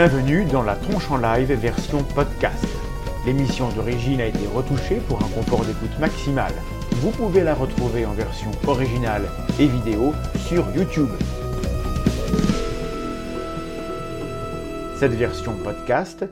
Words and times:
Bienvenue 0.00 0.44
dans 0.44 0.62
la 0.62 0.76
tronche 0.76 1.10
en 1.10 1.16
live 1.16 1.52
version 1.54 2.04
podcast. 2.04 2.64
L'émission 3.26 3.68
d'origine 3.70 4.20
a 4.20 4.26
été 4.26 4.46
retouchée 4.46 5.00
pour 5.08 5.20
un 5.24 5.28
confort 5.30 5.64
d'écoute 5.64 5.98
maximal. 5.98 6.52
Vous 6.92 7.10
pouvez 7.10 7.42
la 7.42 7.52
retrouver 7.52 8.06
en 8.06 8.12
version 8.12 8.52
originale 8.68 9.28
et 9.58 9.66
vidéo 9.66 10.14
sur 10.36 10.70
YouTube. 10.70 11.08
Cette 14.94 15.14
version 15.14 15.56
podcast 15.64 16.24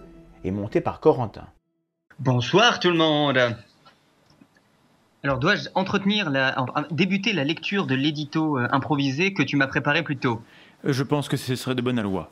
est 0.45 0.53
montée 0.53 0.81
par 0.81 1.01
Corentin. 1.01 1.49
Bonsoir 2.21 2.79
tout 2.79 2.93
le 2.93 2.99
monde. 2.99 3.57
Alors 5.25 5.41
dois-je 5.41 5.71
entretenir 5.75 6.31
la, 6.31 6.55
débuter 6.93 7.33
la 7.33 7.43
lecture 7.43 7.89
de 7.89 7.97
l'édito 7.97 8.59
euh, 8.59 8.69
improvisé 8.71 9.35
que 9.35 9.43
tu 9.43 9.57
m'as 9.57 9.67
préparé 9.67 10.05
plus 10.05 10.19
tôt? 10.19 10.41
Je 10.85 11.03
pense 11.03 11.29
que 11.29 11.37
ce 11.37 11.57
serait 11.57 11.75
de 11.75 11.83
bonne 11.83 12.01
loi. 12.01 12.31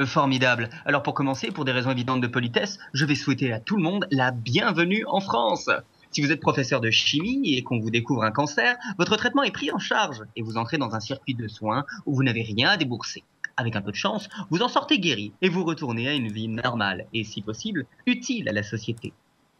Euh, 0.00 0.06
formidable. 0.06 0.70
Alors 0.86 1.04
pour 1.04 1.14
commencer, 1.14 1.52
pour 1.52 1.64
des 1.64 1.70
raisons 1.70 1.92
évidentes 1.92 2.20
de 2.20 2.26
politesse, 2.26 2.80
je 2.94 3.04
vais 3.04 3.14
souhaiter 3.14 3.52
à 3.52 3.60
tout 3.60 3.76
le 3.76 3.82
monde 3.82 4.08
la 4.10 4.32
bienvenue 4.32 5.04
en 5.06 5.20
France. 5.20 5.70
Si 6.10 6.20
vous 6.20 6.32
êtes 6.32 6.40
professeur 6.40 6.80
de 6.80 6.90
chimie 6.90 7.54
et 7.54 7.62
qu'on 7.62 7.78
vous 7.78 7.90
découvre 7.90 8.24
un 8.24 8.32
cancer, 8.32 8.76
votre 8.98 9.16
traitement 9.16 9.44
est 9.44 9.52
pris 9.52 9.70
en 9.70 9.78
charge 9.78 10.22
et 10.34 10.42
vous 10.42 10.56
entrez 10.56 10.78
dans 10.78 10.96
un 10.96 11.00
circuit 11.00 11.34
de 11.34 11.46
soins 11.46 11.84
où 12.06 12.14
vous 12.16 12.24
n'avez 12.24 12.42
rien 12.42 12.70
à 12.70 12.76
débourser. 12.76 13.22
Avec 13.56 13.76
un 13.76 13.82
peu 13.82 13.92
de 13.92 13.96
chance, 13.96 14.28
vous 14.50 14.62
en 14.62 14.68
sortez 14.68 14.98
guéri 14.98 15.32
et 15.42 15.48
vous 15.48 15.62
retournez 15.62 16.08
à 16.08 16.14
une 16.14 16.32
vie 16.32 16.48
normale 16.48 17.06
et 17.12 17.22
si 17.22 17.40
possible 17.40 17.86
utile 18.06 18.48
à 18.48 18.52
la 18.52 18.64
société. 18.64 19.12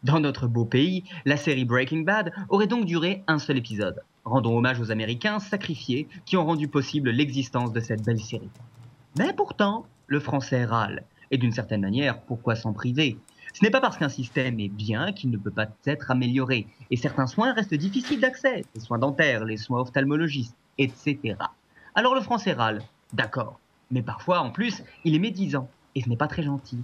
Dans 0.03 0.19
notre 0.19 0.49
beau 0.49 0.65
pays, 0.65 1.05
la 1.25 1.37
série 1.37 1.65
Breaking 1.65 2.01
Bad 2.01 2.33
aurait 2.49 2.67
donc 2.67 2.87
duré 2.87 3.23
un 3.29 3.39
seul 3.39 3.57
épisode. 3.57 4.03
Rendons 4.25 4.59
hommage 4.59 4.81
aux 4.81 4.91
Américains 4.91 5.39
sacrifiés 5.39 6.09
qui 6.27 6.37
ont 6.37 6.45
rendu 6.45 6.67
possible 6.67 7.11
l'existence 7.11 7.73
de 7.73 7.81
cette 7.81 8.05
belle 8.05 8.21
série. 8.21 8.51
Mais 9.17 9.33
pourtant, 9.33 9.87
le 10.07 10.21
français 10.21 10.65
râle. 10.65 11.05
Et 11.31 11.39
d'une 11.39 11.53
certaine 11.53 11.81
manière, 11.81 12.21
pourquoi 12.23 12.55
s'en 12.55 12.73
priver? 12.73 13.19
Ce 13.53 13.63
n'est 13.63 13.71
pas 13.71 13.81
parce 13.81 13.97
qu'un 13.97 14.09
système 14.09 14.59
est 14.61 14.69
bien 14.69 15.13
qu'il 15.13 15.31
ne 15.31 15.37
peut 15.37 15.51
pas 15.51 15.69
être 15.87 16.11
amélioré. 16.11 16.67
Et 16.91 16.97
certains 16.97 17.27
soins 17.27 17.53
restent 17.53 17.75
difficiles 17.75 18.21
d'accès, 18.21 18.65
les 18.75 18.81
soins 18.81 18.99
dentaires, 18.99 19.45
les 19.45 19.57
soins 19.57 19.81
ophtalmologistes, 19.81 20.57
etc. 20.79 21.37
Alors 21.95 22.15
le 22.15 22.21
français 22.21 22.53
râle, 22.53 22.83
d'accord. 23.13 23.61
Mais 23.91 24.03
parfois, 24.03 24.41
en 24.41 24.51
plus, 24.51 24.83
il 25.05 25.15
est 25.15 25.21
médisant. 25.21 25.69
Et 25.95 26.03
ce 26.03 26.09
n'est 26.09 26.17
pas 26.17 26.27
très 26.27 26.43
gentil. 26.43 26.83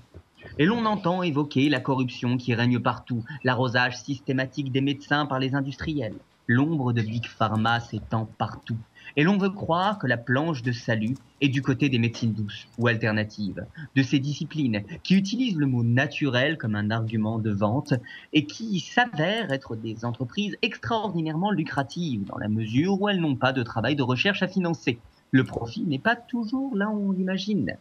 Et 0.58 0.64
l'on 0.64 0.84
entend 0.86 1.22
évoquer 1.22 1.68
la 1.68 1.80
corruption 1.80 2.36
qui 2.36 2.54
règne 2.54 2.78
partout, 2.78 3.24
l'arrosage 3.44 4.00
systématique 4.00 4.72
des 4.72 4.80
médecins 4.80 5.26
par 5.26 5.38
les 5.38 5.54
industriels, 5.54 6.16
l'ombre 6.46 6.92
de 6.92 7.02
Big 7.02 7.26
Pharma 7.26 7.80
s'étend 7.80 8.26
partout. 8.38 8.78
Et 9.16 9.24
l'on 9.24 9.38
veut 9.38 9.50
croire 9.50 9.98
que 9.98 10.06
la 10.06 10.16
planche 10.16 10.62
de 10.62 10.72
salut 10.72 11.16
est 11.40 11.48
du 11.48 11.62
côté 11.62 11.88
des 11.88 11.98
médecines 11.98 12.32
douces 12.32 12.68
ou 12.78 12.86
alternatives, 12.86 13.64
de 13.96 14.02
ces 14.02 14.18
disciplines 14.18 14.82
qui 15.02 15.14
utilisent 15.14 15.56
le 15.56 15.66
mot 15.66 15.82
naturel 15.82 16.58
comme 16.58 16.74
un 16.74 16.90
argument 16.90 17.38
de 17.38 17.50
vente 17.50 17.94
et 18.32 18.44
qui 18.44 18.80
s'avèrent 18.80 19.52
être 19.52 19.76
des 19.76 20.04
entreprises 20.04 20.56
extraordinairement 20.62 21.50
lucratives 21.50 22.24
dans 22.24 22.38
la 22.38 22.48
mesure 22.48 23.00
où 23.00 23.08
elles 23.08 23.20
n'ont 23.20 23.36
pas 23.36 23.52
de 23.52 23.62
travail 23.62 23.96
de 23.96 24.02
recherche 24.02 24.42
à 24.42 24.48
financer. 24.48 24.98
Le 25.30 25.44
profit 25.44 25.84
n'est 25.84 25.98
pas 25.98 26.16
toujours 26.16 26.76
là 26.76 26.90
où 26.90 27.10
on 27.10 27.12
l'imagine 27.12 27.76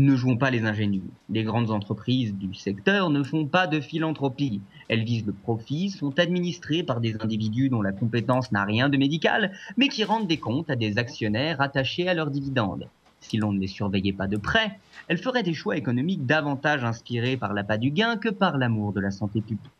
ne 0.00 0.16
jouons 0.16 0.36
pas 0.36 0.50
les 0.50 0.64
ingénus. 0.64 1.02
Les 1.28 1.42
grandes 1.42 1.70
entreprises 1.70 2.34
du 2.34 2.54
secteur 2.54 3.10
ne 3.10 3.22
font 3.22 3.46
pas 3.46 3.66
de 3.66 3.80
philanthropie. 3.80 4.62
Elles 4.88 5.04
visent 5.04 5.26
le 5.26 5.32
profit, 5.32 5.90
sont 5.90 6.18
administrées 6.18 6.82
par 6.82 7.00
des 7.00 7.16
individus 7.20 7.68
dont 7.68 7.82
la 7.82 7.92
compétence 7.92 8.50
n'a 8.50 8.64
rien 8.64 8.88
de 8.88 8.96
médical, 8.96 9.52
mais 9.76 9.88
qui 9.88 10.04
rendent 10.04 10.26
des 10.26 10.38
comptes 10.38 10.70
à 10.70 10.76
des 10.76 10.98
actionnaires 10.98 11.60
attachés 11.60 12.08
à 12.08 12.14
leurs 12.14 12.30
dividendes. 12.30 12.88
Si 13.20 13.36
l'on 13.36 13.52
ne 13.52 13.60
les 13.60 13.66
surveillait 13.66 14.14
pas 14.14 14.26
de 14.26 14.38
près, 14.38 14.78
elles 15.08 15.18
feraient 15.18 15.42
des 15.42 15.54
choix 15.54 15.76
économiques 15.76 16.24
davantage 16.24 16.84
inspirés 16.84 17.36
par 17.36 17.52
l'appât 17.52 17.76
du 17.76 17.90
gain 17.90 18.16
que 18.16 18.30
par 18.30 18.56
l'amour 18.56 18.92
de 18.92 19.00
la 19.00 19.10
santé 19.10 19.42
publique. 19.42 19.70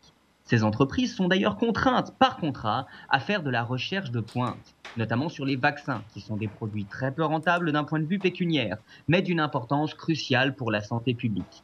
Ces 0.45 0.63
entreprises 0.63 1.15
sont 1.15 1.27
d'ailleurs 1.27 1.57
contraintes 1.57 2.13
par 2.17 2.37
contrat 2.37 2.87
à 3.09 3.19
faire 3.19 3.43
de 3.43 3.49
la 3.49 3.63
recherche 3.63 4.11
de 4.11 4.19
pointe, 4.19 4.75
notamment 4.97 5.29
sur 5.29 5.45
les 5.45 5.55
vaccins, 5.55 6.03
qui 6.13 6.19
sont 6.19 6.35
des 6.35 6.47
produits 6.47 6.85
très 6.85 7.13
peu 7.13 7.23
rentables 7.23 7.71
d'un 7.71 7.83
point 7.83 7.99
de 7.99 8.05
vue 8.05 8.19
pécuniaire, 8.19 8.77
mais 9.07 9.21
d'une 9.21 9.39
importance 9.39 9.93
cruciale 9.93 10.55
pour 10.55 10.71
la 10.71 10.81
santé 10.81 11.13
publique. 11.13 11.63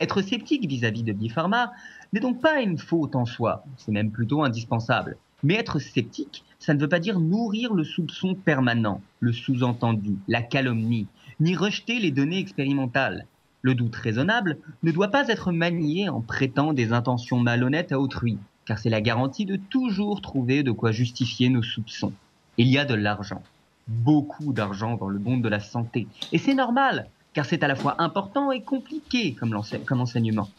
Être 0.00 0.22
sceptique 0.22 0.68
vis-à-vis 0.68 1.04
de 1.04 1.12
Bipharma 1.12 1.72
n'est 2.12 2.20
donc 2.20 2.40
pas 2.40 2.60
une 2.60 2.78
faute 2.78 3.14
en 3.14 3.24
soi, 3.24 3.64
c'est 3.76 3.92
même 3.92 4.10
plutôt 4.10 4.42
indispensable. 4.42 5.16
Mais 5.44 5.54
être 5.54 5.78
sceptique, 5.78 6.42
ça 6.58 6.74
ne 6.74 6.80
veut 6.80 6.88
pas 6.88 6.98
dire 6.98 7.20
nourrir 7.20 7.74
le 7.74 7.84
soupçon 7.84 8.34
permanent, 8.34 9.00
le 9.20 9.32
sous-entendu, 9.32 10.16
la 10.26 10.42
calomnie, 10.42 11.06
ni 11.38 11.54
rejeter 11.54 11.98
les 11.98 12.10
données 12.10 12.38
expérimentales. 12.38 13.26
Le 13.64 13.74
doute 13.74 13.96
raisonnable 13.96 14.58
ne 14.82 14.92
doit 14.92 15.08
pas 15.08 15.26
être 15.28 15.50
manié 15.50 16.10
en 16.10 16.20
prêtant 16.20 16.74
des 16.74 16.92
intentions 16.92 17.40
malhonnêtes 17.40 17.92
à 17.92 17.98
autrui, 17.98 18.36
car 18.66 18.78
c'est 18.78 18.90
la 18.90 19.00
garantie 19.00 19.46
de 19.46 19.56
toujours 19.56 20.20
trouver 20.20 20.62
de 20.62 20.70
quoi 20.70 20.92
justifier 20.92 21.48
nos 21.48 21.62
soupçons. 21.62 22.12
Il 22.58 22.68
y 22.68 22.76
a 22.76 22.84
de 22.84 22.92
l'argent, 22.92 23.42
beaucoup 23.88 24.52
d'argent 24.52 24.98
dans 24.98 25.08
le 25.08 25.18
monde 25.18 25.40
de 25.40 25.48
la 25.48 25.60
santé, 25.60 26.06
et 26.30 26.36
c'est 26.36 26.52
normal, 26.52 27.08
car 27.32 27.46
c'est 27.46 27.62
à 27.62 27.66
la 27.66 27.74
fois 27.74 28.02
important 28.02 28.52
et 28.52 28.60
compliqué 28.60 29.32
comme, 29.32 29.58
comme 29.86 30.00
enseignement. 30.02 30.50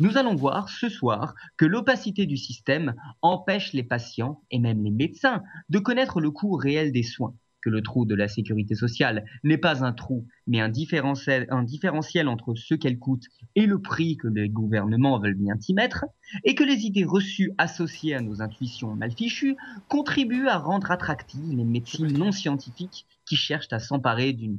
Nous 0.00 0.16
allons 0.16 0.34
voir 0.34 0.68
ce 0.68 0.88
soir 0.88 1.36
que 1.56 1.64
l'opacité 1.64 2.26
du 2.26 2.36
système 2.36 2.96
empêche 3.22 3.72
les 3.72 3.84
patients 3.84 4.40
et 4.50 4.58
même 4.58 4.82
les 4.82 4.90
médecins 4.90 5.44
de 5.68 5.78
connaître 5.78 6.20
le 6.20 6.32
coût 6.32 6.56
réel 6.56 6.90
des 6.90 7.04
soins 7.04 7.34
que 7.62 7.70
le 7.70 7.82
trou 7.82 8.06
de 8.06 8.14
la 8.14 8.28
sécurité 8.28 8.74
sociale 8.74 9.24
n'est 9.42 9.58
pas 9.58 9.84
un 9.84 9.92
trou, 9.92 10.26
mais 10.46 10.60
un 10.60 10.68
différentiel, 10.68 11.46
un 11.50 11.62
différentiel 11.62 12.28
entre 12.28 12.54
ce 12.54 12.74
qu'elle 12.74 12.98
coûte 12.98 13.24
et 13.54 13.66
le 13.66 13.80
prix 13.80 14.16
que 14.16 14.28
les 14.28 14.48
gouvernements 14.48 15.18
veulent 15.18 15.34
bien 15.34 15.56
y 15.68 15.74
mettre, 15.74 16.04
et 16.44 16.54
que 16.54 16.64
les 16.64 16.86
idées 16.86 17.04
reçues 17.04 17.52
associées 17.58 18.14
à 18.14 18.20
nos 18.20 18.42
intuitions 18.42 18.94
mal 18.94 19.12
fichues 19.12 19.56
contribuent 19.88 20.48
à 20.48 20.58
rendre 20.58 20.90
attractives 20.90 21.56
les 21.56 21.64
médecines 21.64 22.16
non 22.16 22.32
scientifiques 22.32 23.06
qui 23.26 23.36
cherchent 23.36 23.72
à 23.72 23.78
s'emparer 23.78 24.32
d'une 24.32 24.58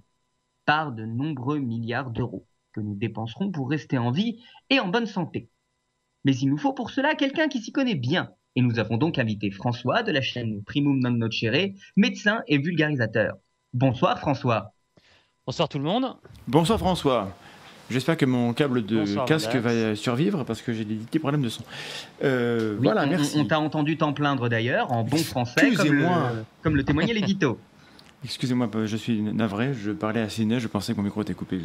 part 0.65 0.91
de 0.91 1.05
nombreux 1.05 1.59
milliards 1.59 2.11
d'euros 2.11 2.45
que 2.73 2.81
nous 2.81 2.95
dépenserons 2.95 3.51
pour 3.51 3.69
rester 3.69 3.97
en 3.97 4.11
vie 4.11 4.39
et 4.69 4.79
en 4.79 4.87
bonne 4.87 5.07
santé. 5.07 5.49
Mais 6.25 6.35
il 6.35 6.49
nous 6.49 6.57
faut 6.57 6.73
pour 6.73 6.89
cela 6.89 7.15
quelqu'un 7.15 7.47
qui 7.47 7.61
s'y 7.61 7.71
connaît 7.71 7.95
bien 7.95 8.31
et 8.55 8.61
nous 8.61 8.79
avons 8.79 8.97
donc 8.97 9.17
invité 9.17 9.51
François 9.51 10.03
de 10.03 10.11
la 10.11 10.21
chaîne 10.21 10.63
Primum 10.63 10.99
non 10.99 11.11
nocere, 11.11 11.73
médecin 11.95 12.41
et 12.47 12.57
vulgarisateur. 12.57 13.35
Bonsoir 13.73 14.19
François. 14.19 14.73
Bonsoir 15.45 15.69
tout 15.69 15.77
le 15.77 15.83
monde. 15.83 16.15
Bonsoir 16.47 16.79
François. 16.79 17.35
J'espère 17.89 18.17
que 18.17 18.25
mon 18.25 18.53
câble 18.53 18.85
de 18.85 19.25
casque 19.25 19.55
va 19.55 19.95
survivre 19.95 20.43
parce 20.43 20.61
que 20.61 20.73
j'ai 20.73 20.85
des 20.85 20.95
petits 20.95 21.17
problèmes 21.17 21.41
de 21.41 21.49
son. 21.49 21.63
Euh, 22.23 22.77
voilà, 22.79 23.05
merci. 23.07 23.39
On, 23.39 23.45
t'a 23.45 23.59
entendu 23.59 23.97
t'en 23.97 24.13
plaindre 24.13 24.47
d'ailleurs 24.47 24.91
en 24.91 25.03
bon 25.03 25.17
français, 25.17 25.71
comme 25.73 25.93
le, 25.93 26.07
comme 26.61 26.75
le 26.75 26.83
témoignait 26.83 27.13
l'édito. 27.13 27.59
Excusez-moi, 28.23 28.69
je 28.85 28.97
suis 28.97 29.21
navré, 29.21 29.73
je 29.73 29.91
parlais 29.91 30.19
assez 30.19 30.43
net, 30.43 30.59
je 30.59 30.67
pensais 30.67 30.91
que 30.93 30.97
mon 30.97 31.03
micro 31.03 31.21
était 31.21 31.33
coupé. 31.33 31.61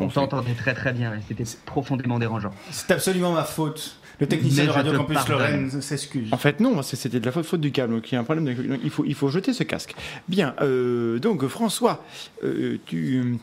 On 0.00 0.08
t'entendait 0.08 0.54
très 0.54 0.74
très 0.74 0.92
bien, 0.92 1.12
c'était 1.28 1.44
profondément 1.64 2.18
dérangeant. 2.18 2.50
C'est 2.70 2.90
absolument 2.90 3.32
ma 3.32 3.44
faute. 3.44 3.96
Le 4.20 4.26
technicien 4.26 4.64
de 4.64 4.70
Radio 4.70 4.92
Campus 4.94 5.28
Lorraine 5.28 5.70
s'excuse. 5.80 6.32
En 6.32 6.36
fait, 6.36 6.58
non, 6.58 6.82
c'était 6.82 7.20
de 7.20 7.24
la 7.24 7.30
faute, 7.30 7.60
du 7.60 7.70
câble. 7.70 7.94
Donc, 7.94 8.10
il 8.10 8.16
y 8.16 8.18
a 8.18 8.20
un 8.20 8.24
problème. 8.24 8.78
il, 8.82 8.90
faut, 8.90 9.04
il 9.04 9.14
faut 9.14 9.28
jeter 9.28 9.52
ce 9.52 9.62
casque. 9.62 9.94
Bien. 10.26 10.56
Euh, 10.60 11.20
donc, 11.20 11.46
François, 11.46 12.04
euh, 12.42 12.78
tu 12.86 13.38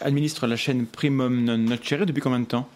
administres 0.00 0.48
la 0.48 0.56
chaîne 0.56 0.86
Primum 0.86 1.44
Non 1.44 1.58
Nocere 1.58 2.06
depuis 2.06 2.20
combien 2.20 2.40
de 2.40 2.46
temps? 2.46 2.68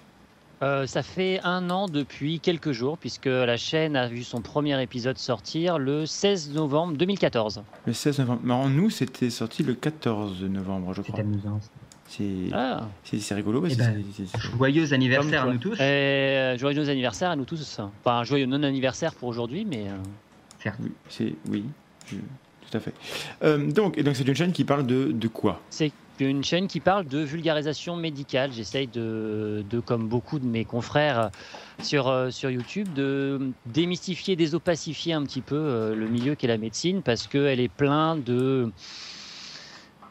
Euh, 0.64 0.86
ça 0.86 1.02
fait 1.02 1.40
un 1.44 1.68
an 1.70 1.88
depuis 1.88 2.40
quelques 2.40 2.72
jours, 2.72 2.96
puisque 2.98 3.26
la 3.26 3.56
chaîne 3.56 3.96
a 3.96 4.08
vu 4.08 4.24
son 4.24 4.40
premier 4.40 4.80
épisode 4.82 5.18
sortir 5.18 5.78
le 5.78 6.06
16 6.06 6.54
novembre 6.54 6.96
2014. 6.96 7.62
Le 7.86 7.92
16 7.92 8.20
novembre. 8.20 8.40
Mais 8.42 8.68
nous, 8.70 8.90
c'était 8.90 9.30
sorti 9.30 9.62
le 9.62 9.74
14 9.74 10.42
novembre, 10.44 10.94
je 10.94 11.02
crois. 11.02 11.16
C'est 11.16 11.20
amusant. 11.20 11.60
Ah. 12.52 12.88
C'est 13.04 13.34
rigolo. 13.34 13.64
Eh 13.68 13.74
ben, 13.74 14.02
joyeux 14.56 14.92
anniversaire 14.92 15.44
à 15.44 15.52
nous 15.52 15.58
tous. 15.58 15.78
Et, 15.80 16.56
joyeux 16.58 16.88
anniversaire 16.88 17.30
à 17.30 17.36
nous 17.36 17.44
tous. 17.44 17.78
Enfin, 17.78 18.18
un 18.18 18.24
joyeux 18.24 18.46
non-anniversaire 18.46 19.14
pour 19.14 19.28
aujourd'hui, 19.28 19.64
mais. 19.64 19.88
Euh... 19.88 20.70
Oui, 21.20 21.34
oui 21.50 21.64
tout 22.70 22.76
à 22.76 22.80
fait. 22.80 22.94
Euh, 23.42 23.70
donc, 23.70 24.00
donc 24.00 24.16
c'est 24.16 24.26
une 24.26 24.34
chaîne 24.34 24.52
qui 24.52 24.64
parle 24.64 24.86
de, 24.86 25.12
de 25.12 25.28
quoi? 25.28 25.60
C'est 25.70 25.92
une 26.20 26.44
chaîne 26.44 26.68
qui 26.68 26.80
parle 26.80 27.06
de 27.06 27.18
vulgarisation 27.18 27.96
médicale. 27.96 28.52
J'essaye 28.52 28.86
de, 28.86 29.64
comme 29.84 30.08
beaucoup 30.08 30.38
de 30.38 30.46
mes 30.46 30.64
confrères 30.64 31.30
sur, 31.82 32.08
euh, 32.08 32.30
sur 32.30 32.50
YouTube, 32.50 32.92
de 32.94 33.50
démystifier, 33.66 34.36
désopacifier 34.36 35.12
un 35.12 35.24
petit 35.24 35.40
peu 35.40 35.56
euh, 35.56 35.94
le 35.94 36.06
milieu 36.08 36.34
qu'est 36.34 36.46
la 36.46 36.58
médecine 36.58 37.02
parce 37.02 37.26
qu'elle 37.26 37.60
est 37.60 37.68
plein 37.68 38.16
de 38.16 38.70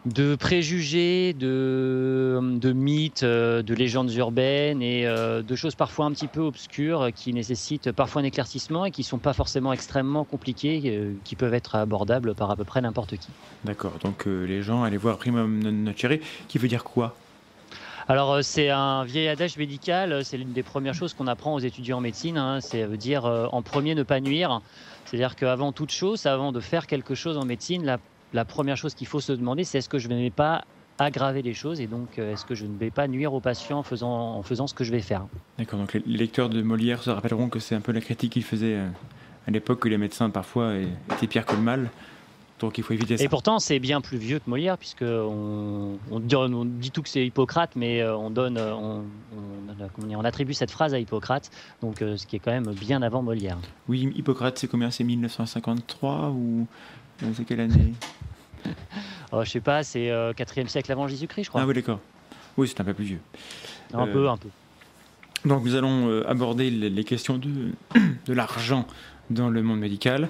de 0.05 0.35
préjugés, 0.35 1.33
de, 1.33 2.39
de 2.41 2.73
mythes, 2.73 3.23
euh, 3.23 3.61
de 3.61 3.73
légendes 3.73 4.11
urbaines 4.13 4.81
et 4.81 5.07
euh, 5.07 5.41
de 5.41 5.55
choses 5.55 5.75
parfois 5.75 6.05
un 6.05 6.11
petit 6.11 6.27
peu 6.27 6.41
obscures 6.41 7.09
qui 7.15 7.33
nécessitent 7.33 7.91
parfois 7.91 8.21
un 8.21 8.25
éclaircissement 8.25 8.85
et 8.85 8.91
qui 8.91 9.01
ne 9.01 9.05
sont 9.05 9.17
pas 9.17 9.33
forcément 9.33 9.71
extrêmement 9.71 10.25
compliquées, 10.25 10.81
euh, 10.85 11.13
qui 11.23 11.35
peuvent 11.35 11.53
être 11.53 11.75
abordables 11.75 12.35
par 12.35 12.51
à 12.51 12.55
peu 12.55 12.65
près 12.65 12.81
n'importe 12.81 13.17
qui. 13.17 13.29
D'accord, 13.63 13.93
donc 14.03 14.25
les 14.25 14.61
gens 14.61 14.83
allaient 14.83 14.97
voir 14.97 15.17
Primum 15.17 15.59
nocere, 15.59 16.19
qui 16.47 16.57
veut 16.57 16.67
dire 16.67 16.83
quoi? 16.83 17.15
Alors, 18.07 18.43
c'est 18.43 18.69
un 18.69 19.05
vieil 19.05 19.29
adage 19.29 19.57
médical. 19.57 20.25
C'est 20.25 20.37
l'une 20.37 20.51
des 20.51 20.63
premières 20.63 20.93
choses 20.93 21.13
qu'on 21.13 21.27
apprend 21.27 21.53
aux 21.53 21.59
étudiants 21.59 21.99
en 21.99 22.01
médecine. 22.01 22.37
Hein. 22.37 22.59
C'est 22.59 22.83
veut 22.83 22.97
dire 22.97 23.25
euh, 23.25 23.47
en 23.51 23.61
premier 23.61 23.95
ne 23.95 24.03
pas 24.03 24.19
nuire. 24.19 24.61
C'est-à-dire 25.05 25.35
qu'avant 25.35 25.71
toute 25.71 25.91
chose, 25.91 26.25
avant 26.25 26.51
de 26.51 26.59
faire 26.59 26.87
quelque 26.87 27.15
chose 27.15 27.37
en 27.37 27.45
médecine, 27.45 27.85
la, 27.85 27.99
la 28.33 28.45
première 28.45 28.77
chose 28.77 28.93
qu'il 28.93 29.07
faut 29.07 29.19
se 29.19 29.33
demander, 29.33 29.63
c'est 29.63 29.79
est-ce 29.79 29.89
que 29.89 29.99
je 29.99 30.07
ne 30.07 30.15
vais 30.15 30.29
pas 30.29 30.65
aggraver 30.99 31.41
les 31.41 31.53
choses 31.53 31.81
et 31.81 31.87
donc 31.87 32.19
euh, 32.19 32.33
est-ce 32.33 32.45
que 32.45 32.53
je 32.53 32.65
ne 32.65 32.77
vais 32.77 32.91
pas 32.91 33.07
nuire 33.07 33.33
au 33.33 33.39
patient 33.39 33.79
en 33.79 33.83
faisant, 33.83 34.35
en 34.35 34.43
faisant 34.43 34.67
ce 34.67 34.73
que 34.73 34.83
je 34.83 34.91
vais 34.91 35.01
faire? 35.01 35.25
D'accord, 35.57 35.79
donc 35.79 35.93
les 35.93 36.17
lecteurs 36.17 36.49
de 36.49 36.61
Molière 36.61 37.01
se 37.01 37.09
rappelleront 37.09 37.49
que 37.49 37.59
c'est 37.59 37.75
un 37.75 37.81
peu 37.81 37.91
la 37.91 38.01
critique 38.01 38.33
qu'il 38.33 38.43
faisait 38.43 38.77
à 39.47 39.51
l'époque 39.51 39.83
où 39.85 39.87
les 39.87 39.97
médecins 39.97 40.29
parfois 40.29 40.73
étaient 41.11 41.27
pires 41.27 41.45
que 41.45 41.55
le 41.55 41.61
mal. 41.61 41.89
Donc 42.63 42.77
il 42.77 42.83
faut 42.83 42.93
éviter 42.93 43.17
ça. 43.17 43.23
Et 43.23 43.27
pourtant, 43.27 43.59
c'est 43.59 43.79
bien 43.79 43.99
plus 43.99 44.17
vieux 44.17 44.39
que 44.39 44.49
Molière, 44.49 44.77
puisque 44.77 45.03
on, 45.03 45.97
dit, 46.21 46.91
tout 46.91 47.01
que 47.01 47.09
c'est 47.09 47.25
Hippocrate, 47.25 47.71
mais 47.75 48.01
euh, 48.01 48.15
on 48.15 48.29
donne, 48.29 48.57
euh, 48.57 48.73
on, 48.73 49.03
on, 50.09 50.23
attribue 50.23 50.53
cette 50.53 50.71
phrase 50.71 50.93
à 50.93 50.99
Hippocrate, 50.99 51.51
donc 51.81 52.01
euh, 52.01 52.15
ce 52.15 52.25
qui 52.25 52.37
est 52.37 52.39
quand 52.39 52.51
même 52.51 52.71
bien 52.71 53.01
avant 53.01 53.21
Molière. 53.21 53.57
Oui, 53.89 54.13
Hippocrate, 54.15 54.57
c'est 54.57 54.67
combien? 54.67 54.91
C'est 54.91 55.03
1953 55.03 56.29
ou 56.29 56.65
c'est 57.35 57.45
quelle 57.45 57.61
année 57.61 57.93
oh, 59.31 59.41
Je 59.43 59.49
sais 59.49 59.61
pas, 59.61 59.83
c'est 59.83 60.07
4e 60.09 60.67
siècle 60.67 60.91
avant 60.91 61.07
Jésus-Christ, 61.07 61.45
je 61.45 61.49
crois. 61.49 61.61
Ah 61.61 61.67
oui, 61.67 61.73
d'accord. 61.73 61.99
Oui, 62.57 62.67
c'est 62.67 62.79
un 62.81 62.83
peu 62.83 62.93
plus 62.93 63.05
vieux. 63.05 63.19
Un 63.93 64.07
peu, 64.07 64.29
un 64.29 64.37
peu. 64.37 64.49
Donc 65.45 65.65
nous 65.65 65.75
allons 65.75 66.23
aborder 66.25 66.69
les 66.69 67.03
questions 67.03 67.37
de, 67.37 67.71
de 68.25 68.33
l'argent 68.33 68.87
dans 69.29 69.49
le 69.49 69.61
monde 69.61 69.79
médical 69.79 70.29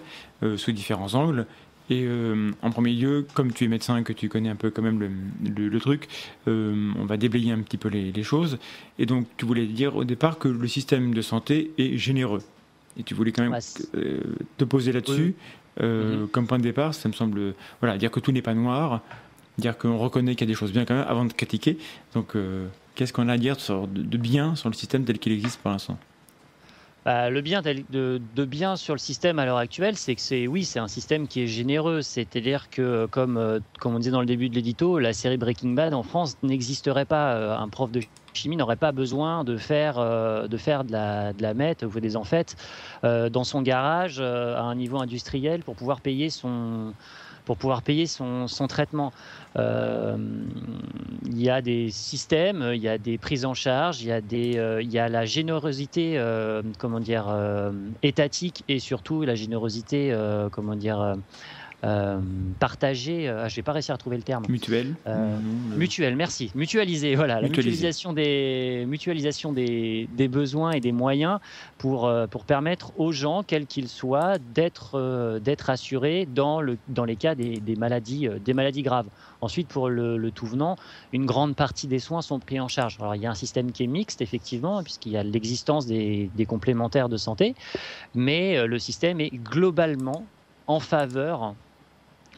sous 0.55 0.71
différents 0.71 1.13
angles. 1.13 1.45
Et 1.89 2.05
euh, 2.05 2.51
en 2.61 2.71
premier 2.71 2.93
lieu, 2.93 3.25
comme 3.33 3.51
tu 3.51 3.65
es 3.65 3.67
médecin 3.67 3.97
et 3.97 4.03
que 4.03 4.13
tu 4.13 4.29
connais 4.29 4.49
un 4.49 4.55
peu 4.55 4.69
quand 4.69 4.81
même 4.81 4.99
le, 5.43 5.79
truc, 5.79 6.07
euh, 6.47 6.91
on 6.97 7.05
va 7.05 7.17
déblayer 7.17 7.51
un 7.51 7.59
petit 7.59 7.77
peu 7.77 7.89
les, 7.89 8.23
choses. 8.23 8.57
Et 8.99 9.05
donc, 9.05 9.27
tu 9.35 9.45
voulais 9.45 9.65
dire 9.65 9.95
au 9.97 10.05
départ 10.05 10.39
que 10.39 10.47
le 10.47 10.67
système 10.67 11.13
de 11.13 11.21
santé 11.21 11.71
est 11.77 11.97
généreux. 11.97 12.41
Et 12.97 13.03
tu 13.03 13.13
voulais 13.13 13.31
quand 13.31 13.43
même 13.43 13.59
euh, 13.95 14.21
te 14.57 14.63
poser 14.63 14.91
là-dessus 14.91 15.35
mhm. 15.79 16.27
comme 16.31 16.47
point 16.47 16.57
de 16.57 16.63
départ. 16.63 16.93
Ça 16.93 17.09
me 17.09 17.13
semble, 17.13 17.53
voilà, 17.81 17.97
dire 17.97 18.11
que 18.11 18.19
tout 18.19 18.31
n'est 18.31 18.41
pas 18.41 18.53
noir, 18.53 19.01
dire 19.57 19.77
qu'on 19.77 19.97
reconnaît 19.97 20.35
qu'il 20.35 20.47
y 20.47 20.51
a 20.51 20.53
des 20.53 20.57
choses 20.57 20.71
bien 20.71 20.85
quand 20.85 20.95
même 20.95 21.05
avant 21.07 21.25
de 21.25 21.33
critiquer. 21.33 21.77
Donc, 22.13 22.35
qu'est-ce 22.95 23.13
qu'on 23.13 23.29
a 23.29 23.33
à 23.33 23.37
dire 23.37 23.57
de 23.87 24.17
bien 24.17 24.55
sur 24.55 24.69
le 24.69 24.75
système 24.75 25.05
tel 25.05 25.19
qu'il 25.19 25.31
existe 25.31 25.59
pour 25.61 25.71
l'instant? 25.71 25.97
Bah, 27.05 27.29
le 27.29 27.41
bien 27.41 27.61
de, 27.61 28.45
bien 28.45 28.77
sur 28.77 28.93
le 28.93 28.99
système 28.99 29.37
à 29.37 29.45
l'heure 29.45 29.57
actuelle, 29.57 29.97
c'est 29.97 30.15
que 30.15 30.21
c'est 30.21 30.47
oui, 30.47 30.63
c'est 30.63 30.79
un 30.79 30.87
système 30.87 31.27
qui 31.27 31.41
est 31.41 31.47
généreux. 31.47 32.01
C'est-à-dire 32.01 32.69
que, 32.69 33.07
comme, 33.07 33.35
euh, 33.37 33.59
comme 33.79 33.95
on 33.95 33.99
disait 33.99 34.11
dans 34.11 34.21
le 34.21 34.25
début 34.25 34.47
de 34.47 34.55
l'édito, 34.55 34.99
la 34.99 35.11
série 35.11 35.37
Breaking 35.37 35.71
Bad 35.71 35.93
en 35.93 36.03
France 36.03 36.37
n'existerait 36.43 37.05
pas. 37.05 37.33
Euh, 37.33 37.57
un 37.57 37.67
prof 37.67 37.91
de 37.91 38.01
chimie 38.33 38.57
n'aurait 38.57 38.75
pas 38.75 38.91
besoin 38.91 39.43
de 39.43 39.57
faire, 39.57 39.97
euh, 39.97 40.47
de, 40.47 40.57
faire 40.57 40.83
de, 40.83 40.91
la, 40.91 41.33
de 41.33 41.41
la 41.41 41.53
meth 41.53 41.83
ou 41.83 41.99
des 41.99 42.15
amphètes 42.15 42.55
dans 43.03 43.43
son 43.43 43.61
garage 43.61 44.19
à 44.19 44.61
un 44.61 44.75
niveau 44.75 44.99
industriel 44.99 45.63
pour 45.63 45.75
pouvoir 45.75 46.01
payer 46.01 46.29
son, 46.29 46.93
traitement. 48.67 49.11
Euh, 49.57 50.17
il 51.25 51.41
y 51.41 51.49
a 51.49 51.61
des 51.61 51.89
systèmes, 51.89 52.71
il 52.73 52.81
y 52.81 52.87
a 52.87 52.97
des 52.97 53.17
prises 53.17 53.45
en 53.45 53.53
charge, 53.53 54.01
il 54.01 54.07
y 54.07 54.11
a, 54.11 54.21
euh, 54.33 55.09
la 55.09 55.25
générosité 55.25 56.17
euh, 56.17 56.61
comment 56.79 56.99
dire, 56.99 57.25
étatique 58.01 58.63
et 58.67 58.79
surtout 58.79 59.23
la 59.23 59.35
générosité 59.35 60.15
comment 60.51 60.75
dire, 60.75 61.15
euh, 61.83 62.17
partager, 62.59 63.27
euh, 63.27 63.43
ah, 63.43 63.49
je 63.49 63.57
vais 63.57 63.61
pas 63.61 63.73
réussir 63.73 63.93
à 63.93 63.97
trouver 63.97 64.15
le 64.15 64.23
terme. 64.23 64.45
Mutuel. 64.47 64.95
Euh, 65.05 65.37
mutuel, 65.75 66.15
merci. 66.15 66.49
Mutualiser, 66.55 67.15
voilà, 67.15 67.41
la 67.41 67.47
mutualisation 67.49 68.13
des 68.13 68.85
mutualisation 68.87 69.51
des, 69.51 70.07
des, 70.15 70.29
besoins 70.29 70.71
et 70.71 70.79
des 70.79 70.93
moyens 70.93 71.39
pour 71.77 72.09
pour 72.31 72.45
permettre 72.45 72.97
aux 72.97 73.11
gens, 73.11 73.43
quels 73.43 73.65
qu'ils 73.65 73.89
soient, 73.89 74.37
d'être 74.53 75.39
d'être 75.43 75.69
assurés 75.69 76.25
dans 76.25 76.61
le 76.61 76.77
dans 76.87 77.03
les 77.03 77.17
cas 77.17 77.35
des, 77.35 77.57
des 77.57 77.75
maladies 77.75 78.29
des 78.43 78.53
maladies 78.53 78.83
graves. 78.83 79.07
Ensuite, 79.41 79.67
pour 79.67 79.89
le, 79.89 80.15
le, 80.15 80.31
tout 80.31 80.45
venant, 80.45 80.77
une 81.11 81.25
grande 81.25 81.53
partie 81.53 81.87
des 81.87 81.99
soins 81.99 82.21
sont 82.21 82.39
pris 82.39 82.61
en 82.61 82.69
charge. 82.69 82.95
Alors, 83.01 83.13
il 83.13 83.21
y 83.21 83.25
a 83.25 83.29
un 83.31 83.35
système 83.35 83.73
qui 83.73 83.83
est 83.83 83.87
mixte, 83.87 84.21
effectivement, 84.21 84.81
puisqu'il 84.81 85.11
y 85.11 85.17
a 85.17 85.23
l'existence 85.23 85.85
des, 85.85 86.29
des 86.33 86.45
complémentaires 86.45 87.09
de 87.09 87.17
santé, 87.17 87.53
mais 88.15 88.65
le 88.65 88.79
système 88.79 89.19
est 89.19 89.31
globalement 89.31 90.25
en 90.67 90.79
faveur 90.79 91.55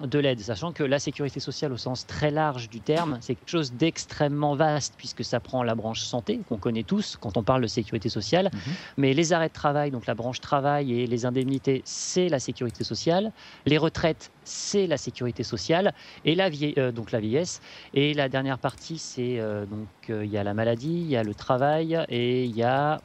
de 0.02 0.20
l'aide, 0.20 0.40
sachant 0.40 0.72
que 0.72 0.84
la 0.84 1.00
sécurité 1.00 1.40
sociale 1.40 1.72
au 1.72 1.78
sens 1.78 2.06
très 2.06 2.32
large 2.32 2.70
du 2.70 2.82
terme, 2.82 3.18
c'est 3.22 3.36
quelque 3.36 3.50
chose 3.50 3.74
d'extrêmement 3.74 4.56
vaste 4.56 4.96
puisque 4.98 5.24
ça 5.24 5.40
prend 5.40 5.64
la 5.64 5.76
branche 5.76 6.02
santé 6.02 6.42
qu'on 6.50 6.58
connaît 6.58 6.84
tous 6.84 7.18
quand 7.20 7.38
on 7.38 7.44
parle 7.44 7.62
de 7.62 7.68
sécurité 7.68 8.10
sociale, 8.10 8.50
mhm. 8.54 8.74
mais 8.98 9.14
les 9.14 9.34
arrêts 9.34 9.48
de 9.48 9.54
travail, 9.54 9.92
donc 9.92 10.06
la 10.06 10.14
branche 10.14 10.42
travail 10.42 10.94
et 10.94 11.08
les 11.08 11.26
indemnités, 11.26 11.82
c'est 11.86 12.30
la 12.30 12.40
sécurité 12.40 12.84
sociale, 12.84 13.32
les 13.66 13.78
retraites, 13.78 14.32
c'est 14.44 14.88
la 14.88 14.98
sécurité 14.98 15.44
sociale. 15.44 15.94
Et 16.24 16.36
la 16.36 16.50
euh, 16.78 16.92
donc 16.92 17.12
la 17.12 17.20
vieillesse. 17.20 17.62
Et 17.94 18.14
la 18.14 18.30
dernière 18.30 18.60
partie 18.60 18.98
c'est 18.98 19.40
euh, 19.40 19.66
donc 19.66 19.88
euh, 20.10 20.26
il 20.26 20.32
y 20.32 20.38
a 20.38 20.44
la 20.44 20.54
maladie, 20.54 21.02
il 21.02 21.10
y 21.10 21.18
a 21.18 21.24
le 21.24 21.34
travail 21.34 22.04
et 22.10 22.46
il 22.46 22.56
y 22.56 22.64
a 22.64 23.02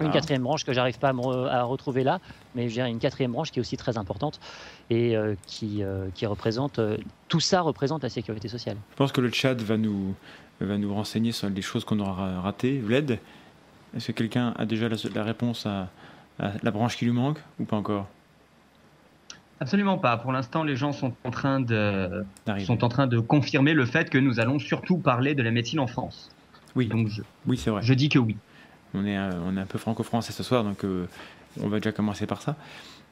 une 0.00 0.10
quatrième 0.10 0.42
branche 0.42 0.64
que 0.64 0.72
j'arrive 0.72 0.98
pas 0.98 1.10
à, 1.10 1.62
retrouver 1.62 2.04
là, 2.04 2.20
mais 2.54 2.68
j'ai 2.68 2.82
une 2.82 2.98
quatrième 2.98 3.32
branche 3.32 3.50
qui 3.50 3.58
est 3.58 3.60
aussi 3.60 3.76
très 3.76 3.98
importante 3.98 4.40
et 4.90 5.16
euh, 5.16 5.34
qui, 5.46 5.82
euh, 5.82 6.08
qui 6.14 6.26
représente 6.26 6.78
euh, 6.78 6.96
tout 7.28 7.40
ça 7.40 7.60
représente 7.60 8.02
la 8.02 8.08
sécurité 8.08 8.48
sociale. 8.48 8.76
Je 8.92 8.96
pense 8.96 9.12
que 9.12 9.20
le 9.20 9.30
chat 9.30 9.54
va 9.54 9.76
nous 9.76 10.14
va 10.60 10.78
nous 10.78 10.94
renseigner 10.94 11.32
sur 11.32 11.50
les 11.50 11.62
choses 11.62 11.84
qu'on 11.84 12.00
aura 12.00 12.40
ratées. 12.40 12.78
Vlad, 12.78 13.18
est-ce 13.94 14.06
que 14.06 14.12
quelqu'un 14.12 14.54
a 14.56 14.64
déjà 14.64 14.88
la, 15.14 15.22
réponse 15.22 15.66
à, 15.66 15.88
la 16.38 16.70
branche 16.70 16.96
qui 16.96 17.04
lui 17.04 17.12
manque 17.12 17.38
ou 17.60 17.64
pas 17.64 17.76
encore? 17.76 18.08
Absolument 19.60 19.98
pas. 19.98 20.16
Pour 20.16 20.32
l'instant, 20.32 20.64
les 20.64 20.76
gens 20.76 20.92
sont 20.92 21.12
en 21.24 21.30
train 21.30 21.60
de 21.60 22.24
sont 22.64 22.84
en 22.84 22.88
train 22.88 23.06
de 23.06 23.18
confirmer 23.18 23.74
le 23.74 23.84
fait 23.84 24.08
que 24.08 24.16
nous 24.16 24.40
allons 24.40 24.58
surtout 24.58 24.96
parler 24.96 25.34
de 25.34 25.42
la 25.42 25.50
médecine 25.50 25.80
en 25.80 25.86
France. 25.86 26.30
Oui. 26.74 26.86
Donc 26.86 27.08
je, 27.08 27.22
oui, 27.46 27.58
c'est 27.58 27.70
vrai. 27.70 27.82
Je 27.82 27.92
dis 27.92 28.08
que 28.08 28.18
oui. 28.18 28.36
On 28.94 29.04
est, 29.04 29.18
on 29.18 29.56
est 29.56 29.60
un 29.60 29.66
peu 29.66 29.78
franco-français 29.78 30.32
ce 30.32 30.42
soir, 30.42 30.64
donc 30.64 30.84
on 31.60 31.68
va 31.68 31.78
déjà 31.78 31.92
commencer 31.92 32.26
par 32.26 32.42
ça. 32.42 32.56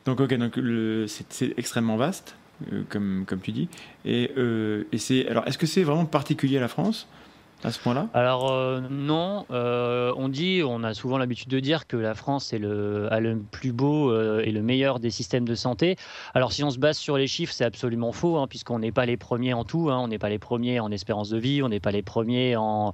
Donc, 0.04 0.20
ok, 0.20 0.34
donc 0.34 0.58
c'est 1.06 1.58
extrêmement 1.58 1.96
vaste, 1.96 2.36
euh, 2.72 2.82
comme, 2.88 3.24
comme 3.26 3.40
tu 3.40 3.52
dis. 3.52 3.68
Et, 4.04 4.30
euh, 4.36 4.84
et 4.92 4.98
c'est, 4.98 5.26
alors, 5.28 5.46
est-ce 5.46 5.58
que 5.58 5.66
c'est 5.66 5.82
vraiment 5.82 6.04
particulier 6.04 6.58
à 6.58 6.60
la 6.60 6.68
France 6.68 7.08
à 7.62 7.70
ce 7.70 7.78
point-là? 7.78 8.08
Alors 8.12 8.52
euh, 8.52 8.82
non, 8.90 9.46
on 9.48 10.28
dit, 10.28 10.60
on 10.66 10.84
a 10.84 10.92
souvent 10.92 11.16
l'habitude 11.16 11.48
de 11.48 11.60
dire 11.60 11.86
que 11.86 11.96
la 11.96 12.14
France 12.14 12.52
est 12.52 12.58
le, 12.58 13.10
a 13.10 13.20
le 13.20 13.38
plus 13.38 13.72
beau 13.72 14.14
et 14.40 14.52
le 14.52 14.60
meilleur 14.60 15.00
des 15.00 15.10
systèmes 15.10 15.48
de 15.48 15.54
santé. 15.54 15.96
Alors 16.34 16.52
si 16.52 16.62
on 16.62 16.70
se 16.70 16.78
base 16.78 16.98
sur 16.98 17.16
les 17.16 17.26
chiffres, 17.26 17.54
c'est 17.54 17.64
absolument 17.64 18.12
faux, 18.12 18.36
hein, 18.36 18.46
puisqu'on 18.46 18.80
n'est 18.80 18.92
pas 18.92 19.06
les 19.06 19.16
premiers 19.16 19.54
en 19.54 19.64
tout, 19.64 19.88
hein. 19.90 19.98
on 19.98 20.08
n'est 20.08 20.18
pas 20.18 20.28
les 20.28 20.38
premiers 20.38 20.78
en 20.78 20.90
espérance 20.90 21.30
de 21.30 21.38
vie, 21.38 21.62
on 21.62 21.70
n'est 21.70 21.80
pas 21.80 21.92
les 21.92 22.02
premiers 22.02 22.54
en, 22.56 22.92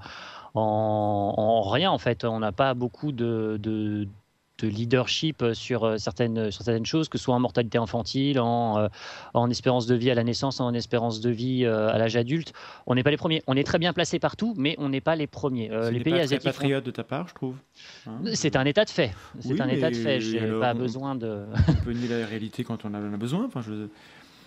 en, 0.55 1.35
en, 1.37 1.63
rien 1.63 1.91
en 1.91 1.99
fait. 1.99 2.25
On 2.25 2.41
n'a 2.41 2.53
pas 2.53 2.75
beaucoup 2.75 3.13
de, 3.13 3.59
de, 3.61 4.09
de 4.59 4.69
leadership 4.69 5.45
sur 5.55 5.85
euh, 5.85 5.99
certaines, 5.99 6.51
sur 6.51 6.65
certaines 6.65 6.87
choses, 6.87 7.09
que 7.09 7.19
ce 7.19 7.25
soit 7.25 7.35
en 7.35 7.41
mortalité 7.41 7.79
infantile, 7.79 8.41
en, 8.41 8.79
euh, 8.79 8.89
en 9.35 9.51
espérance 9.51 9.87
de 9.87 9.95
vie 9.95 10.11
à 10.11 10.15
la 10.15 10.25
naissance, 10.25 10.61
en 10.61 10.73
espérance 10.75 11.21
de 11.21 11.31
vie 11.31 11.65
euh, 11.65 11.89
à 11.89 11.99
l'âge 11.99 12.17
adulte. 12.17 12.53
On 12.87 12.95
n'est 12.95 13.03
pas 13.03 13.11
les 13.11 13.17
premiers. 13.17 13.43
On 13.47 13.57
est 13.57 13.65
très 13.65 13.79
bien 13.79 13.93
placé 13.93 14.19
partout, 14.19 14.55
mais 14.57 14.75
on 14.79 14.89
n'est 14.89 15.01
pas 15.01 15.17
les 15.17 15.27
premiers. 15.27 15.69
les 15.91 16.01
pays 16.01 16.13
pas 16.13 16.21
asiatiques. 16.21 16.43
C'est 16.43 16.59
patriote 16.59 16.85
de 16.85 16.91
ta 16.91 17.05
part, 17.05 17.29
je 17.29 17.35
trouve. 17.35 17.57
Hein 18.07 18.21
c'est 18.35 18.57
un 18.57 18.65
état 18.65 18.85
de 18.85 18.91
fait. 18.91 19.13
C'est 19.41 19.61
un 19.61 19.69
état 19.69 19.91
de 19.91 19.97
fait. 19.97 20.21
J'ai 20.21 20.41
pas 20.61 20.75
besoin 20.75 21.15
de. 21.15 21.45
on 21.69 21.85
peut 21.85 21.93
nier 21.93 22.09
la 22.09 22.27
réalité 22.27 22.65
quand 22.65 22.85
on 22.85 22.89
en 22.89 22.95
a 22.95 23.17
besoin. 23.17 23.45
Enfin, 23.47 23.63
je... 23.63 23.89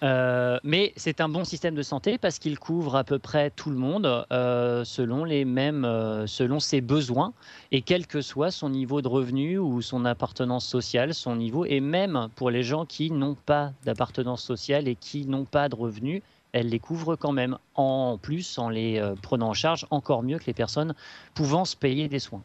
Euh, 0.04 0.60
mais 0.64 0.92
c'est 0.98 1.22
un 1.22 1.30
bon 1.30 1.46
système 1.46 1.76
de 1.76 1.82
santé 1.82 2.18
parce 2.18 2.38
qu'il 2.38 2.60
couvre 2.60 2.98
à 2.98 3.06
peu 3.06 3.20
près 3.20 3.52
tout 3.52 3.70
le 3.70 3.78
monde 3.78 4.26
euh, 4.32 4.84
selon 4.84 5.24
les 5.24 5.46
mêmes, 5.46 5.86
euh, 5.86 6.28
selon 6.28 6.60
ses 6.60 6.82
besoins 6.82 7.32
et 7.72 7.82
quel 7.82 8.06
que 8.06 8.22
soit 8.22 8.52
son 8.52 8.70
niveau 8.70 9.02
de 9.02 9.08
revenu 9.08 9.58
ou 9.58 9.82
son 9.82 10.04
appartenance 10.04 10.66
sociale, 10.66 11.14
son 11.14 11.38
niveau 11.38 11.64
et 11.64 11.80
même 11.80 12.28
pour 12.36 12.52
les 12.52 12.64
gens 12.64 12.86
qui 12.86 13.12
n'ont 13.12 13.36
pas 13.36 13.72
d'appartenance 13.86 14.44
sociale 14.44 14.90
et 14.90 14.96
qui 14.96 15.26
n'ont 15.26 15.46
pas 15.46 15.70
de 15.70 15.76
revenus, 15.76 16.22
elle 16.52 16.68
les 16.68 16.80
couvre 16.80 17.16
quand 17.16 17.32
même 17.32 17.58
en 17.76 18.18
plus 18.22 18.58
en 18.58 18.68
les 18.68 19.02
prenant 19.22 19.50
en 19.50 19.54
charge 19.54 19.88
encore 19.90 20.22
mieux 20.22 20.38
que 20.38 20.46
les 20.46 20.54
personnes 20.54 20.94
pouvant 21.34 21.64
se 21.64 21.78
payer 21.78 22.10
des 22.10 22.20
soins. 22.20 22.44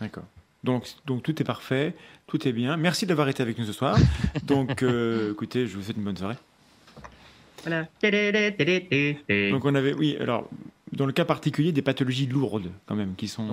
D'accord. 0.00 0.24
Donc, 0.64 0.88
donc 1.06 1.22
tout 1.22 1.40
est 1.40 1.44
parfait, 1.44 1.94
tout 2.26 2.48
est 2.48 2.52
bien. 2.52 2.76
Merci 2.76 3.06
d'avoir 3.06 3.28
été 3.28 3.42
avec 3.42 3.58
nous 3.58 3.64
ce 3.64 3.72
soir. 3.72 3.96
Donc 4.42 4.82
écoutez, 5.30 5.68
je 5.68 5.76
vous 5.76 5.84
souhaite 5.84 5.96
une 5.96 6.04
bonne 6.04 6.16
soirée. 6.16 6.36
Donc 9.50 9.64
on 9.64 9.74
avait, 9.74 9.94
oui, 9.94 10.16
alors 10.20 10.48
dans 10.92 11.06
le 11.06 11.12
cas 11.12 11.24
particulier 11.24 11.72
des 11.72 11.82
pathologies 11.82 12.26
lourdes 12.26 12.70
quand 12.86 12.94
même, 12.94 13.14
qui 13.16 13.28
sont, 13.28 13.48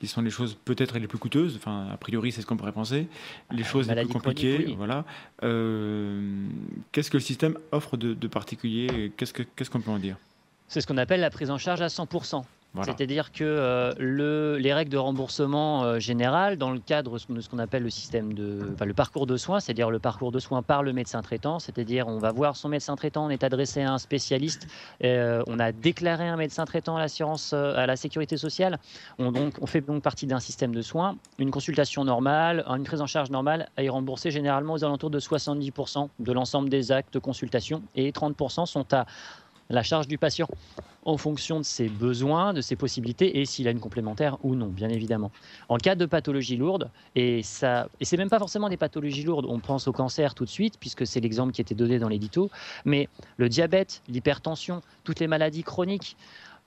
qui 0.00 0.06
sont 0.06 0.22
les 0.22 0.30
choses 0.30 0.56
peut-être 0.64 0.98
les 0.98 1.06
plus 1.06 1.18
coûteuses. 1.18 1.56
Enfin, 1.56 1.88
a 1.92 1.96
priori, 1.96 2.32
c'est 2.32 2.40
ce 2.40 2.46
qu'on 2.46 2.56
pourrait 2.56 2.72
penser. 2.72 3.06
Les 3.50 3.64
choses 3.64 3.88
les 3.88 3.94
plus 4.02 4.12
compliquées, 4.12 4.74
voilà. 4.76 5.04
Qu'est-ce 5.40 7.10
que 7.10 7.16
le 7.16 7.22
système 7.22 7.58
offre 7.70 7.96
de, 7.96 8.26
particulier 8.26 9.12
Qu'est-ce 9.16 9.70
qu'on 9.70 9.80
peut 9.80 9.90
en 9.90 9.98
dire 9.98 10.16
C'est 10.68 10.80
ce 10.80 10.86
qu'on 10.86 10.98
appelle 10.98 11.20
la 11.20 11.30
prise 11.30 11.50
en 11.50 11.58
charge 11.58 11.82
à 11.82 11.88
100%. 11.88 12.42
C'est-à-dire 12.80 13.32
que 13.32 13.44
euh, 13.44 13.92
le, 13.98 14.56
les 14.56 14.72
règles 14.72 14.90
de 14.90 14.96
remboursement 14.96 15.84
euh, 15.84 15.98
général, 15.98 16.56
dans 16.56 16.70
le 16.70 16.78
cadre 16.78 17.18
de 17.28 17.40
ce 17.40 17.48
qu'on 17.50 17.58
appelle 17.58 17.82
le 17.82 17.90
système 17.90 18.32
de, 18.32 18.74
le 18.82 18.94
parcours 18.94 19.26
de 19.26 19.36
soins, 19.36 19.60
c'est-à-dire 19.60 19.90
le 19.90 19.98
parcours 19.98 20.32
de 20.32 20.38
soins 20.38 20.62
par 20.62 20.82
le 20.82 20.94
médecin 20.94 21.20
traitant, 21.20 21.58
c'est-à-dire 21.58 22.08
on 22.08 22.18
va 22.18 22.32
voir 22.32 22.56
son 22.56 22.70
médecin 22.70 22.96
traitant, 22.96 23.26
on 23.26 23.30
est 23.30 23.44
adressé 23.44 23.82
à 23.82 23.92
un 23.92 23.98
spécialiste, 23.98 24.66
euh, 25.04 25.42
on 25.48 25.58
a 25.58 25.70
déclaré 25.70 26.26
un 26.26 26.36
médecin 26.36 26.64
traitant 26.64 26.96
à 26.96 27.00
l'assurance, 27.00 27.52
à 27.52 27.84
la 27.84 27.96
sécurité 27.96 28.38
sociale, 28.38 28.78
on, 29.18 29.32
on 29.60 29.66
fait 29.66 29.82
donc 29.82 30.02
partie 30.02 30.26
d'un 30.26 30.40
système 30.40 30.74
de 30.74 30.80
soins, 30.80 31.16
une 31.38 31.50
consultation 31.50 32.04
normale, 32.04 32.64
une 32.68 32.84
prise 32.84 33.02
en 33.02 33.06
charge 33.06 33.30
normale 33.30 33.68
est 33.76 33.90
remboursée 33.90 34.30
généralement 34.30 34.72
aux 34.72 34.84
alentours 34.84 35.10
de 35.10 35.20
70% 35.20 36.08
de 36.18 36.32
l'ensemble 36.32 36.70
des 36.70 36.90
actes 36.90 37.12
de 37.12 37.18
consultation 37.18 37.82
et 37.96 38.12
30% 38.12 38.64
sont 38.64 38.94
à 38.94 39.04
la 39.68 39.82
charge 39.82 40.08
du 40.08 40.16
patient 40.16 40.48
en 41.04 41.16
fonction 41.16 41.58
de 41.58 41.64
ses 41.64 41.88
besoins, 41.88 42.52
de 42.52 42.60
ses 42.60 42.76
possibilités 42.76 43.40
et 43.40 43.44
s'il 43.44 43.66
a 43.68 43.70
une 43.70 43.80
complémentaire 43.80 44.38
ou 44.42 44.54
non, 44.54 44.68
bien 44.68 44.88
évidemment. 44.88 45.30
En 45.68 45.76
cas 45.76 45.94
de 45.94 46.06
pathologie 46.06 46.56
lourde, 46.56 46.90
et 47.16 47.42
ça, 47.42 47.88
et 48.00 48.04
c'est 48.04 48.16
même 48.16 48.30
pas 48.30 48.38
forcément 48.38 48.68
des 48.68 48.76
pathologies 48.76 49.24
lourdes, 49.24 49.46
on 49.48 49.58
pense 49.58 49.88
au 49.88 49.92
cancer 49.92 50.34
tout 50.34 50.44
de 50.44 50.50
suite, 50.50 50.76
puisque 50.78 51.06
c'est 51.06 51.20
l'exemple 51.20 51.52
qui 51.52 51.60
était 51.60 51.74
donné 51.74 51.98
dans 51.98 52.08
l'édito, 52.08 52.50
mais 52.84 53.08
le 53.36 53.48
diabète, 53.48 54.02
l'hypertension, 54.08 54.82
toutes 55.04 55.20
les 55.20 55.26
maladies 55.26 55.64
chroniques, 55.64 56.16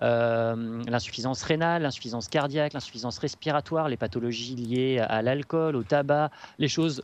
euh, 0.01 0.84
l'insuffisance 0.88 1.42
rénale, 1.44 1.84
l'insuffisance 1.84 2.27
cardiaque, 2.27 2.74
l'insuffisance 2.74 3.18
respiratoire, 3.18 3.88
les 3.88 3.96
pathologies 3.96 4.56
liées 4.56 5.00
à 5.00 5.22
l'alcool, 5.22 5.77
au 5.77 5.84
tabac, 5.84 6.32
les 6.60 6.68
choses 6.68 7.01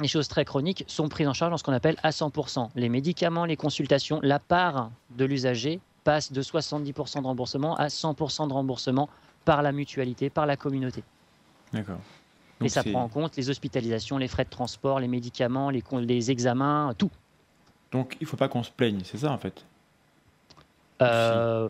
les 0.00 0.08
choses 0.08 0.26
très 0.26 0.44
chroniques 0.44 0.84
sont 0.88 1.08
prises 1.08 1.28
en 1.28 1.32
charge 1.32 1.52
dans 1.52 1.58
ce 1.58 1.62
qu'on 1.62 1.72
appelle 1.72 1.96
à 2.02 2.10
100%. 2.10 2.70
Les 2.74 2.88
médicaments, 2.88 3.44
les 3.44 3.56
consultations, 3.56 4.18
la 4.22 4.40
part 4.40 4.90
de 5.16 5.24
l'usager 5.24 5.80
passe 6.04 6.32
de 6.32 6.42
70% 6.42 7.22
de 7.22 7.26
remboursement 7.26 7.76
à 7.76 7.88
100% 7.88 8.48
de 8.48 8.52
remboursement 8.52 9.08
par 9.44 9.62
la 9.62 9.72
mutualité, 9.72 10.30
par 10.30 10.46
la 10.46 10.56
communauté. 10.56 11.02
D'accord. 11.72 11.98
Et 12.60 12.68
ça 12.68 12.84
prend 12.84 13.02
en 13.02 13.08
compte 13.08 13.36
les 13.36 13.50
hospitalisations, 13.50 14.18
les 14.18 14.28
frais 14.28 14.44
de 14.44 14.50
transport, 14.50 15.00
les 15.00 15.08
médicaments, 15.08 15.70
les, 15.70 15.82
les 16.02 16.30
examens, 16.30 16.94
tout. 16.96 17.10
Donc 17.90 18.16
il 18.20 18.24
ne 18.24 18.28
faut 18.28 18.36
pas 18.36 18.48
qu'on 18.48 18.62
se 18.62 18.70
plaigne, 18.70 19.00
c'est 19.04 19.18
ça 19.18 19.32
en 19.32 19.38
fait? 19.38 19.64
Euh, 21.02 21.68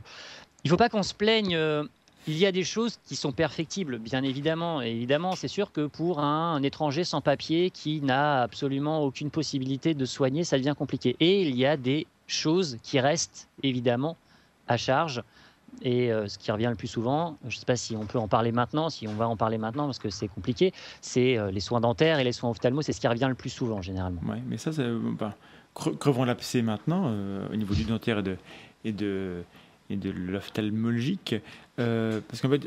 Il 0.65 0.69
ne 0.69 0.71
faut 0.71 0.77
pas 0.77 0.89
qu'on 0.89 1.03
se 1.03 1.15
plaigne. 1.15 1.57
Euh, 1.57 1.85
il 2.29 2.39
y 2.39 2.47
a 2.47 2.53
des 2.53 2.63
choses 2.63 2.99
qui 3.05 3.17
sont 3.17 3.33
perfectibles, 3.33 3.99
bien 3.99 4.23
évidemment. 4.23 4.81
évidemment, 4.81 5.35
c'est 5.35 5.49
sûr 5.49 5.73
que 5.73 5.87
pour 5.87 6.21
un, 6.21 6.63
étranger 6.63 7.03
sans 7.03 7.21
papier 7.21 7.71
qui 7.71 8.01
n'a 8.01 8.43
absolument 8.43 9.03
aucune 9.03 9.31
possibilité 9.31 9.95
de 9.95 10.05
soigner, 10.05 10.45
ça 10.45 10.57
devient 10.57 10.75
compliqué. 10.79 11.17
Et 11.19 11.43
il 11.43 11.57
y 11.57 11.67
a 11.67 11.77
des 11.77 12.07
choses 12.33 12.79
qui 12.83 13.01
restent 13.01 13.49
évidemment 13.63 14.17
à 14.69 14.77
charge. 14.77 15.23
Et 15.81 16.13
euh, 16.13 16.29
ce 16.29 16.39
qui 16.39 16.53
revient 16.53 16.69
le 16.69 16.75
plus 16.75 16.89
souvent, 16.89 17.39
je 17.49 17.57
ne 17.57 17.59
sais 17.59 17.65
pas 17.65 17.77
si 17.77 17.97
on 17.97 18.05
peut 18.05 18.19
en 18.19 18.29
parler 18.29 18.53
maintenant, 18.53 18.91
si 18.91 19.09
on 19.09 19.15
va 19.15 19.27
en 19.27 19.37
parler 19.37 19.57
maintenant 19.57 19.87
parce 19.87 19.99
que 19.99 20.11
c'est 20.11 20.29
compliqué, 20.29 20.73
c'est 21.01 21.39
euh, 21.39 21.51
les 21.51 21.61
soins 21.61 21.81
dentaires 21.81 22.19
et 22.19 22.25
les 22.25 22.33
soins 22.33 22.51
ophtalmo, 22.51 22.83
c'est 22.83 22.93
ce 22.93 23.01
qui 23.01 23.09
revient 23.09 23.27
le 23.29 23.35
plus 23.35 23.51
souvent 23.51 23.81
généralement. 23.81 24.21
Oui, 24.29 24.37
mais 24.47 24.59
ça, 24.59 24.71
c'est, 24.73 24.87
bah, 25.19 25.35
crevons 25.75 26.25
l'abcès 26.25 26.61
maintenant 26.61 27.05
euh, 27.07 27.49
au 27.51 27.57
niveau 27.57 27.75
du 27.75 27.85
dentaire 27.85 28.19
et 28.19 28.23
de, 28.23 28.37
et 28.85 28.93
de, 28.93 29.43
et 29.89 29.97
de 29.97 30.11
l'ophtalmologique. 30.11 31.37
Parce 31.77 32.41
qu'en 32.43 32.51
fait, 32.51 32.63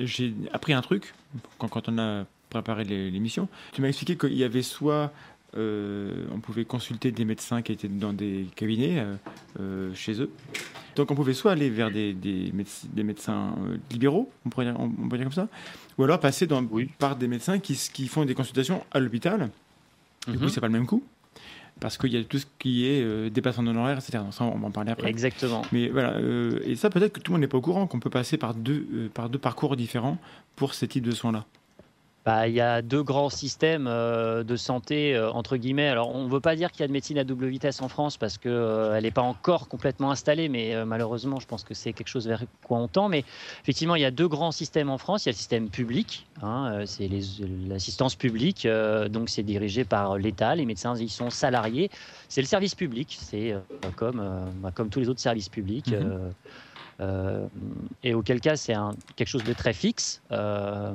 j'ai 0.00 0.34
appris 0.52 0.72
un 0.72 0.82
truc 0.82 1.14
quand 1.58 1.88
on 1.88 1.98
a 1.98 2.24
préparé 2.50 2.84
l'émission. 2.84 3.48
Tu 3.72 3.80
m'as 3.80 3.88
expliqué 3.88 4.16
qu'il 4.16 4.36
y 4.36 4.44
avait 4.44 4.62
soit 4.62 5.12
euh, 5.58 6.26
on 6.32 6.40
pouvait 6.40 6.64
consulter 6.64 7.10
des 7.10 7.24
médecins 7.24 7.62
qui 7.62 7.72
étaient 7.72 7.88
dans 7.88 8.12
des 8.12 8.46
cabinets 8.56 9.04
euh, 9.60 9.92
chez 9.94 10.20
eux. 10.20 10.30
Donc 10.96 11.10
on 11.10 11.14
pouvait 11.14 11.34
soit 11.34 11.52
aller 11.52 11.70
vers 11.70 11.90
des, 11.90 12.12
des, 12.12 12.52
des 12.92 13.02
médecins 13.02 13.54
libéraux, 13.90 14.30
on 14.46 14.48
pourrait, 14.48 14.66
dire, 14.66 14.76
on, 14.78 14.88
dire, 14.88 15.24
comme 15.24 15.32
ça, 15.32 15.48
ou 15.96 16.04
alors 16.04 16.18
passer 16.18 16.46
dans, 16.46 16.66
par 16.98 17.16
des 17.16 17.28
médecins 17.28 17.58
qui, 17.58 17.74
qui, 17.92 18.08
font 18.08 18.24
des 18.24 18.34
consultations 18.34 18.84
à 18.90 18.98
l'hôpital. 18.98 19.50
Du 20.26 20.38
coup, 20.38 20.44
mhm. 20.44 20.48
c'est 20.48 20.60
pas 20.60 20.66
le 20.66 20.72
même 20.72 20.86
coût 20.86 21.02
parce 21.80 21.96
qu'il 21.96 22.12
y 22.12 22.16
a 22.16 22.24
tout 22.24 22.38
ce 22.38 22.46
qui 22.58 22.86
est 22.86 23.02
euh, 23.02 23.30
dépassement 23.30 23.64
d'honoraires, 23.64 23.98
etc. 23.98 24.24
Ça, 24.30 24.44
on 24.44 24.58
va 24.58 24.66
en 24.66 24.70
parler 24.70 24.90
après. 24.90 25.08
Exactement. 25.08 25.62
Mais 25.72 25.88
voilà, 25.88 26.14
euh, 26.14 26.60
et 26.64 26.76
ça, 26.76 26.90
peut-être 26.90 27.12
que 27.12 27.20
tout 27.20 27.32
le 27.32 27.34
monde 27.34 27.42
n'est 27.42 27.48
pas 27.48 27.58
au 27.58 27.62
courant 27.62 27.86
qu'on 27.86 28.00
peut 28.00 28.10
passer 28.10 28.36
par 28.36 28.54
deux, 28.54 28.86
euh, 28.92 29.08
par 29.12 29.28
deux 29.28 29.38
parcours 29.38 29.76
différents 29.76 30.18
pour 30.56 30.74
ces 30.74 30.88
types 30.88 31.04
de 31.04 31.12
soins-là. 31.12 31.44
Bah, 32.28 32.46
il 32.46 32.52
y 32.52 32.60
a 32.60 32.82
deux 32.82 33.02
grands 33.02 33.30
systèmes 33.30 33.86
euh, 33.88 34.44
de 34.44 34.54
santé, 34.54 35.16
euh, 35.16 35.30
entre 35.30 35.56
guillemets. 35.56 35.88
Alors, 35.88 36.14
on 36.14 36.24
ne 36.24 36.28
veut 36.28 36.40
pas 36.40 36.56
dire 36.56 36.70
qu'il 36.70 36.80
y 36.80 36.84
a 36.84 36.86
de 36.86 36.92
médecine 36.92 37.16
à 37.16 37.24
double 37.24 37.46
vitesse 37.46 37.80
en 37.80 37.88
France 37.88 38.18
parce 38.18 38.36
qu'elle 38.36 38.52
euh, 38.52 39.00
n'est 39.00 39.10
pas 39.10 39.22
encore 39.22 39.66
complètement 39.66 40.10
installée, 40.10 40.50
mais 40.50 40.84
malheureusement, 40.84 41.40
je 41.40 41.46
pense 41.46 41.64
que 41.64 41.72
c'est 41.72 41.94
quelque 41.94 42.08
chose 42.08 42.28
vers 42.28 42.42
quoi 42.64 42.80
on 42.80 42.86
tend. 42.86 43.08
Mais 43.08 43.24
effectivement, 43.62 43.94
il 43.94 44.02
y 44.02 44.04
a 44.04 44.10
deux 44.10 44.28
grands 44.28 44.52
systèmes 44.52 44.90
en 44.90 44.98
France. 44.98 45.24
Il 45.24 45.28
y 45.28 45.30
a 45.30 45.32
le 45.32 45.38
système 45.38 45.70
public, 45.70 46.26
hein, 46.42 46.82
c'est 46.84 47.08
l'assistance 47.66 48.14
publique, 48.14 48.68
donc 49.08 49.30
c'est 49.30 49.42
dirigé 49.42 49.84
par 49.84 50.18
l'État. 50.18 50.54
Les 50.54 50.66
médecins 50.66 50.94
y 50.98 51.08
sont 51.08 51.30
salariés. 51.30 51.90
C'est 52.28 52.42
le 52.42 52.46
service 52.46 52.74
public, 52.74 53.16
c'est 53.18 53.54
comme, 53.96 54.22
bah, 54.56 54.70
comme 54.74 54.90
tous 54.90 55.00
les 55.00 55.08
autres 55.08 55.20
services 55.20 55.48
publics. 55.48 55.88
Mm-hmm. 55.88 56.32
Euh, 57.00 57.46
et 58.02 58.14
auquel 58.14 58.40
cas 58.40 58.56
c'est 58.56 58.74
quelque 59.16 59.28
chose 59.28 59.44
de 59.44 59.52
très 59.52 59.72
fixe. 59.72 60.20
Euh, 60.32 60.94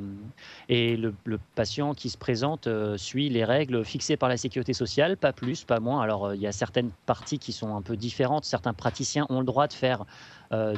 et 0.69 0.97
le, 0.97 1.13
patient 1.55 1.93
qui 1.93 2.09
se 2.09 2.17
présente 2.17 2.67
euh, 2.67 2.97
suit 2.97 3.29
les 3.29 3.45
règles 3.45 3.85
fixées 3.85 4.17
par 4.17 4.29
la 4.29 4.37
sécurité 4.37 4.73
sociale, 4.73 5.17
pas 5.17 5.33
plus, 5.33 5.63
pas 5.63 5.79
moins. 5.79 6.01
Alors 6.01 6.33
il 6.33 6.41
y 6.41 6.47
a 6.47 6.51
certaines 6.51 6.91
parties 7.05 7.39
qui 7.39 7.51
sont 7.51 7.75
un 7.75 7.81
peu 7.81 7.95
différentes. 7.95 8.45
Certains 8.45 8.73
praticiens 8.73 9.25
ont 9.29 9.39
le 9.39 9.45
droit 9.45 9.67
de 9.67 9.73
faire 9.73 10.05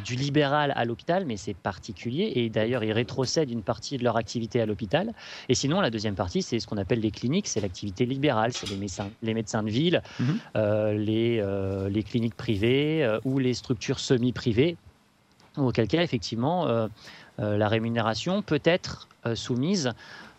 du 0.06 0.16
libéral 0.16 0.72
à 0.78 0.86
l'hôpital, 0.86 1.26
mais 1.26 1.36
c'est 1.36 1.54
particulier. 1.54 2.32
Et 2.36 2.50
d'ailleurs, 2.50 2.86
ils 2.86 2.94
rétrocèdent 2.94 3.52
une 3.52 3.62
partie 3.62 3.98
de 3.98 4.06
leur 4.06 4.16
activité 4.16 4.62
à 4.62 4.66
l'hôpital. 4.66 5.12
Et 5.50 5.54
sinon, 5.54 5.82
la 5.82 5.90
deuxième 5.90 6.16
partie, 6.16 6.42
c'est 6.42 6.60
ce 6.60 6.68
qu'on 6.68 6.78
appelle 6.78 7.02
les 7.02 7.12
cliniques, 7.12 7.50
c'est 7.50 7.60
l'activité 7.60 8.06
libérale, 8.06 8.54
c'est 8.54 8.70
les 8.70 8.78
médecins, 8.78 9.10
les 9.22 9.34
médecins 9.34 9.64
de 9.64 9.70
ville, 9.70 10.02
mhm. 10.22 10.40
les, 10.96 11.90
les 11.90 12.04
cliniques 12.04 12.36
privées 12.36 13.18
ou 13.26 13.38
les 13.38 13.54
structures 13.54 14.00
semi-privées 14.00 14.78
auquel 15.58 15.88
cas, 15.88 16.02
effectivement, 16.02 16.68
euh, 16.68 16.88
euh, 17.40 17.58
la 17.58 17.68
rémunération 17.68 18.42
peut 18.42 18.62
être 18.64 19.08
euh, 19.26 19.36
soumise 19.36 19.92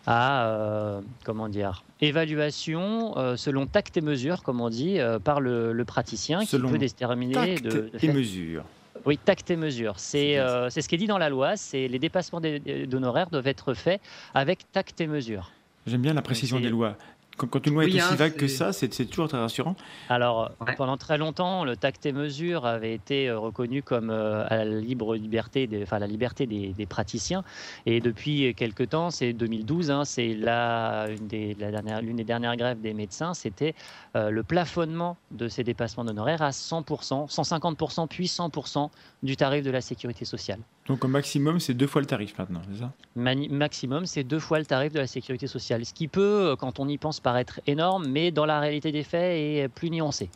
à 0.09 1.01
comment 1.25 1.49
dire 1.49 1.83
évaluation 1.99 3.13
selon 3.35 3.65
tact 3.65 3.97
et 3.97 4.01
mesure, 4.01 4.41
comme 4.41 4.61
on 4.61 4.69
dit, 4.69 4.99
par 5.25 5.41
le, 5.41 5.83
praticien 5.85 6.45
qui 6.45 6.57
peut 6.57 6.77
déterminer 6.77 7.33
tact 7.33 7.63
de, 7.65 7.91
et 8.01 8.13
mesure. 8.13 8.63
Oui, 9.05 9.17
tact 9.17 9.51
et 9.51 9.57
mesure. 9.57 9.95
C'est 9.97 10.37
ce 10.37 10.87
qui 10.87 10.95
est 10.95 10.97
dit 10.97 11.07
dans 11.07 11.17
la 11.17 11.27
loi. 11.27 11.57
C'est 11.57 11.89
les 11.89 11.99
dépassements 11.99 12.39
d'honoraires 12.39 13.29
doivent 13.29 13.47
être 13.47 13.73
faits 13.73 13.99
avec 14.33 14.71
tact 14.71 15.01
et 15.01 15.07
mesure. 15.07 15.51
J'aime 15.85 16.01
bien 16.01 16.13
la 16.13 16.21
précision 16.21 16.61
des 16.61 16.69
lois. 16.69 16.95
Quand, 17.37 17.67
une 17.67 17.73
loi 17.73 17.85
est 17.85 17.87
aussi 17.87 17.99
hein, 17.99 18.15
vague 18.15 18.35
que 18.35 18.47
ça, 18.47 18.73
c'est 18.73 18.89
toujours 19.05 19.27
très 19.27 19.37
rassurant. 19.37 19.75
Alors, 20.09 20.51
pendant 20.75 20.97
très 20.97 21.19
longtemps, 21.19 21.65
le 21.65 21.77
tact 21.77 22.05
et 22.07 22.11
mesure 22.11 22.65
avait 22.65 22.93
été 22.93 23.29
euh, 23.29 23.37
reconnu 23.37 23.83
comme 23.83 24.09
euh, 24.09 24.45
à 24.49 24.65
la 24.65 24.79
libre 24.79 25.15
liberté, 25.15 25.69
enfin 25.83 25.99
la 25.99 26.07
liberté 26.07 26.47
des, 26.47 26.85
praticiens. 26.87 27.43
Et 27.85 27.99
depuis 27.99 28.53
quelques 28.55 28.89
temps, 28.89 29.11
c'est 29.11 29.33
2012, 29.33 29.91
hein, 29.91 30.05
c'est 30.05 30.27
l'une 30.27 31.27
des, 31.27 31.53
dernière, 31.53 32.01
des 32.01 32.23
dernières 32.23 32.55
grèves 32.55 32.81
des 32.81 32.93
médecins, 32.93 33.33
c'était 33.33 33.75
euh, 34.15 34.31
le 34.31 34.43
plafonnement 34.43 35.17
de 35.31 35.47
ces 35.47 35.63
dépassements 35.63 36.05
d'honoraires 36.05 36.41
à 36.41 36.49
100%, 36.49 37.29
150% 37.29 38.07
puis 38.07 38.25
100% 38.25 38.89
du 39.21 39.37
tarif 39.37 39.63
de 39.63 39.71
la 39.71 39.81
sécurité 39.81 40.25
sociale. 40.25 40.59
Donc 40.87 41.03
au 41.03 41.07
maximum, 41.07 41.59
c'est 41.59 41.73
deux 41.73 41.87
fois 41.87 42.01
le 42.01 42.07
tarif 42.07 42.37
maintenant, 42.37 42.61
c'est 42.71 42.79
ça? 42.79 42.93
Maximum, 43.15 44.05
c'est 44.05 44.23
deux 44.23 44.39
fois 44.39 44.59
le 44.59 44.65
tarif 44.65 44.93
de 44.93 44.99
la 44.99 45.07
sécurité 45.07 45.47
sociale. 45.47 45.85
Ce 45.85 45.93
qui 45.93 46.07
peut, 46.07 46.55
quand 46.57 46.79
on 46.79 46.87
y 46.87 46.97
pense, 46.97 47.19
paraître 47.19 47.59
énorme, 47.67 48.07
mais 48.07 48.31
dans 48.31 48.45
la 48.45 48.59
réalité 48.59 48.91
des 48.91 49.03
faits, 49.03 49.35
est 49.37 49.67
plus 49.67 49.89
nuancé. 49.89 50.29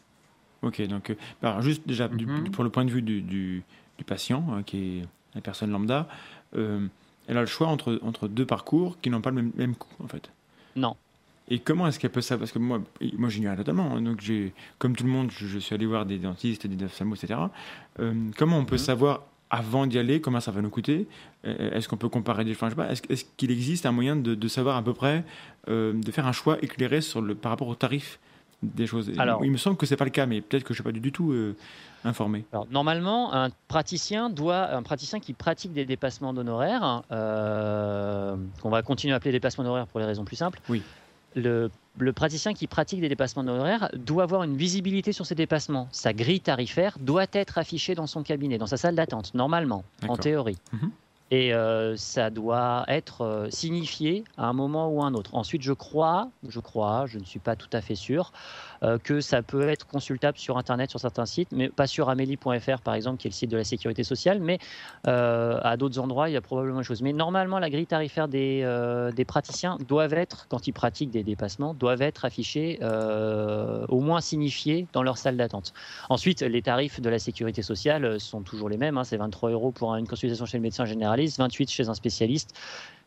Ok, 0.61 0.81
donc 0.87 1.09
euh, 1.09 1.15
bah, 1.41 1.57
juste 1.61 1.87
déjà 1.87 2.07
mhm. 2.07 2.51
pour 2.51 2.63
le 2.63 2.69
point 2.69 2.85
de 2.85 2.91
vue 2.91 3.01
du, 3.01 3.63
patient, 4.05 4.43
hein, 4.51 4.63
qui 4.63 4.99
est 4.99 5.05
la 5.35 5.41
personne 5.41 5.71
lambda, 5.71 6.07
euh, 6.57 6.87
elle 7.27 7.37
a 7.37 7.41
le 7.41 7.47
choix 7.47 7.67
entre, 7.67 7.99
entre 8.03 8.27
deux 8.27 8.45
parcours 8.45 8.99
qui 8.99 9.09
n'ont 9.09 9.21
pas 9.21 9.29
le 9.29 9.35
même, 9.35 9.51
même 9.55 9.75
coût 9.75 10.03
en 10.03 10.07
fait. 10.07 10.31
Non. 10.75 10.95
Et 11.49 11.59
comment 11.59 11.87
est-ce 11.87 11.99
qu'elle 11.99 12.11
peut 12.11 12.21
savoir? 12.21 12.39
Parce 12.39 12.51
que 12.51 12.59
moi, 12.59 12.81
moi 13.17 13.29
j'ignore 13.29 13.55
totalement. 13.55 13.93
Hein, 13.93 14.01
donc 14.01 14.21
j'ai, 14.21 14.53
comme 14.79 14.95
tout 14.95 15.03
le 15.03 15.09
monde, 15.09 15.31
je, 15.31 15.59
suis 15.59 15.75
allé 15.75 15.85
voir 15.85 16.05
des 16.05 16.17
dentistes, 16.17 16.65
des 16.65 16.83
ophtalmos, 16.83 17.23
etc. 17.23 17.39
Euh, 17.99 18.13
comment 18.37 18.57
on 18.57 18.65
peut 18.65 18.75
mhm. 18.75 18.79
savoir 18.79 19.21
avant 19.51 19.85
d'y 19.85 19.99
aller, 19.99 20.21
comment 20.21 20.39
ça 20.39 20.49
va 20.49 20.61
nous 20.61 20.69
coûter? 20.69 21.07
Euh, 21.45 21.71
Est-ce 21.71 21.87
qu'on 21.87 21.97
peut 21.97 22.09
comparer 22.09 22.45
des 22.45 22.53
choix 22.53 22.69
Est-ce 22.89 23.25
qu'il 23.37 23.51
existe 23.51 23.85
un 23.85 23.91
moyen 23.91 24.15
de, 24.15 24.47
savoir 24.47 24.77
à 24.77 24.81
peu 24.81 24.93
près, 24.93 25.23
euh, 25.67 25.93
de 25.93 26.11
faire 26.11 26.25
un 26.25 26.31
choix 26.31 26.57
éclairé 26.63 27.01
sur 27.01 27.21
le, 27.21 27.35
par 27.35 27.51
rapport 27.51 27.67
au 27.67 27.75
tarif 27.75 28.19
des 28.63 28.87
choses? 28.87 29.11
Alors, 29.19 29.43
Il 29.43 29.51
me 29.51 29.57
semble 29.57 29.75
que 29.75 29.85
ce 29.85 29.93
n'est 29.93 29.97
pas 29.97 30.05
le 30.05 30.11
cas, 30.11 30.25
mais 30.25 30.39
peut-être 30.39 30.63
que 30.63 30.73
je 30.73 30.81
ne 30.81 30.83
suis 30.87 30.93
pas 30.93 30.97
du 30.97 31.11
tout 31.11 31.33
euh, 31.33 31.57
informé. 32.05 32.45
Alors, 32.53 32.65
normalement, 32.71 33.33
un 33.33 33.49
praticien, 33.67 34.29
doit, 34.29 34.73
un 34.73 34.83
praticien 34.83 35.19
qui 35.19 35.33
pratique 35.33 35.73
des 35.73 35.85
dépassements 35.85 36.33
d'honoraires, 36.33 37.03
qu'on 37.09 38.69
va 38.69 38.81
continuer 38.83 39.13
à 39.13 39.17
appeler 39.17 39.33
dépassements 39.33 39.65
d'honoraires 39.65 39.87
pour 39.87 39.99
les 39.99 40.05
raisons 40.05 40.23
plus 40.23 40.37
simples, 40.37 40.61
oui. 40.69 40.81
le 41.35 41.69
le 41.97 42.13
praticien 42.13 42.53
qui 42.53 42.67
pratique 42.67 43.01
des 43.01 43.09
dépassements 43.09 43.43
d'honoraires 43.43 43.89
doit 43.95 44.23
avoir 44.23 44.43
une 44.43 44.55
visibilité 44.55 45.11
sur 45.11 45.25
ces 45.25 45.35
dépassements. 45.35 45.87
Sa 45.91 46.13
grille 46.13 46.39
tarifaire 46.39 46.97
doit 46.99 47.27
être 47.33 47.57
affichée 47.57 47.95
dans 47.95 48.07
son 48.07 48.23
cabinet, 48.23 48.57
dans 48.57 48.67
sa 48.67 48.77
salle 48.77 48.95
d'attente, 48.95 49.33
normalement, 49.33 49.83
en 50.07 50.17
théorie. 50.17 50.57
Mhm. 50.73 50.91
Et 51.33 51.53
euh, 51.53 51.95
ça 51.95 52.29
doit 52.29 52.83
être 52.89 53.21
euh, 53.21 53.49
signifié 53.49 54.25
à 54.37 54.47
un 54.47 54.53
moment 54.53 54.89
ou 54.89 55.01
à 55.01 55.05
un 55.05 55.13
autre. 55.13 55.33
Ensuite, 55.33 55.61
je 55.61 55.71
crois, 55.71 56.27
je 56.47 56.59
crois, 56.59 57.05
je 57.05 57.19
ne 57.19 57.23
suis 57.23 57.39
pas 57.39 57.55
tout 57.55 57.69
à 57.71 57.79
fait 57.79 57.95
sûr, 57.95 58.33
euh, 58.83 58.97
que 58.97 59.21
ça 59.21 59.41
peut 59.41 59.67
être 59.69 59.87
consultable 59.87 60.37
sur 60.37 60.57
Internet, 60.57 60.89
sur 60.89 60.99
certains 60.99 61.25
sites, 61.25 61.49
mais 61.51 61.69
pas 61.69 61.87
sur 61.87 62.09
amélie.fr 62.09 62.81
par 62.83 62.95
exemple, 62.95 63.17
qui 63.17 63.27
est 63.27 63.31
le 63.31 63.35
site 63.35 63.51
de 63.51 63.57
la 63.57 63.63
sécurité 63.63 64.03
sociale, 64.03 64.39
mais 64.39 64.59
à 65.03 65.77
d'autres 65.77 65.99
endroits, 65.99 66.29
il 66.29 66.33
y 66.33 66.37
a 66.37 66.41
probablement 66.41 66.79
une 66.79 66.83
chose. 66.83 67.01
Mais 67.01 67.13
normalement, 67.13 67.59
la 67.59 67.69
grille 67.69 67.87
tarifaire 67.87 68.27
des, 68.27 68.65
des 69.15 69.25
praticiens 69.25 69.77
doivent 69.87 70.13
être, 70.13 70.47
quand 70.49 70.67
ils 70.67 70.73
pratiquent 70.73 71.11
des 71.11 71.23
dépassements, 71.23 71.73
doivent 71.73 72.01
être 72.01 72.25
affichés, 72.25 72.79
au 72.81 73.99
moins 73.99 74.21
signifiés 74.21 74.87
dans 74.93 75.03
leur 75.03 75.17
salle 75.17 75.37
d'attente. 75.37 75.73
Ensuite, 76.09 76.41
les 76.41 76.61
tarifs 76.61 77.01
de 77.01 77.09
la 77.09 77.19
sécurité 77.19 77.61
sociale 77.61 78.19
sont 78.19 78.41
toujours 78.41 78.69
les 78.69 78.77
mêmes. 78.77 78.97
Hein, 78.97 79.03
c'est 79.03 79.17
23 79.17 79.51
euros 79.51 79.71
pour 79.71 79.95
une 79.95 80.07
consultation 80.07 80.45
chez 80.45 80.57
le 80.57 80.63
médecin 80.63 80.85
généraliste 80.85 81.37
28 81.37 81.69
chez 81.69 81.89
un 81.89 81.93
spécialiste. 81.93 82.55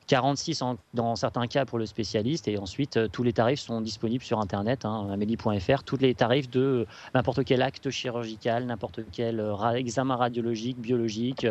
46 0.06 0.62
dans 0.92 1.16
certains 1.16 1.46
cas 1.46 1.64
pour 1.64 1.78
le 1.78 1.86
spécialiste. 1.86 2.48
Et 2.48 2.58
ensuite 2.58 2.96
euh, 2.96 3.08
tous 3.08 3.22
les 3.22 3.32
tarifs 3.32 3.60
sont 3.60 3.80
disponibles 3.80 4.24
sur 4.24 4.40
internet 4.40 4.84
hein, 4.84 5.08
amélie.fr 5.10 5.82
tous 5.84 5.96
les 5.96 6.14
tarifs 6.14 6.50
de 6.50 6.86
n'importe 7.14 7.44
quel 7.44 7.62
acte 7.62 7.90
chirurgical 7.90 8.66
n'importe 8.66 9.00
quel 9.12 9.40
euh, 9.40 9.70
examen 9.72 10.16
radiologique 10.16 10.78
biologique 10.78 11.46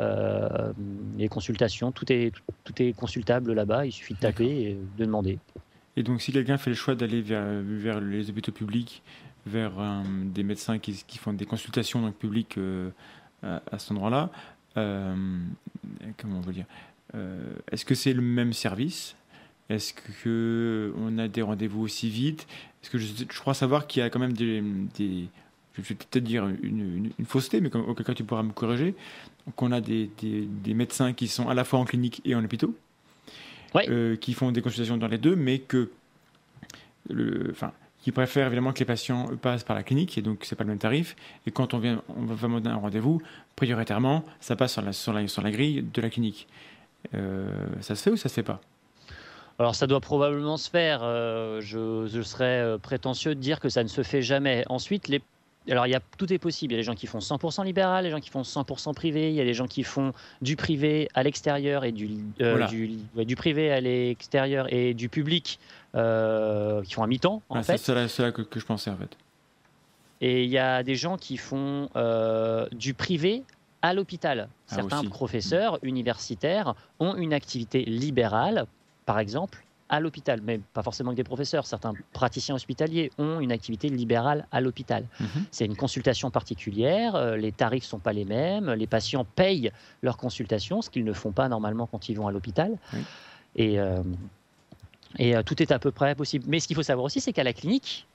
euh, 0.00 0.72
les 1.18 1.28
consultations 1.28 1.92
tout 1.92 2.10
est 2.12 2.32
tout 2.64 2.82
est 2.82 2.92
consultable 2.92 3.52
là-bas. 3.52 3.86
Il 3.86 3.92
suffit 3.92 4.14
de 4.14 4.20
taper 4.20 4.62
et 4.62 4.74
de 4.74 5.04
demander. 5.04 5.38
Et 5.96 6.02
donc 6.02 6.22
si 6.22 6.32
quelqu'un 6.32 6.56
fait 6.56 6.70
le 6.70 6.76
choix 6.76 6.94
d'aller 6.94 7.20
vers, 7.20 7.44
vers 7.62 8.00
les 8.00 8.30
hôpitaux 8.30 8.52
publics 8.52 9.02
vers 9.46 9.72
des 10.34 10.42
médecins 10.42 10.78
qui, 10.78 10.94
font 11.16 11.32
des 11.32 11.46
consultations 11.46 12.02
donc 12.02 12.14
publiques 12.14 12.58
à, 13.42 13.62
à, 13.72 13.78
cet 13.78 13.92
endroit-là 13.92 14.30
euh, 14.76 15.14
comment 16.18 16.38
on 16.38 16.40
veut 16.40 16.52
dire? 16.52 16.66
euh, 16.66 16.89
Est-ce 17.70 17.84
que 17.84 17.94
c'est 17.94 18.12
le 18.12 18.22
même 18.22 18.52
service? 18.52 19.16
Est-ce 19.68 19.94
qu'on 20.24 21.18
a 21.18 21.28
des 21.28 21.42
rendez-vous 21.42 21.82
aussi 21.82 22.10
vite? 22.10 22.46
Est-ce 22.82 22.90
que 22.90 22.98
je, 22.98 23.24
crois 23.38 23.54
savoir 23.54 23.86
qu'il 23.86 24.00
y 24.00 24.02
a 24.02 24.10
quand 24.10 24.18
même 24.18 24.32
des, 24.32 24.62
je 25.74 25.82
vais 25.82 25.94
peut-être 25.94 26.24
dire 26.24 26.48
une, 26.62 27.10
fausseté, 27.24 27.60
mais 27.60 27.74
auquel 27.74 28.04
cas 28.04 28.14
tu 28.14 28.24
pourras 28.24 28.42
me 28.42 28.52
corriger, 28.52 28.94
qu'on 29.56 29.72
a 29.72 29.80
des, 29.80 30.10
des, 30.20 30.74
médecins 30.74 31.12
qui 31.12 31.28
sont 31.28 31.48
à 31.48 31.54
la 31.54 31.64
fois 31.64 31.78
en 31.78 31.84
clinique 31.84 32.20
et 32.24 32.34
en 32.34 32.44
hôpitaux, 32.44 32.74
euh, 33.76 34.16
qui 34.16 34.34
font 34.34 34.52
des 34.52 34.62
consultations 34.62 34.96
dans 34.96 35.08
les 35.08 35.18
deux, 35.18 35.36
mais 35.36 35.58
que, 35.60 35.90
le, 37.08 37.48
enfin, 37.50 37.72
qui 38.02 38.12
préfèrent 38.12 38.46
évidemment 38.46 38.72
que 38.72 38.80
les 38.80 38.84
patients 38.84 39.28
passent 39.40 39.64
par 39.64 39.76
la 39.76 39.82
clinique, 39.82 40.18
et 40.18 40.22
donc 40.22 40.44
c'est 40.44 40.56
pas 40.56 40.64
le 40.64 40.70
même 40.70 40.78
tarif. 40.78 41.16
Et 41.46 41.50
quand 41.50 41.74
on 41.74 41.78
vient, 41.78 42.02
on 42.08 42.24
va 42.24 42.34
demander 42.34 42.68
un 42.68 42.76
rendez-vous, 42.76 43.22
prioritairement, 43.56 44.24
ça 44.40 44.56
passe 44.56 44.72
sur 44.72 44.82
la, 44.82 44.92
sur 44.92 45.12
la, 45.12 45.28
sur 45.28 45.42
la 45.42 45.50
grille 45.50 45.84
de 45.94 46.00
la 46.00 46.10
clinique. 46.10 46.48
Euh, 47.14 47.50
ça 47.80 47.94
se 47.94 48.02
fait 48.02 48.10
ou 48.10 48.16
ça 48.16 48.28
se 48.28 48.34
fait 48.34 48.42
pas? 48.42 48.60
Alors 49.58 49.74
ça 49.74 49.86
doit 49.86 50.00
probablement 50.00 50.56
se 50.56 50.70
faire. 50.70 51.00
Euh, 51.02 51.60
je, 51.60 52.06
je, 52.06 52.22
serais 52.22 52.60
euh, 52.60 52.78
prétentieux 52.78 53.34
de 53.34 53.40
dire 53.40 53.60
que 53.60 53.68
ça 53.68 53.82
ne 53.82 53.88
se 53.88 54.02
fait 54.02 54.22
jamais. 54.22 54.64
Ensuite, 54.68 55.08
les 55.08 55.20
alors, 55.68 55.86
il 55.86 55.90
y 55.90 55.94
a, 55.94 56.00
tout 56.16 56.32
est 56.32 56.38
possible. 56.38 56.72
Il 56.72 56.76
y 56.76 56.78
a 56.78 56.80
des 56.80 56.86
gens 56.86 56.94
qui 56.94 57.06
font 57.06 57.18
100% 57.18 57.64
libéral, 57.64 58.04
des 58.04 58.10
gens 58.10 58.20
qui 58.20 58.30
font 58.30 58.42
100% 58.42 58.94
privé. 58.94 59.30
Il 59.30 59.34
y 59.34 59.40
a 59.40 59.44
des 59.44 59.54
gens 59.54 59.66
qui 59.66 59.84
font 59.84 60.12
du 60.40 60.56
privé 60.56 61.08
à 61.14 61.22
l'extérieur 61.22 61.84
et 61.84 61.92
du, 61.92 62.08
euh, 62.40 62.66
du, 63.24 63.36
privé 63.36 63.70
à 63.70 63.80
l'extérieur 63.80 64.72
et 64.72 64.94
du 64.94 65.08
public 65.08 65.58
euh, 65.94 66.82
qui 66.82 66.94
font 66.94 67.02
à 67.02 67.06
mi-temps. 67.06 67.42
En 67.50 67.62
fait. 67.62 67.76
C'est 67.76 68.08
cela 68.10 68.32
que, 68.32 68.42
que, 68.42 68.58
je 68.58 68.64
pensais 68.64 68.90
en 68.90 68.96
fait. 68.96 69.16
Et 70.22 70.44
il 70.44 70.50
y 70.50 70.58
a 70.58 70.82
des 70.82 70.96
gens 70.96 71.16
qui 71.16 71.36
font 71.36 71.88
euh, 71.94 72.66
du 72.72 72.94
privé 72.94 73.42
à 73.82 73.94
l'hôpital. 73.94 74.48
Ah, 74.68 74.74
Certains 74.76 75.04
professeurs 75.04 75.78
universitaires 75.82 76.74
ont 76.98 77.14
une 77.16 77.32
activité 77.32 77.84
libérale, 77.84 78.66
par 79.06 79.18
exemple, 79.18 79.64
à 79.88 79.98
l'hôpital, 79.98 80.40
mais 80.42 80.60
pas 80.72 80.82
forcément 80.82 81.10
que 81.10 81.16
des 81.16 81.24
professeurs. 81.24 81.66
Certains 81.66 81.94
praticiens 82.12 82.54
hospitaliers 82.54 83.10
ont 83.18 83.40
une 83.40 83.50
activité 83.50 83.88
libérale 83.88 84.46
à 84.52 84.60
l'hôpital. 84.60 85.04
Mhm. 85.18 85.28
C'est 85.50 85.66
une 85.66 85.76
consultation 85.76 86.30
particulière, 86.30 87.16
euh, 87.16 87.36
les 87.36 87.50
tarifs 87.50 87.82
ne 87.84 87.88
sont 87.88 87.98
pas 87.98 88.12
les 88.12 88.24
mêmes, 88.24 88.70
les 88.70 88.86
patients 88.86 89.24
payent 89.24 89.72
leur 90.02 90.16
consultation, 90.16 90.80
ce 90.80 90.90
qu'ils 90.90 91.04
ne 91.04 91.12
font 91.12 91.32
pas 91.32 91.48
normalement 91.48 91.86
quand 91.86 92.08
ils 92.08 92.14
vont 92.14 92.28
à 92.28 92.32
l'hôpital. 92.32 92.78
Et, 93.56 93.80
euh, 93.80 94.02
et 95.18 95.36
euh, 95.36 95.42
tout 95.42 95.60
est 95.60 95.72
à 95.72 95.80
peu 95.80 95.90
près 95.90 96.14
possible. 96.14 96.44
Mais 96.48 96.60
ce 96.60 96.68
qu'il 96.68 96.76
faut 96.76 96.84
savoir 96.84 97.04
aussi, 97.04 97.20
c'est 97.20 97.32
qu'à 97.32 97.44
la 97.44 97.52
clinique, 97.52 98.06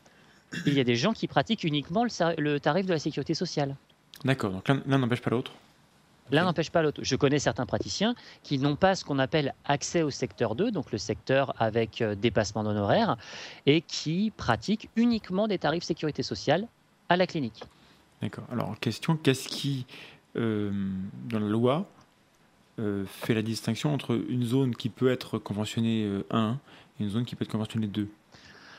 il 0.66 0.74
y 0.74 0.80
a 0.80 0.84
des 0.84 0.96
gens 0.96 1.12
qui 1.12 1.28
pratiquent 1.28 1.64
uniquement 1.64 2.06
le, 2.06 2.58
tarif 2.60 2.86
de 2.86 2.94
la 2.94 3.00
sécurité 3.00 3.34
sociale. 3.34 3.76
D'accord, 4.24 4.52
donc 4.52 4.68
l'un 4.68 4.98
n'empêche 4.98 5.22
pas 5.22 5.30
l'autre. 5.30 5.52
L'un 6.32 6.46
n'empêche 6.46 6.72
pas 6.72 6.82
l'autre. 6.82 7.02
Je 7.04 7.16
connais 7.16 7.38
certains 7.38 7.66
praticiens 7.66 8.16
qui 8.42 8.58
n'ont 8.58 8.76
pas 8.76 8.96
ce 8.96 9.06
qu'on 9.06 9.20
appelle 9.20 9.54
accès 9.64 10.02
au 10.02 10.10
secteur 10.10 10.56
2, 10.56 10.72
donc 10.72 10.92
le 10.92 10.98
secteur 10.98 11.54
avec 11.62 12.02
euh, 12.02 12.16
dépassement 12.16 12.64
d'honoraires, 12.64 13.18
et 13.68 13.82
qui 13.82 14.32
pratiquent 14.36 14.90
uniquement 14.96 15.48
des 15.48 15.60
tarifs 15.60 15.84
sécurité 15.84 16.24
sociale 16.24 16.68
à 17.10 17.18
la 17.18 17.28
clinique. 17.28 17.64
D'accord. 18.22 18.46
Alors, 18.52 18.80
question, 18.80 19.18
qu'est-ce 19.18 19.48
qui, 19.48 19.86
euh, 20.36 20.72
dans 21.30 21.40
la 21.40 21.48
loi, 21.48 21.86
euh, 22.80 23.06
fait 23.06 23.36
la 23.36 23.44
distinction 23.44 23.94
entre 23.94 24.20
une 24.28 24.44
zone 24.44 24.76
qui 24.76 24.90
peut 24.90 25.12
être 25.12 25.38
conventionnée 25.38 26.10
1 26.32 26.58
et 27.00 27.04
une 27.04 27.10
zone 27.10 27.26
qui 27.26 27.36
peut 27.36 27.44
être 27.44 27.52
conventionnée 27.52 27.88
2 27.88 28.10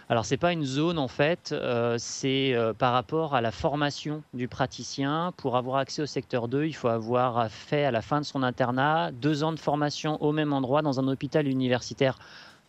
alors 0.08 0.24
c'est 0.24 0.36
pas 0.36 0.52
une 0.52 0.64
zone 0.64 0.98
en 0.98 1.08
fait, 1.08 1.50
euh, 1.52 1.96
c'est 1.98 2.54
euh, 2.54 2.72
par 2.72 2.92
rapport 2.92 3.34
à 3.34 3.40
la 3.40 3.50
formation 3.50 4.22
du 4.34 4.46
praticien. 4.46 5.32
Pour 5.36 5.56
avoir 5.56 5.78
accès 5.78 6.02
au 6.02 6.06
secteur 6.06 6.46
2, 6.46 6.64
il 6.66 6.74
faut 6.74 6.88
avoir 6.88 7.50
fait 7.50 7.84
à 7.84 7.90
la 7.90 8.02
fin 8.02 8.20
de 8.20 8.24
son 8.24 8.44
internat 8.44 9.10
deux 9.10 9.42
ans 9.42 9.52
de 9.52 9.58
formation 9.58 10.22
au 10.22 10.30
même 10.30 10.52
endroit 10.52 10.82
dans 10.82 11.00
un 11.00 11.08
hôpital 11.08 11.48
universitaire 11.48 12.18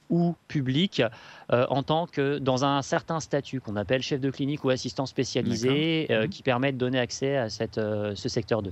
ou 0.10 0.36
public 0.47 1.04
euh, 1.52 1.67
en 1.69 1.84
tant 1.84 2.08
que 2.08 2.39
dans 2.39 2.65
un 2.65 2.82
certain 2.82 3.19
statut 3.19 3.60
qu'on 3.60 3.76
appelle 3.76 4.02
chef 4.02 4.19
de 4.19 4.32
clinique 4.32 4.63
ou 4.63 4.69
assistant 4.69 5.06
spécialisé 5.06 6.08
mhm. 6.10 6.30
qui 6.30 6.41
permet 6.41 6.71
de 6.71 6.78
donner 6.78 7.00
accès 7.00 7.38
à 7.38 7.50
cette, 7.50 7.76
ce 7.76 8.30
secteur 8.30 8.63
2. 8.63 8.71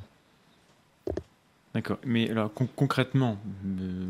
D'accord. 1.75 1.97
Mais 2.05 2.31
alors 2.31 2.51
concrètement, 2.53 3.37
euh, 3.65 4.05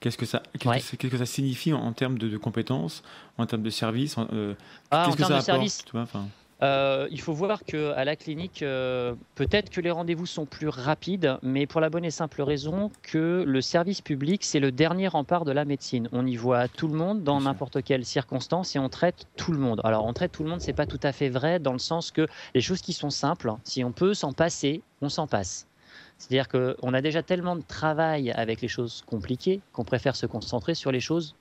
qu'est-ce 0.00 0.18
que 0.18 0.26
ça, 0.26 0.42
qu'est-ce, 0.60 0.96
que 0.96 1.16
ça 1.16 1.24
signifie 1.24 1.72
en, 1.72 1.92
termes 1.94 2.18
de, 2.18 2.36
compétences, 2.36 3.02
en 3.38 3.46
termes 3.46 3.62
de 3.62 3.70
services 3.70 4.16
euh, 4.34 4.52
ah, 4.90 5.08
En 5.08 5.12
termes 5.14 5.38
de 5.38 5.40
services, 5.40 5.82
euh, 6.62 7.08
il 7.10 7.20
faut 7.22 7.32
voir 7.32 7.64
qu'à 7.64 8.04
la 8.04 8.16
clinique, 8.16 8.62
peut-être 9.34 9.70
que 9.70 9.80
les 9.80 9.90
rendez-vous 9.90 10.26
sont 10.26 10.44
plus 10.44 10.68
rapides, 10.68 11.38
mais 11.42 11.66
pour 11.66 11.80
la 11.80 11.88
bonne 11.88 12.04
et 12.04 12.10
simple 12.10 12.42
raison 12.42 12.90
que 13.00 13.42
le 13.46 13.60
service 13.62 14.02
public, 14.02 14.44
c'est 14.44 14.60
le 14.60 14.70
dernier 14.70 15.08
rempart 15.08 15.46
de 15.46 15.52
la 15.52 15.64
médecine. 15.64 16.10
On 16.12 16.26
y 16.26 16.36
voit 16.36 16.68
tout 16.68 16.88
le 16.88 16.98
monde 16.98 17.24
dans 17.24 17.40
n'importe 17.40 17.82
quelle 17.82 18.04
circonstance 18.04 18.76
et 18.76 18.78
on 18.78 18.90
traite 18.90 19.26
tout 19.36 19.52
le 19.52 19.58
monde. 19.58 19.80
Alors, 19.84 20.04
on 20.04 20.12
traite 20.12 20.32
tout 20.32 20.42
le 20.42 20.50
monde, 20.50 20.60
c'est 20.60 20.74
pas 20.74 20.86
tout 20.86 21.00
à 21.02 21.12
fait 21.12 21.30
vrai 21.30 21.60
dans 21.60 21.72
le 21.72 21.78
sens 21.78 22.10
que 22.10 22.26
les 22.54 22.60
choses 22.60 22.82
qui 22.82 22.92
sont 22.92 23.10
simples, 23.10 23.54
si 23.64 23.84
on 23.84 23.92
peut 23.92 24.12
s'en 24.12 24.34
passer, 24.34 24.82
on 25.00 25.08
s'en 25.08 25.26
passe. 25.26 25.66
C'est-à-dire 26.18 26.48
qu'on 26.48 26.94
a 26.94 27.00
déjà 27.02 27.22
tellement 27.22 27.56
de 27.56 27.62
travail 27.62 28.30
avec 28.30 28.60
les 28.60 28.68
choses 28.68 29.02
compliquées 29.06 29.60
qu'on 29.72 29.84
préfère 29.84 30.16
se 30.16 30.26
concentrer 30.26 30.74
sur 30.74 30.90
les 30.90 31.00
choses 31.00 31.34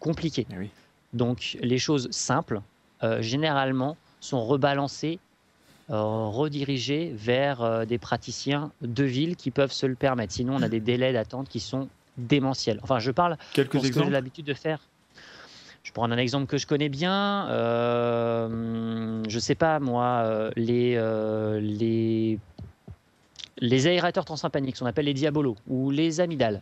compliquées. 0.00 0.46
Eh 0.50 0.70
Donc 1.12 1.56
les 1.60 1.78
choses 1.78 2.10
simples, 2.10 2.60
euh, 3.02 3.22
généralement, 3.22 3.96
sont 4.20 4.44
rebalancées, 4.44 5.20
euh, 5.90 6.26
redirigées 6.26 7.12
vers 7.14 7.62
euh, 7.62 7.84
des 7.84 7.98
praticiens 7.98 8.72
de 8.82 9.04
ville 9.04 9.36
qui 9.36 9.50
peuvent 9.50 9.72
se 9.72 9.86
le 9.86 9.94
permettre. 9.94 10.32
Sinon, 10.32 10.56
on 10.56 10.62
a 10.62 10.68
des 10.68 10.80
délais 10.80 11.12
d'attente 11.12 11.48
qui 11.48 11.60
sont 11.60 11.88
démentiels. 12.16 12.80
Enfin, 12.82 12.98
je 12.98 13.12
parle 13.12 13.36
Quelques 13.52 13.72
pour 13.72 13.84
ce 13.84 13.90
que 13.90 14.04
j'ai 14.04 14.10
l'habitude 14.10 14.46
de 14.46 14.54
faire. 14.54 14.80
Je 15.84 15.92
prends 15.92 16.10
un 16.10 16.18
exemple 16.18 16.46
que 16.46 16.58
je 16.58 16.66
connais 16.66 16.88
bien. 16.88 17.46
je 17.48 19.34
ne 19.34 19.40
sais 19.40 19.54
pas, 19.54 19.78
moi, 19.78 20.50
les, 20.56 21.00
les 21.60 22.38
les 23.60 23.86
aérateurs 23.86 24.24
transympaniques, 24.24 24.76
ce 24.76 24.80
qu'on 24.80 24.86
appelle 24.86 25.06
les 25.06 25.14
diabolos 25.14 25.56
ou 25.66 25.90
les 25.90 26.20
amygdales. 26.20 26.60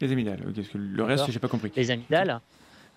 Les 0.00 0.12
amygdales, 0.12 0.40
ok, 0.46 0.54
parce 0.54 0.68
que 0.68 0.78
le 0.78 1.02
reste, 1.02 1.26
je 1.26 1.32
n'ai 1.32 1.38
pas 1.38 1.48
compris. 1.48 1.72
Les 1.74 1.90
amygdales, 1.90 2.40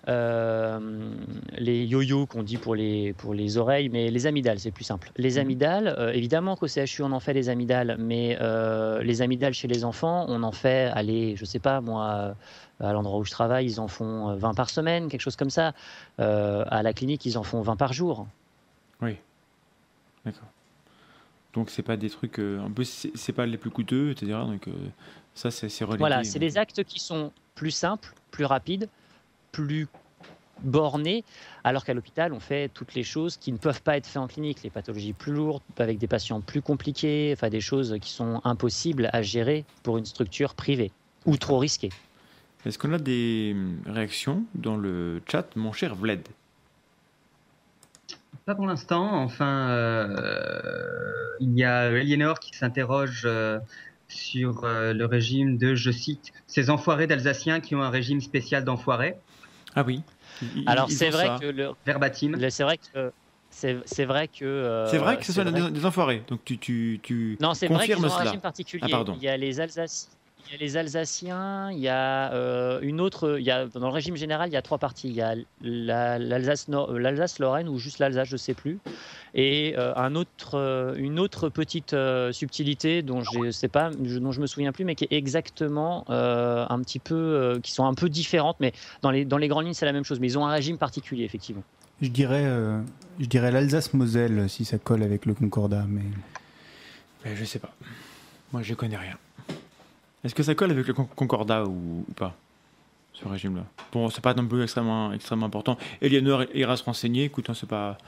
euh, 0.08 1.12
les 1.58 1.84
yo-yo 1.84 2.26
qu'on 2.26 2.42
dit 2.42 2.56
pour 2.56 2.74
les, 2.74 3.12
pour 3.14 3.34
les 3.34 3.58
oreilles, 3.58 3.88
mais 3.88 4.10
les 4.10 4.26
amygdales, 4.26 4.58
c'est 4.58 4.70
plus 4.70 4.84
simple. 4.84 5.10
Les 5.16 5.34
mhm. 5.34 5.40
amygdales, 5.40 5.94
euh, 5.98 6.12
évidemment 6.12 6.56
qu'au 6.56 6.68
CHU, 6.68 7.02
on 7.02 7.12
en 7.12 7.20
fait 7.20 7.34
les 7.34 7.48
amygdales, 7.48 7.96
mais 7.98 8.38
euh, 8.40 9.02
les 9.02 9.22
amygdales 9.22 9.54
chez 9.54 9.68
les 9.68 9.84
enfants, 9.84 10.26
on 10.28 10.42
en 10.42 10.52
fait, 10.52 10.90
allez, 10.94 11.36
je 11.36 11.44
sais 11.44 11.58
pas, 11.58 11.80
moi, 11.80 12.34
à 12.80 12.92
l'endroit 12.92 13.18
où 13.18 13.24
je 13.24 13.30
travaille, 13.30 13.66
ils 13.66 13.80
en 13.80 13.88
font 13.88 14.34
20 14.34 14.54
par 14.54 14.70
semaine, 14.70 15.08
quelque 15.08 15.20
chose 15.20 15.36
comme 15.36 15.50
ça. 15.50 15.74
à 16.18 16.82
la 16.82 16.92
clinique, 16.92 17.24
ils 17.26 17.36
en 17.36 17.42
font 17.42 17.60
20 17.60 17.76
par 17.76 17.92
jour. 17.92 18.26
Oui. 19.02 19.16
Donc 21.52 21.70
c'est 21.70 21.82
pas 21.82 21.96
des 21.96 22.10
trucs 22.10 22.38
euh, 22.38 22.64
un 22.64 22.70
peu 22.70 22.84
c'est 22.84 23.32
pas 23.32 23.46
les 23.46 23.58
plus 23.58 23.70
coûteux, 23.70 24.12
etc. 24.12 24.32
Donc 24.46 24.68
euh, 24.68 24.72
ça 25.34 25.50
c'est 25.50 25.68
Voilà, 25.84 26.24
c'est 26.24 26.38
des 26.38 26.58
actes 26.58 26.84
qui 26.84 27.00
sont 27.00 27.32
plus 27.54 27.72
simples, 27.72 28.14
plus 28.30 28.44
rapides, 28.44 28.88
plus 29.52 29.88
borné, 30.62 31.24
alors 31.64 31.84
qu'à 31.84 31.94
l'hôpital, 31.94 32.32
on 32.32 32.40
fait 32.40 32.68
toutes 32.68 32.94
les 32.94 33.02
choses 33.02 33.36
qui 33.36 33.50
ne 33.50 33.56
peuvent 33.56 33.82
pas 33.82 33.96
être 33.96 34.06
faites 34.06 34.18
en 34.18 34.26
clinique, 34.26 34.62
les 34.62 34.70
pathologies 34.70 35.12
plus 35.12 35.32
lourdes, 35.32 35.62
avec 35.78 35.98
des 35.98 36.06
patients 36.06 36.40
plus 36.40 36.62
compliqués, 36.62 37.32
enfin 37.34 37.48
des 37.48 37.60
choses 37.60 37.96
qui 38.00 38.10
sont 38.10 38.40
impossibles 38.44 39.08
à 39.12 39.22
gérer 39.22 39.64
pour 39.82 39.98
une 39.98 40.04
structure 40.04 40.54
privée 40.54 40.92
ou 41.26 41.36
trop 41.36 41.58
risquée. 41.58 41.90
Est-ce 42.66 42.78
qu'on 42.78 42.92
a 42.92 42.98
des 42.98 43.56
réactions 43.86 44.44
dans 44.54 44.76
le 44.76 45.22
chat, 45.26 45.56
mon 45.56 45.72
cher 45.72 45.94
Vled 45.94 46.28
Pas 48.46 48.54
pour 48.54 48.66
l'instant. 48.66 49.22
Enfin, 49.22 49.70
euh, 49.70 50.60
il 51.40 51.56
y 51.58 51.64
a 51.64 51.90
Eleanor 51.90 52.40
qui 52.40 52.56
s'interroge 52.56 53.22
euh, 53.24 53.58
sur 54.08 54.64
euh, 54.64 54.92
le 54.92 55.04
régime 55.06 55.56
de, 55.56 55.74
je 55.74 55.90
cite, 55.90 56.32
ces 56.46 56.70
enfoirés 56.70 57.06
d'Alsaciens 57.06 57.60
qui 57.60 57.74
ont 57.74 57.82
un 57.82 57.90
régime 57.90 58.20
spécial 58.20 58.64
d'enfoirés. 58.64 59.16
Ah 59.74 59.84
oui. 59.86 60.02
Alors 60.66 60.90
c'est 60.90 61.10
vrai 61.10 61.30
que 61.40 61.46
le 61.46 61.70
verbatim. 61.84 62.36
C'est 62.50 62.62
vrai 62.62 62.78
que 62.78 63.12
c'est 63.50 64.04
vrai 64.04 64.28
que. 64.28 64.86
c'est 64.88 64.98
vrai 64.98 65.18
que 65.18 65.24
ce 65.24 65.32
sont 65.32 65.44
des, 65.44 65.84
enfoirés. 65.84 66.22
Donc 66.28 66.44
tu, 66.44 66.56
tu, 66.56 67.00
tu 67.02 67.36
non, 67.40 67.54
c'est 67.54 67.66
vrai 67.66 67.86
qu'ils 67.86 68.04
ont 68.04 68.12
un 68.12 68.16
régime 68.16 68.40
particulier. 68.40 68.82
Ah, 68.86 68.90
pardon. 68.90 69.14
Il 69.16 69.22
y 69.22 69.28
a 69.28 69.36
les 69.36 69.60
Alsaciens 69.60 70.08
il 70.46 70.52
y 70.52 70.54
a 70.54 70.58
les 70.58 70.76
Alsaciens, 70.76 71.70
il 71.70 71.78
y 71.78 71.88
a 71.88 72.32
euh, 72.32 72.80
une 72.82 73.00
autre, 73.00 73.38
il 73.38 73.44
y 73.44 73.50
a, 73.50 73.66
dans 73.66 73.86
le 73.86 73.92
régime 73.92 74.16
général, 74.16 74.48
il 74.48 74.52
y 74.52 74.56
a 74.56 74.62
trois 74.62 74.78
parties. 74.78 75.08
Il 75.08 75.14
y 75.14 75.22
a 75.22 75.34
l'Alsace-Lorraine 75.62 77.68
ou 77.68 77.78
juste 77.78 77.98
l'Alsace, 77.98 78.28
je 78.28 78.34
ne 78.34 78.38
sais 78.38 78.54
plus, 78.54 78.78
et 79.34 79.74
euh, 79.78 79.92
un 79.96 80.14
autre, 80.14 80.56
euh, 80.56 80.94
une 80.96 81.18
autre 81.18 81.48
petite 81.48 81.94
subtilité 82.32 83.02
dont 83.02 83.22
je 83.22 83.50
sais 83.50 83.68
pas, 83.68 83.90
dont 83.90 84.32
je 84.32 84.40
me 84.40 84.46
souviens 84.46 84.72
plus, 84.72 84.84
mais 84.84 84.94
qui 84.94 85.04
est 85.04 85.12
exactement 85.12 86.04
un 86.08 86.80
petit 86.82 86.98
peu, 86.98 87.60
qui 87.62 87.72
sont 87.72 87.84
un 87.84 87.94
peu 87.94 88.08
différentes, 88.08 88.56
mais 88.60 88.72
dans 89.02 89.10
les 89.10 89.24
dans 89.24 89.38
les 89.38 89.48
grandes 89.48 89.64
lignes 89.64 89.74
c'est 89.74 89.86
la 89.86 89.92
même 89.92 90.04
chose, 90.04 90.20
mais 90.20 90.28
ils 90.28 90.38
ont 90.38 90.46
un 90.46 90.52
régime 90.52 90.78
particulier 90.78 91.24
effectivement. 91.24 91.62
Je 92.02 92.08
dirais, 92.08 92.46
je 93.18 93.26
dirais 93.26 93.50
l'Alsace-Moselle 93.50 94.48
si 94.48 94.64
ça 94.64 94.78
colle 94.78 95.02
avec 95.02 95.26
le 95.26 95.34
Concordat, 95.34 95.84
mais. 95.88 96.02
mais 97.24 97.36
je 97.36 97.44
sais 97.44 97.58
pas. 97.58 97.74
Moi, 98.52 98.62
je 98.62 98.74
connais 98.74 98.96
rien. 98.96 99.16
Est-ce 100.24 100.34
que 100.34 100.42
ça 100.42 100.54
colle 100.54 100.70
avec 100.70 100.86
le 100.86 100.94
Concordat 100.94 101.64
ou, 101.64 102.04
pas 102.16 102.34
ce 103.12 103.26
régime-là? 103.26 103.64
Bon, 103.92 104.08
c'est 104.10 104.20
pas 104.20 104.34
non 104.34 104.46
plus 104.46 104.62
extrêmement, 104.62 105.12
extrêmement 105.12 105.46
important. 105.46 105.78
Eleanor 106.00 106.44
ira 106.54 106.76
se 106.76 106.84
renseigner. 106.84 107.24
Écoute, 107.24 107.48
hein, 107.50 107.54
c'est 107.54 107.68
pas, 107.68 107.98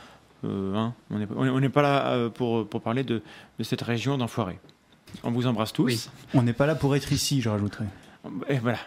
euh, 0.44 0.74
hein, 0.74 0.94
on 1.10 1.60
n'est 1.60 1.68
pas 1.68 1.82
là 1.82 2.12
euh, 2.12 2.28
pour, 2.28 2.68
pour 2.68 2.80
parler 2.82 3.02
de, 3.02 3.22
de 3.58 3.64
cette 3.64 3.82
région 3.82 4.18
d'enfoirés. 4.18 4.58
On 5.22 5.30
vous 5.30 5.46
embrasse 5.46 5.72
tous. 5.72 6.10
On 6.34 6.42
n'est 6.42 6.52
pas 6.52 6.66
là 6.66 6.74
pour 6.74 6.94
être 6.96 7.12
ici, 7.12 7.40
je 7.40 7.48
rajouterais. 7.48 7.86
Et 8.48 8.58
voilà. 8.58 8.78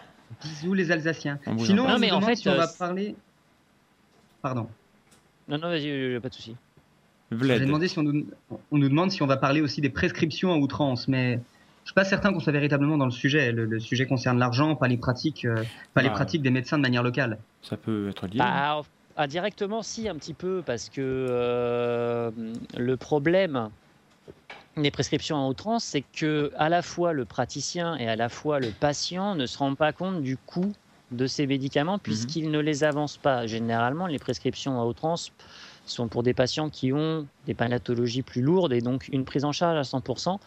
Bisous 0.42 0.74
les 0.74 0.90
Alsaciens. 0.90 1.38
Sinon, 1.58 1.88
non, 1.88 1.98
mais 1.98 2.10
en 2.10 2.20
fait, 2.20 2.36
si 2.36 2.48
on 2.48 2.52
euh, 2.52 2.58
va 2.58 2.68
parler. 2.68 3.14
Pardon. 4.42 4.68
Non, 5.48 5.58
non, 5.58 5.68
vas-y, 5.68 6.18
pas 6.20 6.28
de 6.28 6.34
souci. 6.34 6.56
J'ai 7.30 7.60
demandé 7.60 7.88
si 7.88 7.98
on 7.98 8.02
nous, 8.04 8.26
on 8.70 8.78
nous 8.78 8.88
demande 8.88 9.10
si 9.10 9.22
on 9.22 9.26
va 9.26 9.36
parler 9.36 9.60
aussi 9.60 9.80
des 9.80 9.90
prescriptions 9.90 10.52
à 10.52 10.56
outrance, 10.56 11.08
mais 11.08 11.40
suis 11.86 11.94
pas 11.94 12.04
certain 12.04 12.32
qu'on 12.32 12.40
soit 12.40 12.52
véritablement 12.52 12.98
dans 12.98 13.04
le 13.04 13.10
sujet. 13.10 13.52
Le, 13.52 13.78
sujet 13.78 14.06
concerne 14.06 14.38
l'argent, 14.38 14.74
pas 14.74 14.88
les 14.88 14.96
pratiques, 14.96 15.44
euh, 15.44 15.62
pas 15.94 16.02
les 16.02 16.08
bah. 16.08 16.14
pratiques 16.14 16.42
des 16.42 16.50
médecins 16.50 16.76
de 16.76 16.82
manière 16.82 17.02
locale. 17.02 17.38
Ça 17.62 17.76
peut 17.76 18.08
être 18.10 18.26
lié. 18.26 18.38
Bah, 18.38 18.82
indirectement, 19.16 19.82
si 19.82 20.08
un 20.08 20.16
petit 20.16 20.34
peu, 20.34 20.62
parce 20.64 20.88
que 20.88 21.00
euh, 21.00 22.30
le 22.76 22.96
problème 22.96 23.70
des 24.76 24.90
prescriptions 24.90 25.36
en 25.36 25.48
outrance, 25.48 25.84
c'est 25.84 26.02
que 26.02 26.52
à 26.58 26.68
la 26.68 26.82
fois 26.82 27.12
le 27.12 27.24
praticien 27.24 27.96
et 27.96 28.08
à 28.08 28.16
la 28.16 28.28
fois 28.28 28.60
le 28.60 28.70
patient 28.70 29.34
ne 29.34 29.46
se 29.46 29.56
rendent 29.56 29.78
pas 29.78 29.92
compte 29.92 30.22
du 30.22 30.36
coût 30.36 30.72
de 31.12 31.26
ces 31.26 31.46
médicaments 31.46 31.94
mhm. 31.94 32.00
puisqu'ils 32.00 32.50
ne 32.50 32.58
les 32.58 32.84
avancent 32.84 33.16
pas. 33.16 33.46
Généralement, 33.46 34.06
les 34.06 34.18
prescriptions 34.18 34.80
à 34.80 34.84
outrance 34.84 35.32
sont 35.86 36.08
pour 36.08 36.22
des 36.22 36.34
patients 36.34 36.68
qui 36.68 36.92
ont 36.92 37.26
des 37.46 37.54
pathologies 37.54 38.22
plus 38.22 38.42
lourdes 38.42 38.72
et 38.72 38.80
donc 38.80 39.08
une 39.12 39.24
prise 39.24 39.44
en 39.44 39.52
charge 39.52 39.78
à 39.78 39.82
100% 39.82 40.38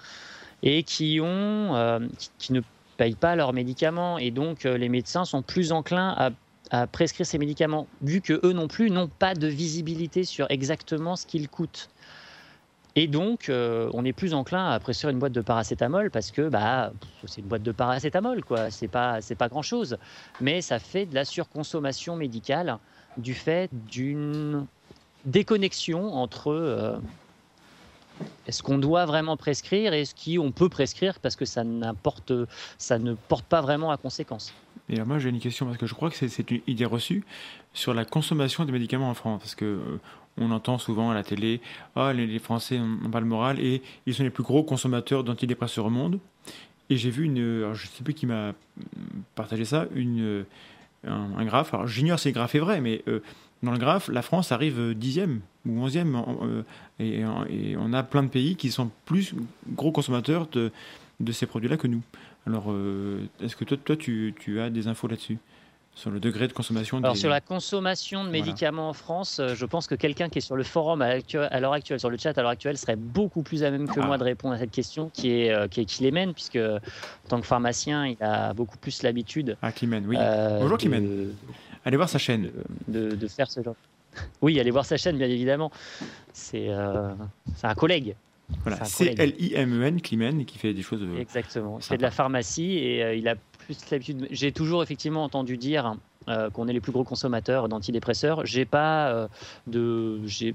et 0.64 0.84
qui, 0.84 1.20
ont, 1.22 1.76
euh, 1.76 2.00
qui, 2.38 2.54
ne 2.54 2.62
payent 2.98 3.16
pas 3.16 3.36
leurs 3.36 3.54
médicaments. 3.54 4.18
Et 4.18 4.32
donc, 4.32 4.66
euh, 4.66 4.78
les 4.78 4.90
médecins 4.90 5.26
sont 5.26 5.42
plus 5.42 5.72
enclins 5.72 6.16
à, 6.72 6.88
prescrire 6.88 7.26
ces 7.26 7.40
médicaments, 7.40 7.88
vu 8.04 8.22
que 8.22 8.40
eux 8.46 8.54
non 8.54 8.68
plus 8.68 8.92
n'ont 8.92 9.08
pas 9.08 9.34
de 9.34 9.48
visibilité 9.48 10.24
sur 10.24 10.46
exactement 10.52 11.16
ce 11.16 11.26
qu'ils 11.26 11.50
coûtent. 11.50 11.90
Et 12.96 13.08
donc, 13.08 13.50
euh, 13.50 13.90
on 13.94 14.06
est 14.06 14.14
plus 14.14 14.36
enclin 14.36 14.70
à 14.70 14.80
prescrire 14.80 15.10
une 15.10 15.18
boîte 15.18 15.32
de 15.32 15.42
paracétamol 15.42 16.12
parce 16.12 16.30
que 16.30 16.48
bah, 16.48 16.92
c'est 17.26 17.42
une 17.42 17.48
boîte 17.48 17.64
de 17.64 17.72
paracétamol, 17.72 18.44
quoi. 18.44 18.70
C'est 18.70 18.88
pas, 18.88 19.18
pas 19.38 19.48
grand 19.48 19.64
chose. 19.64 19.98
Mais 20.42 20.62
ça 20.62 20.78
fait 20.78 21.08
de 21.08 21.16
la 21.16 21.26
surconsommation 21.26 22.16
médicale 22.16 22.78
du 23.18 23.34
fait 23.34 23.72
d'une 23.90 24.68
déconnexion 25.26 26.14
entre 26.14 27.00
est-ce 28.48 28.64
qu'on 28.64 28.78
doit 28.78 29.06
vraiment 29.06 29.38
prescrire 29.38 29.94
et 29.94 30.06
ce 30.06 30.14
qu'on 30.14 30.52
peut 30.52 30.70
prescrire 30.70 31.20
parce 31.20 31.36
que 31.36 31.46
ça, 31.46 31.64
ça 32.78 33.00
ne 33.00 33.14
porte 33.14 33.46
pas 33.46 33.62
vraiment 33.62 33.92
à 33.92 33.98
conséquence. 33.98 34.54
Et 34.90 35.02
moi 35.04 35.20
j'ai 35.20 35.30
une 35.30 35.40
question 35.40 35.66
parce 35.66 35.78
que 35.78 35.86
je 35.86 35.94
crois 35.94 36.10
que 36.10 36.16
c'est 36.16 36.52
une 36.52 36.62
idée 36.68 36.86
reçue 36.86 37.24
sur 37.74 37.94
la 37.94 38.06
consommation 38.06 38.66
des 38.66 38.72
médicaments 38.72 39.10
en 39.10 39.14
France 39.14 39.42
parce 39.42 39.56
que 39.56 39.66
euh, 39.66 40.00
on 40.38 40.52
entend 40.52 40.78
souvent 40.78 41.12
à 41.12 41.14
la 41.14 41.24
télé 41.24 41.62
ah 41.96 42.14
les, 42.14 42.40
Français 42.40 42.80
n'ont 42.80 43.10
pas 43.12 43.20
le 43.20 43.26
moral 43.26 43.60
et 43.60 43.82
ils 44.06 44.14
sont 44.14 44.24
les 44.24 44.30
plus 44.30 44.44
gros 44.44 44.64
consommateurs 44.64 45.24
d'antidépresseurs 45.24 45.86
au 45.86 45.90
monde 45.90 46.20
et 46.90 46.98
j'ai 46.98 47.12
vu 47.12 47.26
une 47.26 47.38
alors 47.38 47.76
je 47.76 47.88
sais 47.88 48.04
plus 48.04 48.16
qui 48.16 48.26
m'a 48.26 48.54
partagé 49.36 49.66
ça 49.66 49.86
une 49.94 50.46
un, 51.08 51.46
graphe. 51.46 51.74
Alors 51.74 51.88
j'ignore 51.88 52.20
si 52.20 52.30
le 52.30 52.34
graphe 52.34 52.56
est 52.56 52.60
vrai 52.60 52.82
mais 52.82 53.04
euh, 53.08 53.22
dans 53.62 53.72
le 53.72 53.78
graphe, 53.78 54.08
la 54.08 54.22
France 54.22 54.52
arrive 54.52 54.94
dixième 54.96 55.42
ou 55.66 55.82
onzième, 55.82 56.16
euh, 56.16 56.64
et, 57.00 57.20
et, 57.20 57.78
on 57.78 57.94
a 57.94 58.04
plein 58.04 58.24
de 58.24 58.30
pays 58.30 58.56
qui 58.56 58.72
sont 58.72 58.90
plus 59.06 59.34
gros 59.70 59.92
consommateurs 59.92 60.48
de, 60.48 60.72
de 61.20 61.32
ces 61.32 61.46
produits-là 61.46 61.78
que 61.78 61.88
nous. 61.88 62.02
Alors, 62.48 62.66
euh, 62.70 63.28
est-ce 63.42 63.56
que 63.56 63.66
toi, 63.66 63.78
toi 63.78 63.96
tu, 63.98 64.34
tu 64.40 64.60
as 64.60 64.70
des 64.70 64.88
infos 64.88 65.08
là-dessus 65.08 65.38
sur 65.96 66.12
le 66.12 66.22
degré 66.22 66.48
de 66.48 66.54
consommation 66.54 66.98
Alors, 67.00 67.18
sur 67.18 67.30
la 67.30 67.42
consommation 67.42 68.24
de 68.24 68.30
médicaments 68.30 68.90
en 68.90 68.94
France, 68.94 69.40
euh, 69.40 69.54
je 69.54 69.66
pense 69.66 69.88
que 69.88 69.96
quelqu'un 69.96 70.30
qui 70.30 70.38
est 70.38 70.42
sur 70.42 70.56
le 70.56 70.64
forum 70.64 71.02
à 71.02 71.60
l'heure 71.60 71.74
actuelle, 71.74 72.00
sur 72.00 72.10
le 72.10 72.18
chat 72.18 72.38
à 72.38 72.42
l'heure 72.42 72.52
actuelle, 72.52 72.78
serait 72.78 72.96
beaucoup 72.96 73.44
plus 73.44 73.64
à 73.64 73.72
même 73.72 73.88
que 73.88 74.00
ah. 74.00 74.06
moi 74.06 74.18
de 74.18 74.24
répondre 74.24 74.56
à 74.56 74.60
cette 74.60 74.72
question 74.72 75.10
qui 75.14 75.32
est, 75.32 75.70
qui 75.70 75.82
est 75.82 75.86
Climène, 75.86 76.34
puisque 76.34 76.58
en 76.58 76.80
tant 77.28 77.42
que 77.42 77.48
pharmacien, 77.48 78.08
il 78.08 78.18
a 78.24 78.54
beaucoup 78.54 78.78
plus 78.78 79.04
l'habitude. 79.04 79.58
Ah, 79.62 79.74
Climène, 79.74 80.06
oui. 80.08 80.16
Bonjour, 80.60 80.78
Climène. 80.78 81.34
Allez 81.84 81.98
voir 81.98 82.08
sa 82.10 82.18
chaîne. 82.18 82.50
De, 82.88 83.28
faire 83.28 83.52
ce 83.52 83.62
genre. 83.62 83.76
Oui, 84.42 84.60
allez 84.60 84.72
voir 84.72 84.86
sa 84.86 84.98
chaîne, 84.98 85.18
bien 85.18 85.28
évidemment. 85.28 85.72
C'est 86.34 86.70
euh, 86.70 87.14
un 87.64 87.76
collègue. 87.76 88.16
Voilà, 88.64 88.84
C-L-I-M-E-N, 88.84 90.02
Climen, 90.02 90.46
qui 90.46 90.58
fait 90.58 90.74
des 90.74 90.82
choses. 90.82 91.04
Euh, 91.04 91.20
Exactement. 91.20 91.80
C'est 91.82 91.98
de 91.98 92.02
la 92.02 92.12
pharmacie 92.12 92.78
et 92.78 93.04
euh, 93.04 93.16
il 93.16 93.28
a 93.28 93.36
plus 93.36 93.78
l'habitude. 93.92 94.28
J'ai 94.32 94.52
toujours 94.52 94.82
effectivement 94.82 95.24
entendu 95.24 95.58
dire 95.58 95.96
qu'on 96.54 96.68
est 96.68 96.74
les 96.74 96.80
plus 96.80 96.92
gros 96.92 97.04
consommateurs 97.04 97.70
d'antidépresseurs. 97.70 98.46
J'ai 98.46 98.66
pas 98.66 99.28
de. 99.68 100.22
J'ai 100.26 100.54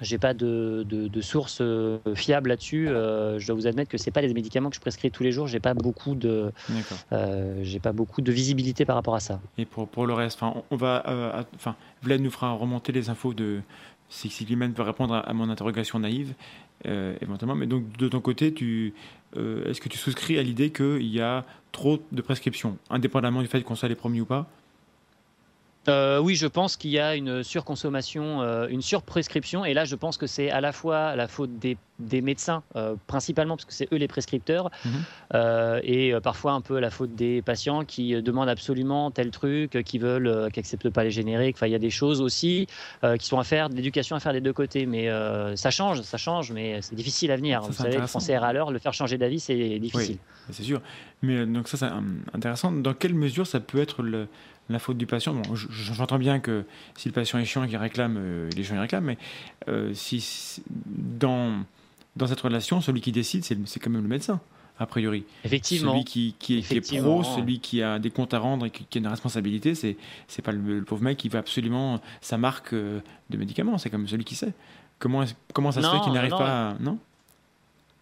j'ai 0.00 0.18
pas 0.18 0.34
de, 0.34 0.84
de, 0.88 1.20
source 1.20 1.58
euh, 1.60 1.98
fiable 2.14 2.48
là-dessus. 2.48 2.88
Euh, 2.88 3.38
je 3.38 3.46
dois 3.46 3.56
vous 3.56 3.66
admettre 3.66 3.90
que 3.90 3.98
c'est 3.98 4.10
pas 4.10 4.20
les 4.20 4.32
médicaments 4.34 4.70
que 4.70 4.76
je 4.76 4.80
prescris 4.80 5.10
tous 5.10 5.22
les 5.22 5.32
jours. 5.32 5.46
J'ai 5.46 5.60
pas 5.60 5.74
beaucoup 5.74 6.14
de, 6.14 6.52
euh, 7.12 7.60
j'ai 7.62 7.80
pas 7.80 7.92
beaucoup 7.92 8.20
de 8.20 8.32
visibilité 8.32 8.84
par 8.84 8.96
rapport 8.96 9.14
à 9.14 9.20
ça. 9.20 9.40
Et 9.58 9.64
pour, 9.64 9.88
pour 9.88 10.06
le 10.06 10.14
reste, 10.14 10.40
on 10.42 10.76
va, 10.76 11.44
enfin, 11.54 11.76
Vlad 12.02 12.20
nous 12.20 12.30
fera 12.30 12.52
remonter 12.52 12.92
les 12.92 13.08
infos 13.08 13.34
de 13.34 13.60
si 14.08 14.28
Sylvain 14.28 14.70
peut 14.70 14.82
répondre 14.82 15.14
à, 15.14 15.32
mon 15.32 15.48
interrogation 15.48 15.98
naïve 15.98 16.34
éventuellement. 16.84 17.54
Mais 17.54 17.66
donc 17.66 17.96
de 17.96 18.08
ton 18.08 18.20
côté, 18.20 18.52
tu, 18.52 18.94
est-ce 19.36 19.80
que 19.80 19.88
tu 19.88 19.98
souscris 19.98 20.38
à 20.38 20.42
l'idée 20.42 20.70
qu'il 20.70 21.06
y 21.06 21.20
a 21.20 21.44
trop 21.72 22.02
de 22.12 22.22
prescriptions, 22.22 22.78
indépendamment 22.90 23.42
du 23.42 23.48
fait 23.48 23.62
qu'on 23.62 23.74
soit 23.74 23.88
les 23.88 23.94
premiers 23.94 24.20
ou 24.20 24.26
pas? 24.26 24.48
Euh, 25.88 26.18
oui, 26.18 26.34
je 26.34 26.46
pense 26.46 26.76
qu'il 26.76 26.90
y 26.90 26.98
a 26.98 27.14
une 27.14 27.42
surconsommation, 27.42 28.42
euh, 28.42 28.66
une 28.68 28.82
surprescription, 28.82 29.64
et 29.64 29.74
là, 29.74 29.84
je 29.84 29.96
pense 29.96 30.16
que 30.16 30.26
c'est 30.26 30.50
à 30.50 30.60
la 30.60 30.72
fois 30.72 31.14
la 31.16 31.28
faute 31.28 31.50
des, 31.58 31.76
médecins, 32.22 32.62
euh, 32.74 32.96
principalement 33.06 33.56
parce 33.56 33.66
que 33.66 33.72
c'est 33.72 33.92
eux 33.92 33.96
les 33.96 34.08
prescripteurs, 34.08 34.70
mhm. 34.84 35.80
et 35.82 36.14
parfois 36.22 36.52
un 36.52 36.60
peu 36.60 36.78
la 36.80 36.90
faute 36.90 37.14
des 37.14 37.42
patients 37.42 37.84
qui 37.84 38.20
demandent 38.22 38.48
absolument 38.48 39.10
tel 39.10 39.30
truc, 39.30 39.82
qui 39.84 39.98
veulent, 39.98 40.50
qui 40.52 40.60
acceptent 40.60 40.90
pas 40.90 41.04
les 41.04 41.10
génériques. 41.10 41.56
Enfin, 41.56 41.66
il 41.66 41.72
y 41.72 41.76
a 41.76 41.80
des 41.80 41.90
choses 41.90 42.20
aussi 42.20 42.66
qui 43.18 43.26
sont 43.26 43.38
à 43.38 43.44
faire, 43.44 43.68
de 43.68 43.76
l'éducation 43.76 44.16
à 44.16 44.20
faire 44.20 44.32
des 44.32 44.40
deux 44.40 44.52
côtés, 44.52 44.86
mais 44.86 45.08
ça 45.56 45.70
change, 45.70 46.02
ça 46.02 46.16
change, 46.16 46.52
mais 46.52 46.80
c'est 46.82 46.94
difficile 46.94 47.30
à 47.30 47.36
venir. 47.36 47.60
Vous 47.62 47.72
savez, 47.72 47.98
le 47.98 48.06
français 48.06 48.34
à 48.34 48.52
l'heure, 48.52 48.72
le 48.72 48.78
faire 48.78 48.94
changer 48.94 49.18
d'avis, 49.18 49.40
c'est 49.40 49.78
difficile. 49.78 50.18
Oui, 50.48 50.52
c'est 50.54 50.64
sûr. 50.64 50.80
Mais 51.22 51.46
donc 51.46 51.68
ça, 51.68 51.76
c'est 51.76 51.90
intéressant. 52.34 52.72
Dans 52.72 52.94
quelle 52.94 53.14
mesure 53.14 53.46
ça 53.46 53.60
peut 53.60 53.80
être 53.80 54.02
le 54.02 54.26
la 54.68 54.78
faute 54.78 54.96
du 54.96 55.06
patient. 55.06 55.34
Bon, 55.34 55.54
j'entends 55.54 56.18
bien 56.18 56.40
que 56.40 56.64
si 56.96 57.08
le 57.08 57.12
patient 57.12 57.38
est 57.38 57.44
chiant 57.44 57.64
et 57.64 57.68
qu'il 57.68 57.76
réclame, 57.76 58.16
euh, 58.18 58.48
les 58.56 58.62
gens 58.64 58.74
y 58.76 58.78
réclament, 58.78 59.04
mais 59.04 59.18
euh, 59.68 59.92
si, 59.94 60.62
dans, 60.86 61.64
dans 62.16 62.26
cette 62.26 62.40
relation, 62.40 62.80
celui 62.80 63.00
qui 63.00 63.12
décide, 63.12 63.44
c'est 63.44 63.80
quand 63.80 63.90
même 63.90 64.02
le 64.02 64.08
médecin. 64.08 64.40
a 64.78 64.86
priori. 64.86 65.24
Effectivement. 65.44 65.92
Celui 65.92 66.04
qui, 66.04 66.34
qui, 66.38 66.58
est, 66.58 66.60
qui 66.62 66.74
est 66.74 66.76
Effectivement. 66.76 67.20
pro, 67.20 67.24
celui 67.36 67.60
qui 67.60 67.82
a 67.82 67.98
des 67.98 68.10
comptes 68.10 68.34
à 68.34 68.38
rendre 68.38 68.66
et 68.66 68.70
qui, 68.70 68.84
qui 68.84 68.98
a 68.98 69.00
une 69.00 69.06
responsabilité, 69.06 69.74
c'est 69.74 70.42
pas 70.42 70.52
le, 70.52 70.78
le 70.78 70.84
pauvre 70.84 71.02
mec 71.02 71.18
qui 71.18 71.28
va 71.28 71.38
absolument 71.38 72.00
sa 72.20 72.38
marque 72.38 72.72
euh, 72.72 73.00
de 73.30 73.36
médicaments, 73.36 73.78
c'est 73.78 73.90
comme 73.90 74.08
celui 74.08 74.24
qui 74.24 74.34
sait. 74.34 74.52
Comment, 74.98 75.24
comment 75.52 75.72
ça 75.72 75.82
se 75.82 75.88
fait 75.88 76.00
qu'il 76.02 76.12
n'arrive 76.12 76.30
pas 76.30 76.70
à... 76.70 76.74
Non? 76.80 76.98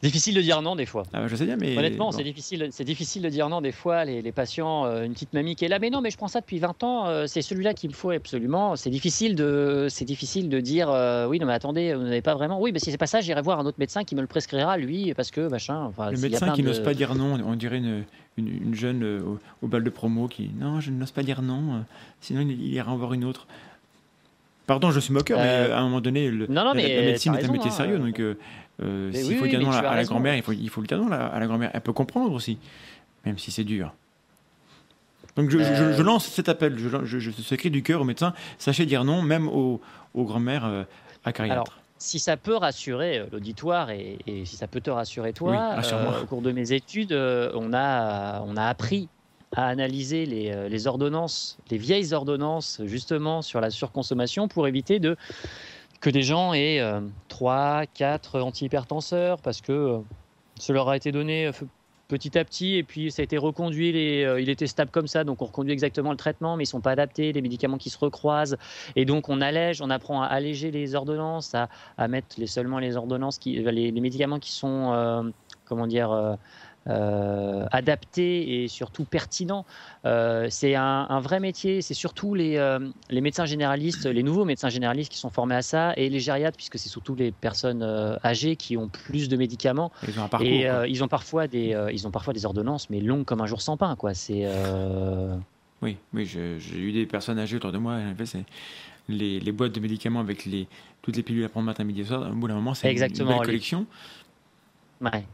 Difficile 0.03 0.35
de 0.35 0.41
dire 0.41 0.61
non 0.63 0.75
des 0.75 0.85
fois. 0.87 1.05
ah, 1.13 1.29
Je 1.29 1.37
sais 1.37 1.45
bien, 1.45 1.57
mais... 1.57 1.79
Honnêtement, 1.79 2.07
bon. 2.07 2.11
c'est 2.11 2.25
difficile, 2.25 2.69
c'est 2.73 2.83
difficile 2.83 3.23
de 3.23 3.29
dire 3.29 3.49
non 3.49 3.61
des 3.61 3.71
fois. 3.71 4.05
Les, 4.05 4.21
les 4.21 4.33
patients, 4.33 4.85
euh, 4.85 5.05
une 5.05 5.13
petite 5.13 5.33
mamie 5.33 5.55
qui 5.55 5.65
est 5.65 5.69
là, 5.69 5.79
mais 5.79 5.91
non, 5.91 6.01
mais 6.01 6.11
je 6.11 6.17
prends 6.17 6.27
ça 6.27 6.41
depuis 6.41 6.59
20 6.59 6.83
ans, 6.83 7.07
euh, 7.07 7.27
c'est 7.29 7.41
celui-là 7.41 7.73
qu'il 7.73 7.89
me 7.91 7.95
faut 7.95 8.11
absolument. 8.11 8.75
C'est 8.75 8.91
difficile 8.91 9.37
de, 9.37 9.87
c'est 9.89 10.05
difficile 10.05 10.49
de 10.49 10.59
dire, 10.59 10.91
euh, 10.91 11.29
oui, 11.29 11.39
non, 11.39 11.47
mais 11.47 11.53
attendez, 11.53 11.95
vous 11.95 12.03
n'avez 12.03 12.21
pas 12.21 12.35
vraiment. 12.35 12.61
Oui, 12.61 12.73
mais 12.73 12.81
si 12.81 12.91
c'est 12.91 12.99
pas 12.99 13.07
ça, 13.07 13.21
j'irai 13.21 13.43
voir 13.43 13.61
un 13.61 13.65
autre 13.67 13.79
médecin 13.79 14.03
qui 14.03 14.17
me 14.17 14.21
le 14.23 14.27
prescrira, 14.27 14.77
lui, 14.77 15.15
parce 15.15 15.31
que 15.31 15.47
machin. 15.49 15.85
Enfin, 15.85 16.11
Le 16.11 16.19
médecin 16.19 16.53
qui 16.53 16.63
de- 16.63 16.67
n'ose 16.67 16.81
pas 16.83 16.95
dire 16.95 17.15
non, 17.15 17.39
on 17.47 17.55
dirait 17.55 17.79
une, 17.79 18.03
une, 18.39 18.49
une 18.49 18.75
jeune 18.75 19.05
au, 19.05 19.39
au 19.63 19.69
bal 19.69 19.85
de 19.85 19.91
promo 19.91 20.27
qui 20.27 20.51
non, 20.59 20.81
je 20.81 20.91
n'ose 20.91 21.13
pas 21.13 21.23
dire 21.23 21.43
non, 21.43 21.85
sinon 22.21 22.41
il, 22.41 22.51
il 22.51 22.75
ira 22.75 22.91
en 22.91 22.97
voir 22.97 23.13
une 23.13 23.25
autre. 23.25 23.47
Pardon, 24.67 24.91
je 24.93 25.01
suis 25.01 25.13
moqueur, 25.13 25.39
mais 25.39 25.71
à 25.73 25.79
un 25.81 25.83
moment 25.83 26.01
donné, 26.01 26.31
le- 26.31 26.47
non, 26.47 26.63
non, 26.65 26.69
la, 26.69 26.75
mais 26.75 26.97
la 26.97 27.03
médecine 27.03 27.35
est 27.35 27.45
un 27.45 27.53
métier 27.53 27.71
hein, 27.71 27.75
sérieux, 27.75 27.99
donc 27.99 28.21
euh, 28.83 29.11
Mais 29.13 29.19
s'il 29.23 29.29
oui, 29.33 29.37
faut 29.37 29.43
oui, 29.45 29.51
dire 29.51 29.59
mais 29.61 29.65
non 29.67 29.71
tu 29.71 29.77
à, 29.87 29.91
à 29.91 29.97
la 29.97 30.05
grand-mère, 30.05 30.37
il 30.37 30.43
faut, 30.43 30.53
il 30.53 30.69
faut 30.69 30.81
le 30.81 30.87
dire 30.87 30.99
non 30.99 31.11
à 31.13 31.39
la 31.39 31.47
grand-mère. 31.47 31.71
Elle 31.73 31.81
peut 31.81 31.93
comprendre 31.93 32.33
aussi, 32.33 32.59
même 33.25 33.39
si 33.39 33.51
c'est 33.51 33.65
dur. 33.65 33.95
Donc 35.37 35.49
je, 35.51 35.59
Euh, 35.59 35.97
je 35.97 36.03
lance 36.03 36.27
cet 36.27 36.49
appel, 36.51 36.79
je, 36.79 37.19
je, 37.19 37.31
ce 37.31 37.55
cri 37.55 37.71
du 37.71 37.83
cœur 37.83 38.03
aux 38.03 38.05
médecins, 38.05 38.35
sachez 38.59 38.85
dire 38.85 39.05
non, 39.05 39.23
même 39.23 39.49
aux, 39.49 39.81
aux 40.13 40.25
grand-mères 40.25 40.67
euh, 40.67 40.85
acariâtres. 41.25 41.55
Alors, 41.73 41.79
si 41.97 42.19
ça 42.19 42.37
peut 42.37 42.57
rassurer 42.57 43.19
euh, 43.19 43.27
l'auditoire 43.33 43.91
et, 43.91 44.19
et 44.27 44.45
si 44.45 44.57
ça 44.57 44.67
peut 44.67 44.81
te 44.83 44.91
rassurer 44.91 45.33
toi, 45.33 45.77
Oui, 45.79 45.85
euh, 45.91 46.23
au 46.23 46.27
cours 46.27 46.43
de 46.43 46.53
mes 46.53 46.73
études, 46.73 47.13
on, 47.13 47.73
a, 47.73 48.43
on 48.43 48.57
a 48.57 48.65
appris 48.65 49.09
à 49.55 49.69
analyser 49.69 50.27
les, 50.27 50.69
les 50.69 50.87
ordonnances, 50.87 51.59
les 51.71 51.77
vieilles 51.79 52.13
ordonnances 52.15 52.81
justement 52.85 53.43
sur 53.43 53.61
la 53.61 53.71
surconsommation 53.71 54.49
pour 54.49 54.67
éviter 54.67 54.99
de, 54.99 55.17
que 56.03 56.11
des 56.11 56.23
gens 56.23 56.53
aient 56.53 56.81
euh, 56.81 57.01
3, 57.29 57.87
4 57.87 58.41
antihypertenseurs 58.41 59.41
parce 59.41 59.63
que 59.63 59.73
euh, 59.73 59.99
leur 60.69 60.89
a 60.91 60.97
été 60.97 61.13
donné 61.13 61.47
euh, 61.47 61.53
petit 62.09 62.37
à 62.37 62.45
petit 62.45 62.75
et 62.75 62.83
puis 62.83 63.11
ça 63.11 63.23
a 63.23 63.25
été 63.25 63.39
reconduit, 63.39 63.93
les, 63.93 64.25
euh, 64.25 64.41
il 64.41 64.51
était 64.51 64.67
stable 64.67 64.91
comme 64.91 65.07
ça, 65.07 65.25
donc 65.25 65.41
on 65.41 65.47
reconduit 65.47 65.73
exactement 65.73 66.11
le 66.11 66.17
traitement, 66.17 66.57
mais 66.57 66.65
ils 66.65 66.67
sont 66.67 66.81
pas 66.81 66.91
adaptés, 66.91 67.33
des 67.33 67.41
médicaments 67.41 67.79
qui 67.79 67.89
se 67.89 67.99
recroisent, 67.99 68.59
et 68.97 69.05
donc 69.05 69.29
on 69.29 69.41
allège, 69.41 69.81
on 69.81 69.89
apprend 69.91 70.23
à 70.23 70.27
alléger 70.27 70.71
les 70.71 70.95
ordonnances, 70.95 71.55
à, 71.55 72.09
mettre 72.09 72.37
les, 72.37 72.47
seulement 72.47 72.81
les 72.81 72.97
ordonnances, 72.97 73.39
qui, 73.39 73.55
les, 73.55 73.91
les 73.91 74.01
médicaments 74.01 74.41
qui 74.41 74.53
sont, 74.53 74.93
euh, 74.93 75.23
comment 75.65 75.87
dire, 75.87 76.37
euh, 76.89 77.67
adaptés 77.71 78.63
et 78.65 78.69
surtout 78.69 79.05
pertinents. 79.05 79.65
Euh, 80.05 80.49
c'est 80.51 80.75
un, 80.75 81.07
un 81.09 81.21
vrai 81.21 81.41
métier, 81.41 81.83
c'est 81.83 81.95
surtout 81.95 82.35
les, 82.35 82.57
euh, 82.57 82.79
les 83.11 83.21
médecins 83.21 83.45
généralistes, 83.47 84.07
les 84.07 84.23
nouveaux 84.23 84.45
médecins 84.45 84.69
généralistes 84.69 85.13
qui 85.13 85.19
sont 85.19 85.31
formés 85.31 85.55
à 85.55 85.63
ça, 85.63 85.93
et 85.97 86.09
les 86.09 86.21
gériatres, 86.21 86.57
puisque 86.57 86.79
c'est 86.79 86.89
surtout 86.89 87.15
les 87.15 87.33
personnes 87.33 87.83
âgées 88.25 88.57
qui 88.57 88.77
ont 88.77 88.89
plus 88.89 89.29
de 89.29 89.37
médicaments. 89.37 89.93
Ils 90.09 90.19
ont 90.19 90.25
un 90.25 90.29
parcours. 90.29 90.49
Et 90.49 90.69
ils 90.89 91.05
ont 91.05 91.09
parfois 91.09 91.47
des, 91.49 91.77
ils 91.93 92.07
ont 92.07 92.11
parfois 92.11 92.33
des 92.33 92.45
ordonnances, 92.47 92.91
mais 92.91 93.01
longues 93.01 93.25
comme 93.25 93.41
un 93.41 93.47
jour 93.47 93.61
sans 93.63 93.77
pain, 93.77 93.95
quoi. 93.97 94.15
C'est 94.15 94.45
Oui, 95.83 95.97
oui, 96.13 96.27
j'ai 96.27 96.59
eu 96.79 96.93
des 96.93 97.07
personnes 97.07 97.39
âgées 97.39 97.57
autour 97.57 97.73
de 97.73 97.79
moi. 97.79 97.95
En 97.95 98.15
fait, 98.15 98.27
c'est 98.27 98.45
les, 99.09 99.41
les 99.41 99.53
boîtes 99.53 99.73
de 99.73 99.81
médicaments 99.81 100.21
avec 100.21 100.45
les, 100.45 100.69
toutes 101.03 101.17
les 101.17 101.23
pilules 101.23 101.45
à 101.45 101.49
prendre 101.49 101.67
matin, 101.67 101.85
midi 101.85 102.03
et 102.03 102.05
soir. 102.05 102.31
Au 102.31 102.35
bout 102.35 102.49
d'un 102.49 102.55
moment, 102.55 102.75
c'est 102.75 102.89
une- 102.93 102.99
une, 102.99 103.09
belle 103.27 103.39
les- 103.41 103.47
collection. 103.47 103.87
ouais. 105.01 105.25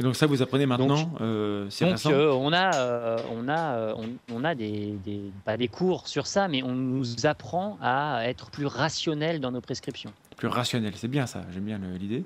Et 0.00 0.04
donc 0.04 0.14
ça, 0.14 0.26
vous 0.26 0.42
apprenez 0.42 0.64
maintenant. 0.66 1.10
euh, 1.20 1.66
c'est 1.70 1.84
Donc 1.84 2.06
euh, 2.06 2.30
on 2.32 2.52
a, 2.52 2.72
euh, 2.76 3.18
on 3.32 3.48
a, 3.48 3.72
euh, 3.74 3.94
on, 3.96 4.08
on 4.32 4.44
a 4.44 4.54
des, 4.54 4.92
des, 5.04 5.20
pas 5.44 5.56
des 5.56 5.66
cours 5.66 6.06
sur 6.06 6.26
ça, 6.28 6.46
mais 6.46 6.62
on 6.62 6.72
nous 6.74 7.26
apprend 7.26 7.78
à 7.82 8.20
être 8.28 8.50
plus 8.50 8.66
rationnel 8.66 9.40
dans 9.40 9.50
nos 9.50 9.60
prescriptions. 9.60 10.12
Plus 10.36 10.46
rationnel. 10.48 10.92
C'est 10.96 11.08
bien 11.08 11.26
ça. 11.26 11.42
J'aime 11.52 11.64
bien 11.64 11.78
le- 11.78 11.96
l'idée. 11.96 12.24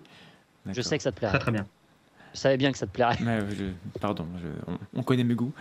Je 0.66 0.82
sais 0.82 0.98
que 0.98 1.02
ça 1.02 1.10
te 1.12 1.16
Très 1.16 1.28
plairait. 1.28 1.38
très 1.38 1.50
bien. 1.52 1.66
Je 2.34 2.38
savais 2.38 2.56
bien 2.58 2.72
que 2.72 2.78
ça 2.78 2.86
te 2.86 2.92
plairait. 2.92 3.16
Mais, 3.20 3.38
euh, 3.40 3.50
je- 3.50 3.98
pardon, 4.00 4.26
je- 4.42 4.70
on, 4.72 4.78
on 5.00 5.02
connaît 5.02 5.24
mes 5.24 5.34
goûts. 5.34 5.52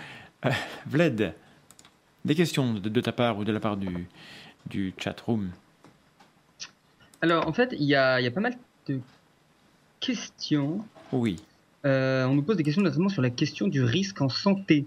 Euh, 0.46 0.50
Vlad, 0.88 1.34
des 2.26 2.36
questions 2.36 2.74
de, 2.74 2.90
de 2.90 3.02
ta 3.02 3.14
part 3.14 3.38
ou 3.38 3.46
de 3.46 3.52
la 3.54 3.60
part 3.62 3.78
du, 3.78 4.08
du 4.66 4.94
chat 4.98 5.18
room 5.22 5.50
Alors 7.22 7.48
en 7.48 7.54
fait, 7.54 7.74
il 7.80 7.86
y 7.86 7.96
a, 7.96 8.20
il 8.20 8.26
y 8.26 8.28
a 8.28 8.32
pas 8.32 8.42
mal 8.42 8.58
de 8.88 9.00
questions. 10.02 10.84
Oui. 11.14 11.40
Euh, 11.86 12.26
on 12.26 12.36
nous 12.36 12.44
pose 12.44 12.58
des 12.58 12.64
questions 12.64 12.82
notamment 12.84 13.10
sur 13.10 13.22
la 13.22 13.30
question 13.30 13.68
du 13.68 13.84
risque 13.84 14.22
en 14.22 14.30
santé. 14.30 14.86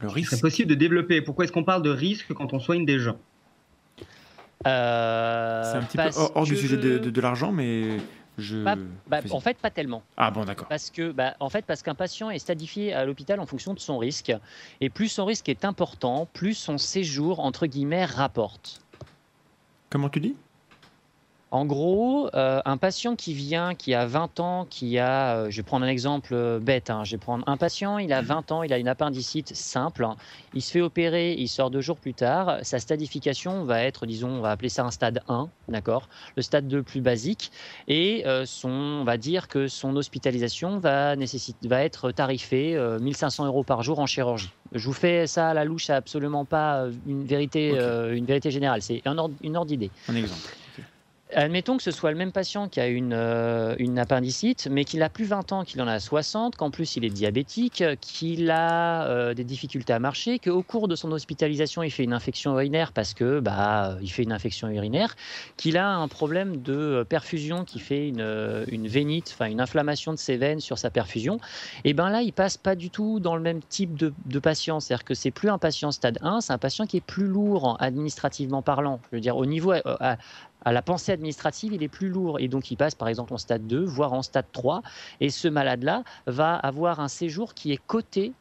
Le 0.00 0.08
risque. 0.08 0.30
serait 0.32 0.40
possible 0.40 0.68
de 0.68 0.74
développer. 0.74 1.22
Pourquoi 1.22 1.44
est-ce 1.44 1.52
qu'on 1.52 1.64
parle 1.64 1.82
de 1.82 1.90
risque 1.90 2.32
quand 2.34 2.52
on 2.52 2.58
soigne 2.60 2.84
des 2.84 2.98
gens? 2.98 3.16
Euh, 4.66 5.62
C'est 5.72 5.78
un 5.78 5.82
petit 5.82 5.96
peu 5.96 6.20
hors, 6.20 6.32
hors 6.36 6.44
du 6.44 6.56
sujet 6.56 6.76
de, 6.76 6.98
de- 6.98 7.10
de 7.10 7.20
l'argent, 7.20 7.52
mais 7.52 7.98
je. 8.38 8.56
Bah, 8.64 8.76
bah, 9.06 9.20
en 9.30 9.40
fait, 9.40 9.56
pas 9.58 9.70
tellement. 9.70 10.02
Ah 10.16 10.30
bon, 10.30 10.44
d'accord. 10.44 10.68
Parce 10.68 10.90
que, 10.90 11.12
bah, 11.12 11.34
en 11.40 11.48
fait, 11.50 11.64
parce 11.66 11.82
qu'un 11.82 11.94
patient 11.94 12.30
est 12.30 12.38
stadifié 12.38 12.92
à 12.92 13.04
l'hôpital 13.04 13.40
en 13.40 13.46
fonction 13.46 13.74
de 13.74 13.78
son 13.78 13.98
risque, 13.98 14.32
et 14.80 14.90
plus 14.90 15.08
son 15.08 15.24
risque 15.26 15.48
est 15.48 15.64
important, 15.64 16.28
plus 16.32 16.54
son 16.54 16.78
séjour 16.78 17.40
entre 17.40 17.66
guillemets 17.66 18.04
rapporte. 18.04 18.80
Comment 19.90 20.08
tu 20.08 20.20
dis? 20.20 20.34
En 21.54 21.66
gros, 21.66 22.28
euh, 22.34 22.60
un 22.64 22.76
patient 22.76 23.14
qui 23.14 23.32
vient, 23.32 23.76
qui 23.76 23.94
a 23.94 24.06
20 24.06 24.40
ans, 24.40 24.66
qui 24.68 24.98
a, 24.98 25.36
euh, 25.36 25.50
je 25.50 25.58
vais 25.58 25.62
prendre 25.62 25.86
un 25.86 25.88
exemple 25.88 26.30
euh, 26.34 26.58
bête, 26.58 26.90
hein, 26.90 27.04
je 27.04 27.12
vais 27.12 27.18
prendre 27.18 27.44
un 27.48 27.56
patient, 27.56 27.98
il 27.98 28.12
a 28.12 28.22
20 28.22 28.50
ans, 28.50 28.64
il 28.64 28.72
a 28.72 28.78
une 28.78 28.88
appendicite 28.88 29.54
simple, 29.54 30.04
hein, 30.04 30.16
il 30.52 30.62
se 30.62 30.72
fait 30.72 30.80
opérer, 30.80 31.34
il 31.34 31.46
sort 31.46 31.70
deux 31.70 31.80
jours 31.80 31.98
plus 31.98 32.12
tard, 32.12 32.58
sa 32.62 32.80
stadification 32.80 33.62
va 33.62 33.84
être, 33.84 34.04
disons, 34.04 34.30
on 34.30 34.40
va 34.40 34.50
appeler 34.50 34.68
ça 34.68 34.82
un 34.82 34.90
stade 34.90 35.22
1, 35.28 35.48
d'accord, 35.68 36.08
le 36.34 36.42
stade 36.42 36.66
2 36.66 36.82
plus 36.82 37.00
basique, 37.00 37.52
et 37.86 38.26
euh, 38.26 38.46
son, 38.46 38.70
on 38.70 39.04
va 39.04 39.16
dire 39.16 39.46
que 39.46 39.68
son 39.68 39.94
hospitalisation 39.94 40.80
va, 40.80 41.14
va 41.14 41.84
être 41.84 42.10
tarifée 42.10 42.74
euh, 42.74 42.98
1500 42.98 43.46
euros 43.46 43.62
par 43.62 43.84
jour 43.84 44.00
en 44.00 44.06
chirurgie. 44.06 44.50
Je 44.72 44.84
vous 44.84 44.92
fais 44.92 45.28
ça 45.28 45.50
à 45.50 45.54
la 45.54 45.64
louche, 45.64 45.86
c'est 45.86 45.92
absolument 45.92 46.44
pas 46.44 46.86
une 47.06 47.24
vérité, 47.24 47.68
une 47.68 48.24
vérité 48.24 48.50
générale, 48.50 48.82
c'est 48.82 49.02
un 49.04 49.16
ordre, 49.18 49.36
une 49.40 49.56
ordre 49.56 49.68
d'idée. 49.68 49.92
Un 50.08 50.16
exemple. 50.16 50.50
Admettons 51.34 51.76
que 51.76 51.82
ce 51.82 51.90
soit 51.90 52.12
le 52.12 52.16
même 52.16 52.30
patient 52.30 52.68
qui 52.68 52.78
a 52.78 52.86
une, 52.86 53.12
euh, 53.12 53.74
appendicite, 53.96 54.68
mais 54.70 54.84
qu'il 54.84 55.02
a 55.02 55.08
plus 55.08 55.24
20 55.24 55.52
ans, 55.52 55.64
qu'il 55.64 55.82
en 55.82 55.88
a 55.88 55.98
60, 55.98 56.54
qu'en 56.56 56.70
plus 56.70 56.96
il 56.96 57.04
est 57.04 57.10
diabétique, 57.10 57.82
qu'il 58.00 58.50
a 58.50 59.06
euh, 59.06 59.34
des 59.34 59.42
difficultés 59.42 59.92
à 59.92 59.98
marcher, 59.98 60.38
qu'au 60.38 60.62
cours 60.62 60.86
de 60.86 60.94
son 60.94 61.10
hospitalisation 61.10 61.82
il 61.82 61.90
fait 61.90 62.04
une 62.04 62.12
infection 62.12 62.54
urinaire 62.54 62.92
parce 62.92 63.14
que 63.14 63.40
bah 63.40 63.96
il 64.00 64.08
fait 64.08 64.22
une 64.22 64.32
infection 64.32 64.68
urinaire, 64.68 65.16
qu'il 65.56 65.76
a 65.76 65.88
un 65.88 66.06
problème 66.06 66.62
de 66.62 67.04
perfusion 67.08 67.64
qui 67.64 67.80
fait 67.80 68.08
une, 68.08 68.20
euh, 68.20 68.64
une 68.68 68.86
vénite, 68.86 69.30
enfin 69.34 69.46
une 69.46 69.60
inflammation 69.60 70.12
de 70.12 70.18
ses 70.18 70.36
veines 70.36 70.60
sur 70.60 70.78
sa 70.78 70.90
perfusion, 70.90 71.38
et 71.84 71.94
ben 71.94 72.10
là 72.10 72.22
il 72.22 72.32
passe 72.32 72.56
pas 72.56 72.76
du 72.76 72.90
tout 72.90 73.18
dans 73.18 73.34
le 73.34 73.42
même 73.42 73.60
type 73.60 73.96
de, 73.96 74.38
patient, 74.38 74.78
c'est-à-dire 74.78 75.04
que 75.04 75.14
c'est 75.14 75.30
plus 75.30 75.48
un 75.48 75.58
patient 75.58 75.90
stade 75.90 76.18
1, 76.20 76.42
c'est 76.42 76.52
un 76.52 76.58
patient 76.58 76.86
qui 76.86 76.98
est 76.98 77.04
plus 77.04 77.26
lourd 77.26 77.76
administrativement 77.80 78.62
parlant. 78.62 79.00
Je 79.10 79.16
veux 79.16 79.20
dire 79.20 79.36
au 79.36 79.46
niveau 79.46 79.72
à 80.64 80.72
la 80.72 80.82
pensée 80.82 81.12
administrative, 81.12 81.72
il 81.72 81.82
est 81.82 81.88
plus 81.88 82.08
lourd 82.08 82.38
et 82.40 82.48
donc 82.48 82.70
il 82.70 82.76
passe 82.76 82.94
par 82.94 83.08
exemple 83.08 83.34
en 83.34 83.38
stade 83.38 83.66
2, 83.66 83.84
voire 83.84 84.12
en 84.12 84.22
stade 84.22 84.46
3. 84.52 84.82
Et 85.20 85.30
ce 85.30 85.48
malade-là 85.48 86.04
va 86.26 86.54
avoir 86.56 87.00
un 87.00 87.08
séjour 87.08 87.54
qui 87.54 87.72
est 87.72 87.80
coté 87.86 88.32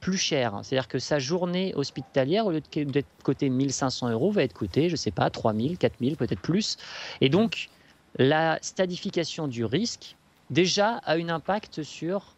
plus 0.00 0.18
cher. 0.18 0.60
C'est-à-dire 0.62 0.88
que 0.88 0.98
sa 0.98 1.18
journée 1.18 1.74
hospitalière, 1.74 2.46
au 2.46 2.52
lieu 2.52 2.60
d'être 2.60 3.08
cotée 3.22 3.48
1500 3.48 4.10
euros, 4.10 4.30
va 4.30 4.42
être 4.42 4.52
cotée, 4.52 4.88
je 4.88 4.94
ne 4.94 4.98
sais 4.98 5.10
pas, 5.10 5.30
3000, 5.30 5.78
4000, 5.78 6.16
peut-être 6.16 6.40
plus. 6.40 6.76
Et 7.20 7.28
donc, 7.28 7.70
la 8.16 8.58
stadification 8.62 9.48
du 9.48 9.64
risque, 9.64 10.16
déjà, 10.50 11.00
a 11.04 11.14
un 11.14 11.28
impact 11.28 11.82
sur 11.82 12.36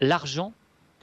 l'argent 0.00 0.52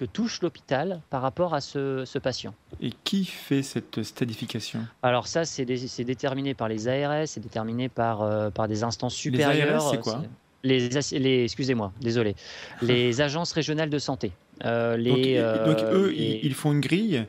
que 0.01 0.05
touche 0.07 0.41
l'hôpital 0.41 0.99
par 1.11 1.21
rapport 1.21 1.53
à 1.53 1.61
ce- 1.61 2.05
ce 2.05 2.17
patient. 2.17 2.55
Et 2.81 2.89
qui 3.03 3.23
fait 3.23 3.61
cette 3.61 4.01
stadification? 4.01 4.79
Alors 5.03 5.27
ça, 5.27 5.45
c'est 5.45 5.63
dé- 5.63 5.77
c'est 5.77 6.03
déterminé 6.03 6.55
par 6.55 6.67
les 6.67 6.87
ARS, 6.87 7.27
c'est 7.27 7.39
déterminé 7.39 7.87
par, 7.87 8.23
euh, 8.23 8.49
par 8.49 8.67
des 8.67 8.81
instances 8.81 9.13
Les 9.13 9.21
supérieures. 9.31 9.75
ARS, 9.85 9.91
c'est 9.91 9.99
quoi? 9.99 10.23
Les, 10.63 10.89
les, 10.89 11.43
Excusez-moi, 11.43 11.91
désolé. 12.01 12.35
Les 12.81 13.21
agences 13.21 13.51
régionales 13.51 13.91
de 13.91 13.99
santé. 13.99 14.31
Euh, 14.65 14.97
les, 14.97 15.09
donc, 15.11 15.19
euh, 15.27 15.65
donc, 15.67 15.83
eux, 15.91 16.09
les- 16.09 16.39
ils, 16.41 16.55
font 16.55 16.71
une 16.71 16.81
grille? 16.81 17.23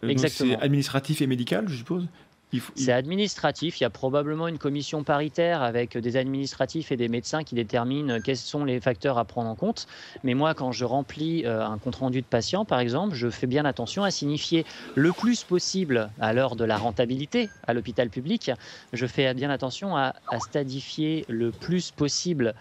donc 0.00 0.10
Exactement. 0.12 0.56
Administratif 0.60 1.20
et 1.20 1.26
médical, 1.26 1.64
je 1.68 1.74
suppose? 1.76 2.06
C'est 2.74 2.92
administratif. 2.92 3.80
Il 3.80 3.84
y 3.84 3.86
a 3.86 3.90
probablement 3.90 4.48
une 4.48 4.58
commission 4.58 5.02
paritaire 5.04 5.62
avec 5.62 5.96
des 5.96 6.16
administratifs 6.16 6.92
et 6.92 6.96
des 6.96 7.08
médecins 7.08 7.44
qui 7.44 7.54
déterminent 7.54 8.20
quels 8.20 8.36
sont 8.36 8.64
les 8.64 8.80
facteurs 8.80 9.18
à 9.18 9.24
prendre 9.24 9.48
en 9.48 9.54
compte. 9.54 9.86
Mais 10.22 10.34
moi, 10.34 10.54
quand 10.54 10.72
je 10.72 10.84
remplis 10.84 11.44
euh, 11.44 11.64
un 11.64 11.78
compte-rendu 11.78 12.20
de 12.20 12.26
patient, 12.26 12.64
par 12.64 12.80
exemple, 12.80 13.14
je 13.14 13.28
fais 13.30 13.46
bien 13.46 13.64
attention 13.64 14.04
à 14.04 14.10
signifier 14.10 14.64
le 14.94 15.12
plus 15.12 15.44
possible 15.44 16.10
à 16.20 16.32
l'heure 16.32 16.56
de 16.56 16.64
la 16.64 16.76
rentabilité 16.76 17.48
à 17.66 17.74
l'hôpital 17.74 18.10
public. 18.10 18.50
Je 18.92 19.06
fais 19.06 19.32
bien 19.34 19.50
attention 19.50 19.96
à, 19.96 20.14
à 20.28 20.38
stadifier 20.40 21.24
le 21.28 21.50
plus 21.50 21.90
possible 21.90 22.54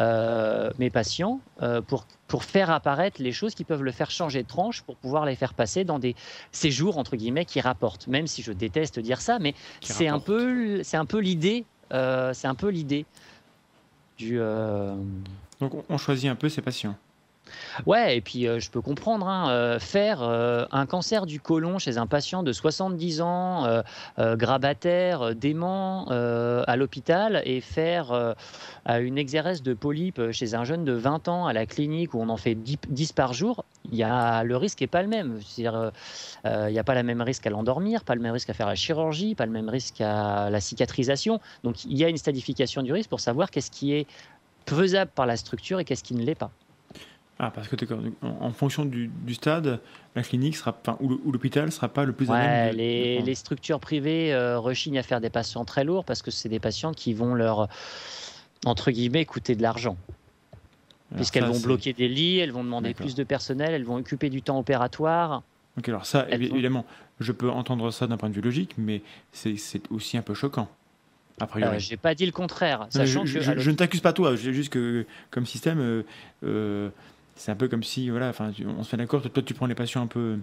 euh, 0.00 0.70
mes 0.78 0.90
patients 0.90 1.40
euh, 1.62 1.80
pour, 1.80 2.04
pour 2.28 2.44
faire 2.44 2.70
apparaître 2.70 3.20
les 3.22 3.32
choses 3.32 3.54
qui 3.54 3.64
peuvent 3.64 3.82
le 3.82 3.90
faire 3.92 4.10
changer 4.10 4.42
de 4.42 4.48
tranche 4.48 4.82
pour 4.82 4.96
pouvoir 4.96 5.24
les 5.26 5.34
faire 5.34 5.54
passer 5.54 5.84
dans 5.84 5.98
des 5.98 6.14
séjours 6.52 6.98
entre 6.98 7.16
guillemets 7.16 7.44
qui 7.44 7.60
rapportent. 7.60 8.06
Même 8.06 8.26
si 8.26 8.42
je 8.42 8.52
déteste 8.52 8.98
dire 9.00 9.20
ça, 9.20 9.38
mais 9.38 9.54
c'est 9.82 10.08
un 10.08 10.18
peu 10.20 10.82
c'est 10.84 10.96
un 10.96 11.06
peu 11.06 11.18
l'idée 11.18 11.64
euh, 11.92 12.32
c'est 12.34 12.46
un 12.48 12.54
peu 12.54 12.68
l'idée 12.68 13.06
du 14.18 14.36
Donc 15.60 15.74
on- 15.74 15.84
on 15.88 15.98
choisit 15.98 16.30
un 16.30 16.34
peu 16.36 16.48
ses 16.48 16.62
patients. 16.62 16.94
Ouais, 17.86 18.16
et 18.16 18.20
puis 18.20 18.46
euh, 18.46 18.60
je 18.60 18.70
peux 18.70 18.80
comprendre, 18.80 19.28
hein, 19.28 19.50
euh, 19.50 19.78
faire 19.78 20.22
euh, 20.22 20.64
un 20.70 20.86
cancer 20.86 21.26
du 21.26 21.40
côlon 21.40 21.78
chez 21.78 21.98
un 21.98 22.06
patient 22.06 22.42
de 22.42 22.52
70 22.52 23.20
ans, 23.20 23.82
grabataire, 24.18 25.34
dément 25.34 26.06
à 26.08 26.76
l'hôpital, 26.76 27.42
et 27.44 27.60
faire 27.60 28.34
une 28.86 29.18
exérèse 29.18 29.62
de 29.62 29.74
polype 29.74 30.30
chez 30.32 30.54
un 30.54 30.64
jeune 30.64 30.84
de 30.84 30.92
20 30.92 31.28
ans 31.28 31.46
à 31.46 31.52
la 31.52 31.66
clinique 31.66 32.14
où 32.14 32.20
on 32.20 32.28
en 32.28 32.36
fait 32.36 32.54
10, 32.54 32.78
10 32.88 33.12
par 33.12 33.32
jour, 33.32 33.64
y 33.90 34.02
a, 34.02 34.42
le 34.44 34.56
risque 34.56 34.80
n'est 34.80 34.86
pas 34.86 35.02
le 35.02 35.08
même. 35.08 35.40
Il 35.56 35.62
n'y 35.62 36.78
a 36.78 36.84
pas 36.84 36.94
le 36.94 37.02
même 37.02 37.22
risque 37.22 37.46
à 37.46 37.50
l'endormir, 37.50 38.04
pas 38.04 38.14
le 38.14 38.20
même 38.20 38.32
risque 38.32 38.50
à 38.50 38.54
faire 38.54 38.66
la 38.66 38.74
chirurgie, 38.74 39.34
pas 39.34 39.46
le 39.46 39.52
même 39.52 39.68
risque 39.68 40.00
à 40.00 40.50
la 40.50 40.60
cicatrisation. 40.60 41.40
Donc 41.64 41.84
il 41.84 41.96
y 41.96 42.04
a 42.04 42.08
une 42.08 42.18
stadification 42.18 42.82
du 42.82 42.92
risque 42.92 43.10
pour 43.10 43.20
savoir 43.20 43.50
qu'est-ce 43.50 43.70
qui 43.70 43.92
est 43.94 44.06
faisable 44.66 45.10
par 45.14 45.26
la 45.26 45.36
structure 45.36 45.80
et 45.80 45.84
qu'est-ce 45.84 46.04
qui 46.04 46.14
ne 46.14 46.22
l'est 46.22 46.34
pas. 46.34 46.50
Ah, 47.40 47.50
parce 47.52 47.68
que 47.68 47.76
donc, 47.76 48.12
En, 48.22 48.46
en 48.46 48.50
fonction 48.52 48.84
du, 48.84 49.08
du 49.08 49.34
stade, 49.34 49.80
la 50.16 50.22
clinique 50.22 50.56
sera, 50.56 50.76
enfin, 50.80 50.96
ou 51.00 51.30
l'hôpital 51.30 51.70
sera 51.70 51.88
pas 51.88 52.04
le 52.04 52.12
plus 52.12 52.28
à 52.28 52.32
Ouais, 52.32 52.38
même 52.40 52.66
de- 52.70 52.72
de 52.72 53.26
les, 53.26 53.34
structures 53.36 53.78
privées 53.78 54.32
euh, 54.34 54.58
rechignent 54.58 54.98
à 54.98 55.02
faire 55.04 55.20
des 55.20 55.30
patients 55.30 55.64
très 55.64 55.84
lourds 55.84 56.04
parce 56.04 56.20
que 56.22 56.30
c'est 56.32 56.48
des 56.48 56.58
patients 56.58 56.92
qui 56.92 57.14
vont 57.14 57.34
leur, 57.34 57.68
entre 58.64 58.90
guillemets, 58.90 59.24
coûter 59.24 59.54
de 59.54 59.62
l'argent. 59.62 59.96
Puisqu'elles 61.14 61.44
vont 61.44 61.58
bloquer 61.60 61.92
des 61.94 62.08
lits, 62.08 62.38
elles 62.38 62.52
vont 62.52 62.64
demander 62.64 62.92
plus 62.92 63.14
de 63.14 63.24
personnel, 63.24 63.72
elles 63.72 63.84
vont 63.84 63.96
occuper 63.96 64.28
du 64.30 64.42
temps 64.42 64.58
opératoire. 64.58 65.42
Ok, 65.78 65.88
alors 65.88 66.04
ça, 66.06 66.26
Elles 66.28 66.40
évi- 66.42 66.48
vont- 66.48 66.54
évidemment, 66.56 66.84
je 67.20 67.32
peux 67.32 67.48
entendre 67.48 67.90
ça 67.92 68.06
d'un 68.06 68.16
point 68.18 68.28
de 68.28 68.34
vue 68.34 68.40
logique, 68.42 68.74
mais 68.76 69.00
c'est 69.32 69.54
aussi 69.90 70.16
un 70.18 70.22
peu 70.22 70.34
choquant. 70.34 70.68
Euh, 71.56 71.78
J'ai 71.78 71.96
pas 71.96 72.14
dit 72.16 72.26
le 72.26 72.32
contraire, 72.32 72.88
sachant 72.90 73.24
je, 73.24 73.34
que 73.38 73.40
je- 73.44 73.58
je 73.58 73.70
ne 73.70 73.76
t'accuse 73.76 74.00
pas 74.00 74.12
toi, 74.12 74.34
j'ai 74.34 74.52
juste 74.52 74.70
que 74.72 75.06
comme 75.30 75.46
système, 75.46 75.78
euh, 75.78 76.02
euh, 76.42 76.90
c'est 77.38 77.52
un 77.52 77.56
peu 77.56 77.68
comme 77.68 77.84
si, 77.84 78.10
voilà, 78.10 78.28
enfin, 78.28 78.50
on 78.78 78.82
se 78.82 78.88
fait 78.90 78.96
d'accord, 78.96 79.22
toi 79.22 79.42
tu 79.42 79.54
prends 79.54 79.66
les 79.66 79.76
patients 79.76 80.02
un 80.02 80.06
peu, 80.06 80.38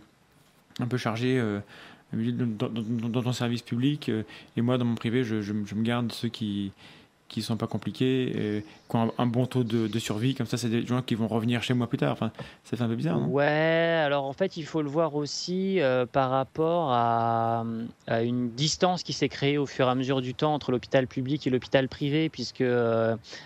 un 0.79 0.88
peu 0.88 0.97
chargés 0.97 1.38
euh, 1.38 1.60
dans, 2.13 3.21
ton 3.21 3.34
service 3.34 3.62
public, 3.62 4.10
euh, 4.10 4.23
et 4.55 4.62
moi 4.62 4.77
dans 4.77 4.86
mon 4.86 4.95
privé, 4.95 5.23
je, 5.23 5.51
me- 5.51 5.84
garde 5.84 6.12
ceux 6.12 6.29
qui 6.29 6.71
qui 7.27 7.41
sont 7.41 7.58
pas 7.58 7.65
compliqués, 7.65 8.34
euh, 8.36 8.62
qui 8.88 8.95
ont 8.95 9.12
un, 9.17 9.25
bon 9.25 9.47
taux 9.47 9.63
de, 9.63 9.99
survie, 9.99 10.36
comme 10.36 10.45
ça 10.45 10.58
c'est 10.58 10.69
des 10.69 10.86
gens 10.86 11.01
qui 11.01 11.15
vont 11.15 11.27
revenir 11.27 11.63
chez 11.63 11.73
moi 11.73 11.88
plus 11.88 11.97
tard, 11.97 12.13
enfin, 12.13 12.31
ça 12.63 12.81
un 12.81 12.88
peu 12.88 12.95
bizarre, 12.95 13.19
non? 13.19 13.27
Ouais, 13.27 13.99
alors 14.05 14.25
en 14.25 14.34
fait, 14.34 14.58
il 14.58 14.63
faut 14.63 14.84
le 14.84 14.89
voir 14.89 15.15
aussi 15.15 15.79
par 16.12 16.29
rapport 16.29 16.91
à, 16.91 17.65
une 18.21 18.51
distance 18.51 19.01
qui 19.01 19.12
s'est 19.12 19.27
créée 19.27 19.58
au 19.58 19.65
fur 19.65 19.88
et 19.88 19.89
à 19.89 19.95
mesure 19.95 20.21
du 20.21 20.36
temps 20.36 20.53
entre 20.53 20.71
l'hôpital 20.71 21.08
public 21.08 21.47
et 21.47 21.49
l'hôpital 21.49 21.89
privé, 21.89 22.29
puisque 22.29 22.63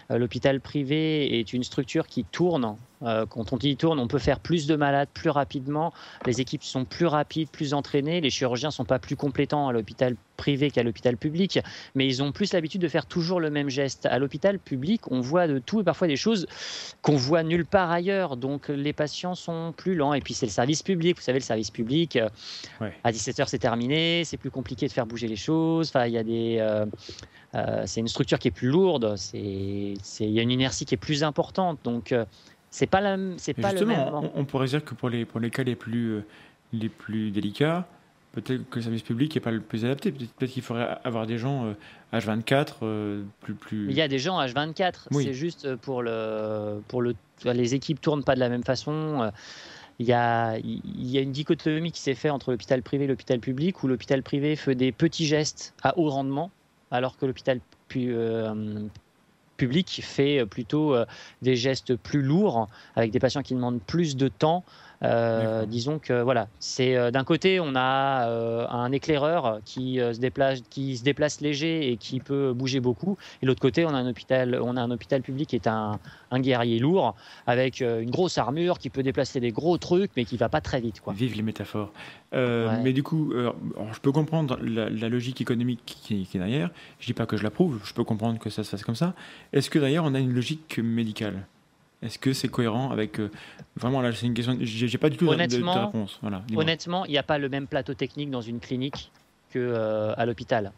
l'hôpital 0.10 0.60
privé 0.60 1.40
est 1.40 1.54
une 1.54 1.64
structure 1.64 2.06
qui 2.06 2.26
tourne. 2.26 2.76
Euh, 3.04 3.26
quand 3.26 3.54
on 3.54 3.58
dit 3.58 3.78
tourne, 3.78 4.00
on 4.00 4.08
peut 4.08 4.20
faire 4.20 4.40
plus 4.40 4.68
de 4.68 4.76
malades 4.76 5.08
plus 5.14 5.30
rapidement. 5.30 5.94
Les 6.26 6.42
équipes 6.42 6.64
sont 6.64 6.84
plus 6.86 7.06
rapides, 7.06 7.50
plus 7.50 7.74
entraînées. 7.74 8.20
Les 8.20 8.30
chirurgiens 8.30 8.72
sont 8.72 8.86
pas 8.86 9.00
plus 9.00 9.16
compétents 9.16 9.68
à 9.70 9.74
l'hôpital 9.74 10.16
privé 10.36 10.72
qu'à 10.72 10.84
l'hôpital 10.84 11.18
public, 11.18 11.60
mais 11.96 12.06
ils 12.08 12.24
ont 12.24 12.32
plus 12.32 12.54
l'habitude 12.54 12.82
de 12.82 12.88
faire 12.88 13.06
toujours 13.06 13.40
le 13.42 13.50
même 13.50 13.70
geste. 13.70 14.06
À 14.06 14.20
l'hôpital 14.20 14.58
public, 14.60 15.10
on 15.12 15.20
voit 15.22 15.48
de 15.48 15.60
tout 15.60 15.82
et 15.82 15.84
parfois 15.84 16.08
des 16.08 16.16
choses 16.16 16.46
qu'on 17.02 17.16
voit 17.16 17.44
nulle 17.44 17.66
part 17.66 17.92
ailleurs. 17.92 18.38
Donc 18.38 18.68
les 18.70 18.94
patients 18.94 19.36
sont 19.36 19.74
plus 19.76 19.96
lents. 19.96 20.14
Et 20.14 20.22
puis 20.22 20.34
c'est 20.34 20.46
le 20.46 20.52
service 20.52 20.84
public. 20.84 21.18
Vous 21.18 21.24
savez, 21.24 21.40
le 21.40 21.44
service 21.44 21.72
public, 21.72 22.16
euh, 22.16 22.30
Ouais. 22.82 22.94
à 23.04 23.12
17h 23.12 23.48
c'est 23.48 23.60
terminé, 23.60 24.24
c'est 24.26 24.38
plus 24.38 24.52
compliqué 24.52 24.88
de 24.88 24.92
faire 24.94 25.06
bouger 25.06 25.28
les 25.28 25.36
choses. 25.36 25.90
Enfin, 25.90 26.06
il 26.06 26.14
y 26.14 26.18
a 26.18 26.24
des. 26.24 26.58
euh, 26.60 26.86
euh, 27.56 27.84
c'est 27.86 28.00
une 28.00 28.08
structure 28.08 28.38
qui 28.40 28.48
est 28.50 28.52
plus 28.52 28.68
lourde, 28.68 29.16
il 29.34 29.96
y 30.20 30.40
a 30.40 30.42
une 30.42 30.52
inertie 30.52 30.86
qui 30.86 30.94
est 30.94 30.98
plus 30.98 31.24
importante. 31.24 31.80
Donc 31.84 32.14
c'est 32.72 32.88
pas, 32.88 33.02
la, 33.02 33.18
c'est 33.38 33.58
Et 33.58 33.62
pas 33.62 33.74
le 33.74 33.86
même. 33.86 33.98
Justement, 33.98 34.32
on, 34.36 34.42
on 34.42 34.46
pourrait 34.46 34.68
dire 34.68 34.84
que 34.84 34.94
pour 34.94 35.10
les, 35.10 35.26
pour 35.26 35.40
les 35.40 35.50
cas 35.50 35.64
les 35.64 35.76
plus, 35.76 36.10
euh, 36.16 36.26
les 36.74 36.90
plus 36.90 37.32
délicats, 37.32 37.88
peut-être 38.34 38.70
que 38.70 38.76
le 38.78 38.82
service 38.84 39.02
public 39.02 39.34
n'est 39.36 39.42
pas 39.42 39.52
le 39.52 39.60
plus 39.62 39.86
adapté. 39.86 40.12
Peut-être 40.12 40.32
peut-être 40.34 40.52
qu'il 40.52 40.62
faudrait 40.64 40.98
avoir 41.04 41.26
des 41.26 41.38
gens 41.38 41.66
euh, 41.66 41.74
H24 42.14 42.68
euh, 42.84 43.24
plus. 43.42 43.56
plus... 43.56 43.86
Il 43.90 43.96
y 43.96 44.02
a 44.02 44.08
des 44.08 44.20
gens 44.20 44.40
H24, 44.40 45.08
Oui. 45.12 45.24
c'est 45.24 45.34
juste 45.34 45.76
pour 45.78 46.04
le, 46.04 46.82
pour 46.88 47.02
le, 47.02 47.16
les 47.46 47.74
équipes 47.76 48.00
tournent 48.02 48.24
pas 48.24 48.36
de 48.36 48.40
la 48.40 48.50
même 48.50 48.64
façon. 48.64 49.22
Euh, 49.24 49.32
Il 50.00 50.06
y 50.06 50.14
a, 50.14 50.58
il 50.60 51.10
y 51.10 51.18
a 51.18 51.22
une 51.22 51.32
dichotomie 51.34 51.92
qui 51.92 52.00
s'est 52.02 52.16
faite 52.16 52.32
entre 52.32 52.52
l'hôpital 52.52 52.82
privé 52.84 53.04
et 53.04 53.08
l'hôpital 53.08 53.40
public, 53.40 53.84
où 53.84 53.88
l'hôpital 53.88 54.22
privé 54.24 54.56
fait 54.56 54.76
des 54.76 54.92
petits 54.94 55.26
gestes 55.26 55.74
à 55.84 55.98
haut 55.98 56.10
rendement, 56.10 56.52
alors 56.92 57.18
que 57.18 57.26
l'hôpital 57.26 57.60
pu- 57.90 58.14
euh, 58.14 58.54
public 59.60 60.02
fait 60.04 60.46
plutôt 60.46 60.96
euh, 60.96 61.06
des 61.44 61.56
gestes 61.56 61.96
plus 61.96 62.24
lourds, 62.24 62.68
avec 62.96 63.12
des 63.12 63.20
patients 63.20 63.44
qui 63.44 63.54
demandent 63.54 63.82
plus 63.82 64.16
de 64.16 64.28
temps. 64.28 64.64
Euh, 65.02 65.66
disons 65.66 65.98
que 65.98 66.22
voilà, 66.22 66.50
c'est 66.60 66.98
euh, 66.98 67.10
d'un 67.10 67.24
côté 67.24 67.60
on 67.62 67.74
a 67.76 68.28
euh, 68.28 68.68
un 68.70 68.92
éclaireur 68.92 69.62
qui 69.64 69.96
se 69.96 70.20
déplace, 70.20 70.62
qui 70.70 70.98
se 70.98 71.04
déplace 71.04 71.40
léger 71.40 71.90
et 71.92 71.96
qui 71.96 72.20
peut 72.20 72.52
bouger 72.54 72.82
beaucoup, 72.82 73.18
et 73.42 73.46
de 73.46 73.48
l'autre 73.48 73.62
côté 73.62 73.86
on 73.86 73.90
a 73.90 73.98
un 73.98 74.10
hôpital, 74.10 74.60
on 74.62 74.76
a 74.76 74.82
un 74.82 74.92
hôpital 74.92 75.22
public 75.22 75.50
qui 75.50 75.56
est 75.56 75.68
un, 75.68 76.00
un 76.32 76.40
guerrier 76.42 76.80
lourd 76.80 77.16
avec 77.48 77.80
une 77.80 78.12
grosse 78.12 78.38
armure 78.38 78.78
qui 78.78 78.90
peut 78.90 79.04
déplacer 79.04 79.40
des 79.40 79.52
gros 79.52 79.78
trucs, 79.78 80.12
mais 80.18 80.26
qui 80.26 80.36
va 80.36 80.50
pas 80.50 80.62
très 80.62 80.82
vite 80.82 81.00
quoi. 81.00 81.14
Vive 81.14 81.36
les 81.36 81.44
métaphores. 81.44 81.92
Euh, 82.34 82.68
Ouais. 82.70 82.82
Mais 82.84 82.94
du 82.94 83.04
coup, 83.04 83.32
je 83.32 84.00
peux 84.00 84.12
comprendre 84.12 84.60
la, 84.62 84.90
la 84.90 85.10
logique 85.10 85.40
économique 85.40 85.80
qui, 85.86 86.26
qui 86.26 86.38
est 86.38 86.40
derrière. 86.40 86.70
Je 87.00 87.06
dis 87.06 87.14
pas 87.14 87.26
que 87.26 87.38
je 87.38 87.44
l'approuve, 87.44 87.80
je 87.86 87.94
peux 87.94 88.04
comprendre 88.04 88.38
que 88.38 88.50
ça 88.50 88.64
se 88.64 88.70
fasse 88.70 88.84
comme 88.84 88.96
ça. 88.96 89.14
Est-ce 89.54 89.70
que 89.70 89.80
d'ailleurs 89.80 90.04
on 90.06 90.14
a 90.14 90.20
une 90.20 90.34
logique 90.34 90.80
médicale? 90.80 91.46
Est-ce 92.02 92.18
que 92.18 92.32
c'est 92.34 92.48
cohérent 92.48 92.92
avec. 92.92 93.20
euh, 93.20 93.30
vraiment, 93.76 94.02
là, 94.02 94.12
c'est 94.14 94.26
une 94.26 94.34
question. 94.34 94.58
J'ai 94.62 94.98
pas 94.98 95.10
du 95.10 95.18
tout 95.18 95.26
de- 95.26 95.32
de, 95.32 95.36
de 95.36 95.44
Honnêtement- 95.44 95.86
réponse. 95.88 96.18
Voilà. 96.22 96.44
Honnêtement, 96.56 97.06
il 97.06 97.12
n'y 97.12 97.18
a 97.18 97.24
pas 97.24 97.38
le 97.38 97.50
même 97.50 97.68
plateau 97.68 97.94
technique 97.94 98.32
dans 98.32 98.42
une 98.42 98.60
clinique 98.60 99.12
que 99.52 99.60
euh, 99.60 100.14
à 100.16 100.26
l'hôpital. 100.26 100.72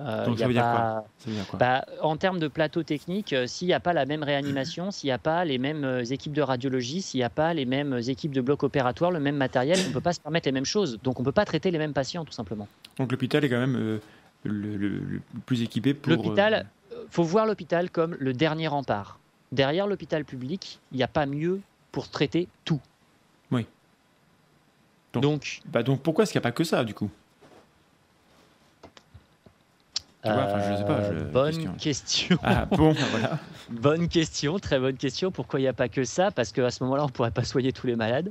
Euh, 0.00 0.24
Donc 0.26 0.38
ça 0.38 0.44
a 0.44 0.48
veut 0.48 0.52
dire 0.54 0.62
pas- 0.62 1.04
Ça 1.18 1.30
veut 1.30 1.36
dire 1.36 1.46
quoi? 1.46 1.58
Bah, 1.58 1.84
en 2.02 2.16
termes 2.16 2.38
de 2.38 2.48
plateau 2.48 2.82
technique, 2.82 3.34
s'il 3.46 3.68
n'y 3.68 3.74
a 3.74 3.80
pas 3.80 3.92
la 3.92 4.06
même 4.06 4.22
réanimation, 4.22 4.90
s'il 4.90 5.08
n'y 5.08 5.12
a 5.12 5.18
pas 5.18 5.44
les 5.44 5.58
mêmes 5.58 6.02
équipes 6.10 6.32
de 6.32 6.40
radiologie, 6.42 7.02
s'il 7.02 7.20
n'y 7.20 7.24
a 7.24 7.28
pas 7.30 7.52
les 7.54 7.66
mêmes 7.66 7.98
équipes 8.08 8.32
de 8.32 8.40
bloc 8.40 8.62
opératoire, 8.62 9.10
le 9.10 9.20
même 9.20 9.36
matériel, 9.36 9.78
on 9.84 9.88
ne 9.88 9.92
peut 9.92 10.00
pas 10.00 10.14
se 10.14 10.20
permettre 10.20 10.48
les 10.48 10.52
mêmes 10.52 10.64
choses. 10.64 10.98
Donc 11.02 11.18
on 11.20 11.22
ne 11.22 11.26
peut 11.26 11.32
pas 11.32 11.44
traiter 11.44 11.70
les 11.70 11.76
mêmes 11.78 11.92
patients, 11.92 12.24
tout 12.24 12.32
simplement. 12.32 12.66
Donc 12.98 13.10
l'hôpital 13.12 13.44
est 13.44 13.48
quand 13.50 13.60
même 13.60 13.76
le, 13.76 14.00
le- 14.44 14.76
le 14.78 15.20
plus 15.44 15.62
équipé 15.62 15.92
pour. 15.94 16.12
L'hôpital, 16.12 16.66
Il 16.92 16.96
faut 17.10 17.22
voir 17.22 17.44
l'hôpital 17.46 17.90
comme 17.90 18.16
le 18.18 18.32
dernier 18.32 18.68
rempart. 18.68 19.18
Derrière 19.52 19.86
l'hôpital 19.86 20.24
public, 20.24 20.78
il 20.92 20.98
n'y 20.98 21.02
a 21.02 21.08
pas 21.08 21.26
mieux 21.26 21.60
pour 21.92 22.08
traiter 22.08 22.46
tout. 22.64 22.80
Oui. 23.50 23.66
Donc- 25.12 25.22
Donc, 25.22 25.60
bah, 25.66 25.82
donc 25.82 26.00
pourquoi 26.02 26.22
est-ce 26.22 26.32
qu'il 26.32 26.38
n'y 26.38 26.42
a 26.44 26.48
pas 26.48 26.52
que 26.52 26.62
ça 26.64 26.84
du 26.84 26.94
coup? 26.94 27.10
Tu 30.22 30.30
vois, 30.30 30.44
enfin, 30.44 30.60
je 30.72 30.76
sais 30.76 30.84
pas, 30.84 30.98
euh, 30.98 31.18
je- 31.26 31.32
bonne 31.32 31.50
question. 31.52 31.74
question. 31.78 32.38
Ah 32.42 32.66
bon, 32.66 32.92
voilà. 33.10 33.38
Bonne 33.70 34.06
question, 34.08 34.58
très 34.58 34.78
bonne 34.78 34.96
question. 34.98 35.30
Pourquoi 35.30 35.58
il 35.60 35.62
n'y 35.62 35.68
a 35.68 35.72
pas 35.72 35.88
que 35.88 36.04
ça? 36.04 36.30
Parce 36.30 36.52
qu'à 36.52 36.70
ce 36.70 36.84
moment-là, 36.84 37.04
on 37.04 37.06
ne 37.06 37.10
pourrait 37.12 37.30
pas 37.30 37.44
soigner 37.44 37.72
tous 37.72 37.86
les 37.86 37.96
malades. 37.96 38.30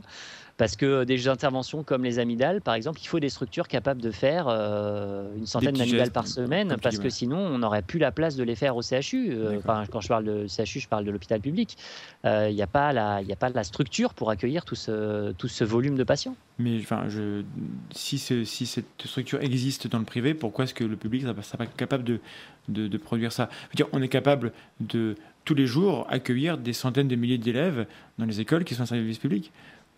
Parce 0.59 0.75
que 0.75 1.05
des 1.05 1.27
interventions 1.29 1.83
comme 1.83 2.03
les 2.03 2.19
amygdales, 2.19 2.59
par 2.61 2.73
exemple, 2.75 2.99
il 3.01 3.07
faut 3.07 3.21
des 3.21 3.29
structures 3.29 3.69
capables 3.69 4.01
de 4.01 4.11
faire 4.11 4.47
euh, 4.49 5.33
une 5.37 5.45
centaine 5.45 5.73
d'amygdales 5.73 6.11
par 6.11 6.27
semaine, 6.27 6.75
parce 6.83 6.97
que 7.03 7.09
sinon, 7.09 7.37
on 7.37 7.59
n'aurait 7.59 7.81
plus 7.81 7.97
la 7.97 8.11
place 8.11 8.35
de 8.35 8.43
les 8.43 8.55
faire 8.55 8.75
au 8.75 8.81
CHU. 8.81 9.29
Euh, 9.31 9.57
enfin, 9.59 9.85
quand 9.89 10.01
je 10.01 10.09
parle 10.09 10.25
de 10.25 10.47
CHU, 10.47 10.81
je 10.81 10.89
parle 10.89 11.05
de 11.05 11.11
l'hôpital 11.11 11.39
public. 11.39 11.77
Euh, 12.25 12.47
Il 12.49 12.55
n'y 12.55 12.61
a, 12.61 12.67
pas 12.67 12.91
la- 12.91 13.21
il 13.21 13.27
n'y 13.27 13.31
a 13.31 13.37
pas 13.37 13.47
la 13.49 13.63
structure 13.63 14.13
pour 14.13 14.31
accueillir 14.31 14.65
tout 14.65 14.75
ce, 14.75 15.31
tout 15.31 15.47
ce 15.47 15.63
volume 15.63 15.95
de 15.95 16.03
patients. 16.03 16.35
Mais 16.57 16.77
enfin, 16.81 17.05
je, 17.07 17.43
si, 17.91 18.17
ce- 18.19 18.43
si 18.43 18.65
cette 18.65 18.85
structure 19.05 19.41
existe 19.41 19.87
dans 19.87 19.99
le 19.99 20.03
privé, 20.05 20.33
pourquoi 20.33 20.65
est-ce 20.65 20.73
que 20.73 20.83
le 20.83 20.97
public 20.97 21.23
ne 21.23 21.41
sera 21.41 21.57
pas 21.57 21.67
capable 21.67 22.03
de, 22.03 22.19
de, 22.67 22.89
de 22.89 22.97
produire 22.97 23.31
ça? 23.31 23.47
Dire, 23.75 23.87
On 23.93 24.01
est 24.01 24.09
capable 24.09 24.51
de 24.81 25.15
tous 25.45 25.55
les 25.55 25.67
jours 25.67 26.05
accueillir 26.09 26.57
des 26.57 26.73
centaines 26.73 27.07
de 27.07 27.15
milliers 27.15 27.37
d'élèves 27.37 27.87
dans 28.17 28.25
les 28.25 28.41
écoles 28.41 28.65
qui 28.65 28.75
sont 28.75 28.83
en 28.83 28.87
service 28.87 29.19
public. 29.19 29.51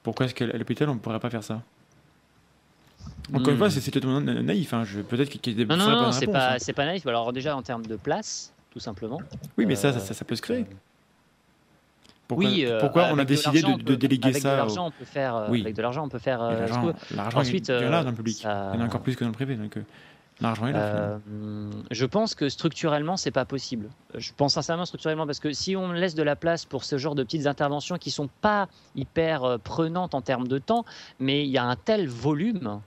Pourquoi 0.03 0.25
est-ce 0.25 0.33
qu'à 0.35 0.45
l'hôpital 0.47 0.89
on 0.89 0.95
ne 0.95 0.99
pourrait 0.99 1.19
pas 1.19 1.29
faire 1.29 1.43
ça? 1.43 1.61
Encore 3.33 3.49
une 3.49 3.55
Hmm. 3.55 3.57
fois, 3.57 3.69
c'est 3.69 3.91
totalement 3.91 4.19
na- 4.19 4.41
naïf. 4.41 4.73
hein. 4.73 4.83
Peut-être 5.07 5.29
qu'il 5.29 5.53
y 5.53 5.61
a 5.61 5.65
des 5.65 5.69
Non, 5.69 5.77
non, 5.77 5.89
non, 6.03 6.11
c'est 6.11 6.27
pas, 6.27 6.53
hein. 6.55 6.73
pas 6.75 6.85
naïf. 6.85 7.05
Alors 7.07 7.31
déjà, 7.31 7.55
en 7.55 7.61
termes 7.61 7.85
de 7.85 7.95
place, 7.95 8.51
tout 8.71 8.79
simplement. 8.79 9.19
Oui, 9.57 9.65
mais 9.65 9.75
ça, 9.75 9.89
Euh, 9.89 9.93
ça, 9.93 9.99
ça, 9.99 10.13
ça 10.13 10.25
peut 10.25 10.35
se 10.35 10.41
créer. 10.41 10.65
Pourquoi, 12.27 12.47
oui, 12.47 12.65
euh, 12.65 12.79
pourquoi 12.79 13.03
on 13.03 13.05
a 13.05 13.11
avec 13.13 13.27
de 13.27 13.33
décidé 13.33 13.61
l'argent, 13.61 13.77
de, 13.77 13.81
on 13.81 13.85
de 13.85 13.91
peut- 13.91 13.97
déléguer 13.97 14.29
avec 14.29 14.41
ça 14.41 14.51
de 14.53 14.57
l'argent, 14.57 14.87
on 14.87 14.91
peut 14.91 15.05
faire. 15.05 15.35
euh, 15.35 15.47
Oui. 15.49 15.61
Avec 15.61 15.75
de 15.75 15.81
l'argent, 15.81 16.05
on 16.05 16.09
peut 16.09 16.19
faire. 16.19 16.41
Euh, 16.41 16.65
L'argent, 17.15 17.39
Ensuite, 17.39 17.67
il 17.67 17.71
y 17.71 17.87
en 17.87 17.91
a 17.93 17.99
euh, 17.99 18.03
dans 18.03 18.09
le 18.11 18.15
public. 18.15 18.37
ça- 18.37 18.71
Il 18.73 18.77
y 18.79 18.81
en 18.81 18.83
a 18.83 18.87
encore 18.87 19.01
plus 19.01 19.15
que 19.15 19.23
dans 19.23 19.29
le 19.29 19.35
privé. 19.35 19.55
Donc, 19.55 19.75
euh, 19.77 19.81
Euh, 20.43 21.19
je 21.91 22.05
pense 22.05 22.35
que 22.35 22.49
structurellement, 22.49 23.17
c'est 23.17 23.31
pas 23.31 23.45
possible. 23.45 23.89
Je 24.15 24.31
pense 24.35 24.53
sincèrement 24.53 24.85
structurellement 24.85 25.25
parce 25.25 25.39
que 25.39 25.53
si 25.53 25.75
on 25.75 25.91
laisse 25.91 26.15
de 26.15 26.23
la 26.23 26.35
place 26.35 26.65
pour 26.65 26.83
ce 26.83 26.97
genre 26.97 27.15
de 27.15 27.23
petites 27.23 27.47
interventions 27.47 27.97
qui 27.97 28.11
sont 28.11 28.29
pas 28.41 28.67
hyper 28.95 29.43
euh, 29.43 29.57
prenantes 29.57 30.15
en 30.15 30.21
termes 30.21 30.47
de 30.47 30.57
temps, 30.57 30.85
mais 31.19 31.45
il 31.45 31.51
y 31.51 31.57
a 31.57 31.63
un 31.63 31.75
tel 31.75 32.07
volume 32.07 32.81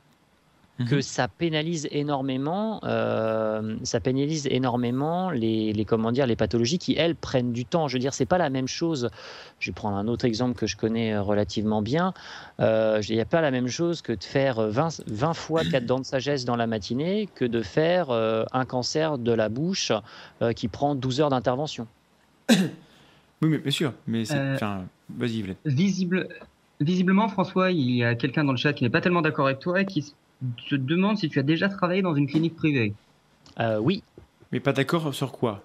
que 0.79 0.97
Mhm. 0.97 1.03
ça 1.03 1.29
pénalise 1.29 1.87
énormément, 1.93 2.81
euh, 2.83 3.77
ça 3.85 4.01
pénalise 4.01 4.49
énormément 4.51 5.31
les, 5.31 5.73
les 5.73 5.85
comment 5.85 6.11
dire 6.11 6.27
les 6.27 6.35
pathologies 6.35 6.79
qui 6.79 6.97
elles 6.97 7.15
prennent 7.15 7.53
du 7.53 7.65
temps. 7.65 7.87
Je 7.87 7.95
veux 7.95 8.01
dire, 8.01 8.13
c'est 8.13 8.27
pas 8.27 8.39
la 8.39 8.51
même 8.51 8.67
chose. 8.67 9.09
Je 9.61 9.71
vais 9.71 9.75
prendre 9.75 9.97
un 9.97 10.09
autre 10.09 10.25
exemple 10.25 10.59
que 10.59 10.67
je 10.67 10.77
connais 10.77 11.15
euh, 11.15 11.23
relativement 11.23 11.81
bien. 11.81 12.13
Euh, 12.59 13.01
Il 13.09 13.15
n'y 13.15 13.21
a 13.21 13.25
pas 13.25 13.41
la 13.41 13.53
même 13.53 13.69
chose 13.69 14.03
que 14.03 14.13
de 14.13 14.25
faire 14.25 14.61
20, 14.69 15.03
20 15.07 15.35
fois 15.35 15.63
4 15.65 15.87
dents 15.87 16.01
de 16.01 16.05
sagesse 16.05 16.45
dans 16.45 16.57
la 16.57 16.67
matinée 16.67 17.29
que 17.37 17.45
de 17.45 17.63
faire 17.63 18.11
euh, 18.11 18.45
un 18.53 18.65
cancer 18.65 19.17
de 19.19 19.33
la 19.33 19.49
bouche 19.49 19.93
euh, 20.43 20.53
qui 20.53 20.67
prend 20.67 20.97
12 20.97 21.21
heures 21.21 21.31
d'intervention. 21.31 21.87
Oui, 23.43 23.51
mais 23.51 23.59
bien 23.59 23.71
sûr. 23.71 23.93
Mais 24.07 24.25
c'est. 24.25 24.39
Euh, 24.39 24.55
Enfin, 24.55 24.85
vas-y. 25.11 25.45
Visible, 25.67 26.29
visiblement, 26.81 27.29
François, 27.29 27.71
il 27.73 27.91
y 27.91 28.03
a 28.05 28.15
quelqu'un 28.15 28.43
dans 28.45 28.53
le 28.53 28.57
chat 28.59 28.73
qui 28.73 28.85
n'est 28.85 28.91
pas 28.91 29.01
tellement 29.03 29.21
d'accord 29.23 29.47
avec 29.47 29.59
toi 29.59 29.81
et 29.83 29.85
qui 29.87 30.15
se 30.69 30.75
demande 30.75 31.19
si 31.19 31.29
tu 31.29 31.39
as 31.39 31.43
déjà 31.43 31.69
travaillé 31.69 32.03
dans 32.03 32.15
une 32.15 32.27
clinique 32.27 32.57
privée. 32.57 32.95
Euh, 33.61 33.79
oui, 33.79 34.03
Mais 34.53 34.61
pas 34.61 34.73
d'accord 34.73 35.15
sur 35.15 35.33
quoi? 35.33 35.63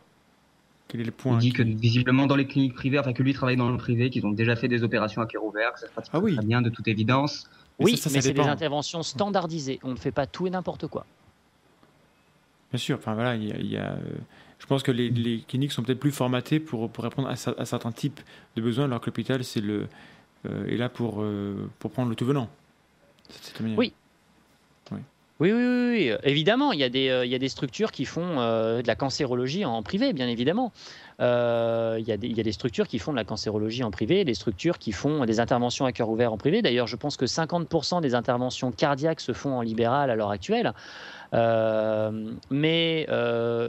Quel 0.87 1.01
est 1.01 1.03
le 1.03 1.09
Il 1.09 1.13
point 1.13 1.37
dit 1.37 1.49
qui- 1.51 1.57
que 1.57 1.63
visiblement 1.63 2.25
dans 2.27 2.35
les 2.35 2.47
cliniques 2.47 2.73
privées, 2.73 2.97
enfin 2.99 3.13
que 3.13 3.21
lui 3.23 3.33
travaille 3.33 3.57
dans 3.57 3.69
le 3.69 3.77
privé, 3.77 4.09
qu'ils 4.09 4.25
ont 4.25 4.31
déjà 4.31 4.55
fait 4.55 4.67
des 4.67 4.83
opérations 4.83 5.21
à 5.21 5.27
cœur 5.27 5.43
ouvert, 5.43 5.73
que 5.73 5.79
ça 5.79 5.87
se 5.87 5.91
pratique 5.91 6.11
Ah 6.15 6.19
oui. 6.19 6.35
très 6.35 6.45
bien 6.45 6.61
de 6.61 6.69
toute 6.69 6.87
évidence. 6.87 7.47
Mais 7.79 7.85
oui, 7.85 7.91
ça, 7.91 8.03
ça, 8.05 8.09
ça 8.09 8.15
mais 8.15 8.21
c'est 8.21 8.33
des 8.33 8.39
interventions 8.41 9.03
standardisées. 9.03 9.79
On 9.83 9.91
ne 9.91 9.95
fait 9.95 10.11
pas 10.11 10.25
tout 10.27 10.47
et 10.47 10.49
n'importe 10.49 10.87
quoi. 10.87 11.05
Bien 12.71 12.79
sûr, 12.79 12.97
enfin 12.97 13.13
voilà, 13.15 13.35
il 13.35 13.45
y 13.47 13.51
a, 13.51 13.57
il 13.57 13.71
y 13.71 13.77
a, 13.77 13.91
euh, 13.93 13.99
je 14.59 14.65
pense 14.67 14.83
que 14.83 14.91
les, 14.91 15.09
les 15.09 15.39
cliniques 15.47 15.71
sont 15.71 15.81
peut-être 15.83 15.99
plus 15.99 16.11
formatées 16.11 16.59
pour, 16.59 16.89
pour 16.89 17.03
répondre 17.03 17.27
à, 17.27 17.33
cer- 17.35 17.55
à 17.57 17.65
certains 17.65 17.91
types 17.91 18.19
de 18.55 18.61
besoins, 18.61 18.85
alors 18.85 19.01
que 19.01 19.07
l'hôpital 19.07 19.43
c'est 19.43 19.61
le, 19.61 19.87
euh, 20.47 20.67
est 20.67 20.77
là 20.77 20.89
pour, 20.89 21.21
euh, 21.21 21.69
pour 21.79 21.91
prendre 21.91 22.09
le 22.09 22.15
tout 22.15 22.25
venant. 22.25 22.49
Cette. 23.29 23.59
Oui. 23.77 23.93
Oui, 25.39 25.53
oui, 25.53 25.63
oui, 25.63 26.11
évidemment, 26.23 26.73
il 26.73 26.79
y, 26.79 26.83
a 26.83 26.89
des, 26.89 27.07
euh, 27.07 27.47
structures 27.47 27.93
qui 27.93 28.03
font 28.03 28.41
euh, 28.41 28.81
de 28.81 28.87
la 28.87 28.95
cancérologie 28.95 29.63
en 29.63 29.81
privé, 29.81 30.11
bien 30.11 30.27
évidemment. 30.27 30.73
Euh, 31.21 31.95
il, 31.97 32.05
y 32.05 32.11
a 32.11 32.17
des, 32.17 32.51
structures 32.51 32.89
qui 32.89 32.99
font 32.99 33.11
de 33.11 33.15
la 33.15 33.23
cancérologie 33.23 33.85
en 33.85 33.91
privé, 33.91 34.25
des 34.25 34.33
structures 34.33 34.77
qui 34.77 34.91
font 34.91 35.23
des 35.23 35.39
interventions 35.39 35.85
à 35.85 35.93
cœur 35.93 36.09
ouvert 36.09 36.33
en 36.33 36.37
privé. 36.37 36.61
D'ailleurs, 36.61 36.87
je 36.87 36.97
pense 36.97 37.15
que 37.15 37.25
50% 37.25 38.01
des 38.01 38.15
interventions 38.15 38.73
cardiaques 38.73 39.21
se 39.21 39.31
font 39.31 39.57
en 39.57 39.61
libéral 39.61 40.09
à 40.09 40.17
l'heure 40.17 40.31
actuelle. 40.31 40.73
Mais 41.31 43.07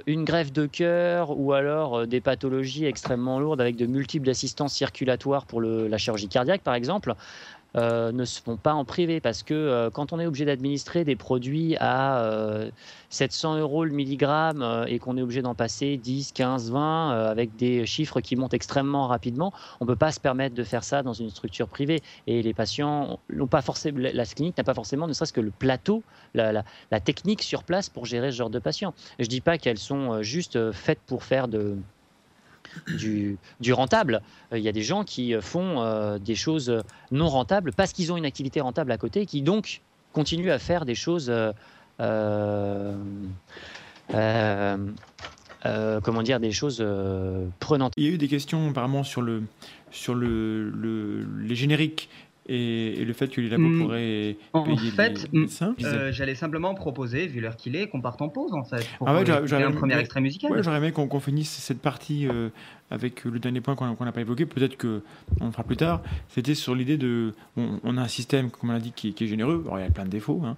une 0.06 0.24
greffe 0.24 0.52
de 0.52 0.66
cœur 0.66 1.38
ou 1.38 1.52
alors 1.52 2.04
des 2.06 2.20
pathologies 2.20 2.86
extrêmement 2.86 3.38
lourdes 3.38 3.60
avec 3.60 3.76
de 3.76 3.86
multiples 3.86 4.30
assistances 4.30 4.74
circulatoires 4.74 5.46
pour 5.46 5.60
la 5.60 5.98
chirurgie 5.98 6.28
cardiaque, 6.28 6.62
par 6.62 6.74
exemple, 6.74 7.14
euh, 7.76 8.12
ne 8.12 8.24
se 8.24 8.40
font 8.40 8.56
pas 8.56 8.74
en 8.74 8.84
privé 8.84 9.20
parce 9.20 9.42
que 9.42 9.54
euh, 9.54 9.90
quand 9.90 10.12
on 10.12 10.20
est 10.20 10.26
obligé 10.26 10.44
d'administrer 10.44 11.04
des 11.04 11.16
produits 11.16 11.76
à 11.78 12.24
euh, 12.24 12.70
700 13.10 13.58
euros 13.58 13.84
le 13.84 13.92
milligramme 13.92 14.62
euh, 14.62 14.84
et 14.86 14.98
qu'on 14.98 15.16
est 15.16 15.22
obligé 15.22 15.42
d'en 15.42 15.54
passer 15.54 15.96
10, 15.96 16.32
15, 16.32 16.70
20 16.70 17.12
euh, 17.12 17.30
avec 17.30 17.56
des 17.56 17.86
chiffres 17.86 18.20
qui 18.20 18.36
montent 18.36 18.54
extrêmement 18.54 19.06
rapidement, 19.06 19.52
on 19.80 19.86
peut 19.86 19.96
pas 19.96 20.12
se 20.12 20.20
permettre 20.20 20.54
de 20.54 20.64
faire 20.64 20.84
ça 20.84 21.02
dans 21.02 21.12
une 21.12 21.30
structure 21.30 21.68
privée 21.68 22.00
et 22.26 22.42
les 22.42 22.54
patients 22.54 23.20
n'ont 23.30 23.46
pas 23.48 23.62
forcément, 23.62 23.98
la 24.00 24.24
clinique 24.26 24.56
n'a 24.58 24.64
pas 24.64 24.74
forcément 24.74 25.06
ne 25.06 25.12
serait-ce 25.12 25.32
que 25.32 25.40
le 25.40 25.50
plateau, 25.52 26.04
la, 26.34 26.52
la- 26.52 27.00
technique 27.00 27.42
sur 27.42 27.64
place 27.64 27.88
pour 27.88 28.04
gérer 28.06 28.30
ce 28.30 28.36
genre 28.36 28.50
de 28.50 28.58
patients. 28.58 28.94
Je 29.18 29.26
dis 29.26 29.40
pas 29.40 29.58
qu'elles 29.58 29.78
sont 29.78 30.12
euh, 30.14 30.22
juste 30.22 30.56
euh, 30.56 30.72
faites 30.72 31.00
pour 31.06 31.24
faire 31.24 31.48
de 31.48 31.78
du, 32.98 33.38
rentable. 33.72 34.20
Euh, 34.52 34.58
Il 34.58 34.64
y 34.64 34.68
a 34.68 34.72
des 34.72 34.82
gens 34.82 35.04
qui 35.04 35.34
euh, 35.34 35.40
font 35.40 35.80
euh, 35.82 36.18
des 36.18 36.34
choses 36.34 36.82
non 37.10 37.28
rentables 37.28 37.72
parce 37.72 37.92
qu'ils 37.92 38.12
ont 38.12 38.16
une 38.16 38.24
activité 38.26 38.60
rentable 38.60 38.92
à 38.92 38.98
côté, 38.98 39.26
qui 39.26 39.42
donc 39.42 39.80
continuent 40.12 40.50
à 40.50 40.58
faire 40.58 40.84
des 40.84 40.94
choses, 40.94 41.32
comment 46.02 46.22
dire, 46.22 46.40
des 46.40 46.52
choses 46.52 46.84
prenantes. 47.60 47.92
Il 47.96 48.04
y 48.04 48.08
a 48.08 48.10
eu 48.10 48.18
des 48.18 48.28
questions 48.28 48.70
apparemment 48.70 49.04
sur, 49.04 49.22
le, 49.22 49.42
sur 49.90 50.14
le- 50.14 51.26
les 51.40 51.54
génériques 51.54 52.08
et, 52.50 53.00
et 53.00 53.04
le 53.04 53.12
fait 53.14 53.28
que 53.28 53.40
les 53.40 53.48
labos 53.48 53.68
Hmm. 53.68 53.80
pourraient 53.82 54.36
En 54.52 54.64
payer 54.64 54.90
fait, 54.90 55.10
les 55.32 55.38
hmm, 55.38 55.40
médecins. 55.42 55.74
Euh, 55.84 56.10
J'allais 56.12 56.34
simplement 56.34 56.74
proposer, 56.74 57.26
vu 57.28 57.40
l'heure 57.40 57.56
qu'il 57.56 57.76
est, 57.76 57.88
qu'on 57.88 58.00
parte 58.00 58.20
en 58.20 58.28
pause 58.28 58.52
en 58.52 58.64
fait. 58.64 58.84
Pour 58.98 59.08
Ah 59.08 59.14
ouais, 59.14 59.30
euh, 59.30 59.46
j'aurais- 59.46 59.62
un 59.62 59.70
premier 59.72 59.98
extrait 59.98 60.20
musical. 60.20 60.50
Ouais, 60.50 60.62
j'aurais 60.62 60.78
aimé 60.78 60.92
qu'on 60.92 61.06
qu'on 61.06 61.20
finisse 61.20 61.50
cette 61.50 61.80
partie 61.80 62.26
euh, 62.28 62.48
avec 62.90 63.24
le 63.24 63.38
dernier 63.38 63.60
point 63.60 63.74
qu'on 63.76 63.94
qu'on 63.94 64.04
n'a 64.04 64.12
pas 64.12 64.20
évoqué. 64.20 64.44
Peut-être 64.46 64.76
que 64.76 65.00
on 65.40 65.46
le 65.46 65.52
fera 65.52 65.62
plus 65.62 65.76
tard. 65.76 66.02
C'était 66.28 66.54
sur 66.56 66.74
l'idée 66.74 66.96
de. 66.98 67.32
On, 67.56 67.78
on 67.84 67.96
a 67.96 68.02
un 68.02 68.08
système, 68.08 68.50
comme 68.50 68.70
on 68.70 68.72
l'a 68.72 68.80
dit, 68.80 68.92
qui, 68.92 69.12
qui 69.14 69.24
est 69.24 69.28
généreux. 69.28 69.62
Alors, 69.66 69.78
il 69.78 69.82
y 69.82 69.86
a 69.86 69.90
plein 69.90 70.04
de 70.04 70.10
défauts. 70.10 70.42
hein. 70.44 70.56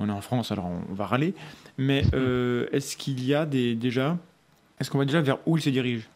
On 0.00 0.08
est 0.08 0.12
en 0.12 0.20
France, 0.22 0.50
alors 0.50 0.66
on, 0.66 0.80
on 0.90 0.94
va 0.94 1.06
râler. 1.06 1.34
Mais 1.78 2.02
euh, 2.14 2.66
est-ce 2.72 2.96
qu'il 2.96 3.22
y 3.24 3.34
a 3.34 3.44
des, 3.46 3.74
déjà. 3.74 4.16
Est-ce 4.80 4.90
qu'on 4.90 4.98
va 4.98 5.04
déjà 5.04 5.20
vers 5.20 5.38
où 5.46 5.56
il 5.56 5.62
se 5.62 5.70
dirige? 5.70 6.08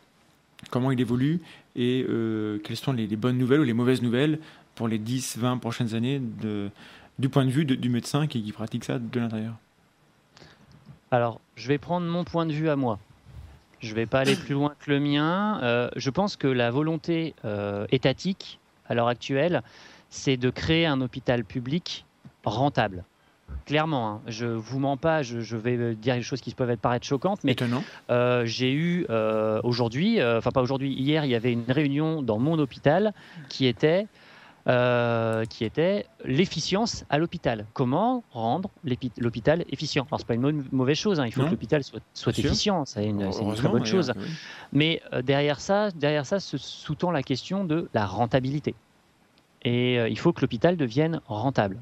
Comment 0.70 0.90
il 0.90 1.00
évolue? 1.00 1.40
Et 1.76 2.04
euh, 2.08 2.58
quelles 2.64 2.76
sont 2.76 2.92
les, 2.92 3.06
les 3.06 3.16
bonnes 3.16 3.38
nouvelles 3.38 3.60
ou 3.60 3.64
les 3.64 3.72
mauvaises 3.72 4.02
nouvelles? 4.02 4.40
Pour 4.78 4.86
les 4.86 4.98
10, 4.98 5.36
20 5.38 5.58
prochaines 5.58 5.94
années 5.96 6.20
de, 6.20 6.70
du 7.18 7.28
point 7.28 7.44
de 7.44 7.50
vue 7.50 7.64
de- 7.64 7.74
du 7.74 7.88
médecin 7.88 8.28
qui, 8.28 8.40
qui 8.44 8.52
pratique 8.52 8.84
ça 8.84 9.00
de 9.00 9.18
l'intérieur? 9.20 9.54
Alors, 11.10 11.40
je 11.56 11.66
vais 11.66 11.78
prendre 11.78 12.06
mon 12.06 12.22
point 12.22 12.46
de 12.46 12.52
vue 12.52 12.68
à 12.68 12.76
moi. 12.76 13.00
Je 13.80 13.90
ne 13.90 13.94
vais 13.96 14.06
pas 14.06 14.20
aller 14.20 14.36
plus 14.36 14.54
loin 14.54 14.74
que 14.78 14.90
le 14.92 15.00
mien. 15.00 15.60
Euh, 15.62 15.88
je 15.96 16.10
pense 16.10 16.36
que 16.36 16.46
la 16.46 16.70
volonté 16.70 17.34
euh, 17.44 17.86
étatique, 17.90 18.60
à 18.88 18.94
l'heure 18.94 19.08
actuelle, 19.08 19.62
c'est 20.10 20.36
de 20.36 20.48
créer 20.48 20.86
un 20.86 21.00
hôpital 21.00 21.44
public 21.44 22.04
rentable. 22.44 23.02
Clairement, 23.66 24.08
hein, 24.10 24.20
je 24.28 24.46
vous 24.46 24.78
mens 24.78 24.96
pas, 24.96 25.22
je, 25.22 25.40
je 25.40 25.56
vais 25.56 25.96
dire 25.96 26.14
des 26.14 26.22
choses 26.22 26.40
qui 26.40 26.54
peuvent 26.54 26.70
être 26.70 26.80
paraître 26.80 27.06
choquantes, 27.06 27.42
mais 27.42 27.56
euh, 28.10 28.44
j'ai 28.44 28.72
eu 28.72 29.06
aujourd'hui, 29.64 30.22
enfin 30.22 30.50
pas 30.52 30.62
aujourd'hui, 30.62 30.92
hier, 30.92 31.24
il 31.24 31.30
y 31.30 31.34
avait 31.34 31.52
une 31.52 31.64
réunion 31.68 32.22
dans 32.22 32.38
mon 32.38 32.58
hôpital 32.58 33.12
qui 33.48 33.66
était, 33.66 34.06
euh, 34.66 35.44
qui 35.46 35.64
était 35.64 36.06
l'efficience 36.24 37.04
à 37.08 37.18
l'hôpital. 37.18 37.64
Comment 37.72 38.22
rendre 38.32 38.70
l'hôpital 39.18 39.64
efficient? 39.70 40.06
Alors 40.10 40.20
c'est 40.20 40.26
pas 40.26 40.34
une 40.34 40.40
mau- 40.42 40.64
mauvaise 40.72 40.96
chose, 40.98 41.20
hein, 41.20 41.26
il 41.26 41.32
faut 41.32 41.40
Non. 41.40 41.46
que 41.46 41.52
l'hôpital 41.52 41.82
soit, 41.84 42.00
efficient, 42.38 42.84
c'est 42.84 43.06
une, 43.06 43.30
très 43.54 43.68
bonne 43.68 43.86
chose. 43.86 44.12
oui. 44.16 44.24
Mais 44.72 45.02
euh, 45.12 45.22
derrière 45.22 45.60
ça, 45.60 45.90
derrière 45.92 46.26
ça 46.26 46.40
se 46.40 46.58
sous-tend 46.58 47.10
la 47.10 47.22
question 47.22 47.64
de 47.64 47.88
la 47.94 48.04
rentabilité. 48.06 48.74
Et 49.62 49.98
euh, 49.98 50.08
il 50.08 50.18
faut 50.18 50.32
que 50.32 50.40
l'hôpital 50.42 50.76
devienne 50.76 51.20
rentable. 51.26 51.78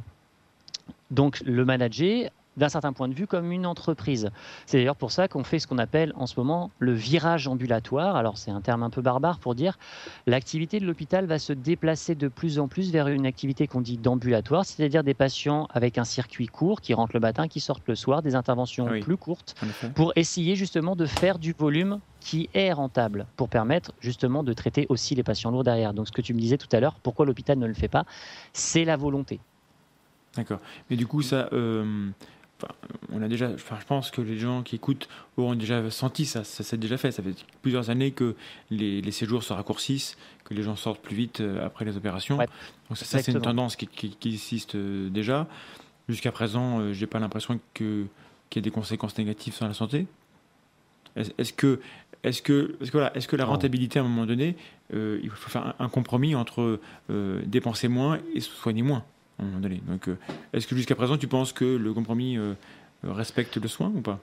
Donc 1.10 1.40
le 1.44 1.64
manager, 1.64 2.30
d'un 2.56 2.68
certain 2.68 2.92
point 2.92 3.08
de 3.08 3.14
vue, 3.14 3.26
comme 3.26 3.52
une 3.52 3.66
entreprise. 3.66 4.30
C'est 4.66 4.78
d'ailleurs 4.78 4.96
pour 4.96 5.12
ça 5.12 5.28
qu'on 5.28 5.44
fait 5.44 5.58
ce 5.58 5.66
qu'on 5.66 5.78
appelle 5.78 6.12
en 6.16 6.26
ce 6.26 6.38
moment 6.38 6.70
le 6.78 6.92
virage 6.92 7.48
ambulatoire. 7.48 8.16
Alors 8.16 8.38
c'est 8.38 8.50
un 8.50 8.60
terme 8.60 8.82
un 8.82 8.90
peu 8.90 9.02
barbare 9.02 9.38
pour 9.38 9.54
dire 9.54 9.78
l'activité 10.26 10.80
de 10.80 10.86
l'hôpital 10.86 11.26
va 11.26 11.38
se 11.38 11.52
déplacer 11.52 12.14
de 12.14 12.28
plus 12.28 12.58
en 12.58 12.68
plus 12.68 12.90
vers 12.90 13.08
une 13.08 13.26
activité 13.26 13.66
qu'on 13.66 13.80
dit 13.80 13.98
d'ambulatoire, 13.98 14.64
c'est-à-dire 14.64 15.04
des 15.04 15.14
patients 15.14 15.66
avec 15.70 15.98
un 15.98 16.04
circuit 16.04 16.46
court 16.46 16.80
qui 16.80 16.94
rentrent 16.94 17.14
le 17.14 17.20
matin, 17.20 17.48
qui 17.48 17.60
sortent 17.60 17.86
le 17.88 17.94
soir, 17.94 18.22
des 18.22 18.34
interventions 18.34 18.88
Oui. 18.90 19.00
plus 19.00 19.16
courtes 19.16 19.54
pour 19.94 20.12
essayer 20.16 20.56
justement 20.56 20.96
de 20.96 21.06
faire 21.06 21.38
du 21.38 21.54
volume 21.58 22.00
qui 22.20 22.48
est 22.54 22.72
rentable, 22.72 23.26
pour 23.36 23.48
permettre 23.48 23.92
justement 24.00 24.42
de 24.42 24.52
traiter 24.52 24.86
aussi 24.88 25.14
les 25.14 25.22
patients 25.22 25.50
lourds 25.50 25.62
derrière. 25.64 25.94
Donc 25.94 26.08
ce 26.08 26.12
que 26.12 26.22
tu 26.22 26.34
me 26.34 26.40
disais 26.40 26.58
tout 26.58 26.68
à 26.72 26.80
l'heure, 26.80 26.94
pourquoi 27.02 27.24
l'hôpital 27.26 27.58
ne 27.58 27.66
le 27.66 27.74
fait 27.74 27.88
pas, 27.88 28.04
c'est 28.52 28.84
la 28.84 28.96
volonté. 28.96 29.38
D'accord. 30.36 30.58
Mais 30.90 30.96
du 30.96 31.06
coup, 31.06 31.22
ça, 31.22 31.48
euh, 31.52 32.10
on 33.12 33.22
a 33.22 33.28
déjà, 33.28 33.50
enfin, 33.50 33.76
je 33.80 33.84
pense 33.86 34.10
que 34.10 34.20
les 34.20 34.38
gens 34.38 34.62
qui 34.62 34.76
écoutent 34.76 35.08
auront 35.36 35.54
déjà 35.54 35.90
senti 35.90 36.24
ça, 36.26 36.42
ça 36.44 36.64
s'est 36.64 36.76
déjà 36.78 36.96
fait. 36.96 37.12
Ça 37.12 37.22
fait 37.22 37.34
plusieurs 37.62 37.90
années 37.90 38.10
que 38.12 38.34
les, 38.70 39.00
les 39.02 39.10
séjours 39.12 39.42
se 39.42 39.52
raccourcissent, 39.52 40.16
que 40.44 40.54
les 40.54 40.62
gens 40.62 40.76
sortent 40.76 41.00
plus 41.02 41.16
vite 41.16 41.40
euh, 41.40 41.64
après 41.66 41.84
les 41.84 41.96
opérations. 41.96 42.38
Ouais, 42.38 42.46
Donc 42.88 42.96
ça, 42.98 43.04
ça, 43.04 43.18
c'est 43.22 43.32
une 43.32 43.40
tendance 43.42 43.76
qui, 43.76 43.86
qui- 43.86 44.16
qui 44.16 44.28
existe 44.30 44.74
euh, 44.74 45.08
déjà. 45.10 45.46
Jusqu'à 46.08 46.32
présent, 46.32 46.80
euh, 46.80 46.92
j'ai 46.92 47.06
pas 47.06 47.18
l'impression 47.18 47.58
que 47.74 48.04
qu'il 48.48 48.60
y 48.60 48.62
ait 48.62 48.62
des 48.62 48.70
conséquences 48.70 49.18
négatives 49.18 49.54
sur 49.54 49.66
la 49.66 49.74
santé. 49.74 50.06
Est-ce 51.16 51.52
que, 51.52 51.80
est-ce 52.22 52.42
que, 52.42 52.76
est-ce 52.80 52.90
que, 52.92 52.96
voilà, 52.98 53.16
est-ce 53.16 53.26
que 53.26 53.36
la 53.36 53.44
Non. 53.44 53.50
rentabilité 53.52 53.98
à 53.98 54.02
un 54.02 54.04
moment 54.08 54.26
donné, 54.26 54.54
euh, 54.94 55.18
il 55.22 55.30
faut 55.30 55.48
faire 55.50 55.66
un, 55.66 55.74
un 55.84 55.88
compromis 55.88 56.34
entre 56.34 56.78
euh, 57.10 57.42
dépenser 57.46 57.88
moins 57.88 58.20
et 58.34 58.40
soigner 58.40 58.82
moins? 58.82 59.02
À 59.38 59.42
un 59.42 59.46
moment 59.46 59.60
donné. 59.60 59.80
Donc, 59.86 60.08
euh, 60.08 60.16
est-ce 60.52 60.66
que 60.66 60.76
jusqu'à 60.76 60.94
présent, 60.94 61.16
tu 61.16 61.28
penses 61.28 61.52
que 61.52 61.64
le 61.64 61.92
compromis 61.92 62.36
euh, 62.38 62.54
respecte 63.04 63.56
le 63.56 63.68
soin 63.68 63.88
ou 63.94 64.00
pas? 64.00 64.18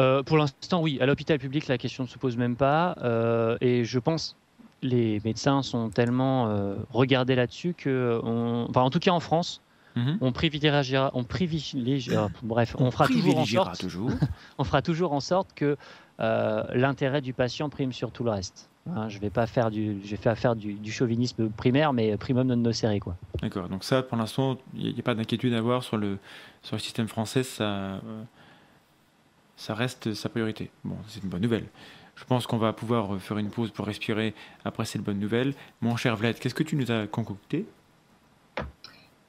Euh, 0.00 0.22
pour 0.22 0.36
l'instant, 0.38 0.82
oui. 0.82 0.98
À 1.00 1.06
l'hôpital 1.06 1.38
public, 1.38 1.66
la 1.68 1.78
question 1.78 2.04
ne 2.04 2.08
se 2.08 2.18
pose 2.18 2.36
même 2.36 2.56
pas. 2.56 2.96
Euh, 3.02 3.56
et 3.60 3.84
je 3.84 3.98
pense 3.98 4.36
les 4.82 5.20
médecins 5.24 5.62
sont 5.62 5.88
tellement 5.88 6.48
euh, 6.48 6.74
regardés 6.90 7.34
là-dessus 7.36 7.74
que, 7.74 8.20
on- 8.22 8.66
enfin, 8.68 8.82
en 8.82 8.90
tout 8.90 8.98
cas 8.98 9.12
en 9.12 9.20
France, 9.20 9.60
Mhm. 9.96 10.18
on 10.20 10.32
privilégiera, 10.32 11.10
on 11.14 11.22
privilégiera, 11.22 12.28
bref, 12.42 12.74
on 12.78 12.90
fera 12.90 13.06
toujours 13.06 13.38
en 13.38 13.46
sorte, 13.46 13.78
toujours. 13.80 14.10
on 14.58 14.64
fera 14.64 14.82
toujours 14.82 15.12
en 15.12 15.20
sorte 15.20 15.54
que 15.54 15.76
l'intérêt 16.18 17.20
du 17.20 17.32
patient 17.32 17.68
prime 17.68 17.92
sur 17.92 18.10
tout 18.10 18.24
le 18.24 18.30
reste. 18.30 18.70
Hein, 18.86 19.08
je 19.08 19.18
vais 19.18 19.30
pas 19.30 19.46
faire 19.46 19.70
du, 19.70 19.96
je 20.04 20.10
vais 20.10 20.18
pas 20.18 20.34
faire 20.34 20.54
du, 20.54 20.74
du 20.74 20.92
chauvinisme 20.92 21.48
primaire, 21.48 21.94
mais 21.94 22.16
primum 22.18 22.46
non 22.46 22.56
nocere 22.56 22.98
quoi. 23.00 23.16
D'accord. 23.40 23.68
Donc 23.68 23.82
ça, 23.82 24.02
pour 24.02 24.18
l'instant, 24.18 24.58
il 24.74 24.92
n'y 24.92 25.00
a, 25.00 25.02
pas 25.02 25.14
d'inquiétude 25.14 25.54
à 25.54 25.58
avoir 25.58 25.82
sur 25.82 25.96
le, 25.96 26.18
sur 26.62 26.76
le 26.76 26.80
système 26.80 27.08
français. 27.08 27.42
Ça, 27.42 28.00
ça 29.56 29.74
reste 29.74 30.14
sa 30.14 30.28
priorité. 30.28 30.70
Bon, 30.84 30.96
c'est 31.06 31.22
une 31.22 31.30
bonne 31.30 31.42
nouvelle. 31.42 31.66
Je 32.16 32.24
pense 32.24 32.46
qu'on 32.46 32.58
va 32.58 32.72
pouvoir 32.72 33.20
faire 33.20 33.38
une 33.38 33.50
pause 33.50 33.70
pour 33.70 33.86
respirer 33.86 34.34
après 34.64 34.84
cette 34.84 35.02
bonne 35.02 35.18
nouvelle. 35.18 35.54
Mon 35.80 35.96
cher 35.96 36.16
Vlad, 36.16 36.38
qu'est-ce 36.38 36.54
que 36.54 36.62
tu 36.62 36.76
nous 36.76 36.90
as 36.90 37.06
concocté? 37.06 37.66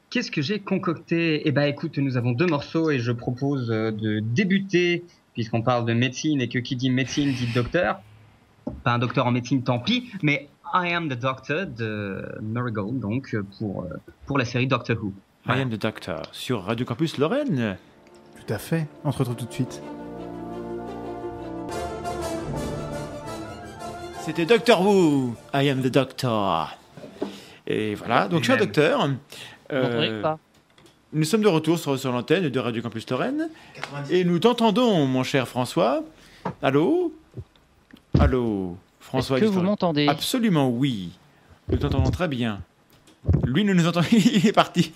Qu'est-ce 0.10 0.32
que 0.32 0.42
j'ai 0.42 0.60
concocté? 0.60 1.48
Eh 1.48 1.52
ben, 1.52 1.64
écoute, 1.64 1.98
nous 1.98 2.16
avons 2.16 2.32
deux 2.32 2.46
morceaux 2.46 2.92
et 2.92 3.00
je 3.00 3.12
propose 3.12 3.72
euh, 3.72 3.92
de 3.92 4.20
débuter, 4.20 5.04
puisqu'on 5.34 5.62
parle 5.62 5.86
de 5.86 5.94
médecine 5.94 6.42
et 6.42 6.48
que 6.48 6.60
qui 6.60 6.76
dit 6.76 6.90
médecine 6.90 7.34
dit 7.34 7.48
docteur. 7.54 8.02
Pas 8.84 8.94
un 8.94 9.00
docteur 9.00 9.26
en 9.26 9.32
médecine, 9.32 9.64
tant 9.64 9.80
pis, 9.80 10.12
mais 10.22 10.50
I 10.74 10.94
am 10.94 11.08
the 11.08 11.20
Doctor 11.20 11.66
de 11.66 12.38
Marigold, 12.42 13.00
donc 13.00 13.36
pour, 13.58 13.84
euh, 13.84 13.98
pour 14.26 14.38
la 14.38 14.46
série 14.46 14.68
Doctor 14.68 14.98
Who. 15.02 15.14
I 15.48 15.62
am 15.62 15.70
the 15.70 15.80
Doctor 15.80 16.24
sur 16.32 16.64
Radio 16.64 16.86
Campus 16.86 17.18
Lorraine. 17.18 17.78
Tout 18.36 18.54
à 18.54 18.58
fait. 18.58 18.88
On 19.04 19.12
se 19.12 19.20
retrouve 19.20 19.36
tout 19.36 19.46
de 19.46 19.54
suite. 19.54 19.82
C'était 24.22 24.46
Doctor 24.46 24.82
Who. 24.82 25.36
I 25.54 25.70
am 25.70 25.82
the 25.82 25.92
Doctor. 25.92 26.76
Et 27.68 27.96
voilà. 27.96 28.28
Donc, 28.28 28.44
cher 28.44 28.58
docteur, 28.58 29.00
On 29.02 29.18
euh, 29.72 30.36
nous 31.14 31.24
sommes 31.24 31.42
de 31.42 31.48
retour 31.48 31.80
sur, 31.80 31.98
sur 31.98 32.12
l'antenne 32.12 32.50
de 32.50 32.60
Radio 32.60 32.82
Campus 32.82 33.10
Lorraine. 33.10 33.50
Et 34.10 34.24
nous 34.24 34.40
t'entendons, 34.40 35.06
mon 35.06 35.24
cher 35.24 35.48
François. 35.48 36.04
Allô? 36.62 37.14
Allô 38.20 38.78
François 39.00 39.38
Est-ce 39.38 39.46
que 39.46 39.52
vous 39.52 39.62
m'entendez 39.62 40.08
Absolument 40.08 40.70
oui. 40.70 41.12
Nous 41.70 41.78
t'entendons 41.78 42.12
très 42.12 42.28
bien. 42.28 42.62
Lui 43.46 43.64
ne 43.64 43.74
nous 43.74 43.88
entend. 43.88 44.02
Il 44.12 44.46
est 44.46 44.54
parti. 44.54 44.92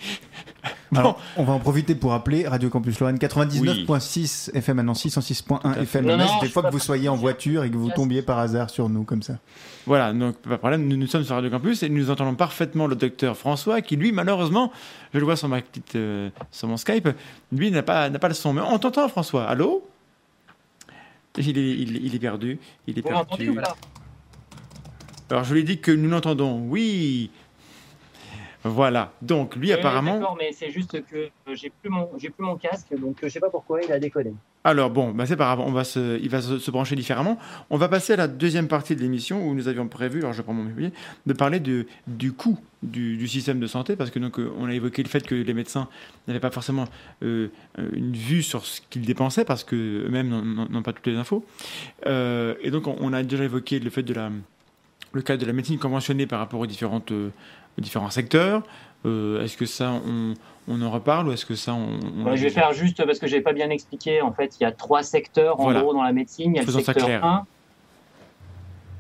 Bon. 0.91 0.99
Alors, 0.99 1.22
on 1.38 1.43
va 1.43 1.53
en 1.53 1.59
profiter 1.59 1.95
pour 1.95 2.13
appeler 2.13 2.47
Radio 2.47 2.70
Campus 2.70 2.99
Lorraine 2.99 3.17
99.6 3.17 4.55
FM 4.55 4.80
à 4.80 4.84
Nancy, 4.84 5.07
106.1 5.09 5.59
à 5.63 5.82
FM 5.82 6.09
à 6.09 6.17
non, 6.17 6.39
Des 6.41 6.49
fois 6.49 6.63
que 6.63 6.72
vous 6.72 6.80
soyez 6.80 7.09
en 7.09 7.15
voiture 7.15 7.63
et 7.63 7.72
que 7.72 7.76
vous 7.76 7.89
tombiez 7.89 8.22
par 8.22 8.39
hasard 8.39 8.70
sur 8.70 8.89
nous 8.89 9.03
comme 9.03 9.24
ça. 9.24 9.36
Voilà, 9.86 10.13
donc 10.13 10.36
pas 10.38 10.51
de 10.51 10.55
problème. 10.57 10.88
Nous, 10.88 10.97
nous 10.97 11.07
sommes 11.07 11.24
sur 11.24 11.36
Radio 11.36 11.49
Campus 11.49 11.82
et 11.82 11.89
nous 11.89 12.11
entendons 12.11 12.36
parfaitement 12.36 12.86
le 12.86 12.95
docteur 12.95 13.36
François 13.36 13.82
qui, 13.82 13.95
lui, 13.95 14.11
malheureusement, 14.11 14.72
je 15.13 15.20
le 15.20 15.26
vois 15.26 15.36
sur, 15.36 15.47
ma 15.47 15.61
petite, 15.61 15.95
euh, 15.95 16.30
sur 16.51 16.67
mon 16.67 16.78
Skype, 16.78 17.09
lui 17.51 17.72
n'a 17.72 17.82
pas, 17.82 18.09
n'a 18.09 18.20
pas 18.20 18.28
le 18.28 18.36
son. 18.36 18.53
Mais 18.53 18.61
on 18.61 18.78
t'entend, 18.78 19.07
François. 19.09 19.45
Allô? 19.45 19.89
Il 21.38 21.57
est, 21.57 21.71
il, 21.71 22.05
il 22.05 22.15
est 22.15 22.19
perdu. 22.19 22.59
Il 22.88 22.97
est 22.97 23.01
Vous 23.01 23.09
perdu. 23.09 23.49
ou 23.49 23.55
pas? 23.55 23.75
Alors, 25.30 25.43
je 25.43 25.53
lui 25.53 25.61
ai 25.61 25.63
dit 25.63 25.80
que 25.80 25.91
nous 25.91 26.09
l'entendons. 26.09 26.59
Oui. 26.67 27.30
Voilà. 28.64 29.14
Donc, 29.22 29.55
lui, 29.55 29.72
apparemment. 29.72 30.20
D'accord, 30.20 30.36
mais 30.38 30.51
c'est 30.51 30.70
juste 30.70 31.01
que 31.05 31.16
euh, 31.16 31.55
j'ai 31.55 31.70
plus 31.82 31.89
mon, 31.89 32.10
j'ai 32.18 32.30
plus 32.30 32.43
mon 32.43 32.57
casque, 32.57 32.88
donc 32.99 33.18
euh, 33.24 33.28
je 33.28 33.30
sais 33.30 33.39
pas 33.39 33.49
pourquoi 33.49 33.82
il 33.82 33.91
a 33.91 33.99
déconné. 33.99 34.34
Alors 34.66 34.89
bon, 34.89 35.12
bah 35.12 35.26
c'est 35.26 35.38
pas 35.38 35.45
grave, 35.45 35.62
on 35.62 35.72
va 35.72 35.86
se, 35.86 36.20
il 36.22 36.30
va 36.30 36.41
se, 36.41 36.60
se 36.60 36.70
brancher 36.70 36.97
différemment. 36.97 37.39
On 37.70 37.78
va 37.78 37.88
passer 37.88 38.12
à 38.12 38.16
la 38.18 38.28
deuxième 38.28 38.68
partie 38.68 38.93
de 38.93 38.99
l'émission 39.01 39.47
où 39.47 39.55
nous 39.55 39.70
avions 39.70 39.88
prévu, 39.88 40.20
alors 40.20 40.34
je 40.34 40.41
prends 40.41 40.51
mon 40.53 40.66
papier, 40.68 40.91
de 41.26 41.32
parler 41.34 41.62
de, 41.62 41.86
du 42.07 42.34
coût 42.34 42.60
du, 42.84 43.16
du 43.16 43.28
système 43.30 43.62
de 43.62 43.68
santé 43.68 43.95
parce 43.95 44.10
que 44.12 44.20
donc 44.20 44.38
euh, 44.38 44.51
on 44.60 44.68
a 44.68 44.74
évoqué 44.74 45.01
le 45.01 45.07
fait 45.07 45.26
que 45.26 45.34
les 45.36 45.53
médecins 45.53 45.88
n'avaient 46.28 46.41
pas 46.41 46.51
forcément 46.51 46.84
euh, 47.24 47.47
une 47.93 48.12
vue 48.12 48.43
sur 48.43 48.66
ce 48.66 48.82
qu'ils 48.89 49.03
dépensaient 49.05 49.45
parce 49.45 49.64
que 49.64 49.76
eux-mêmes 50.05 50.30
n'ont- 50.70 50.84
pas 50.84 50.91
toutes 50.91 51.07
les 51.07 51.16
infos. 51.16 51.45
Euh, 52.05 52.55
et 52.62 52.70
donc 52.70 52.88
on, 52.88 52.97
on 52.99 53.14
a 53.14 53.24
déjà 53.24 53.45
évoqué 53.45 53.80
le 53.80 53.89
fait 53.89 54.03
de 54.03 54.14
la 54.14 54.30
le 55.14 55.22
cas 55.22 55.38
de 55.38 55.45
la 55.45 55.53
médecine 55.53 55.80
conventionnée 55.80 56.28
par 56.28 56.38
rapport 56.39 56.60
aux 56.60 56.68
différentes 56.68 57.12
aux 57.80 57.82
différents 57.82 58.09
secteurs. 58.09 58.61
Euh, 59.05 59.43
est-ce 59.43 59.55
que 59.57 59.65
ça 59.65 59.91
on, 60.05 60.34
on 60.67 60.82
en 60.82 60.91
reparle 60.91 61.30
ou 61.30 61.32
est-ce 61.32 61.45
que 61.45 61.55
ça 61.55 61.73
on, 61.73 61.99
on 62.19 62.25
Ouais, 62.25 62.38
je 62.38 62.43
vais 62.43 62.49
faire 62.49 62.73
juste 62.73 63.03
parce 63.05 63.17
que 63.17 63.27
j'ai 63.27 63.41
pas 63.41 63.53
bien 63.53 63.69
expliqué. 63.69 64.21
En 64.21 64.34
fait, 64.34 64.57
il 64.59 64.63
y 64.63 64.65
a 64.65 64.71
trois 64.71 65.03
secteurs 65.03 65.59
en 65.59 65.63
Voilà. 65.63 65.82
gros 65.82 65.93
dans 65.93 66.03
la 66.03 66.11
médecine. 66.11 66.53
Il 66.53 66.57
y 66.57 66.59
a 66.59 66.65
Faisons 66.65 66.80
le 66.80 66.84
secteur 66.84 67.05
clair. 67.07 67.23
1, 67.25 67.45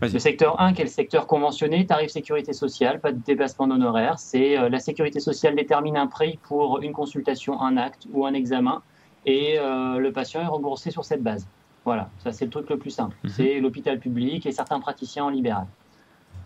Vas-y. 0.01 0.13
Le 0.13 0.19
secteur 0.19 0.61
1, 0.61 0.71
qui 0.73 0.81
est 0.81 0.85
le 0.85 0.89
secteur 0.89 1.27
conventionné, 1.27 1.85
tarif 1.85 2.09
sécurité 2.09 2.53
sociale, 2.53 3.01
pas 3.01 3.11
de 3.11 3.19
dépassement 3.19 3.67
d'honoraires. 3.67 4.17
C'est 4.17 4.57
euh, 4.57 4.69
la 4.69 4.79
sécurité 4.79 5.19
sociale 5.19 5.55
détermine 5.57 5.97
un 5.97 6.07
prix 6.07 6.39
pour 6.43 6.81
une 6.81 6.93
consultation, 6.93 7.61
un 7.61 7.75
acte 7.75 8.07
ou 8.13 8.25
un 8.25 8.33
examen, 8.33 8.81
et 9.25 9.59
euh, 9.59 9.97
le 9.97 10.11
patient 10.13 10.39
est 10.41 10.45
remboursé 10.47 10.89
sur 10.91 11.03
cette 11.03 11.21
base. 11.21 11.45
Voilà, 11.83 12.09
ça 12.23 12.31
c'est 12.31 12.45
le 12.45 12.51
truc 12.51 12.69
le 12.69 12.77
plus 12.77 12.91
simple. 12.91 13.17
Mhm. 13.25 13.29
C'est 13.31 13.59
l'hôpital 13.59 13.99
public 13.99 14.45
et 14.45 14.53
certains 14.53 14.79
praticiens 14.79 15.25
en 15.25 15.29
libéral. 15.29 15.65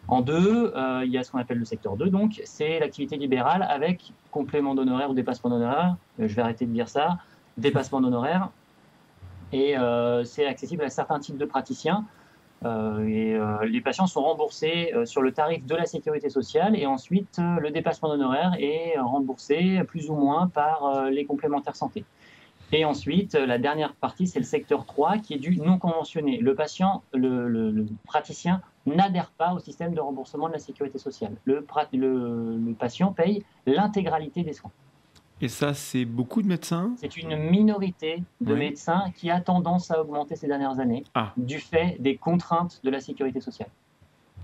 En 0.07 0.21
deux, 0.21 0.73
euh, 0.75 1.03
il 1.05 1.11
y 1.11 1.17
a 1.17 1.23
ce 1.23 1.31
qu'on 1.31 1.37
appelle 1.37 1.59
le 1.59 1.65
secteur 1.65 1.95
2, 1.95 2.09
donc 2.09 2.41
c'est 2.43 2.79
l'activité 2.79 3.15
libérale 3.15 3.65
avec 3.69 4.11
complément 4.31 4.75
d'honoraires 4.75 5.09
ou 5.09 5.13
dépassement 5.13 5.49
d'honoraires. 5.49 5.95
Euh, 6.19 6.27
je 6.27 6.35
vais 6.35 6.41
arrêter 6.41 6.65
de 6.65 6.71
dire 6.71 6.89
ça. 6.89 7.19
Dépassement 7.57 8.01
d'honoraires. 8.01 8.49
Et 9.53 9.77
euh, 9.77 10.23
c'est 10.23 10.45
accessible 10.45 10.83
à 10.83 10.89
certains 10.89 11.19
types 11.19 11.37
de 11.37 11.45
praticiens. 11.45 12.05
Et 12.65 13.37
les 13.65 13.81
patients 13.81 14.07
sont 14.07 14.21
remboursés 14.23 14.93
sur 15.03 15.21
le 15.21 15.33
tarif 15.33 15.65
de 15.65 15.75
la 15.75 15.85
sécurité 15.85 16.29
sociale 16.29 16.79
et 16.79 16.85
ensuite 16.85 17.37
le 17.59 17.71
dépassement 17.71 18.07
d'honoraires 18.07 18.53
est 18.57 18.97
remboursé 18.97 19.81
plus 19.85 20.09
ou 20.09 20.15
moins 20.15 20.47
par 20.47 21.09
les 21.09 21.25
complémentaires 21.25 21.75
santé. 21.75 22.05
Et 22.71 22.85
ensuite, 22.85 23.33
la 23.33 23.57
dernière 23.57 23.93
partie, 23.95 24.27
c'est 24.27 24.39
le 24.39 24.45
secteur 24.45 24.85
3 24.85 25.17
qui 25.17 25.33
est 25.33 25.39
du 25.39 25.57
non 25.57 25.77
conventionné. 25.77 26.37
Le 26.37 26.55
patient, 26.55 27.03
le 27.11 27.85
praticien 28.05 28.61
n'adhère 28.85 29.31
pas 29.31 29.53
au 29.53 29.59
système 29.59 29.93
de 29.93 29.99
remboursement 30.01 30.47
de 30.47 30.53
la 30.53 30.59
sécurité 30.59 30.97
sociale. 30.97 31.33
Le, 31.45 31.61
prat- 31.61 31.87
le- 31.93 32.57
le 32.57 32.73
patient 32.73 33.13
paye 33.13 33.43
l'intégralité 33.65 34.43
des 34.43 34.53
soins. 34.53 34.71
Et 35.41 35.47
ça, 35.49 35.73
c'est 35.73 36.05
beaucoup 36.05 36.41
de 36.41 36.47
médecins? 36.47 36.91
C'est 36.97 37.17
une 37.17 37.35
minorité 37.35 38.23
de 38.39 38.53
Oui. 38.53 38.59
médecins 38.59 39.05
qui 39.15 39.29
a 39.29 39.41
tendance 39.41 39.91
à 39.91 39.99
augmenter 40.01 40.35
ces 40.35 40.47
dernières 40.47 40.79
années 40.79 41.03
Ah. 41.15 41.33
du 41.37 41.59
fait 41.59 41.97
des 41.99 42.15
contraintes 42.17 42.79
de 42.83 42.89
la 42.89 43.01
sécurité 43.01 43.41
sociale. 43.41 43.69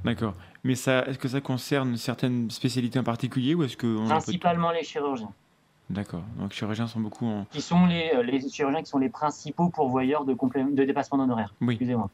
D'accord. 0.03 0.33
Mais 0.63 0.75
ça, 0.75 1.05
est-ce 1.07 1.19
que 1.19 1.27
ça 1.27 1.41
concerne 1.41 1.95
certaines 1.97 2.49
spécialités 2.49 2.99
en 2.99 3.03
particulier 3.03 3.53
ou 3.55 3.63
est-ce 3.63 3.77
que 3.77 3.97
peut- 3.97 4.03
Principalement 4.05 4.71
les 4.71 4.83
chirurgiens, 4.83 5.31
D'accord. 5.89 6.21
Donc 6.37 6.51
chirurgiens 6.53 6.87
sont 6.87 6.99
beaucoup 6.99 7.25
en. 7.25 7.45
qui 7.49 7.61
sont 7.61 7.85
les, 7.87 8.11
euh, 8.15 8.21
les 8.23 8.47
chirurgiens 8.47 8.81
qui 8.83 8.89
sont 8.89 8.99
les 8.99 9.09
principaux 9.09 9.69
pourvoyeurs 9.69 10.23
de, 10.23 10.33
complé- 10.33 10.73
de 10.73 10.83
dépassement 10.83 11.17
d'honoraires. 11.17 11.53
Oui. 11.61 11.73
Excusez-moi. 11.73 12.09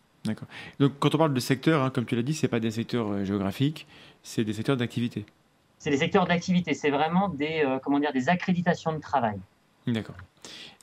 Donc 0.79 0.93
quand 0.99 1.13
on 1.15 1.17
parle 1.17 1.33
de 1.33 1.39
secteurs, 1.39 1.83
hein, 1.83 1.89
comme 1.89 2.05
tu 2.05 2.15
l'as 2.15 2.23
dit, 2.23 2.33
c'est 2.33 2.47
pas 2.47 2.59
des 2.59 2.71
secteurs 2.71 3.11
euh, 3.11 3.25
géographiques, 3.25 3.87
c'est 4.23 4.43
des 4.43 4.53
secteurs 4.53 4.77
d'activité. 4.77 5.25
C'est 5.79 5.91
des 5.91 5.97
secteurs 5.97 6.25
d'activité, 6.25 6.73
c'est 6.73 6.89
vraiment 6.89 7.29
des, 7.29 7.61
euh, 7.65 7.77
comment 7.83 7.99
dire, 7.99 8.13
des 8.13 8.29
accréditations 8.29 8.93
de 8.93 8.99
travail. 8.99 9.37
D'accord. 9.87 10.15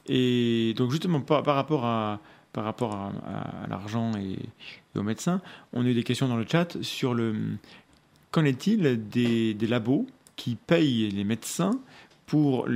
Et 0.07 0.75
donc 0.77 0.91
justement 0.91 1.21
par, 1.21 1.43
par 1.43 1.55
rapport 1.57 1.85
à 1.85 2.21
par 2.53 2.65
rapport 2.65 2.95
à, 2.95 3.07
à- 3.27 3.65
à 3.65 3.67
l'argent 3.67 4.13
et, 4.17 4.33
et 4.95 4.99
aux 4.99 5.03
médecins, 5.03 5.41
on 5.73 5.85
a 5.87 5.89
eu 5.89 5.95
des 5.95 6.03
questions 6.03 6.29
dans 6.29 6.37
le 6.37 6.47
chat 6.47 6.77
sur 6.83 7.15
le 7.15 7.35
qu'en 8.31 8.45
est-il 8.45 9.09
des, 9.09 9.55
des 9.55 9.67
labos 9.67 10.07
qui 10.37 10.55
payent 10.57 11.09
les 11.11 11.25
médecins 11.25 11.71
pour 12.27 12.67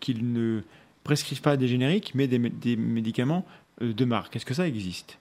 qu'ils 0.00 0.32
ne 0.32 0.62
prescrivent 1.04 1.42
pas 1.42 1.56
des 1.56 1.68
génériques 1.68 2.12
mais 2.14 2.26
des, 2.28 2.38
des 2.38 2.76
médicaments 2.76 3.44
euh, 3.82 3.92
de 3.92 4.04
marque? 4.04 4.36
Est-ce 4.36 4.46
que 4.46 4.54
ça 4.54 4.66
existe? 4.66 5.18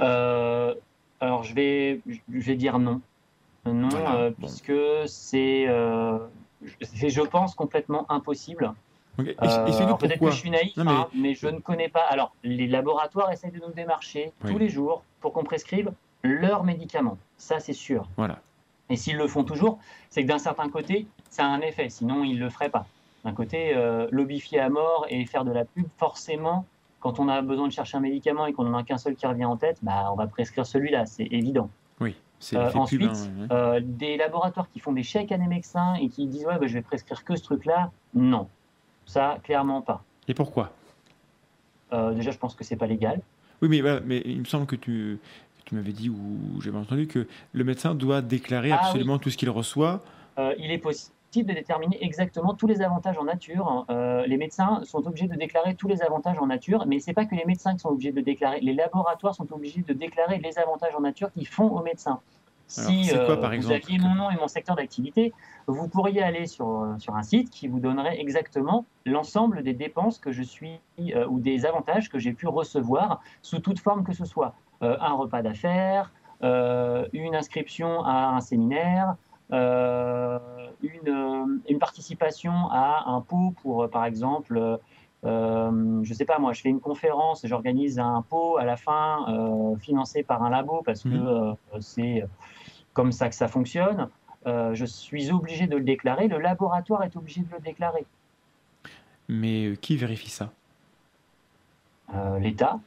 Euh, 0.00 0.74
alors 1.20 1.42
je 1.44 1.54
vais, 1.54 2.00
je 2.06 2.40
vais 2.44 2.56
dire 2.56 2.78
non. 2.78 3.00
Non, 3.66 3.88
Voilà, 3.88 4.14
euh, 4.16 4.30
bon. 4.30 4.36
puisque 4.46 4.72
c'est, 5.06 5.64
euh, 5.68 6.18
c'est, 6.82 7.08
je 7.08 7.22
pense, 7.22 7.54
complètement 7.54 8.04
impossible. 8.10 8.72
Euh, 9.20 9.24
peut-être 9.94 10.18
que 10.20 10.30
je 10.30 10.36
suis 10.36 10.50
naïf, 10.50 10.76
Non, 10.76 10.84
mais- 10.84 10.90
hein, 10.90 11.08
mais... 11.14 11.34
je 11.34 11.46
ne 11.46 11.60
connais 11.60 11.88
pas. 11.88 12.02
Alors, 12.02 12.34
les 12.42 12.66
laboratoires 12.66 13.30
essayent 13.32 13.52
de 13.52 13.60
nous 13.60 13.72
démarcher 13.72 14.32
Oui. 14.44 14.52
tous 14.52 14.58
les 14.58 14.68
jours 14.68 15.02
pour 15.20 15.32
qu'on 15.32 15.44
prescrive 15.44 15.92
leurs 16.22 16.64
médicaments. 16.64 17.16
Ça, 17.38 17.58
c'est 17.60 17.72
sûr. 17.72 18.06
Voilà. 18.18 18.40
Et 18.90 18.96
s'ils 18.96 19.16
le 19.16 19.26
font 19.28 19.44
toujours, 19.44 19.78
c'est 20.10 20.22
que 20.24 20.28
d'un 20.28 20.38
certain 20.38 20.68
côté, 20.68 21.06
ça 21.30 21.44
a 21.44 21.48
un 21.48 21.60
effet. 21.60 21.88
Sinon, 21.88 22.22
ils 22.24 22.34
ne 22.38 22.44
le 22.44 22.50
feraient 22.50 22.68
pas. 22.68 22.86
D'un 23.24 23.32
côté, 23.32 23.72
euh, 23.74 24.08
lobifier 24.10 24.60
à 24.60 24.68
mort 24.68 25.06
et 25.08 25.24
faire 25.24 25.44
de 25.46 25.52
la 25.52 25.64
pub, 25.64 25.86
forcément, 25.96 26.66
quand 27.04 27.20
on 27.20 27.28
a 27.28 27.42
besoin 27.42 27.68
de 27.68 27.72
chercher 27.72 27.98
un 27.98 28.00
médicament 28.00 28.46
et 28.46 28.54
qu'on 28.54 28.64
n'en 28.64 28.78
a 28.78 28.82
qu'un 28.82 28.96
seul 28.96 29.14
qui 29.14 29.26
revient 29.26 29.44
en 29.44 29.58
tête, 29.58 29.76
bah, 29.82 30.08
on 30.10 30.14
va 30.16 30.26
prescrire 30.26 30.64
celui-là. 30.64 31.04
C'est 31.04 31.26
évident. 31.30 31.68
Oui, 32.00 32.16
c'est 32.40 32.56
Euh, 32.56 32.70
ensuite, 32.72 33.02
hein, 33.02 33.12
ouais, 33.12 33.42
ouais. 33.42 33.46
Euh, 33.52 33.80
des 33.84 34.16
laboratoires 34.16 34.70
qui 34.70 34.80
font 34.80 34.92
des 34.92 35.02
chèques 35.02 35.30
à 35.30 35.36
des 35.36 35.46
médecins 35.46 35.96
et 35.96 36.08
qui 36.08 36.26
disent 36.26 36.46
ouais, 36.46 36.58
bah, 36.58 36.66
je 36.66 36.72
vais 36.72 36.80
prescrire 36.80 37.22
que 37.22 37.36
ce 37.36 37.42
truc-là, 37.42 37.90
non. 38.14 38.48
Ça, 39.04 39.36
clairement 39.42 39.82
pas. 39.82 40.02
Et 40.28 40.32
pourquoi? 40.32 40.72
Euh, 41.92 42.14
déjà, 42.14 42.30
je 42.30 42.38
pense 42.38 42.54
que 42.54 42.64
c'est 42.64 42.76
pas 42.76 42.86
légal. 42.86 43.20
Oui, 43.60 43.68
mais, 43.68 43.82
voilà, 43.82 44.00
mais 44.00 44.22
il 44.24 44.40
me 44.40 44.46
semble 44.46 44.64
que 44.64 44.76
tu, 44.76 45.18
tu 45.66 45.74
m'avais 45.74 45.92
dit 45.92 46.08
ou 46.08 46.58
j'avais 46.62 46.78
entendu 46.78 47.06
que 47.06 47.26
le 47.52 47.64
médecin 47.64 47.94
doit 47.94 48.22
déclarer 48.22 48.72
Ah, 48.72 48.80
absolument 48.80 49.18
tout 49.18 49.28
ce 49.28 49.36
qu'il 49.36 49.50
reçoit. 49.50 50.00
Euh, 50.38 50.54
il 50.58 50.70
est 50.70 50.78
possible 50.78 51.12
de 51.42 51.52
déterminer 51.52 52.02
exactement 52.04 52.54
tous 52.54 52.66
les 52.66 52.82
avantages 52.82 53.18
en 53.18 53.24
nature. 53.24 53.86
Euh, 53.90 54.26
les 54.26 54.36
médecins 54.36 54.80
sont 54.84 55.06
obligés 55.06 55.28
de 55.28 55.34
déclarer 55.34 55.74
tous 55.74 55.88
les 55.88 56.02
avantages 56.02 56.38
en 56.38 56.46
nature, 56.46 56.84
mais 56.86 57.00
ce 57.00 57.08
n'est 57.08 57.14
pas 57.14 57.26
que 57.26 57.34
les 57.34 57.44
médecins 57.44 57.72
qui 57.72 57.80
sont 57.80 57.88
obligés 57.88 58.12
de 58.12 58.20
déclarer. 58.20 58.60
Les 58.60 58.74
laboratoires 58.74 59.34
sont 59.34 59.52
obligés 59.52 59.82
de 59.82 59.92
déclarer 59.92 60.38
les 60.38 60.58
avantages 60.58 60.94
en 60.94 61.00
nature 61.00 61.32
qu'ils 61.32 61.48
font 61.48 61.68
aux 61.68 61.82
médecins. 61.82 62.20
Si 62.66 63.04
c'est 63.04 63.26
quoi, 63.26 63.38
par 63.38 63.52
euh, 63.52 63.58
vous 63.58 63.72
aviez 63.72 63.98
mon 63.98 64.14
nom 64.14 64.30
et 64.30 64.36
mon 64.36 64.48
secteur 64.48 64.74
d'activité, 64.74 65.34
vous 65.66 65.86
pourriez 65.86 66.22
aller 66.22 66.46
sur, 66.46 66.68
euh, 66.68 66.98
sur 66.98 67.14
un 67.14 67.22
site 67.22 67.50
qui 67.50 67.68
vous 67.68 67.78
donnerait 67.78 68.18
exactement 68.18 68.86
l'ensemble 69.04 69.62
des 69.62 69.74
dépenses 69.74 70.18
que 70.18 70.32
je 70.32 70.42
suis 70.42 70.80
euh, 70.98 71.26
ou 71.26 71.40
des 71.40 71.66
avantages 71.66 72.08
que 72.08 72.18
j'ai 72.18 72.32
pu 72.32 72.46
recevoir 72.46 73.20
sous 73.42 73.58
toute 73.58 73.80
forme 73.80 74.02
que 74.02 74.14
ce 74.14 74.24
soit. 74.24 74.54
Euh, 74.82 74.96
un 75.00 75.12
repas 75.14 75.42
d'affaires, 75.42 76.12
euh, 76.42 77.06
une 77.12 77.34
inscription 77.34 78.04
à 78.04 78.28
un 78.34 78.40
séminaire, 78.40 79.10
euh, 79.10 79.14
une, 79.50 81.08
euh, 81.08 81.46
une 81.68 81.78
participation 81.78 82.52
à 82.70 83.04
un 83.06 83.20
pot 83.20 83.54
pour, 83.62 83.84
euh, 83.84 83.88
par 83.88 84.04
exemple, 84.04 84.56
euh, 84.56 84.76
euh, 85.24 86.00
je 86.02 86.14
sais 86.14 86.24
pas 86.24 86.38
moi, 86.38 86.52
je 86.52 86.60
fais 86.60 86.68
une 86.68 86.80
conférence, 86.80 87.46
j'organise 87.46 87.98
un 87.98 88.22
pot 88.28 88.58
à 88.58 88.64
la 88.64 88.76
fin 88.76 89.26
euh, 89.28 89.76
financé 89.76 90.22
par 90.22 90.42
un 90.42 90.50
labo 90.50 90.82
parce 90.84 91.02
que 91.02 91.08
euh, 91.08 91.54
c'est 91.80 92.26
comme 92.92 93.12
ça 93.12 93.28
que 93.28 93.34
ça 93.34 93.48
fonctionne. 93.48 94.08
Euh, 94.46 94.74
je 94.74 94.84
suis 94.84 95.30
obligé 95.32 95.66
de 95.66 95.76
le 95.76 95.84
déclarer, 95.84 96.28
le 96.28 96.38
laboratoire 96.38 97.02
est 97.02 97.16
obligé 97.16 97.40
de 97.40 97.50
le 97.50 97.60
déclarer. 97.60 98.04
Mais 99.28 99.66
euh, 99.66 99.74
qui 99.74 99.96
vérifie 99.96 100.28
ça? 100.28 100.50
Euh, 102.14 102.38
L'État, 102.38 102.78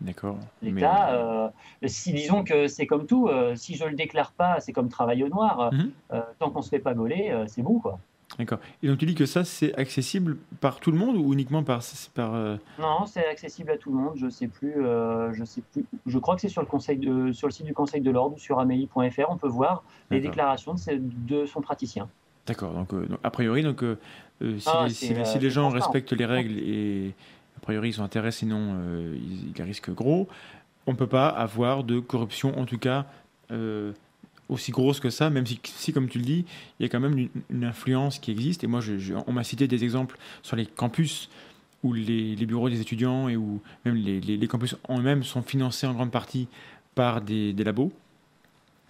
D'accord. 0.00 0.38
Mais- 0.62 0.70
l'État, 0.72 1.10
euh, 1.14 1.48
si 1.86 2.12
disons 2.12 2.42
que 2.42 2.68
c'est 2.68 2.86
comme 2.86 3.06
tout, 3.06 3.28
euh, 3.28 3.54
si 3.56 3.76
je 3.76 3.84
le 3.84 3.94
déclare 3.94 4.32
pas, 4.32 4.58
c'est 4.60 4.72
comme 4.72 4.88
travail 4.88 5.22
au 5.22 5.28
noir. 5.28 5.72
Mhm. 5.72 5.90
Euh, 6.12 6.20
tant 6.38 6.50
qu'on 6.50 6.62
se 6.62 6.70
fait 6.70 6.78
pas 6.78 6.94
gauler, 6.94 7.28
euh, 7.30 7.44
c'est 7.48 7.62
bon 7.62 7.78
quoi. 7.78 7.98
D'accord. 8.38 8.60
Et 8.82 8.86
donc 8.86 8.96
tu 8.98 9.06
dis 9.06 9.16
que 9.16 9.26
ça, 9.26 9.44
c'est 9.44 9.74
accessible 9.74 10.36
par 10.60 10.78
tout 10.78 10.92
le 10.92 10.96
monde 10.96 11.16
ou 11.16 11.32
uniquement 11.32 11.64
par... 11.64 11.80
par 12.14 12.34
euh, 12.34 12.56
Non, 12.78 13.04
c'est 13.04 13.26
accessible 13.26 13.72
à 13.72 13.76
tout 13.76 13.90
le 13.90 13.96
monde. 13.98 14.12
Je 14.16 14.28
sais 14.30 14.46
plus, 14.46 14.82
euh, 14.86 15.32
je 15.34 15.44
sais 15.44 15.62
plus. 15.72 15.84
Je 16.06 16.18
crois 16.18 16.36
que 16.36 16.40
c'est 16.40 16.48
sur 16.48 16.62
le 16.62 16.68
conseil 16.68 16.96
de, 16.96 17.32
sur 17.32 17.48
le 17.48 17.52
site 17.52 17.66
du 17.66 17.74
Conseil 17.74 18.00
de 18.00 18.10
l'ordre 18.10 18.36
ou 18.36 18.38
sur 18.38 18.60
ameli.fr. 18.60 19.26
On 19.28 19.36
peut 19.36 19.48
voir 19.48 19.82
les 20.10 20.20
déclarations 20.20 20.76
de, 20.88 21.44
son 21.46 21.60
praticien. 21.60 22.08
D'accord. 22.46 22.72
Donc, 22.72 22.94
euh, 22.94 23.04
donc, 23.06 23.18
a 23.22 23.30
priori, 23.30 23.62
donc, 23.64 23.82
euh, 23.82 23.98
euh, 24.42 24.58
si, 24.60 24.68
Ah, 24.72 24.84
les, 24.84 24.90
si 24.90 25.08
les- 25.12 25.20
euh, 25.20 25.24
si 25.24 25.38
les 25.40 25.48
c'est 25.48 25.50
gens 25.50 25.68
respectent 25.68 26.12
les 26.12 26.24
règles 26.24 26.58
et 26.58 27.14
a 27.60 27.62
priori 27.62 27.90
ils 27.90 28.00
ont 28.00 28.04
intérêt, 28.04 28.32
sinon 28.32 28.78
euh, 28.80 29.16
ils, 29.56 29.62
risquent 29.62 29.90
gros, 29.90 30.28
on 30.86 30.92
ne 30.92 30.96
peut 30.96 31.06
pas 31.06 31.28
avoir 31.28 31.84
de 31.84 32.00
corruption, 32.00 32.58
en 32.58 32.64
tout 32.64 32.78
cas 32.78 33.06
euh, 33.50 33.92
aussi 34.48 34.72
grosse 34.72 34.98
que 34.98 35.10
ça, 35.10 35.30
même 35.30 35.44
si, 35.46 35.92
comme 35.92 36.08
tu 36.08 36.18
le 36.18 36.24
dis, 36.24 36.44
il 36.78 36.82
y 36.82 36.86
a 36.86 36.88
quand 36.88 37.00
même 37.00 37.28
une, 37.50 37.64
influence 37.64 38.18
qui 38.18 38.30
existe. 38.30 38.64
Et 38.64 38.66
moi, 38.66 38.80
on 39.26 39.32
m'a 39.32 39.44
cité 39.44 39.68
des 39.68 39.84
exemples 39.84 40.18
sur 40.42 40.56
les 40.56 40.66
campus 40.66 41.30
où 41.84 41.92
les, 41.92 42.34
bureaux 42.46 42.68
des 42.68 42.80
étudiants 42.80 43.28
et 43.28 43.36
où 43.36 43.60
même 43.84 43.94
les, 43.94 44.48
campus 44.48 44.76
en 44.88 44.98
eux-mêmes 44.98 45.22
sont 45.22 45.42
financés 45.42 45.86
en 45.86 45.94
grande 45.94 46.10
partie 46.10 46.48
par 46.94 47.20
des, 47.20 47.52
labos, 47.52 47.92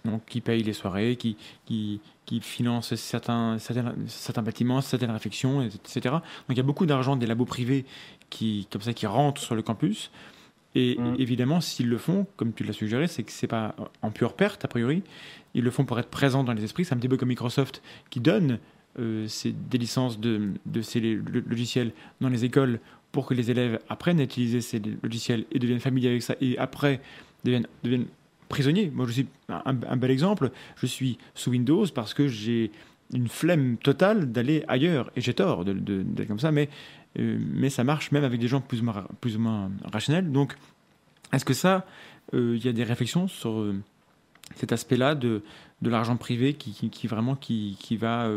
donc 0.03 0.25
qui 0.25 0.41
payent 0.41 0.63
les 0.63 0.73
soirées, 0.73 1.15
qui, 1.15 1.37
qui 2.31 2.39
financent 2.39 2.95
certains, 2.95 3.59
certains, 3.59 3.93
certains 4.07 4.41
bâtiments, 4.41 4.79
certaines 4.79 5.11
réflexions, 5.11 5.61
etc. 5.63 5.99
Donc 6.11 6.21
il 6.51 6.57
y 6.57 6.61
a 6.61 6.63
beaucoup 6.63 6.85
d'argent 6.85 7.17
des 7.17 7.25
labos 7.25 7.43
privés 7.43 7.83
qui, 8.29 8.67
comme 8.71 8.81
ça, 8.81 8.93
qui 8.93 9.05
rentrent 9.05 9.41
sur 9.41 9.53
le 9.53 9.61
campus. 9.61 10.11
Et 10.73 10.95
Mm. 10.97 11.15
évidemment, 11.19 11.59
s'ils 11.59 11.89
le 11.89 11.97
font, 11.97 12.25
comme 12.37 12.53
tu 12.53 12.63
l'as 12.63 12.71
suggéré, 12.71 13.07
c'est 13.07 13.23
que 13.23 13.31
c'est 13.33 13.47
pas 13.47 13.75
en 14.01 14.11
pure 14.11 14.33
perte, 14.33 14.63
a 14.63 14.69
priori. 14.69 15.03
Ils 15.53 15.63
le 15.65 15.71
font 15.71 15.83
pour 15.83 15.99
être 15.99 16.07
présents 16.09 16.45
dans 16.45 16.53
les 16.53 16.63
esprits. 16.63 16.85
C'est 16.85 16.93
un 16.93 16.97
petit 16.97 17.09
peu 17.09 17.17
comme 17.17 17.27
Microsoft 17.27 17.81
qui 18.09 18.21
donne 18.21 18.59
euh, 18.97 19.27
des 19.69 19.77
licences 19.77 20.17
de, 20.21 20.51
de 20.65 20.81
ces 20.81 21.01
lo- 21.01 21.41
logiciels 21.45 21.91
dans 22.21 22.29
les 22.29 22.45
écoles 22.45 22.79
pour 23.11 23.25
que 23.25 23.33
les 23.33 23.51
élèves 23.51 23.79
apprennent 23.89 24.21
à 24.21 24.23
utiliser 24.23 24.61
ces 24.61 24.81
logiciels 25.03 25.43
et 25.51 25.59
deviennent 25.59 25.81
familiers 25.81 26.07
avec 26.11 26.21
ça 26.21 26.35
et 26.39 26.57
après 26.57 27.01
deviennent, 27.43 27.67
deviennent 27.83 28.05
prisonniers. 28.51 28.91
Moi, 28.93 29.07
je 29.07 29.11
suis 29.13 29.27
un, 29.49 29.73
bel 29.73 30.11
exemple. 30.11 30.51
Je 30.75 30.85
suis 30.85 31.17
sous 31.33 31.49
Windows 31.49 31.85
parce 31.87 32.13
que 32.13 32.27
j'ai 32.27 32.71
une 33.13 33.27
flemme 33.27 33.77
totale 33.77 34.31
d'aller 34.31 34.63
ailleurs 34.67 35.11
et 35.15 35.21
j'ai 35.21 35.33
tort 35.33 35.65
d'être 35.65 36.27
comme 36.27 36.39
ça, 36.39 36.51
mais, 36.51 36.69
euh, 37.19 37.39
mais 37.39 37.69
ça 37.69 37.83
marche 37.83 38.11
même 38.11 38.23
avec 38.23 38.39
des 38.39 38.47
gens 38.47 38.61
plus 38.61 38.81
ou 38.81 39.39
moins, 39.39 39.71
rationnels. 39.91 40.31
Donc, 40.31 40.55
est-ce 41.33 41.45
que 41.45 41.53
ça, 41.53 41.85
euh, 42.33 42.55
il 42.55 42.63
y 42.63 42.69
a 42.69 42.73
des 42.73 42.83
réflexions 42.83 43.27
sur 43.27 43.59
euh, 43.59 43.75
cet 44.55 44.71
aspect-là 44.71 45.15
de, 45.15 45.41
de 45.81 45.89
l'argent 45.89 46.15
privé 46.15 46.53
qui, 46.53 47.07
vraiment 47.07 47.35
qui, 47.35 47.77
qui 47.79 47.97
va 47.97 48.29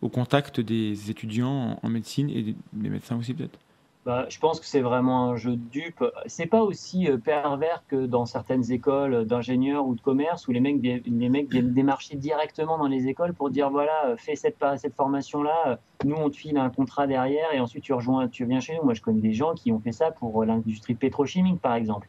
au 0.00 0.08
contact 0.08 0.60
des 0.60 1.10
étudiants 1.10 1.78
en, 1.82 1.88
médecine 1.88 2.30
et 2.30 2.54
des 2.72 2.88
médecins 2.88 3.16
aussi 3.16 3.34
peut-être? 3.34 3.58
Bah, 4.04 4.26
je 4.28 4.38
pense 4.40 4.58
que 4.58 4.66
c'est 4.66 4.80
vraiment 4.80 5.30
un 5.30 5.36
jeu 5.36 5.52
de 5.52 5.68
dupe. 5.70 6.04
C'est 6.26 6.46
pas 6.46 6.62
aussi 6.62 7.08
euh, 7.08 7.18
pervers 7.18 7.84
que 7.86 8.06
dans 8.06 8.26
certaines 8.26 8.72
écoles 8.72 9.24
d'ingénieurs 9.26 9.86
ou 9.86 9.94
de 9.94 10.00
commerce 10.00 10.48
où 10.48 10.52
les 10.52 10.60
mecs, 10.60 10.82
les 10.82 11.28
mecs 11.28 11.50
viennent 11.50 11.72
démarcher 11.74 12.16
directement 12.16 12.78
dans 12.78 12.88
les 12.88 13.06
écoles 13.06 13.32
pour 13.32 13.50
dire 13.50 13.70
voilà, 13.70 14.06
euh, 14.06 14.16
fais 14.16 14.34
cette, 14.34 14.56
formation-là, 14.96 15.54
euh, 15.66 15.76
nous 16.04 16.16
on 16.16 16.30
te 16.30 16.36
file 16.36 16.56
un 16.56 16.70
contrat 16.70 17.06
derrière 17.06 17.52
et 17.52 17.60
ensuite 17.60 17.84
tu 17.84 17.92
rejoins, 17.92 18.26
tu 18.28 18.44
viens 18.44 18.60
chez 18.60 18.76
nous. 18.76 18.82
Moi 18.82 18.94
je 18.94 19.02
connais 19.02 19.20
des 19.20 19.34
gens 19.34 19.54
qui 19.54 19.70
ont 19.70 19.78
fait 19.78 19.92
ça 19.92 20.10
pour 20.10 20.42
euh, 20.42 20.46
l'industrie 20.46 20.94
pétrochimique 20.94 21.60
par 21.60 21.74
exemple. 21.74 22.08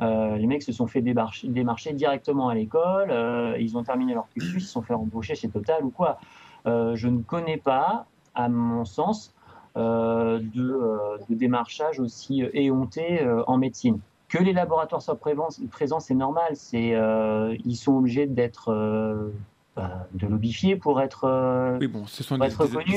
Euh, 0.00 0.36
les 0.36 0.46
mecs 0.46 0.62
se 0.62 0.72
sont 0.72 0.86
fait 0.86 1.02
démarcher, 1.02 1.48
démarcher 1.48 1.92
directement 1.92 2.48
à 2.48 2.54
l'école, 2.54 3.10
euh, 3.10 3.56
ils 3.58 3.76
ont 3.76 3.84
terminé 3.84 4.14
leur 4.14 4.28
cursus, 4.28 4.62
ils 4.62 4.66
se 4.66 4.72
sont 4.72 4.82
fait 4.82 4.94
embaucher 4.94 5.34
chez 5.34 5.48
Total 5.48 5.84
ou 5.84 5.90
quoi. 5.90 6.18
Euh, 6.66 6.94
je 6.96 7.08
ne 7.08 7.22
connais 7.22 7.56
pas, 7.56 8.06
à 8.34 8.48
mon 8.48 8.84
sens, 8.84 9.34
euh, 9.34 9.41
de, 9.76 10.70
euh, 10.70 11.18
de 11.28 11.34
démarchage 11.34 11.98
aussi 12.00 12.42
euh, 12.42 12.50
éhonté 12.52 13.22
euh, 13.22 13.42
en 13.46 13.56
médecine. 13.56 13.98
Que 14.28 14.42
les 14.42 14.52
laboratoires 14.52 15.02
soient 15.02 15.18
présents, 15.18 16.00
c'est 16.00 16.14
normal. 16.14 16.52
C'est, 16.54 16.94
euh, 16.94 17.54
ils 17.64 17.76
sont 17.76 17.96
obligés 17.96 18.26
d'être 18.26 18.70
euh, 18.72 19.30
bah, 19.76 20.06
de 20.14 20.26
lobifier 20.26 20.76
pour 20.76 21.00
être. 21.02 21.24
euh, 21.24 21.78
Oui, 21.80 21.86
bon, 21.86 22.06
ce 22.06 22.22
sont 22.22 22.38
des, 22.38 22.44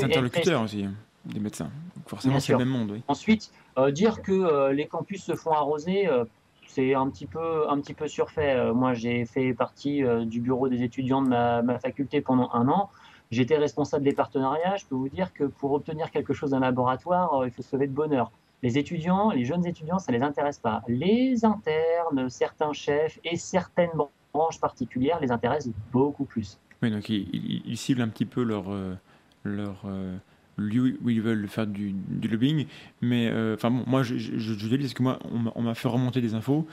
interlocuteurs 0.04 0.62
aussi, 0.62 0.86
hein, 0.86 0.94
des 1.26 1.42
médecins. 1.42 1.70
Donc 1.98 2.08
forcément, 2.08 2.40
c'est 2.40 2.54
le 2.54 2.60
même 2.60 2.70
monde, 2.70 2.92
oui. 2.92 3.04
Ensuite, 3.10 3.52
euh, 3.78 3.92
dire 3.92 4.22
que 4.22 4.32
euh, 4.32 4.72
les 4.72 4.86
campus 4.88 5.24
se 5.26 5.36
font 5.36 5.52
arroser, 5.52 6.08
euh, 6.08 6.24
c'est 6.68 6.94
un 6.94 7.10
petit 7.10 7.26
peu, 7.26 7.70
un 7.70 7.80
petit 7.82 7.94
peu 7.94 8.08
surfait. 8.08 8.54
Euh, 8.56 8.74
moi, 8.74 8.94
j'ai 8.94 9.26
fait 9.26 9.54
partie 9.54 10.04
euh, 10.04 10.24
du 10.24 10.40
bureau 10.40 10.70
des 10.70 10.84
étudiants 10.84 11.22
de 11.22 11.28
ma, 11.28 11.62
ma 11.62 11.80
faculté 11.80 12.22
pendant 12.22 12.50
un 12.54 12.70
an. 12.70 12.90
J'étais 13.36 13.58
responsable 13.58 14.06
des 14.06 14.14
partenariats. 14.14 14.78
Je 14.78 14.86
peux 14.86 14.96
vous 14.96 15.10
dire 15.10 15.34
que 15.34 15.44
pour 15.44 15.74
obtenir 15.74 16.10
quelque 16.10 16.34
chose 16.34 16.52
d'un 16.52 16.62
laboratoire, 16.62 17.42
euh, 17.42 17.48
il 17.48 17.52
faut 17.52 17.62
se 17.62 17.76
lever 17.76 17.88
de 17.88 17.92
bonheur. 17.92 18.32
Les 18.64 18.78
étudiants, 18.78 19.30
les 19.30 19.44
jeunes 19.44 19.66
étudiants, 19.66 20.00
ça 20.00 20.14
les 20.14 20.22
intéresse 20.22 20.58
pas. 20.58 20.84
Les 20.88 21.44
internes, 21.44 22.30
certains 22.30 22.72
chefs 22.72 23.20
et 23.26 23.36
certaines 23.36 23.92
branches 24.34 24.62
particulières 24.62 25.20
les 25.20 25.32
intéressent 25.32 25.74
beaucoup 25.92 26.24
plus. 26.24 26.58
Oui, 26.82 26.90
donc 26.92 27.10
ils, 27.10 27.78
ciblent 27.78 28.02
un 28.02 28.08
petit 28.08 28.24
peu 28.24 28.42
leur, 28.42 28.72
euh, 28.72 28.96
leur 29.44 29.82
euh, 29.84 30.16
lieu 30.58 30.98
où 31.04 31.10
ils 31.10 31.22
veulent 31.22 31.50
faire 31.50 31.68
du, 31.68 31.94
lobbying. 32.24 32.68
Mais 33.02 33.30
enfin, 33.54 33.70
bon, 33.70 33.84
moi, 33.86 34.04
je, 34.04 34.18
je, 34.18 34.54
dis 34.54 34.78
parce 34.78 34.94
que 34.94 35.04
moi, 35.04 35.20
on 35.56 35.62
m'a- 35.62 35.76
fait 35.76 35.90
remonter 35.90 36.22
des 36.22 36.36
infos. 36.36 36.66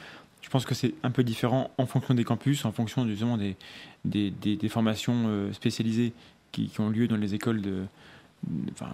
Je 0.42 0.48
pense 0.48 0.64
que 0.64 0.74
c'est 0.74 0.94
un 1.02 1.10
peu 1.10 1.24
différent 1.24 1.72
en 1.76 1.86
fonction 1.86 2.14
des 2.14 2.24
campus, 2.24 2.64
en 2.64 2.72
fonction 2.72 3.06
justement 3.06 3.36
des, 3.36 3.56
des, 4.04 4.30
des, 4.30 4.68
formations 4.68 5.52
spécialisées 5.52 6.12
qui, 6.53 6.70
ont 6.78 6.90
lieu 6.90 7.09
dans 7.09 7.16
les 7.16 7.34
écoles 7.34 7.62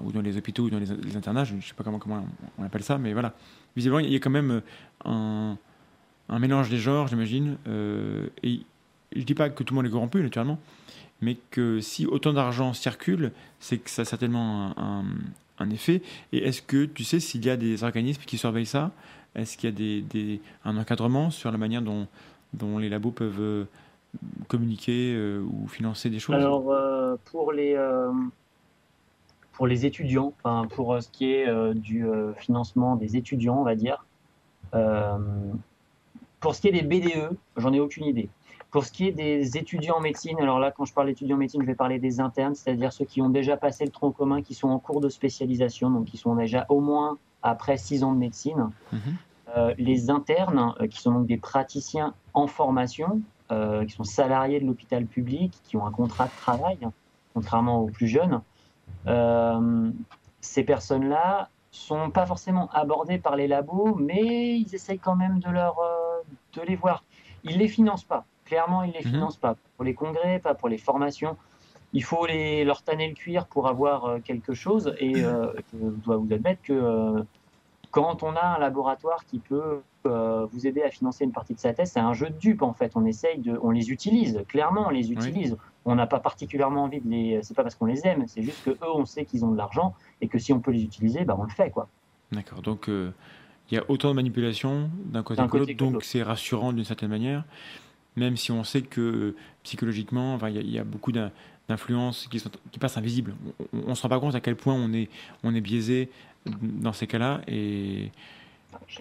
ou 0.04 0.12
dans 0.12 0.22
les 0.22 0.36
hôpitaux 0.36 0.64
ou 0.64 0.70
dans 0.70 0.78
les, 0.78 1.16
internats. 1.16 1.44
Je 1.44 1.54
ne 1.54 1.60
sais 1.60 1.74
pas 1.74 1.84
comment, 1.84 2.26
on 2.58 2.64
appelle 2.64 2.82
ça, 2.82 2.98
mais 2.98 3.12
voilà. 3.12 3.34
Visiblement, 3.76 4.00
il 4.00 4.10
y 4.10 4.16
a 4.16 4.18
quand 4.18 4.30
même 4.30 4.62
un, 5.04 5.56
un 6.28 6.38
mélange 6.38 6.70
des 6.70 6.78
genres, 6.78 7.08
j'imagine. 7.08 7.56
euh, 7.66 8.26
et 8.42 8.60
je 9.16 9.22
dis 9.22 9.34
pas 9.34 9.48
que 9.50 9.62
tout 9.62 9.74
le 9.74 9.76
monde 9.76 9.86
est 9.86 9.90
corrompu, 9.90 10.20
naturellement, 10.20 10.58
mais 11.20 11.36
que 11.50 11.80
si 11.80 12.06
autant 12.06 12.32
d'argent 12.32 12.72
circule, 12.74 13.32
c'est 13.60 13.78
que 13.78 13.90
ça 13.90 14.02
a 14.02 14.04
certainement 14.04 14.74
un, 14.78 15.70
effet. 15.70 16.02
Et 16.32 16.38
est-ce 16.38 16.62
que 16.62 16.84
tu 16.84 17.04
sais 17.04 17.18
s'il 17.20 17.44
y 17.44 17.50
a 17.50 17.56
des 17.56 17.82
organismes 17.82 18.22
qui 18.24 18.38
surveillent 18.38 18.66
ça? 18.66 18.92
Est-ce 19.34 19.56
qu'il 19.56 19.80
y 19.80 20.40
a 20.64 20.68
un 20.68 20.76
encadrement 20.76 21.30
sur 21.30 21.50
la 21.50 21.58
manière 21.58 21.82
dont, 21.82 22.06
dont 22.54 22.78
les 22.78 22.88
labos 22.88 23.10
peuvent 23.10 23.40
euh, 23.40 23.64
communiquer 24.48 25.14
euh, 25.14 25.42
ou 25.42 25.68
financer 25.68 26.10
des 26.10 26.18
choses 26.18 26.34
Alors, 26.34 26.70
euh, 26.70 27.16
pour, 27.26 27.52
les, 27.52 27.74
euh, 27.74 28.12
pour 29.52 29.66
les 29.66 29.86
étudiants, 29.86 30.32
pour 30.70 31.00
ce 31.02 31.08
qui 31.08 31.32
est 31.32 31.74
du 31.74 32.06
financement 32.36 32.96
des 32.96 33.16
étudiants, 33.16 33.58
on 33.60 33.64
va 33.64 33.74
dire, 33.74 34.04
pour 36.40 36.54
ce 36.54 36.60
qui 36.60 36.68
est 36.68 36.72
des 36.72 36.82
BDE, 36.82 37.36
j'en 37.56 37.72
ai 37.72 37.80
aucune 37.80 38.04
idée. 38.04 38.28
Pour 38.70 38.84
ce 38.84 38.92
qui 38.92 39.08
est 39.08 39.12
des 39.12 39.56
étudiants 39.56 39.96
en 39.96 40.00
médecine, 40.00 40.38
alors 40.40 40.58
là, 40.58 40.70
quand 40.70 40.84
je 40.84 40.92
parle 40.92 41.06
d'étudiants 41.06 41.36
en 41.36 41.38
médecine, 41.38 41.62
je 41.62 41.66
vais 41.66 41.74
parler 41.74 41.98
des 41.98 42.20
internes, 42.20 42.54
c'est-à-dire 42.54 42.92
ceux 42.92 43.06
qui 43.06 43.22
ont 43.22 43.30
déjà 43.30 43.56
passé 43.56 43.84
le 43.86 43.90
tronc 43.90 44.12
commun, 44.12 44.42
qui 44.42 44.54
sont 44.54 44.68
en 44.68 44.78
cours 44.78 45.00
de 45.00 45.08
spécialisation, 45.08 45.90
donc 45.90 46.04
qui 46.04 46.18
sont 46.18 46.36
déjà 46.36 46.66
au 46.68 46.80
moins 46.80 47.16
après 47.42 47.78
six 47.78 48.04
ans 48.04 48.12
de 48.12 48.18
médecine. 48.18 48.70
Mhm. 48.92 49.00
Les 49.78 50.10
internes, 50.10 50.74
qui 50.90 51.00
sont 51.00 51.12
donc 51.12 51.26
des 51.26 51.38
praticiens 51.38 52.12
en 52.34 52.46
formation, 52.46 53.22
euh, 53.50 53.84
qui 53.84 53.92
sont 53.92 54.04
salariés 54.04 54.60
de 54.60 54.66
l'hôpital 54.66 55.06
public, 55.06 55.58
qui 55.64 55.76
ont 55.76 55.86
un 55.86 55.90
contrat 55.90 56.26
de 56.26 56.36
travail, 56.36 56.78
contrairement 57.34 57.80
aux 57.80 57.86
plus 57.88 58.06
jeunes. 58.08 58.42
Euh, 59.06 59.90
ces 60.40 60.64
personnes-là 60.64 61.48
sont 61.70 62.10
pas 62.10 62.26
forcément 62.26 62.68
abordées 62.72 63.18
par 63.18 63.36
les 63.36 63.46
labos, 63.48 63.94
mais 63.94 64.58
ils 64.58 64.74
essayent 64.74 64.98
quand 64.98 65.16
même 65.16 65.38
de, 65.38 65.50
leur, 65.50 65.78
euh, 65.78 66.22
de 66.54 66.62
les 66.62 66.76
voir. 66.76 67.04
Ils 67.44 67.58
les 67.58 67.68
financent 67.68 68.04
pas. 68.04 68.24
Clairement, 68.44 68.82
ils 68.82 68.92
les 68.92 69.04
Mhm. 69.04 69.12
financent 69.12 69.36
pas. 69.36 69.56
Pour 69.76 69.84
les 69.84 69.94
congrès, 69.94 70.38
pas 70.38 70.54
pour 70.54 70.68
les 70.68 70.78
formations. 70.78 71.36
Il 71.92 72.04
faut 72.04 72.26
les, 72.26 72.64
leur 72.64 72.82
tanner 72.82 73.08
le 73.08 73.14
cuir 73.14 73.46
pour 73.46 73.68
avoir 73.68 74.22
quelque 74.24 74.52
chose. 74.54 74.94
Et 74.98 75.24
euh, 75.24 75.52
je 75.72 75.78
dois 76.04 76.16
vous 76.16 76.32
admettre 76.32 76.62
que 76.62 77.24
quand 77.90 78.22
on 78.22 78.34
a 78.36 78.44
un 78.44 78.58
laboratoire 78.58 79.24
qui 79.26 79.38
peut 79.38 79.80
euh, 80.06 80.46
vous 80.52 80.66
aider 80.66 80.82
à 80.82 80.90
financer 80.90 81.24
une 81.24 81.32
partie 81.32 81.54
de 81.54 81.58
sa 81.58 81.72
thèse, 81.72 81.90
c'est 81.92 82.00
un 82.00 82.12
jeu 82.12 82.28
de 82.30 82.38
dupes 82.38 82.62
en 82.62 82.72
fait. 82.72 82.92
On 82.94 83.04
essaye 83.04 83.38
de, 83.38 83.58
on 83.62 83.70
les 83.70 83.90
utilise. 83.90 84.42
Clairement, 84.48 84.86
on 84.86 84.90
les 84.90 85.10
utilise. 85.12 85.56
On 85.84 85.94
n'a 85.94 86.06
pas 86.06 86.20
particulièrement 86.20 86.84
envie 86.84 87.00
de 87.00 87.08
les. 87.08 87.40
C'est 87.42 87.54
pas 87.54 87.62
parce 87.62 87.74
qu'on 87.74 87.86
les 87.86 88.06
aime. 88.06 88.24
C'est 88.26 88.42
juste 88.42 88.62
que 88.64 88.70
eux, 88.70 88.90
on 88.94 89.04
sait 89.06 89.24
qu'ils 89.24 89.44
ont 89.44 89.50
de 89.50 89.56
l'argent 89.56 89.94
et 90.20 90.28
que 90.28 90.38
si 90.38 90.52
on 90.52 90.60
peut 90.60 90.70
les 90.70 90.82
utiliser, 90.82 91.24
bah, 91.24 91.36
on 91.38 91.44
le 91.44 91.50
fait 91.50 91.70
quoi. 91.70 91.88
D'accord. 92.32 92.60
Donc, 92.62 92.88
euh, 92.90 93.10
il 93.70 93.74
y 93.74 93.78
a 93.78 93.84
autant 93.88 94.10
de 94.10 94.14
manipulation 94.14 94.90
d'un 95.06 95.22
côté 95.22 95.38
D'un 95.40 95.46
que 95.46 95.52
côté 95.52 95.60
l'autre, 95.60 95.72
que 95.72 95.78
de 95.78 95.84
donc 95.84 95.92
l'autre. 95.94 96.06
c'est 96.06 96.22
rassurant 96.22 96.72
d'une 96.74 96.84
certaine 96.84 97.08
manière, 97.10 97.44
même 98.16 98.36
si 98.36 98.52
on 98.52 98.64
sait 98.64 98.82
que 98.82 99.00
euh, 99.00 99.36
psychologiquement, 99.62 100.34
enfin, 100.34 100.48
il 100.50 100.66
y, 100.66 100.72
y 100.72 100.78
a 100.78 100.84
beaucoup 100.84 101.12
d'in- 101.12 101.30
d'influences 101.68 102.26
qui, 102.30 102.40
sont- 102.40 102.50
qui 102.72 102.78
passent 102.78 102.96
invisibles. 102.96 103.34
On 103.72 103.90
ne 103.90 103.94
se 103.94 104.02
rend 104.02 104.08
pas 104.08 104.20
compte 104.20 104.34
à 104.34 104.40
quel 104.40 104.56
point 104.56 104.74
on 104.74 104.92
est, 104.92 105.08
on 105.44 105.54
est 105.54 105.60
biaisé 105.60 106.08
dans 106.62 106.92
ces 106.92 107.06
cas-là. 107.06 107.40
Et, 107.46 108.10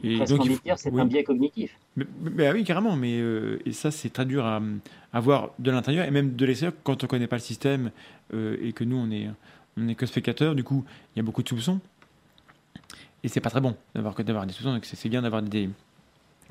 Et 0.04 0.18
donc, 0.20 0.46
il 0.46 0.56
faut- 0.56 0.64
dire, 0.64 0.78
c'est 0.78 0.92
oui. 0.92 1.02
un 1.02 1.06
biais 1.06 1.24
cognitif. 1.24 1.78
mais, 1.96 2.06
mais- 2.22 2.48
ah 2.48 2.54
oui, 2.54 2.64
carrément. 2.64 2.96
Mais, 2.96 3.20
euh, 3.20 3.60
et 3.66 3.72
ça, 3.72 3.92
c'est 3.92 4.10
très 4.10 4.26
dur 4.26 4.46
à, 4.46 4.62
à 5.14 5.20
voir 5.20 5.52
de 5.60 5.72
l'intérieur 5.72 6.06
et 6.06 6.12
même 6.12 6.36
de 6.36 6.46
l'extérieur 6.46 6.74
quand 6.84 7.04
on 7.04 7.06
ne 7.06 7.10
connaît 7.10 7.28
pas 7.28 7.38
le 7.38 7.42
système 7.42 7.92
euh, 8.34 8.58
et 8.62 8.74
que 8.74 8.84
nous, 8.84 8.98
on 8.98 9.10
est, 9.12 9.30
on 9.78 9.88
est 9.88 9.96
que 9.96 10.06
spectateurs. 10.06 10.56
Du 10.56 10.64
coup, 10.64 10.84
il 11.16 11.20
y 11.20 11.22
a 11.22 11.24
beaucoup 11.24 11.44
de 11.44 11.48
soupçons. 11.50 11.80
Et 13.24 13.30
c'est 13.30 13.42
pas 13.42 13.50
très 13.50 13.62
bon 13.62 13.76
d'avoir 13.96 14.14
d'avoir 14.16 14.46
des 14.46 14.54
soupçons. 14.54 14.74
Donc 14.74 14.86
c'est 14.86 14.96
c'est 14.96 15.10
bien 15.10 15.22
d'avoir 15.22 15.42
des, 15.42 15.70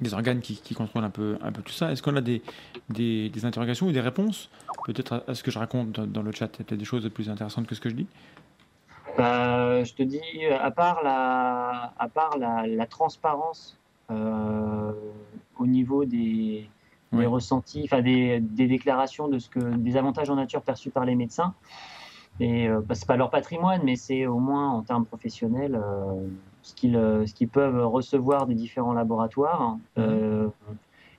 des 0.01 0.13
organes 0.15 0.41
qui, 0.41 0.57
qui 0.57 0.75
contrôlent 0.75 1.05
un 1.05 1.11
peu, 1.11 1.39
un 1.43 1.53
peu 1.53 1.63
tout 1.63 1.73
ça. 1.73 1.91
Est-ce 1.93 2.03
qu'on 2.03 2.17
a 2.17 2.21
des, 2.21 2.43
des, 2.91 3.29
des 3.31 3.45
interrogations 3.45 3.87
ou 3.87 3.93
des 3.93 4.01
réponses 4.01 4.51
Peut-être 4.85 5.13
à, 5.15 5.23
à 5.29 5.35
ce 5.35 5.43
que 5.43 5.51
je 5.51 5.59
raconte 5.59 5.93
dans, 5.93 6.07
dans 6.07 6.23
le 6.23 6.33
chat, 6.33 6.47
il 6.55 6.59
y 6.59 6.63
a 6.63 6.65
peut-être 6.65 6.79
des 6.79 6.85
choses 6.85 7.09
plus 7.11 7.31
intéressantes 7.31 7.67
que 7.67 7.75
ce 7.75 7.81
que 7.81 7.89
je 7.89 7.95
dis. 7.95 8.07
Bah, 9.17 9.83
je 9.83 9.95
te 9.95 10.03
dis, 10.03 10.21
à 10.61 10.71
part 10.71 11.03
la, 11.03 11.93
à 11.99 12.09
part 12.09 12.37
la, 12.39 12.67
la 12.67 12.87
transparence 12.87 13.79
euh, 14.11 14.93
au 15.59 15.67
niveau 15.67 16.05
des, 16.05 16.69
des 17.13 17.19
Oui. 17.19 17.27
ressentis, 17.27 17.83
enfin 17.85 18.03
des, 18.03 18.41
des 18.41 18.67
déclarations 18.67 19.29
de 19.29 19.39
ce 19.39 19.49
que 19.49 19.59
des 19.59 19.97
avantages 19.97 20.29
en 20.29 20.37
nature 20.37 20.61
perçus 20.63 20.91
par 20.91 21.07
les 21.07 21.15
médecins. 21.15 21.55
Et 22.41 22.69
euh, 22.69 22.83
bah, 22.85 22.95
c'est 22.95 23.07
pas 23.09 23.17
leur 23.17 23.31
patrimoine, 23.31 23.81
mais 23.85 23.97
c'est 23.97 24.27
au 24.27 24.39
moins 24.39 24.71
en 24.71 24.83
termes 24.83 25.07
professionnels 25.07 25.75
euh, 25.83 26.27
ce 26.67 26.75
qu'ils 26.75 26.97
euh, 26.97 27.25
ce 27.27 27.33
qu'ils 27.35 27.49
peuvent 27.49 27.87
recevoir 27.87 28.47
des 28.47 28.55
différents 28.55 28.93
laboratoires. 28.93 29.63
hein. 29.63 29.79
Euh, 29.99 30.49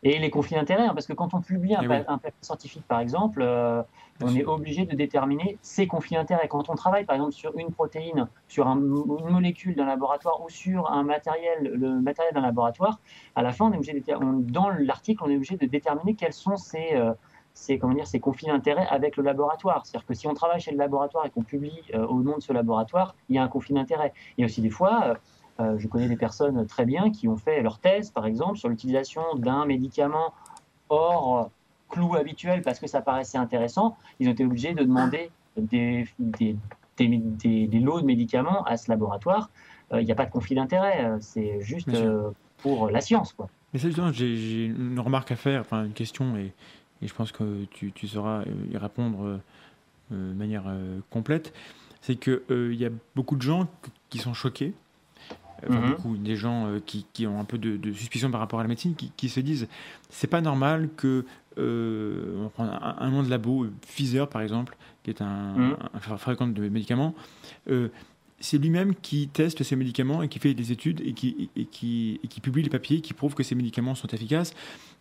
et 0.03 0.19
les 0.19 0.29
conflits 0.29 0.55
d'intérêts, 0.55 0.83
hein, 0.85 0.93
parce 0.93 1.07
que 1.07 1.13
quand 1.13 1.33
on 1.33 1.41
publie 1.41 1.73
un, 1.75 1.81
Eh 1.81 1.87
oui. 1.87 1.95
un 2.07 2.17
papier 2.19 2.37
scientifique, 2.41 2.83
par 2.87 2.99
exemple, 2.99 3.41
euh, 3.41 3.81
on 4.21 4.33
est 4.35 4.45
obligé 4.45 4.85
de 4.85 4.95
déterminer 4.95 5.57
ces 5.61 5.87
conflits 5.87 6.15
d'intérêts. 6.15 6.47
Quand 6.47 6.69
on 6.69 6.75
travaille, 6.75 7.03
par 7.05 7.15
exemple, 7.15 7.31
sur 7.33 7.57
une 7.57 7.71
protéine, 7.71 8.27
sur 8.47 8.67
un- 8.67 8.75
une 8.77 9.29
molécule 9.29 9.75
d'un 9.75 9.85
laboratoire 9.85 10.41
ou 10.43 10.49
sur 10.49 10.91
un 10.91 11.03
matériel, 11.03 11.71
le 11.73 11.99
matériel 11.99 12.33
d'un 12.35 12.41
laboratoire, 12.41 12.99
à 13.35 13.41
la 13.41 13.51
fin, 13.51 13.65
on 13.65 13.71
est 13.73 13.77
obligé 13.77 13.93
de 13.93 13.99
déter- 13.99 14.15
on- 14.15 14.33
dans 14.33 14.69
l'article, 14.69 15.23
on 15.25 15.29
est 15.29 15.35
obligé 15.35 15.55
de 15.57 15.65
déterminer 15.65 16.13
quels 16.13 16.33
sont 16.33 16.57
ces, 16.57 16.89
euh, 16.93 17.13
ces, 17.55 17.79
comment 17.79 17.95
dire, 17.95 18.05
ces 18.05 18.19
conflits 18.19 18.47
d'intérêts 18.47 18.85
avec 18.91 19.17
le 19.17 19.23
laboratoire. 19.23 19.83
C'est-à-dire 19.83 20.05
que 20.05 20.13
si 20.13 20.27
on 20.27 20.35
travaille 20.35 20.59
chez 20.61 20.71
le 20.71 20.77
laboratoire 20.77 21.25
et 21.25 21.31
qu'on 21.31 21.41
publie 21.43 21.81
euh, 21.95 22.05
au 22.05 22.21
nom 22.21 22.35
de 22.37 22.41
ce 22.41 22.53
laboratoire, 22.53 23.15
il 23.29 23.35
y 23.35 23.39
a 23.39 23.43
un 23.43 23.47
conflit 23.47 23.73
d'intérêts. 23.73 24.13
Il 24.37 24.41
y 24.41 24.43
a 24.43 24.45
aussi 24.45 24.61
des 24.61 24.69
fois, 24.69 25.15
je 25.59 25.87
connais 25.87 26.07
des 26.07 26.15
personnes 26.17 26.65
très 26.67 26.85
bien 26.85 27.11
qui 27.11 27.27
ont 27.27 27.37
fait 27.37 27.61
leur 27.61 27.79
thèse, 27.79 28.11
par 28.11 28.25
exemple, 28.25 28.57
sur 28.57 28.69
l'utilisation 28.69 29.21
d'un 29.35 29.65
médicament 29.65 30.33
hors 30.89 31.49
clou 31.89 32.15
habituel 32.15 32.61
parce 32.61 32.79
que 32.79 32.87
ça 32.87 33.01
paraissait 33.01 33.37
intéressant. 33.37 33.97
Ils 34.19 34.27
ont 34.27 34.31
été 34.31 34.45
obligés 34.45 34.73
de 34.73 34.83
demander 34.83 35.31
des, 35.57 36.07
des, 36.19 36.55
des, 36.97 37.07
des- 37.07 37.67
des 37.67 37.79
lots 37.79 38.01
de 38.01 38.05
médicaments 38.05 38.63
à 38.65 38.77
ce 38.77 38.91
laboratoire. 38.91 39.49
Euh, 39.93 40.01
Il 40.01 40.05
n'y 40.05 40.11
a 40.11 40.15
pas 40.15 40.25
de 40.25 40.31
conflit 40.31 40.55
d'intérêt, 40.55 41.05
euh, 41.05 41.17
c'est 41.21 41.61
juste 41.61 41.87
euh, 41.89 42.29
pour 42.57 42.89
la 42.89 42.99
science. 43.01 43.33
Quoi. 43.33 43.47
Mais 43.73 43.79
j'ai 43.79 44.65
une 44.65 44.99
remarque 44.99 45.31
à 45.31 45.35
faire, 45.35 45.61
enfin 45.61 45.85
une 45.85 45.93
question, 45.93 46.35
et, 46.37 46.53
et 47.01 47.07
je 47.07 47.13
pense 47.13 47.31
que 47.31 47.63
tu, 47.71 47.91
tu 47.93 48.07
sauras 48.07 48.41
euh, 48.41 48.45
y 48.71 48.77
répondre 48.77 49.23
euh, 49.23 49.37
euh, 50.11 50.31
de 50.33 50.37
manière 50.37 50.63
euh, 50.67 50.99
complète. 51.09 51.53
C'est 52.01 52.15
qu'il 52.15 52.41
il 52.49 52.75
y 52.75 52.85
a 52.85 52.89
beaucoup 53.15 53.35
de 53.37 53.41
gens 53.41 53.67
qui 54.09 54.17
sont 54.19 54.33
choqués, 54.33 54.73
enfin 55.67 55.79
Mhm. 55.79 55.87
beaucoup, 55.95 56.17
des 56.17 56.35
gens 56.35 56.67
euh, 56.67 56.79
qui, 56.85 57.05
qui 57.13 57.25
ont 57.27 57.39
un 57.39 57.45
peu 57.45 57.57
de, 57.57 57.77
de 57.77 57.91
suspicion 57.93 58.29
par 58.31 58.39
rapport 58.39 58.59
à 58.59 58.63
la 58.63 58.69
médecine, 58.69 58.95
qui, 58.95 59.11
qui 59.17 59.29
se 59.29 59.39
disent 59.39 59.67
c'est 60.09 60.27
pas 60.27 60.41
normal 60.41 60.89
que. 60.97 61.25
euh, 61.57 62.45
on 62.45 62.49
prend 62.49 62.65
un, 62.65 62.95
un 62.99 63.09
nom 63.09 63.23
de 63.23 63.29
labo, 63.29 63.65
Pfizer 63.87 64.27
par 64.29 64.41
exemple, 64.41 64.77
qui 65.03 65.09
est 65.09 65.21
un, 65.21 65.75
un 65.93 65.99
fa- 65.99 66.17
fabricant 66.17 66.47
de 66.47 66.69
médicaments. 66.69 67.15
euh, 67.69 67.89
c'est 68.39 68.59
lui-même 68.59 68.93
qui 68.93 69.29
teste 69.29 69.63
ces 69.63 69.75
médicaments 69.75 70.21
et 70.21 70.27
qui 70.27 70.37
fait 70.37 70.53
des 70.53 70.71
études 70.71 71.01
et 71.01 71.13
qui, 71.13 71.49
et 71.55 71.65
qui, 71.65 72.19
et 72.23 72.27
qui 72.27 72.39
publie 72.39 72.61
les 72.61 72.69
papiers 72.69 73.01
qui 73.01 73.15
prouvent 73.15 73.33
que 73.33 73.41
ces 73.41 73.55
médicaments 73.55 73.95
sont 73.95 74.07
efficaces. 74.09 74.53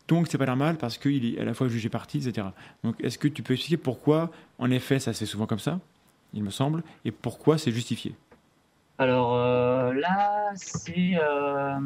Donc 0.08 0.28
c'est 0.30 0.38
pas 0.38 0.46
normal 0.46 0.78
parce 0.78 0.96
qu'il 0.96 1.22
est 1.26 1.38
à 1.38 1.44
la 1.44 1.52
fois 1.52 1.68
jugé 1.68 1.90
parti, 1.90 2.16
etc. 2.26 2.46
Donc 2.82 2.94
est-ce 3.00 3.18
que 3.18 3.28
tu 3.28 3.42
peux 3.42 3.52
expliquer 3.52 3.76
pourquoi, 3.76 4.30
en 4.58 4.70
effet, 4.70 4.98
ça 5.00 5.12
fait 5.12 5.26
souvent 5.26 5.44
comme 5.46 5.58
ça, 5.58 5.80
il 6.32 6.42
me 6.42 6.50
semble, 6.50 6.82
et 7.04 7.10
pourquoi 7.10 7.58
c'est 7.58 7.72
justifié? 7.72 8.14
Alors 8.98 9.34
euh, 9.34 9.92
là, 9.92 10.50
c'est 10.54 11.18
euh, 11.20 11.78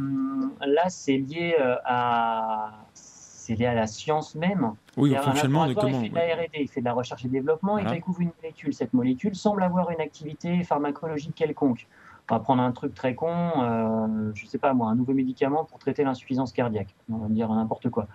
là, 0.60 0.88
c'est 0.88 1.16
lié 1.16 1.56
euh, 1.60 1.76
à 1.84 2.70
c'est 2.94 3.54
lié 3.54 3.66
à 3.66 3.74
la 3.74 3.86
science 3.86 4.36
même. 4.36 4.74
Oui, 4.96 5.16
au 5.16 5.22
fonctionnement 5.22 5.64
de 5.64 5.70
laboratoire, 5.70 5.92
comment 5.92 6.04
Il 6.04 6.12
fait 6.12 6.14
de 6.14 6.28
la 6.28 6.42
R&D, 6.42 6.50
il 6.60 6.68
fait 6.68 6.80
de 6.80 6.84
la 6.84 6.92
recherche 6.92 7.24
et 7.24 7.28
développement, 7.28 7.72
Voilà. 7.72 7.90
il 7.90 7.94
découvre 7.94 8.20
une 8.20 8.30
molécule. 8.40 8.72
Cette 8.72 8.92
molécule 8.92 9.34
semble 9.34 9.62
avoir 9.62 9.90
une 9.90 10.00
activité 10.00 10.62
pharmacologique 10.62 11.34
quelconque. 11.34 11.88
On 12.30 12.34
va 12.36 12.40
prendre 12.40 12.62
un 12.62 12.70
truc 12.70 12.94
très 12.94 13.16
con, 13.16 13.28
euh, 13.56 14.30
je 14.34 14.46
sais 14.46 14.58
pas 14.58 14.72
moi, 14.72 14.88
un 14.88 14.94
nouveau 14.94 15.14
médicament 15.14 15.64
pour 15.64 15.80
traiter 15.80 16.04
l'insuffisance 16.04 16.52
cardiaque. 16.52 16.94
On 17.10 17.16
va 17.16 17.28
dire 17.28 17.48
n'importe 17.52 17.90
quoi. 17.90 18.06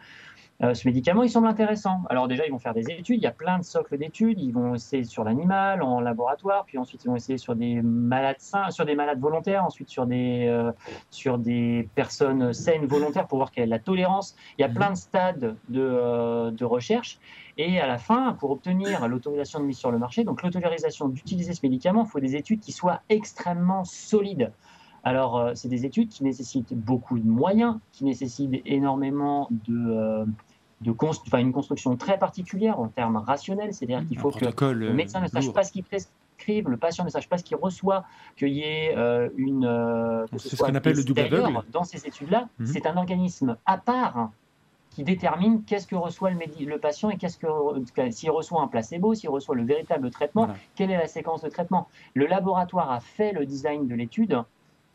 Euh, 0.64 0.74
ce 0.74 0.88
médicament, 0.88 1.22
il 1.24 1.30
semble 1.30 1.48
intéressant. 1.48 2.04
Alors 2.10 2.30
déjà, 2.30 2.46
ils 2.46 2.52
vont 2.52 2.60
faire 2.60 2.74
des 2.74 2.90
études. 2.90 3.18
Il 3.18 3.24
y 3.24 3.28
a 3.28 3.32
plein 3.32 3.60
de 3.60 3.64
socles 3.64 3.98
d'études. 3.98 4.40
Ils 4.40 4.54
vont 4.54 4.74
essayer 4.76 5.04
sur 5.04 5.26
l'animal, 5.26 5.82
en 5.84 6.00
laboratoire, 6.00 6.64
puis 6.66 6.78
ensuite 6.78 7.04
ils 7.04 7.10
vont 7.10 7.18
essayer 7.18 7.38
sur 7.38 7.56
des 7.58 7.82
malades 7.82 8.40
sains, 8.40 8.70
sur 8.72 8.86
des 8.86 8.96
malades 8.96 9.20
volontaires, 9.20 9.66
ensuite 9.66 9.90
sur 9.90 10.06
des 10.08 10.46
euh, 10.48 10.72
sur 11.10 11.40
des 11.40 11.90
personnes 11.94 12.54
saines 12.54 12.86
volontaires 12.86 13.28
pour 13.28 13.38
voir 13.40 13.52
quelle 13.52 13.66
est 13.66 13.68
la 13.68 13.80
tolérance. 13.80 14.36
Il 14.58 14.62
y 14.62 14.66
a 14.66 14.70
Mhm. 14.70 14.74
plein 14.76 14.92
de 14.92 14.96
stades 14.98 15.60
de, 15.68 15.82
euh, 15.82 16.52
de 16.52 16.64
recherche. 16.64 17.20
Et 17.58 17.80
à 17.82 17.88
la 17.88 17.98
fin, 17.98 18.34
pour 18.34 18.52
obtenir 18.52 19.08
l'autorisation 19.10 19.60
de 19.60 19.66
mise 19.66 19.78
sur 19.78 19.92
le 19.92 20.00
marché, 20.00 20.24
donc 20.24 20.42
l'autorisation 20.42 21.10
d'utiliser 21.10 21.54
ce 21.54 21.60
médicament, 21.64 22.04
il 22.06 22.10
faut 22.10 22.20
des 22.22 22.36
études 22.38 22.62
qui 22.62 22.72
soient 22.72 23.02
extrêmement 23.10 23.84
solides. 23.84 24.54
Alors, 25.06 25.38
euh, 25.38 25.52
c'est 25.54 25.68
des 25.70 25.86
études 25.86 26.10
qui 26.10 26.24
nécessitent 26.24 26.74
beaucoup 26.74 27.20
de 27.20 27.28
moyens, 27.28 27.78
qui 27.92 28.04
nécessitent 28.04 28.62
énormément 28.66 29.48
de, 29.52 29.76
euh, 29.88 30.26
de 30.82 30.92
const- 30.92 31.40
une 31.40 31.54
construction 31.54 31.96
très 31.96 32.18
particulière 32.18 32.80
en 32.80 32.88
termes 32.88 33.18
rationnels. 33.18 33.74
C'est-à-dire 33.74 34.06
qu'il 34.08 34.18
Un 34.18 34.22
faut 34.22 34.32
que 34.32 34.66
le 34.66 34.90
euh, 34.90 34.94
médecin 34.94 35.22
ne 35.22 35.28
sache 35.28 35.46
lourd. 35.46 35.54
pas 35.54 35.64
ce 35.64 35.72
qu'il 35.72 35.84
prescrive, 35.84 36.68
le 36.70 36.78
patient 36.78 37.06
ne 37.06 37.10
sache 37.10 37.30
pas 37.30 37.38
ce 37.38 37.44
qu'il 37.44 37.56
reçoit, 37.56 38.04
qu'il 38.36 38.50
y 38.50 38.62
ait 38.62 38.94
euh, 38.98 39.30
une. 39.38 39.64
euh, 39.66 40.26
C'est 40.38 40.56
ce 40.56 40.64
qu'on 40.64 40.74
appelle 40.74 40.96
le 40.96 41.04
double 41.04 41.20
aveugle. 41.22 41.62
Dans 41.72 41.84
ces 41.84 42.06
études-là, 42.08 42.50
Mhm. 42.60 42.66
c'est 42.66 42.88
un 42.88 42.98
organisme 42.98 43.58
à 43.68 43.78
part 43.78 44.32
qui 44.90 45.04
détermine 45.04 45.64
qu'est-ce 45.66 45.86
que 45.88 45.96
reçoit 45.96 46.32
le, 46.32 46.78
patient 46.80 47.10
et 47.12 47.18
qu'est-ce 47.18 47.38
que 47.38 47.48
s'il 48.12 48.32
reçoit 48.32 48.62
un 48.62 48.68
placebo, 48.68 49.14
s'il 49.14 49.30
reçoit 49.30 49.54
le 49.56 49.66
véritable 49.66 50.10
traitement, 50.10 50.46
Voilà. 50.46 50.60
quelle 50.76 50.90
est 50.90 50.98
la 50.98 51.08
séquence 51.08 51.42
de 51.42 51.50
traitement. 51.50 51.90
Le 52.16 52.26
laboratoire 52.26 52.90
a 52.92 53.02
fait 53.02 53.34
le 53.34 53.46
design 53.46 53.88
de 53.88 53.94
l'étude, 53.96 54.42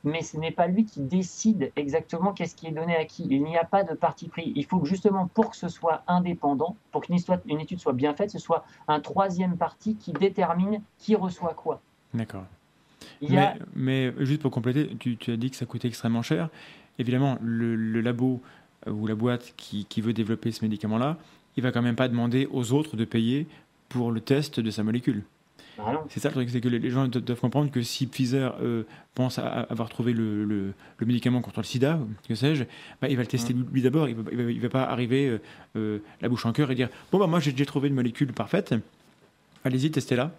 mais 0.05 0.23
ce 0.23 0.37
n'est 0.37 0.51
pas 0.51 0.67
lui 0.67 0.85
qui 0.85 1.01
décide 1.01 1.73
exactement 1.77 2.33
qu'est-ce 2.33 2.55
qui 2.55 2.67
est 2.67 2.73
donné 2.73 2.97
à 2.97 3.05
qui. 3.05 3.27
Il 3.31 3.43
n'y 3.43 3.57
a 3.57 3.65
pas 3.65 3.85
de 3.85 3.95
parti 3.95 4.29
pris. 4.29 4.53
Il 4.57 4.65
faut 4.65 4.79
que 4.79 4.89
justement 4.89 5.27
pour 5.27 5.51
que 5.51 5.57
ce 5.57 5.69
soit 5.69 6.03
indépendant, 6.07 6.77
pour 6.93 7.03
qu'une 7.03 7.17
une 7.47 7.61
étude 7.61 7.81
soit 7.81 7.93
bien 7.93 8.15
faite, 8.15 8.31
ce 8.31 8.39
soit 8.39 8.65
un 8.89 9.01
troisième 9.01 9.57
parti 9.57 9.97
qui 9.97 10.13
détermine 10.13 10.81
qui 10.99 11.15
reçoit 11.15 11.55
quoi. 11.55 11.81
D'accord. 12.15 12.45
A 13.37 13.55
Mais, 13.75 14.13
juste 14.19 14.43
pour 14.43 14.51
compléter, 14.51 14.95
tu, 14.99 15.17
tu 15.17 15.33
as 15.33 15.37
dit 15.37 15.51
que 15.51 15.57
ça 15.57 15.67
coûtait 15.67 15.89
extrêmement 15.89 16.23
cher. 16.23 16.49
Évidemment, 16.99 17.39
le, 17.41 17.77
le 17.77 18.01
labo 18.01 18.41
euh, 18.87 18.93
ou 18.93 19.07
la 19.07 19.15
boîte 19.15 19.55
qui, 19.57 19.85
qui 19.87 20.01
veut 20.01 20.13
développer 20.13 20.53
ce 20.53 20.65
médicament-là, 20.65 21.19
il 21.57 21.63
va 21.63 21.73
quand 21.73 21.83
même 21.83 21.97
pas 21.97 22.09
demander 22.09 22.49
aux 22.51 22.73
autres 22.73 22.97
de 22.97 23.05
payer 23.05 23.47
pour 23.89 24.13
le 24.13 24.21
test 24.21 24.61
de 24.61 24.71
sa 24.71 24.83
molécule. 24.83 25.25
C'est 26.09 26.21
ça 26.21 26.29
le 26.29 26.35
truc, 26.35 26.51
c'est 26.51 26.61
que 26.61 26.69
les- 26.69 26.91
gens 26.91 27.07
do- 27.09 27.21
doivent 27.21 27.41
comprendre 27.41 27.71
que 27.71 27.83
si 27.83 28.07
Pfizer 28.07 28.55
euh, 28.63 28.85
pense 29.15 29.39
à, 29.39 29.47
avoir 29.47 29.89
trouvé 29.89 30.13
le, 30.13 30.45
le- 30.45 30.73
le 30.99 31.07
médicament 31.07 31.41
contre 31.41 31.61
le 31.61 31.65
sida, 31.65 31.99
que 32.29 32.35
sais-je, 32.35 32.65
bah, 33.01 33.09
il 33.09 33.17
va 33.17 33.23
le 33.23 33.29
tester 33.29 33.53
lui, 33.53 33.65
lui 33.73 33.83
d'abord. 33.83 34.09
Il 34.09 34.17
ne 34.17 34.61
va, 34.61 34.69
pas 34.69 34.85
arriver 34.85 35.29
euh, 35.29 35.41
euh, 35.77 35.99
la 36.21 36.29
bouche 36.29 36.47
en 36.47 36.53
cœur 36.53 36.71
et 36.71 36.75
dire 36.75 36.89
Bon, 37.13 37.19
bah, 37.19 37.27
moi 37.27 37.41
j'ai 37.41 37.55
j'ai 37.57 37.67
trouvé 37.67 37.89
une 37.89 37.95
molécule 37.95 38.33
parfaite, 38.33 38.75
allez-y, 39.65 39.91
testez-la. 39.91 40.33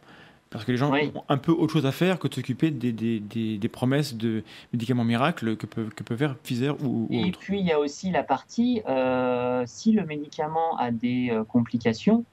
Parce 0.49 0.65
que 0.65 0.71
les 0.73 0.77
gens 0.77 0.91
Oui. 0.91 1.09
ont 1.15 1.23
un 1.29 1.37
peu 1.37 1.53
autre 1.53 1.71
chose 1.71 1.85
à 1.85 1.93
faire 1.93 2.19
que 2.19 2.27
de 2.27 2.33
s'occuper 2.33 2.71
des, 2.71 2.91
des, 2.91 3.21
des- 3.21 3.57
des 3.57 3.67
promesses 3.69 4.15
de 4.15 4.43
médicaments 4.73 5.05
miracles 5.05 5.55
que 5.55 5.65
peut, 5.65 5.85
que 5.95 6.03
peut 6.03 6.17
faire 6.17 6.35
Pfizer 6.35 6.75
ou, 6.83 7.07
ou 7.09 7.13
Et 7.13 7.29
autre. 7.29 7.39
puis, 7.39 7.61
il 7.61 7.65
y 7.65 7.71
a 7.71 7.79
aussi 7.79 8.11
la 8.11 8.21
partie, 8.23 8.81
euh, 8.89 9.63
si 9.65 9.93
le 9.93 10.05
médicament 10.05 10.75
a 10.77 10.91
des 10.91 11.31
complications, 11.47 12.25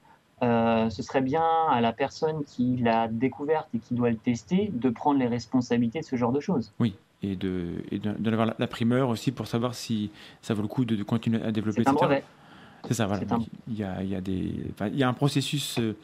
euh, 0.42 0.88
ce 0.90 1.02
serait 1.02 1.20
bien 1.20 1.42
à 1.70 1.80
la 1.80 1.92
personne 1.92 2.44
qui 2.44 2.76
l'a 2.76 3.08
découverte 3.08 3.68
et 3.74 3.78
qui 3.78 3.94
doit 3.94 4.10
le 4.10 4.16
tester 4.16 4.70
de 4.72 4.88
prendre 4.90 5.18
les 5.18 5.26
responsabilités 5.26 6.00
de 6.00 6.04
ce 6.04 6.16
genre 6.16 6.32
de 6.32 6.40
choses. 6.40 6.72
Oui, 6.78 6.94
et 7.22 7.34
de 7.36 7.72
et 7.90 7.98
de- 7.98 8.12
d'en 8.12 8.32
avoir 8.32 8.54
la, 8.58 8.66
primeur 8.68 9.08
aussi 9.08 9.32
pour 9.32 9.46
savoir 9.46 9.74
si 9.74 10.10
ça 10.42 10.54
vaut 10.54 10.62
le 10.62 10.68
coup 10.68 10.84
de, 10.84 10.94
de 10.96 11.02
continuer 11.02 11.42
à 11.42 11.50
développer, 11.50 11.82
C'est 11.82 11.88
un 11.90 11.92
brevet. 11.94 12.22
C'est 12.86 12.94
ça, 12.94 13.06
voilà. 13.06 13.22
Un- 13.34 13.40
Il, 13.66 13.76
y 13.76 13.82
a, 13.82 14.02
il, 14.02 14.08
y 14.10 14.14
a 14.14 14.20
des, 14.20 14.54
enfin, 14.72 14.86
il 14.86 14.96
y 14.96 15.02
a 15.02 15.08
un 15.08 15.12
processus 15.14 15.78
euh, 15.80 15.96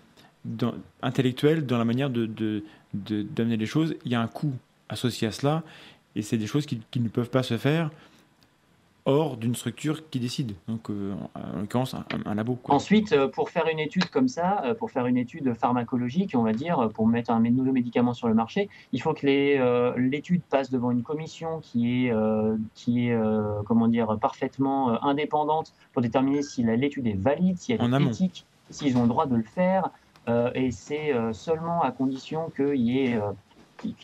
dans- 0.44 0.74
intellectuel 1.02 1.64
dans 1.66 1.78
la 1.78 1.84
manière 1.84 2.10
de, 2.10 2.28
d'amener 2.92 3.56
les 3.56 3.66
choses. 3.66 3.94
Il 4.04 4.10
y 4.10 4.14
a 4.16 4.20
un 4.20 4.26
coût 4.26 4.52
associé 4.88 5.28
à 5.28 5.32
cela, 5.32 5.62
et 6.16 6.22
c'est 6.22 6.36
des 6.38 6.46
choses 6.48 6.66
qui, 6.66 6.80
qui 6.90 6.98
ne 7.00 7.08
peuvent 7.08 7.30
pas 7.30 7.42
se 7.44 7.56
faire 7.56 7.90
hors 9.06 9.36
d'une 9.36 9.54
structure 9.54 10.08
qui 10.08 10.18
décide. 10.18 10.54
Donc, 10.66 10.88
euh, 10.88 11.14
en, 11.34 11.56
en 11.56 11.60
l'occurrence, 11.60 11.94
un, 11.94 12.04
un 12.24 12.34
labo. 12.34 12.54
quoi. 12.54 12.74
Ensuite, 12.74 13.12
euh, 13.12 13.28
pour 13.28 13.50
faire 13.50 13.66
une 13.68 13.78
étude 13.78 14.06
comme 14.08 14.28
ça, 14.28 14.62
euh, 14.64 14.74
pour 14.74 14.90
faire 14.90 15.06
une 15.06 15.18
étude 15.18 15.52
pharmacologique, 15.54 16.32
on 16.34 16.42
va 16.42 16.52
dire, 16.52 16.78
euh, 16.78 16.88
pour 16.88 17.06
mettre 17.06 17.30
un 17.30 17.40
nouveau 17.40 17.72
médicament 17.72 18.14
sur 18.14 18.28
le 18.28 18.34
marché, 18.34 18.70
il 18.92 19.02
faut 19.02 19.12
que 19.12 19.26
euh, 19.26 19.92
l'étude 19.98 20.42
passe 20.42 20.70
devant 20.70 20.90
une 20.90 21.02
commission 21.02 21.60
qui 21.60 22.06
est, 22.06 22.12
euh, 22.12 22.56
qui 22.74 23.08
est 23.08 23.18
comment 23.66 23.88
dire, 23.88 24.18
parfaitement 24.20 25.02
indépendante 25.04 25.72
pour 25.92 26.00
déterminer 26.02 26.42
si 26.42 26.62
l'étude 26.62 27.06
est 27.06 27.12
valide, 27.20 27.58
si 27.58 27.72
elle 27.72 27.82
En 27.82 27.92
est 27.92 27.96
amont. 27.96 28.08
éthique, 28.10 28.46
s'ils 28.70 28.96
ont 28.96 29.02
le 29.02 29.08
droit 29.08 29.26
de 29.26 29.36
le 29.36 29.42
faire. 29.42 29.90
et 30.54 30.70
c'est 30.70 31.12
seulement 31.32 31.82
à 31.82 31.90
condition 31.90 32.50
qu'il 32.56 32.76
y 32.80 33.00
ait 33.00 33.20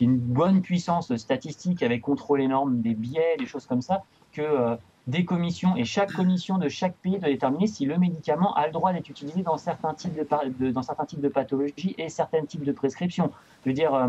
une 0.00 0.18
bonne 0.18 0.60
puissance 0.60 1.14
statistique 1.16 1.82
avec 1.82 2.02
contrôle 2.02 2.42
énorme 2.42 2.80
des 2.82 2.94
biais, 2.94 3.36
des 3.38 3.46
choses 3.46 3.66
comme 3.66 3.80
ça, 3.82 4.02
que 4.32 4.76
des 5.10 5.24
commissions 5.24 5.76
et 5.76 5.84
chaque 5.84 6.12
commission 6.12 6.56
de 6.58 6.68
chaque 6.68 6.94
pays 6.96 7.18
doit 7.18 7.28
déterminer 7.28 7.66
si 7.66 7.84
le 7.84 7.98
médicament 7.98 8.54
a 8.54 8.66
le 8.66 8.72
droit 8.72 8.92
d'être 8.92 9.08
utilisé 9.08 9.42
dans 9.42 9.56
certains 9.58 9.92
types 9.94 10.14
de, 10.60 10.70
dans 10.70 10.82
certains 10.82 11.04
types 11.04 11.20
de 11.20 11.28
pathologies 11.28 11.94
et 11.98 12.08
certains 12.08 12.44
types 12.44 12.64
de 12.64 12.72
prescriptions. 12.72 13.30
Je 13.64 13.70
veux 13.70 13.74
dire, 13.74 13.92
euh, 13.94 14.08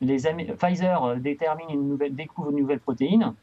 les 0.00 0.18
Pfizer 0.58 1.04
euh, 1.04 1.16
détermine 1.16 1.68
une 1.70 1.88
nouvelle, 1.88 2.14
découvre 2.14 2.50
une 2.50 2.58
nouvelle 2.58 2.80
protéine, 2.80 3.34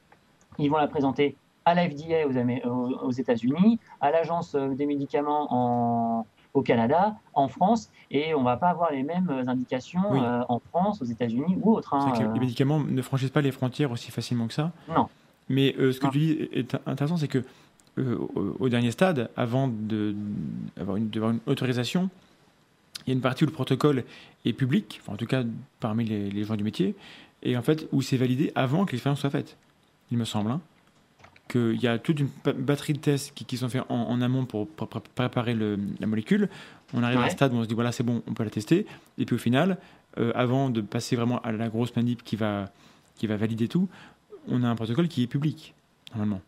ils 0.58 0.70
vont 0.72 0.78
la 0.78 0.88
présenter 0.88 1.36
à 1.66 1.74
la 1.74 1.90
FDA 1.90 2.28
aux, 2.28 2.38
Amé- 2.38 2.64
aux- 2.66 2.96
aux 3.08 3.12
États-Unis, 3.12 3.80
à 4.00 4.12
l'agence 4.12 4.56
euh, 4.56 4.70
des 4.70 4.86
médicaments 4.86 5.48
en- 5.50 6.26
au 6.54 6.62
Canada, 6.62 7.16
en 7.34 7.50
France, 7.50 7.90
et 8.12 8.34
on 8.34 8.44
va 8.44 8.56
pas 8.56 8.70
avoir 8.70 8.92
les 8.92 9.04
mêmes 9.04 9.30
indications 9.48 10.00
Oui. 10.12 10.20
euh, 10.24 10.42
en 10.48 10.60
France, 10.60 11.02
aux 11.02 11.06
États-Unis 11.06 11.58
ou 11.62 11.74
autres. 11.74 11.94
hein, 11.94 12.14
euh, 12.22 12.34
les 12.34 12.40
médicaments 12.40 12.80
ne 12.80 13.02
franchissent 13.02 13.32
pas 13.32 13.42
les 13.42 13.52
frontières 13.52 13.92
aussi 13.92 14.10
facilement 14.12 14.48
que 14.48 14.54
ça? 14.54 14.72
Non. 14.88 15.10
Mais 15.50 15.76
euh, 15.80 15.92
ce 15.92 16.00
que 16.00 16.06
Non. 16.06 16.12
tu 16.12 16.20
dis 16.20 16.50
est 16.54 16.76
intéressant, 16.86 17.18
c'est 17.18 17.28
que 17.28 17.44
euh, 17.98 18.16
au, 18.36 18.56
au 18.60 18.70
dernier 18.70 18.92
stade, 18.92 19.30
avant 19.38 19.68
d'avoir 20.76 20.98
une, 20.98 21.10
autorisation, 21.46 22.10
il 23.06 23.10
y 23.10 23.12
a 23.12 23.16
une 23.16 23.22
partie 23.22 23.44
où 23.44 23.48
le 23.48 23.54
protocole 23.54 24.04
est 24.46 24.54
public, 24.54 25.00
enfin, 25.02 25.14
en 25.14 25.18
tout 25.18 25.26
cas 25.28 25.44
parmi 25.80 26.06
les, 26.06 26.30
les 26.32 26.44
gens 26.44 26.56
du 26.56 26.64
métier, 26.64 26.96
et 27.44 27.56
en 27.58 27.62
fait 27.62 27.88
où 27.92 28.02
c'est 28.02 28.18
validé 28.18 28.52
avant 28.56 28.86
que 28.86 28.92
l'expérience 28.94 29.20
soit 29.22 29.30
faite. 29.30 29.58
Il 30.12 30.18
me 30.18 30.26
semble 30.26 30.52
hein, 30.52 30.62
qu'il 31.48 31.80
y 31.82 31.88
a 31.88 32.00
toute 32.00 32.20
une 32.20 32.30
batterie 32.58 32.94
de 32.94 33.00
tests 33.00 33.34
qui, 33.36 33.46
qui 33.46 33.58
sont 33.58 33.70
faits 33.70 33.84
en, 33.90 33.96
en 33.96 34.22
amont 34.22 34.46
pour, 34.46 34.68
pour 34.68 34.88
pré- 34.88 35.00
préparer 35.14 35.54
le- 35.54 35.78
la 36.00 36.08
molécule. 36.08 36.50
On 36.94 37.04
arrive 37.04 37.18
à 37.18 37.22
un 37.22 37.24
Ouais. 37.26 37.30
stade 37.30 37.54
où 37.54 37.58
on 37.58 37.64
se 37.64 37.68
dit 37.68 37.76
voilà 37.76 37.92
c'est 37.92 38.04
bon, 38.04 38.24
on 38.28 38.34
peut 38.34 38.44
la 38.44 38.50
tester, 38.50 38.86
et 39.18 39.26
puis 39.26 39.36
au 39.36 39.40
final, 39.40 39.78
euh, 40.18 40.32
avant 40.36 40.70
de 40.70 40.82
passer 40.82 41.16
vraiment 41.16 41.40
à 41.42 41.52
la 41.52 41.70
grosse 41.70 41.96
manip 41.96 42.24
qui 42.24 42.36
va, 42.36 42.72
qui 43.16 43.28
va 43.28 43.38
valider 43.38 43.68
tout, 43.68 43.88
on 44.48 44.64
a 44.64 44.68
un 44.68 44.76
protocole 44.76 45.08
qui 45.08 45.24
est 45.24 45.28
public, 45.28 45.74
normalement. 46.14 46.42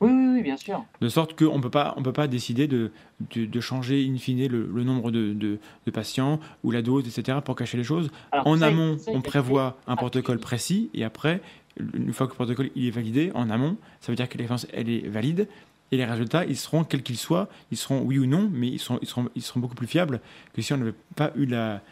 Oui, 0.00 0.10
oui, 0.12 0.26
oui, 0.34 0.42
bien 0.42 0.56
sûr. 0.56 0.84
De 1.00 1.08
sorte 1.08 1.38
qu'on 1.38 1.56
ne 1.56 1.62
peut 1.62 1.70
pas, 1.70 2.26
décider 2.26 2.66
de, 2.66 2.90
de, 3.34 3.46
de 3.46 3.60
changer 3.60 4.06
in 4.06 4.18
fine 4.18 4.46
le, 4.48 4.66
le 4.66 4.84
nombre 4.84 5.10
de, 5.10 5.32
de, 5.32 5.90
patients 5.90 6.40
ou 6.62 6.70
la 6.70 6.82
dose, 6.82 7.06
etc., 7.06 7.38
pour 7.44 7.54
cacher 7.56 7.78
les 7.78 7.84
choses. 7.84 8.10
Alors, 8.32 8.46
En 8.46 8.58
ça, 8.58 8.66
amont, 8.66 8.98
ça, 8.98 9.12
on 9.14 9.20
prévoit 9.20 9.78
un 9.86 9.96
protocole 9.96 10.38
précis, 10.38 10.90
et 10.94 11.04
après, 11.04 11.40
une 11.78 12.12
fois 12.12 12.26
que 12.26 12.32
le 12.32 12.36
protocole 12.36 12.70
il 12.74 12.86
est 12.86 12.90
validé, 12.90 13.30
en 13.34 13.50
amont, 13.50 13.76
ça 14.00 14.12
veut 14.12 14.16
dire 14.16 14.28
que 14.28 14.36
l'expérience 14.36 14.66
elle 14.72 14.90
est 14.90 15.08
valide, 15.08 15.48
et 15.92 15.96
les 15.96 16.04
résultats, 16.04 16.44
ils 16.44 16.56
seront, 16.56 16.82
quels 16.82 17.02
qu'ils 17.02 17.18
soient, 17.18 17.48
ils 17.70 17.76
seront 17.76 18.00
oui 18.00 18.18
ou 18.18 18.26
non, 18.26 18.50
mais 18.52 18.68
ils 18.68 18.80
seront, 18.80 18.98
ils 19.00 19.08
seront, 19.08 19.28
ils 19.36 19.42
seront 19.42 19.60
beaucoup 19.60 19.76
plus 19.76 19.86
fiables 19.86 20.20
que 20.54 20.60
si 20.60 20.72
on 20.72 20.76
n'avait 20.76 20.94
pas 21.14 21.30
eu 21.36 21.46
la, 21.46 21.82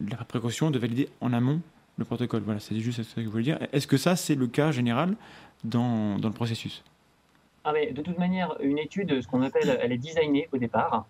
la 0.00 0.16
précaution 0.18 0.70
de 0.70 0.78
valider 0.78 1.08
en 1.20 1.32
amont 1.32 1.60
le 1.96 2.04
protocole. 2.04 2.42
Voilà, 2.42 2.60
c'est 2.60 2.78
juste 2.80 3.02
ce 3.02 3.14
que 3.14 3.22
je 3.22 3.28
voulais 3.28 3.44
dire. 3.44 3.58
Est-ce 3.72 3.86
que 3.86 3.96
ça, 3.96 4.16
c'est 4.16 4.34
le 4.34 4.46
cas 4.46 4.72
général 4.72 5.16
dans, 5.64 6.18
dans 6.18 6.28
le 6.28 6.34
processus? 6.34 6.82
Ah, 7.64 7.72
mais 7.72 7.92
de 7.92 8.02
toute 8.02 8.18
manière, 8.18 8.56
une 8.60 8.78
étude, 8.78 9.20
ce 9.20 9.26
qu'on 9.26 9.42
appelle, 9.42 9.78
elle 9.82 9.92
est 9.92 9.98
designée 9.98 10.48
au 10.52 10.58
départ. 10.58 11.06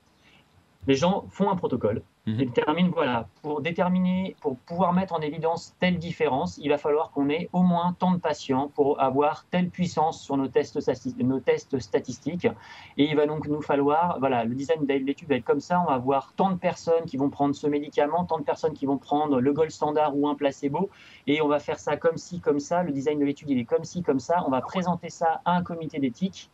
Les 0.87 0.95
gens 0.95 1.27
font 1.31 1.51
un 1.51 1.57
protocole. 1.57 2.03
Et 2.29 2.33
déterminent, 2.33 2.91
voilà, 2.93 3.29
pour 3.43 3.61
déterminer, 3.61 4.35
pour 4.41 4.57
pouvoir 4.57 4.93
mettre 4.93 5.15
en 5.15 5.21
évidence 5.21 5.77
telle 5.79 5.97
différence, 5.97 6.59
il 6.59 6.69
va 6.71 6.79
falloir 6.79 7.13
qu'on 7.13 7.29
ait 7.29 7.49
au 7.53 7.63
moins 7.63 7.95
tant 8.01 8.11
de 8.11 8.19
patients 8.19 8.69
pour 8.75 9.01
avoir 9.01 9.47
telle 9.47 9.71
puissance 9.71 10.21
sur 10.21 10.37
nos 10.37 10.49
tests, 10.49 10.77
nos 11.19 11.39
tests 11.39 11.79
statistiques. 11.79 12.49
Et 12.97 13.05
il 13.05 13.15
va 13.15 13.27
donc 13.27 13.47
nous 13.47 13.63
falloir, 13.63 14.19
voilà, 14.19 14.45
le 14.45 14.57
design 14.57 14.85
de 14.85 14.93
l'étude 14.93 15.29
va 15.29 15.37
être 15.37 15.45
comme 15.45 15.61
ça, 15.61 15.81
on 15.81 15.85
va 15.85 15.95
avoir 15.95 16.33
tant 16.33 16.51
de 16.51 16.57
personnes 16.57 17.05
qui 17.05 17.17
vont 17.17 17.31
prendre 17.31 17.55
ce 17.55 17.69
médicament, 17.69 18.25
tant 18.25 18.39
de 18.39 18.45
personnes 18.45 18.75
qui 18.75 18.87
vont 18.87 18.99
prendre 18.99 19.41
le 19.41 19.53
gold 19.53 19.71
standard 19.71 20.17
ou 20.17 20.27
un 20.27 20.35
placebo, 20.35 20.91
et 21.29 21.41
on 21.43 21.49
va 21.49 21.61
faire 21.61 21.79
ça 21.79 21.97
comme 21.97 22.17
ci, 22.17 22.41
comme 22.41 22.59
ça, 22.59 22.83
le 22.83 22.91
design 22.91 23.21
de 23.21 23.25
l'étude 23.25 23.51
il 23.51 23.59
est 23.59 23.65
comme 23.65 23.85
ci, 23.85 24.03
comme 24.03 24.19
ça, 24.19 24.43
on 24.47 24.51
va 24.51 24.61
présenter 24.63 25.11
ça 25.11 25.43
à 25.45 25.57
un 25.57 25.63
comité 25.63 26.01
d'éthique 26.01 26.51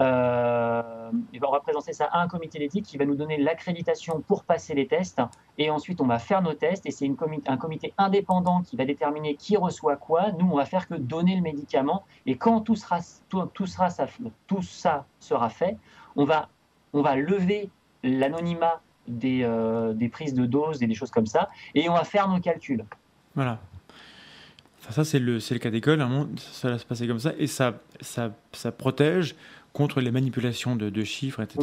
euh, 0.00 1.10
on 1.42 1.52
va 1.52 1.60
présenter 1.60 1.92
ça 1.92 2.06
à 2.06 2.20
un 2.20 2.28
comité 2.28 2.58
d'éthique 2.58 2.84
qui 2.84 2.96
va 2.96 3.04
nous 3.04 3.14
donner 3.14 3.36
l'accréditation 3.36 4.20
pour 4.20 4.44
passer 4.44 4.74
les 4.74 4.86
tests. 4.86 5.20
Et 5.58 5.70
ensuite, 5.70 6.00
on 6.00 6.06
va 6.06 6.18
faire 6.18 6.42
nos 6.42 6.54
tests. 6.54 6.86
Et 6.86 6.90
c'est 6.90 7.10
un 7.46 7.56
comité 7.56 7.94
indépendant 7.96 8.62
qui 8.62 8.76
va 8.76 8.84
déterminer 8.84 9.36
qui 9.36 9.56
reçoit 9.56 9.96
quoi. 9.96 10.32
Nous, 10.32 10.46
on 10.46 10.56
va 10.56 10.64
faire 10.64 10.88
que 10.88 10.94
donner 10.94 11.36
le 11.36 11.42
médicament. 11.42 12.04
Et 12.26 12.36
quand 12.36 12.60
tout, 12.60 12.76
sera, 12.76 12.98
tout, 13.28 13.46
tout 13.54 13.66
sera, 13.66 13.90
ça, 13.90 14.06
tout 14.46 14.62
ça 14.62 15.06
sera 15.20 15.48
fait, 15.48 15.76
on 16.16 16.24
va, 16.24 16.48
on 16.92 17.02
va 17.02 17.16
lever 17.16 17.70
l'anonymat 18.02 18.80
des, 19.08 19.42
euh, 19.44 19.92
des 19.94 20.08
prises 20.08 20.34
de 20.34 20.46
doses 20.46 20.82
et 20.82 20.86
des 20.86 20.94
choses 20.94 21.10
comme 21.10 21.26
ça. 21.26 21.48
Et 21.74 21.88
on 21.88 21.94
va 21.94 22.04
faire 22.04 22.28
nos 22.28 22.40
calculs. 22.40 22.84
Voilà. 23.34 23.58
Ça, 24.90 25.04
c'est 25.04 25.18
le, 25.18 25.38
le 25.38 25.58
cas 25.58 25.70
d'école. 25.70 25.98
Moment, 25.98 26.28
ça 26.36 26.70
va 26.70 26.78
se 26.78 26.84
passer 26.84 27.08
comme 27.08 27.18
ça. 27.18 27.32
Et 27.38 27.46
ça, 27.46 27.74
ça, 28.00 28.30
ça 28.52 28.70
protège 28.72 29.34
contre 29.76 30.00
les 30.00 30.10
manipulations 30.10 30.74
de, 30.74 30.88
de 30.88 31.04
chiffres, 31.04 31.42
etc. 31.42 31.58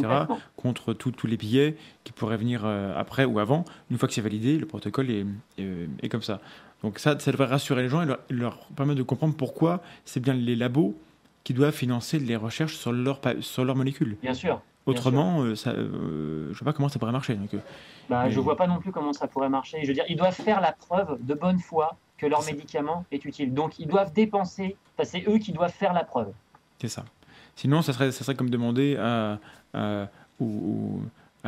Contre 0.56 0.92
tous 0.94 1.26
les 1.26 1.36
billets 1.36 1.76
qui 2.04 2.12
pourraient 2.12 2.36
venir 2.36 2.62
euh, 2.64 2.94
après 2.96 3.24
ou 3.24 3.40
avant. 3.40 3.64
Une 3.90 3.98
fois 3.98 4.06
que 4.08 4.14
c'est 4.14 4.20
validé, 4.20 4.56
le 4.56 4.66
protocole 4.66 5.10
est, 5.10 5.26
est, 5.58 5.88
est 6.00 6.08
comme 6.08 6.22
ça. 6.22 6.38
Donc 6.84 7.00
ça, 7.00 7.18
ça 7.18 7.32
devrait 7.32 7.46
rassurer 7.46 7.82
les 7.82 7.88
gens 7.88 8.02
et 8.02 8.06
leur, 8.06 8.18
leur 8.30 8.58
permettre 8.76 8.98
de 8.98 9.02
comprendre 9.02 9.34
pourquoi 9.34 9.82
c'est 10.04 10.20
bien 10.20 10.32
les 10.34 10.54
labos 10.54 10.94
qui 11.42 11.54
doivent 11.54 11.74
financer 11.74 12.18
les 12.20 12.36
recherches 12.36 12.76
sur 12.76 12.92
leur, 12.92 13.18
pa- 13.20 13.40
sur 13.40 13.64
leur 13.64 13.74
molécule. 13.74 14.16
Bien 14.22 14.34
sûr. 14.34 14.60
Autrement, 14.86 15.42
euh, 15.42 15.56
ça, 15.56 15.70
euh, 15.70 16.50
je 16.52 16.58
sais 16.58 16.64
pas 16.64 16.72
comment 16.74 16.88
ça 16.90 16.98
pourrait 17.00 17.10
marcher. 17.12 17.34
Donc, 17.34 17.50
Bah, 18.08 18.24
Mais- 18.26 18.30
Je 18.30 18.38
vois 18.38 18.56
pas 18.56 18.66
non 18.68 18.78
plus 18.78 18.92
comment 18.92 19.12
ça 19.12 19.26
pourrait 19.26 19.48
marcher. 19.48 19.78
Je 19.82 19.88
veux 19.88 19.94
dire, 19.94 20.04
ils 20.08 20.16
doivent 20.16 20.34
faire 20.34 20.60
la 20.60 20.72
preuve 20.72 21.16
de 21.20 21.34
bonne 21.34 21.58
foi 21.58 21.96
que 22.18 22.26
leur 22.26 22.44
médicament 22.44 23.04
est 23.10 23.24
utile. 23.24 23.52
Donc, 23.54 23.78
ils 23.80 23.88
doivent 23.88 24.12
dépenser. 24.12 24.76
Enfin, 24.96 25.08
c'est 25.10 25.24
eux 25.28 25.38
qui 25.38 25.52
doivent 25.52 25.72
faire 25.72 25.94
la 25.94 26.04
preuve. 26.04 26.32
C'est 26.80 26.88
ça. 26.88 27.04
Sinon, 27.56 27.82
ça 27.82 27.92
serait, 27.92 28.12
ça 28.12 28.24
serait 28.24 28.34
comme 28.34 28.50
demander 28.50 28.96
à, 28.96 29.38
à, 29.72 30.08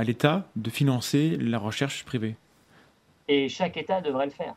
l'État 0.04 0.46
de 0.56 0.70
financer 0.70 1.36
la 1.40 1.58
recherche 1.58 2.04
privée. 2.04 2.36
Et 3.28 3.48
chaque 3.48 3.76
État 3.76 4.00
devrait 4.00 4.26
le 4.26 4.30
faire. 4.32 4.54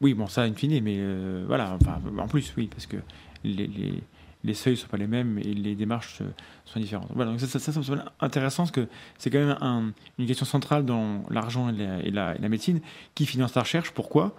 Oui, 0.00 0.14
bon, 0.14 0.26
ça, 0.26 0.42
in 0.42 0.54
fine, 0.54 0.80
mais 0.82 0.96
euh, 0.98 1.44
voilà, 1.46 1.76
enfin, 1.80 2.00
en 2.18 2.26
plus, 2.28 2.52
oui, 2.56 2.68
parce 2.72 2.86
que 2.86 2.96
les, 3.44 3.66
les, 3.66 4.02
les 4.44 4.54
seuils 4.54 4.72
ne 4.72 4.78
sont 4.78 4.88
pas 4.88 4.96
les 4.96 5.06
mêmes 5.06 5.38
et 5.38 5.42
les 5.54 5.74
démarches 5.74 6.22
euh, 6.22 6.28
sont 6.64 6.80
différentes. 6.80 7.08
Voilà, 7.14 7.30
donc 7.32 7.40
ça, 7.40 7.58
ça, 7.58 7.78
me 7.78 7.84
semble 7.84 8.04
intéressant 8.20 8.62
parce 8.64 8.70
que 8.72 8.88
c'est 9.18 9.28
quand 9.30 9.38
même 9.38 9.56
un- 9.60 9.92
une 10.18 10.26
question 10.26 10.46
centrale 10.46 10.84
dans 10.86 11.22
l'argent 11.30 11.68
et 11.68 11.72
la, 11.76 12.00
et, 12.02 12.10
la, 12.10 12.34
et 12.34 12.38
la 12.40 12.48
médecine. 12.48 12.80
Qui 13.14 13.26
finance 13.26 13.54
la 13.54 13.62
recherche 13.62 13.90
Pourquoi? 13.92 14.34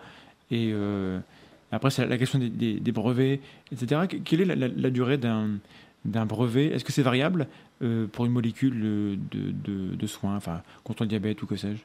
Et 0.49 0.71
euh, 0.73 1.19
après, 1.71 1.91
c'est 1.91 2.07
la 2.07 2.17
question 2.17 2.39
des, 2.39 2.49
des- 2.49 2.79
des 2.79 2.91
brevets, 2.91 3.39
etc. 3.71 4.01
Que- 4.09 4.17
Quelle 4.17 4.41
est 4.41 4.55
la 4.55 4.89
durée 4.89 5.17
d'un 5.19 5.51
d'un 6.05 6.25
brevet 6.25 6.67
Est-ce 6.67 6.83
que 6.83 6.91
c'est 6.91 7.01
variable 7.01 7.47
euh, 7.81 8.07
pour 8.07 8.25
une 8.25 8.31
molécule 8.31 8.81
euh, 8.83 9.15
de, 9.31 9.51
de, 9.51 9.95
de 9.95 10.07
soins, 10.07 10.35
enfin, 10.35 10.61
contre 10.83 11.03
le 11.03 11.09
diabète 11.09 11.41
ou 11.41 11.47
que 11.47 11.55
sais-je? 11.55 11.81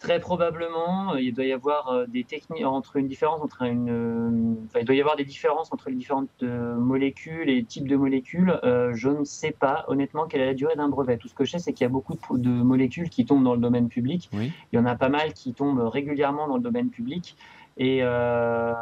Très 0.00 0.20
probablement, 0.20 1.14
euh, 1.14 1.20
il 1.20 1.34
doit 1.34 1.44
y 1.44 1.52
avoir 1.52 2.06
des 2.06 2.22
techniques 2.22 2.64
entre 2.64 2.96
une 2.96 3.08
différence 3.08 3.42
entre 3.42 3.62
une, 3.62 4.56
enfin, 4.66 4.78
il 4.80 4.84
doit 4.84 4.94
y 4.94 5.00
avoir 5.00 5.16
des 5.16 5.24
différences 5.24 5.72
entre 5.72 5.90
les 5.90 5.96
différentes 5.96 6.42
molécules 6.42 7.50
et 7.50 7.64
types 7.64 7.88
de 7.88 7.96
molécules. 7.96 8.60
Euh, 8.62 8.92
je 8.94 9.08
ne 9.08 9.24
sais 9.24 9.50
pas 9.50 9.84
honnêtement 9.88 10.26
quelle 10.26 10.40
est 10.40 10.46
la 10.46 10.54
durée 10.54 10.76
d'un 10.76 10.88
brevet. 10.88 11.16
Tout 11.16 11.26
ce 11.26 11.34
que 11.34 11.44
je 11.44 11.52
sais, 11.52 11.58
c'est 11.58 11.72
qu'il 11.72 11.84
y 11.84 11.86
a 11.86 11.90
beaucoup 11.90 12.14
de, 12.14 12.38
de 12.38 12.50
molécules 12.50 13.10
qui 13.10 13.26
tombent 13.26 13.42
dans 13.42 13.54
le 13.54 13.60
domaine 13.60 13.88
public. 13.88 14.30
Oui. 14.32 14.52
Il 14.72 14.76
y 14.76 14.78
en 14.78 14.86
a 14.86 14.94
pas 14.94 15.08
mal 15.08 15.32
qui 15.32 15.52
tombent 15.52 15.80
régulièrement 15.80 16.46
dans 16.46 16.56
le 16.56 16.62
domaine 16.62 16.90
public. 16.90 17.36
Et 17.76 18.00
euh, 18.02 18.72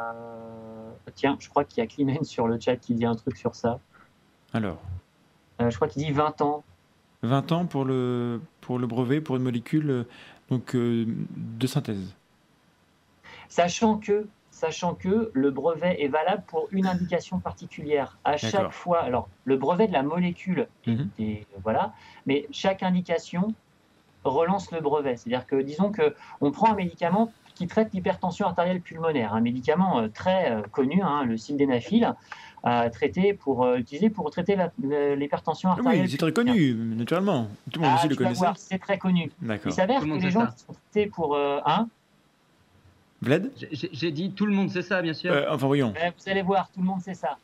tiens, 1.14 1.36
je 1.38 1.48
crois 1.48 1.64
qu'il 1.64 1.82
y 1.82 1.84
a 1.84 1.86
Climène 1.86 2.24
sur 2.24 2.48
le 2.48 2.58
chat 2.58 2.76
qui 2.76 2.94
dit 2.94 3.04
un 3.04 3.14
truc 3.14 3.36
sur 3.36 3.54
ça. 3.54 3.78
Alors, 4.56 4.78
Euh, 5.60 5.68
je 5.70 5.76
crois 5.76 5.86
qu'il 5.88 6.02
dit 6.02 6.12
20 6.12 6.40
ans. 6.40 6.64
20 7.22 7.52
ans 7.52 7.66
pour 7.66 7.84
le, 7.84 8.40
pour 8.62 8.78
le 8.78 8.86
brevet, 8.86 9.20
pour 9.20 9.36
une 9.36 9.42
molécule 9.42 9.90
euh, 9.90 10.04
donc, 10.50 10.74
euh, 10.74 11.04
de 11.36 11.66
synthèse. 11.66 12.14
Sachant 13.50 13.96
que, 13.98 14.26
sachant 14.50 14.94
que 14.94 15.30
le 15.34 15.50
brevet 15.50 16.02
est 16.02 16.08
valable 16.08 16.42
pour 16.46 16.68
une 16.72 16.86
indication 16.86 17.38
particulière. 17.38 18.16
À 18.24 18.36
chaque 18.38 18.72
fois, 18.72 19.00
alors 19.02 19.28
le 19.44 19.56
brevet 19.58 19.88
de 19.88 19.92
la 19.92 20.02
molécule, 20.02 20.68
est- 20.86 20.90
Mhm. 20.90 21.08
est- 21.18 21.46
voilà, 21.62 21.92
mais 22.26 22.46
chaque 22.50 22.82
indication 22.82 23.52
relance 24.24 24.72
le 24.72 24.80
brevet. 24.80 25.16
C'est-à-dire 25.16 25.46
que, 25.46 25.56
disons 25.56 25.90
que 25.92 26.14
on 26.40 26.50
prend 26.50 26.72
un 26.72 26.76
médicament 26.76 27.30
qui 27.56 27.66
traite 27.66 27.92
l'hypertension 27.92 28.46
artérielle 28.46 28.80
pulmonaire, 28.80 29.34
un 29.34 29.40
médicament 29.40 29.98
euh, 29.98 30.08
très 30.08 30.52
euh, 30.52 30.62
connu, 30.70 31.00
hein, 31.02 31.24
le 31.24 31.36
sildenafil, 31.36 32.14
euh, 32.66 32.88
traité 32.90 33.32
pour 33.32 33.64
euh, 33.64 33.78
utilisé 33.78 34.10
pour 34.10 34.30
traiter 34.30 34.56
l'hypertension 34.78 35.70
Ah 35.70 35.72
artérielle. 35.72 36.02
oui, 36.04 36.10
c'est 36.10 36.18
très 36.18 36.32
connu, 36.32 36.74
naturellement. 36.74 37.48
Tout 37.72 37.80
le 37.80 37.86
monde 37.86 37.94
Ah, 37.96 37.98
aussi 38.00 38.08
le 38.08 38.16
connaissait. 38.16 38.38
voir, 38.38 38.56
c'est 38.58 38.78
très 38.78 38.98
connu. 38.98 39.30
Il 39.64 39.72
s'avère 39.72 40.00
que 40.02 40.06
les 40.06 40.30
gens 40.30 40.40
ça. 40.46 40.52
qui 40.56 40.64
sont 40.64 40.72
traités 40.74 41.06
pour 41.10 41.34
euh, 41.34 41.58
un, 41.64 41.88
Vlad? 43.22 43.50
J'ai- 43.72 44.10
dit 44.12 44.30
tout 44.32 44.44
le 44.44 44.52
monde 44.52 44.68
sait 44.70 44.82
ça, 44.82 45.00
bien 45.00 45.14
sûr. 45.14 45.32
Euh, 45.32 45.46
Enfin, 45.50 45.66
voyons. 45.66 45.94
Eh, 45.96 46.10
Vous 46.10 46.30
allez 46.30 46.42
voir, 46.42 46.68
tout 46.70 46.80
le 46.80 46.86
monde 46.86 47.00
sait 47.00 47.14
ça. 47.14 47.38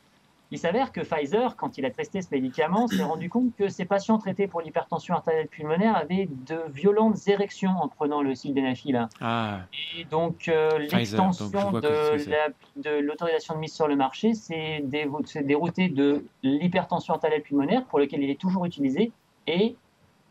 Il 0.53 0.59
s'avère 0.59 0.93
que 0.93 1.01
Pfizer, 1.01 1.57
quand 1.57 1.79
il 1.79 1.87
a 1.87 1.91
testé 1.91 2.21
ce 2.21 2.29
médicament, 2.31 2.87
s'est 2.87 3.03
rendu 3.03 3.31
compte 3.31 3.57
que 3.57 3.69
ses 3.69 3.87
patients 3.87 4.19
traités 4.19 4.47
pour 4.47 4.61
l'hypertension 4.61 5.15
artérielle 5.15 5.49
pulmonaire 5.49 5.97
avaient 5.97 6.29
de 6.47 6.61
violentes 6.69 7.27
érections 7.27 7.71
en 7.71 7.89
prenant 7.89 8.21
le 8.21 8.35
sildenafil. 8.35 9.09
Ah, 9.23 9.61
Et 9.99 10.05
donc, 10.05 10.49
euh, 10.49 10.79
l'extension 10.79 11.73
de 11.73 12.29
la- 12.85 13.01
l'autorisation 13.01 13.55
de 13.55 13.61
mise 13.61 13.73
sur 13.73 13.89
le 13.89 13.97
marché, 13.97 14.35
c'est 14.35 14.81
dévo- 14.85 15.23
c'est 15.25 15.43
dérouté 15.43 15.89
de 15.89 16.27
l'hypertension 16.43 17.15
artérielle 17.15 17.43
pulmonaire, 17.43 17.87
pour 17.87 17.99
lequel 17.99 18.23
il 18.23 18.29
est 18.29 18.39
toujours 18.41 18.67
utilisé, 18.67 19.11
et 19.47 19.75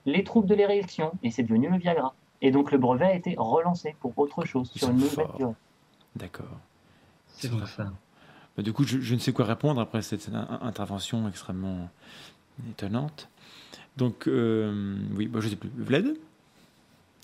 les 0.05 0.23
troubles 0.23 0.47
de 0.47 0.53
l'érection. 0.55 1.13
Et 1.23 1.31
c'est 1.31 1.41
devenu 1.43 1.67
le 1.69 1.77
Viagra. 1.79 2.13
Et 2.43 2.51
donc, 2.51 2.71
le 2.71 2.77
brevet 2.77 3.05
a 3.05 3.15
été 3.15 3.33
relancé 3.39 3.95
pour 3.99 4.13
autre 4.19 4.45
chose, 4.45 4.71
Ils 4.75 4.79
sur 4.79 4.89
une 4.91 4.97
nouvelle 4.97 5.25
forts. 5.25 5.37
durée. 5.37 5.53
d'accord. 6.15 6.45
C'est 7.27 7.49
ça. 7.65 7.87
Bah, 8.57 8.63
du 8.63 8.73
coup, 8.73 8.83
je, 8.83 8.99
je 8.99 9.13
ne 9.13 9.19
sais 9.19 9.31
quoi 9.33 9.45
répondre 9.45 9.79
après 9.79 10.01
cette, 10.01 10.21
cette 10.21 10.33
in- 10.35 10.59
intervention 10.61 11.27
extrêmement 11.27 11.89
étonnante. 12.69 13.29
Donc, 13.97 14.27
euh, 14.27 14.95
oui, 15.15 15.27
bah, 15.27 15.39
je 15.41 15.49
sais 15.49 15.55
plus. 15.55 15.69
Vlad? 15.77 16.13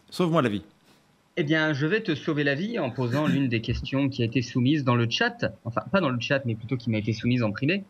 Sauve-moi 0.09 0.41
la 0.41 0.49
vie. 0.49 0.63
Eh 1.39 1.43
bien, 1.43 1.73
je 1.73 1.85
vais 1.85 2.01
te 2.01 2.15
sauver 2.15 2.43
la 2.43 2.55
vie 2.55 2.79
en 2.79 2.89
posant 2.89 3.27
l'une 3.27 3.47
des 3.49 3.61
questions 3.61 4.09
qui 4.09 4.21
a 4.21 4.25
été 4.25 4.41
soumise 4.41 4.83
dans 4.83 4.95
le 4.95 5.07
chat, 5.09 5.53
enfin 5.65 5.81
pas 5.91 5.99
dans 6.01 6.09
le 6.09 6.19
chat, 6.19 6.43
mais 6.45 6.55
plutôt 6.55 6.77
qui 6.77 6.89
m'a 6.89 6.97
été 6.97 7.13
soumise 7.13 7.43
en 7.43 7.51
privé, 7.51 7.83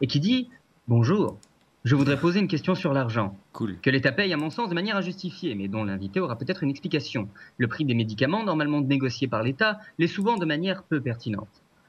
et 0.00 0.06
qui 0.06 0.20
dit 0.20 0.48
Bonjour, 0.88 1.38
je 1.84 1.94
voudrais 1.94 2.18
poser 2.18 2.40
une 2.40 2.48
question 2.48 2.74
sur 2.74 2.92
l'argent, 2.92 3.36
Cool. 3.52 3.78
que 3.80 3.88
l'État 3.90 4.10
paye 4.12 4.32
à 4.32 4.36
mon 4.36 4.50
sens 4.50 4.68
de 4.68 4.74
manière 4.74 4.96
injustifiée, 4.96 5.54
mais 5.54 5.68
dont 5.68 5.84
l'invité 5.84 6.18
aura 6.20 6.36
peut-être 6.36 6.62
une 6.62 6.70
explication. 6.70 7.28
Le 7.56 7.68
prix 7.68 7.84
des 7.84 7.94
médicaments, 7.94 8.44
normalement 8.44 8.80
négocié 8.80 9.28
par 9.28 9.42
l'État, 9.42 9.78
l'est 9.98 10.06
souvent 10.08 10.36
de 10.36 10.44
manière 10.44 10.82
peu 10.82 11.00
pertinente. 11.00 11.48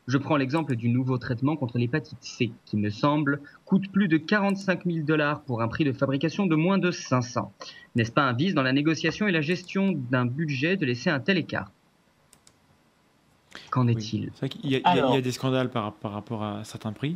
Je 0.10 0.18
prends 0.18 0.38
l'exemple 0.38 0.76
du 0.76 0.90
nouveau 0.90 1.20
traitement 1.20 1.56
contre 1.56 1.78
l'hépatite 1.78 2.18
C, 2.22 2.52
qui 2.66 2.78
me 2.78 2.90
semble 2.90 3.42
coûte 3.66 3.92
plus 3.92 4.08
de 4.08 4.18
45 4.18 4.86
000 4.86 5.06
dollars 5.06 5.42
pour 5.42 5.62
un 5.62 5.68
prix 5.68 5.84
de 5.84 5.92
fabrication 5.92 6.48
de 6.48 6.56
moins 6.56 6.80
de 6.80 6.90
500. 6.90 7.54
N'est-ce 7.96 8.12
pas 8.12 8.24
un 8.24 8.34
vice 8.34 8.56
dans 8.56 8.64
la 8.64 8.74
négociation 8.74 9.28
et 9.28 9.32
la 9.32 9.42
gestion 9.42 9.92
d'un 10.10 10.26
budget 10.26 10.78
de 10.78 10.86
laisser 10.88 11.12
un 11.12 11.20
tel 11.20 11.38
écart? 11.38 11.70
Qu'en 13.70 13.88
est-il? 13.88 14.32
C'est 14.34 14.40
vrai 14.40 14.50
qu'il 14.50 14.68
y, 14.68 14.76
a- 14.76 14.80
il 14.80 14.84
y 14.84 14.88
a- 14.88 14.94
il 14.94 14.98
y 14.98 15.00
a 15.00 15.04
Alors. 15.04 15.22
des 15.22 15.32
scandales 15.32 15.70
par, 15.70 15.94
par 15.94 16.12
rapport 16.12 16.44
à 16.44 16.64
certains 16.64 16.92
prix. 16.92 17.16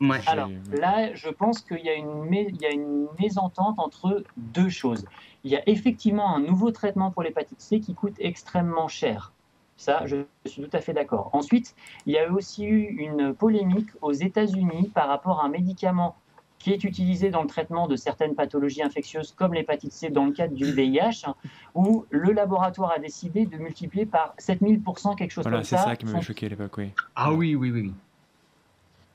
Ouais. 0.00 0.20
Alors 0.26 0.50
là, 0.72 1.14
je 1.14 1.28
pense 1.28 1.60
qu'il 1.60 1.84
y 1.84 1.88
a 1.88 1.94
une 1.94 3.06
mésentente 3.20 3.78
entre 3.78 4.24
deux 4.36 4.68
choses. 4.68 5.04
Il 5.44 5.52
y 5.52 5.56
a 5.56 5.62
effectivement 5.68 6.34
un 6.34 6.40
nouveau 6.40 6.72
traitement 6.72 7.12
pour 7.12 7.22
l'hépatite 7.22 7.60
C 7.60 7.78
qui 7.78 7.94
coûte 7.94 8.16
extrêmement 8.18 8.88
cher. 8.88 9.30
Ça, 9.76 10.06
je 10.06 10.18
suis 10.46 10.62
tout 10.62 10.76
à 10.76 10.80
fait 10.80 10.92
d'accord. 10.92 11.30
Ensuite, 11.32 11.74
il 12.06 12.12
y 12.12 12.18
a 12.18 12.30
aussi 12.30 12.64
eu 12.64 12.96
une 12.98 13.34
polémique 13.34 13.88
aux 14.02 14.12
États-Unis 14.12 14.90
par 14.94 15.08
rapport 15.08 15.40
à 15.40 15.46
un 15.46 15.48
médicament 15.48 16.16
qui 16.58 16.72
est 16.72 16.84
utilisé 16.84 17.28
dans 17.30 17.42
le 17.42 17.48
traitement 17.48 17.88
de 17.88 17.96
certaines 17.96 18.34
pathologies 18.34 18.82
infectieuses 18.82 19.32
comme 19.32 19.52
l'hépatite 19.52 19.92
C 19.92 20.08
dans 20.08 20.24
le 20.24 20.32
cadre 20.32 20.54
du 20.54 20.64
VIH, 20.72 21.26
où 21.74 22.06
le 22.08 22.32
laboratoire 22.32 22.92
a 22.92 22.98
décidé 22.98 23.44
de 23.44 23.58
multiplier 23.58 24.06
par 24.06 24.34
7000% 24.38 25.14
quelque 25.16 25.30
chose 25.30 25.42
Voilà, 25.42 25.58
comme 25.58 25.64
c'est 25.64 25.76
ça. 25.76 25.84
ça 25.84 25.96
qui 25.96 26.06
m'avait 26.06 26.18
son 26.18 26.22
choqué 26.22 26.46
à 26.46 26.48
l'époque, 26.48 26.78
oui. 26.78 26.92
Ah 27.16 27.32
oui, 27.34 27.54
oui, 27.54 27.70
oui, 27.70 27.92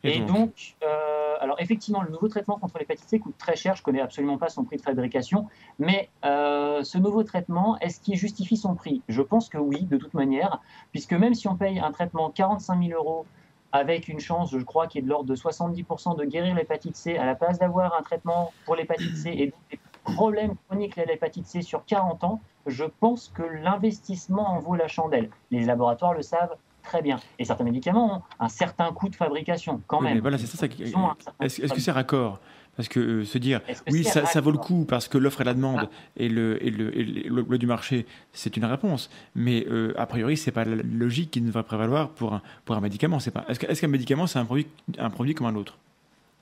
Et, 0.03 0.21
donc, 0.21 0.75
euh, 0.83 1.35
alors 1.41 1.57
effectivement, 1.59 2.01
le 2.01 2.09
nouveau 2.09 2.29
traitement 2.29 2.57
contre 2.57 2.77
l'hépatite 2.79 3.09
C 3.09 3.19
coûte 3.19 3.37
très 3.37 3.55
cher. 3.55 3.75
Je 3.75 3.83
connais 3.83 3.99
absolument 3.99 4.37
pas 4.37 4.49
son 4.49 4.63
prix 4.63 4.77
de 4.77 4.81
fabrication, 4.81 5.47
mais 5.77 6.09
euh, 6.23 6.83
ce 6.83 6.97
nouveau 6.97 7.23
traitement, 7.23 7.77
est-ce 7.79 7.99
qu'il 7.99 8.15
justifie 8.15 8.55
son 8.55 8.75
prix? 8.75 9.01
Je 9.09 9.21
pense 9.21 9.49
que 9.49 9.57
oui, 9.57 9.83
de 9.83 9.97
toute 9.97 10.13
manière, 10.13 10.61
puisque 10.91 11.13
même 11.13 11.33
si 11.33 11.47
on 11.47 11.55
paye 11.55 11.79
un 11.79 11.91
traitement 11.91 12.29
45 12.29 12.81
000 12.81 12.97
euros 12.97 13.25
avec 13.71 14.07
une 14.07 14.19
chance, 14.19 14.51
je 14.51 14.63
crois, 14.63 14.87
qui 14.87 14.99
est 14.99 15.01
de 15.01 15.09
l'ordre 15.09 15.29
de 15.29 15.35
70% 15.35 16.17
de 16.17 16.25
guérir 16.25 16.55
l'hépatite 16.55 16.95
C, 16.95 17.17
à 17.17 17.25
la 17.25 17.35
place 17.35 17.59
d'avoir 17.59 17.93
un 17.95 18.01
traitement 18.01 18.51
pour 18.65 18.75
l'hépatite 18.75 19.15
C 19.15 19.29
et 19.29 19.47
donc 19.47 19.59
des 19.69 19.79
problèmes 20.03 20.55
chroniques 20.67 20.97
de 20.97 21.03
l'hépatite 21.03 21.45
C 21.45 21.61
sur 21.61 21.85
40 21.85 22.23
ans, 22.23 22.41
je 22.65 22.85
pense 22.85 23.29
que 23.29 23.43
l'investissement 23.43 24.49
en 24.49 24.59
vaut 24.59 24.75
la 24.75 24.87
chandelle. 24.87 25.29
Les 25.51 25.65
laboratoires 25.65 26.13
le 26.13 26.21
savent 26.21 26.55
très 26.83 27.01
bien. 27.01 27.19
Et 27.37 27.45
certains 27.45 27.63
médicaments 27.63 28.17
ont 28.17 28.21
un 28.39 28.49
certain 28.49 28.91
coût 28.91 29.09
de 29.09 29.15
fabrication, 29.15 29.81
quand 29.87 29.99
Oui, 29.99 30.05
même. 30.05 30.13
mais 30.15 30.19
voilà, 30.21 30.37
c'est 30.37 30.47
ça. 30.47 30.57
ça 30.57 30.67
qui- 30.67 30.83
Ils 30.83 30.95
ont 30.95 31.09
un 31.11 31.15
certain 31.19 31.45
Est-ce 31.45 31.73
que 31.73 31.79
c'est 31.81 31.91
raccord? 31.91 32.39
Parce 32.77 32.87
que 32.87 32.99
euh, 33.01 33.25
se 33.25 33.37
dire, 33.37 33.59
oui, 33.91 34.05
ça, 34.05 34.25
ça 34.25 34.39
vaut 34.39 34.51
le 34.51 34.57
coup 34.57 34.85
parce 34.85 35.09
que 35.09 35.17
l'offre 35.17 35.41
et 35.41 35.43
la 35.43 35.53
demande 35.53 35.89
Ah. 35.91 35.95
et, 36.15 36.29
le, 36.29 36.65
et, 36.65 36.69
le, 36.71 36.97
et 36.97 37.03
le, 37.03 37.45
le 37.49 37.57
du 37.57 37.67
marché, 37.67 38.05
c'est 38.31 38.55
une 38.55 38.63
réponse. 38.63 39.09
Mais 39.35 39.65
euh, 39.69 39.93
a 39.97 40.05
priori, 40.05 40.37
c'est 40.37 40.51
pas 40.53 40.63
la 40.63 40.77
logique 40.83 41.31
qui 41.31 41.41
devrait 41.41 41.63
prévaloir 41.63 42.07
pour 42.09 42.33
un, 42.35 42.41
pour 42.63 42.77
un 42.77 42.79
médicament. 42.79 43.19
C'est 43.19 43.31
pas. 43.31 43.43
Est-ce 43.49 43.81
qu'un 43.81 43.87
médicament, 43.89 44.27
c'est 44.27 44.39
un 44.39 44.45
produit, 44.45 44.65
un 44.97 45.09
produit 45.09 45.35
comme 45.35 45.47
un 45.47 45.55
autre? 45.55 45.77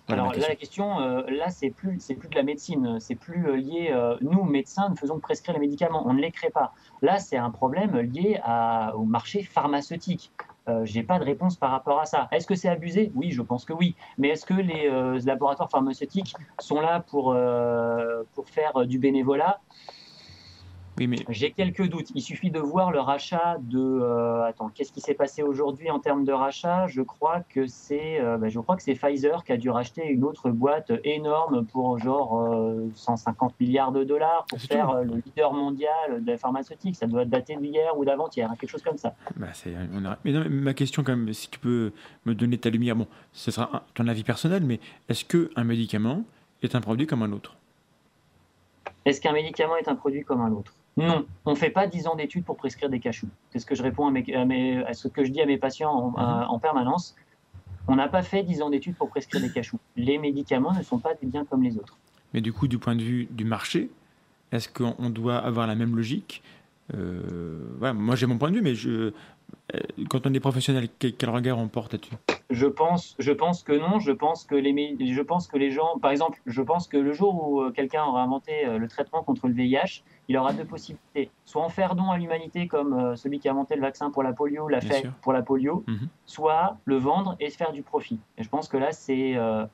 Alors 0.09 0.27
ma 0.27 0.33
là, 0.37 0.47
la 0.49 0.55
question, 0.55 0.99
euh, 1.01 1.23
là, 1.27 1.49
c'est 1.49 1.69
plus, 1.69 1.99
c'est 1.99 2.15
plus 2.15 2.29
de 2.29 2.35
la 2.35 2.43
médecine, 2.43 2.97
c'est 2.99 3.15
plus 3.15 3.47
euh, 3.47 3.57
lié. 3.57 3.89
euh, 3.91 4.15
nous, 4.21 4.43
médecins, 4.43 4.89
ne 4.89 4.95
faisons 4.95 5.15
que 5.15 5.21
prescrire 5.21 5.53
les 5.53 5.59
médicaments, 5.59 6.03
on 6.07 6.13
ne 6.13 6.21
les 6.21 6.31
crée 6.31 6.49
pas. 6.49 6.73
Là, 7.01 7.19
c'est 7.19 7.37
un 7.37 7.51
problème 7.51 7.97
lié 7.99 8.39
à- 8.43 8.95
au 8.95 9.03
marché 9.05 9.43
pharmaceutique. 9.43 10.31
J'ai 10.83 11.01
pas 11.01 11.17
de 11.17 11.23
réponse 11.23 11.55
par 11.55 11.71
rapport 11.71 11.97
à 12.01 12.05
ça. 12.05 12.27
Est-ce 12.29 12.45
que 12.45 12.53
c'est 12.55 12.67
abusé? 12.67 13.09
Oui, 13.15 13.31
je 13.31 13.41
pense 13.41 13.63
que 13.63 13.71
oui. 13.71 13.95
Mais 14.17 14.27
est-ce 14.27 14.45
que 14.45 14.53
les 14.53 14.89
laboratoires 15.25 15.69
pharmaceutiques 15.71 16.35
sont 16.59 16.81
là 16.81 16.99
pour 16.99 17.33
pour 18.33 18.49
faire 18.49 18.85
du 18.85 18.99
bénévolat? 18.99 19.61
Oui, 20.99 21.05
mais 21.05 21.17
J'ai 21.29 21.51
quelques 21.51 21.87
doutes. 21.87 22.09
Il 22.15 22.21
suffit 22.23 22.49
de 22.49 22.59
voir 22.59 22.91
le 22.91 22.99
rachat 22.99 23.57
de. 23.61 23.77
euh, 23.79 24.43
attends, 24.45 24.69
qu'est-ce 24.69 24.91
qui 24.91 24.99
s'est 24.99 25.13
passé 25.13 25.43
aujourd'hui 25.43 25.91
en 25.91 25.99
termes 25.99 26.25
de 26.25 26.31
rachat? 26.31 26.87
Je 26.87 27.03
crois 27.03 27.41
que 27.41 27.67
c'est, 27.67 28.19
euh, 28.19 28.37
bah, 28.37 28.49
je 28.49 28.59
crois 28.59 28.75
que 28.75 28.81
c'est 28.81 28.95
Pfizer 28.95 29.43
qui 29.43 29.51
a 29.51 29.57
dû 29.57 29.69
racheter 29.69 30.05
une 30.07 30.23
autre 30.23 30.49
boîte 30.49 30.91
énorme 31.03 31.65
pour 31.67 31.99
genre 31.99 32.41
euh, 32.41 32.89
150 32.95 33.53
milliards 33.59 33.91
de 33.91 34.03
dollars 34.03 34.45
pour 34.49 34.59
C'est 34.59 34.67
faire 34.69 34.89
euh, 34.89 35.03
le 35.03 35.17
leader 35.23 35.53
mondial 35.53 36.23
de 36.23 36.31
la 36.31 36.37
pharmaceutique. 36.37 36.95
Ça 36.95 37.05
doit 37.05 37.25
dater 37.25 37.57
d'hier 37.57 37.95
ou 37.97 38.03
d'avant-hier, 38.03 38.49
hein, 38.49 38.55
quelque 38.59 38.71
chose 38.71 38.81
comme 38.83 38.97
ça. 38.97 39.13
Bah, 39.35 39.47
c'est, 39.53 39.75
on 39.93 40.03
a- 40.03 40.17
mais 40.25 40.31
non, 40.31 40.39
mais 40.41 40.49
ma 40.49 40.73
question, 40.73 41.03
quand 41.03 41.15
même, 41.15 41.31
si 41.31 41.47
tu 41.49 41.59
peux 41.59 41.91
me 42.25 42.33
donner 42.33 42.57
ta 42.57 42.71
lumière, 42.71 42.95
bon, 42.95 43.05
ce 43.33 43.51
sera 43.51 43.69
un- 43.71 43.81
ton 43.93 44.07
avis 44.07 44.23
personnel, 44.23 44.63
mais 44.63 44.79
est-ce 45.09 45.25
qu'un 45.25 45.63
médicament 45.63 46.23
est 46.63 46.73
un 46.73 46.81
produit 46.81 47.05
comme 47.05 47.21
un 47.21 47.31
autre? 47.33 47.55
Est-ce 49.05 49.21
qu'un 49.21 49.31
médicament 49.33 49.77
est 49.77 49.87
un 49.87 49.95
produit 49.95 50.23
comme 50.23 50.41
un 50.41 50.51
autre? 50.51 50.73
Non, 50.97 51.25
on 51.45 51.51
ne 51.51 51.55
fait 51.55 51.69
pas 51.69 51.85
10 51.87 52.07
ans 52.07 52.15
d'études 52.15 52.43
pour 52.43 52.57
prescrire 52.57 52.89
des 52.89 52.99
cachous. 52.99 53.27
C'est 53.51 53.59
ce 53.59 53.65
que 53.65 53.75
je 53.75 53.83
réponds 53.83 54.07
à, 54.07 54.11
mes, 54.11 54.25
à, 54.35 54.45
mes- 54.45 54.83
à 54.83 54.93
ce 54.93 55.07
que 55.07 55.23
je 55.23 55.31
dis 55.31 55.41
à 55.41 55.45
mes 55.45 55.57
patients 55.57 55.91
en, 55.91 56.15
à- 56.15 56.47
en 56.47 56.57
permanence. 56.59 57.15
On 57.87 57.95
n'a 57.95 58.07
pas 58.09 58.23
fait 58.23 58.43
10 58.43 58.61
ans 58.63 58.69
d'études 58.69 58.95
pour 58.95 59.07
prescrire 59.09 59.41
des 59.41 59.51
cachous. 59.51 59.79
Les 59.95 60.17
médicaments 60.17 60.73
ne 60.73 60.81
sont 60.81 60.97
pas 60.99 61.13
des 61.13 61.27
biens 61.27 61.45
comme 61.45 61.63
les 61.63 61.77
autres. 61.77 61.97
Mais 62.33 62.41
du 62.41 62.51
coup, 62.51 62.67
du 62.67 62.77
point 62.79 62.95
de 62.95 63.01
vue 63.03 63.27
du 63.31 63.45
marché, 63.45 63.89
est-ce 64.51 64.67
qu'on 64.67 64.95
on 64.99 65.09
doit 65.09 65.37
avoir 65.37 65.67
la 65.67 65.75
même 65.75 65.95
logique? 65.95 66.41
Euh, 66.93 67.59
voilà, 67.77 67.93
Moi, 67.93 68.15
j'ai 68.15 68.25
mon 68.25 68.37
point 68.37 68.49
de 68.49 68.55
vue, 68.55 68.61
mais 68.61 68.75
je, 68.75 68.89
euh, 68.89 69.79
quand 70.09 70.25
on 70.25 70.33
est 70.33 70.39
professionnel, 70.39 70.87
quel, 70.99 71.13
quel 71.15 71.29
regard 71.29 71.57
on 71.59 71.67
porte 71.67 71.93
là-dessus? 71.93 72.13
Je 72.49 72.65
pense, 72.65 73.15
je 73.19 73.31
pense 73.33 73.63
que 73.63 73.73
non. 73.73 73.99
Je 73.99 74.11
pense 74.13 74.45
que 74.45 74.55
les, 74.55 74.95
je 75.13 75.21
pense 75.21 75.47
que 75.47 75.57
les 75.57 75.69
gens, 75.71 75.99
par 76.01 76.11
exemple, 76.11 76.39
je 76.45 76.61
pense 76.61 76.87
que 76.87 76.97
le 76.97 77.13
jour 77.13 77.47
où 77.49 77.61
euh, 77.61 77.71
quelqu'un 77.71 78.03
aura 78.05 78.23
inventé 78.23 78.51
le 78.65 78.87
traitement 78.87 79.21
contre 79.23 79.47
le 79.47 79.53
VIH, 79.53 80.03
il 80.29 80.37
aura 80.37 80.51
deux 80.53 80.65
possibilités. 80.65 81.29
Soit 81.45 81.63
en 81.63 81.69
faire 81.69 81.95
don 81.95 82.11
à 82.11 82.17
l'humanité, 82.17 82.67
comme 82.67 82.93
euh, 82.93 83.15
celui 83.15 83.39
qui 83.39 83.47
a 83.47 83.51
inventé 83.51 83.75
le 83.75 83.81
vaccin 83.81 84.11
pour 84.11 84.23
la 84.23 84.33
polio 84.33 84.67
l'a 84.67 84.81
fait 84.81 85.01
sûr. 85.01 85.11
pour 85.21 85.31
la 85.33 85.41
polio, 85.41 85.83
Mhm. 85.87 86.07
soit 86.25 86.77
le 86.85 86.97
vendre 86.97 87.35
et 87.39 87.49
se 87.49 87.57
faire 87.57 87.71
du 87.71 87.81
profit. 87.83 88.19
Et 88.37 88.43
je 88.43 88.49
pense 88.49 88.67
que 88.67 88.77
là, 88.77 88.91
c'est 88.91 89.35
euh, 89.37 89.65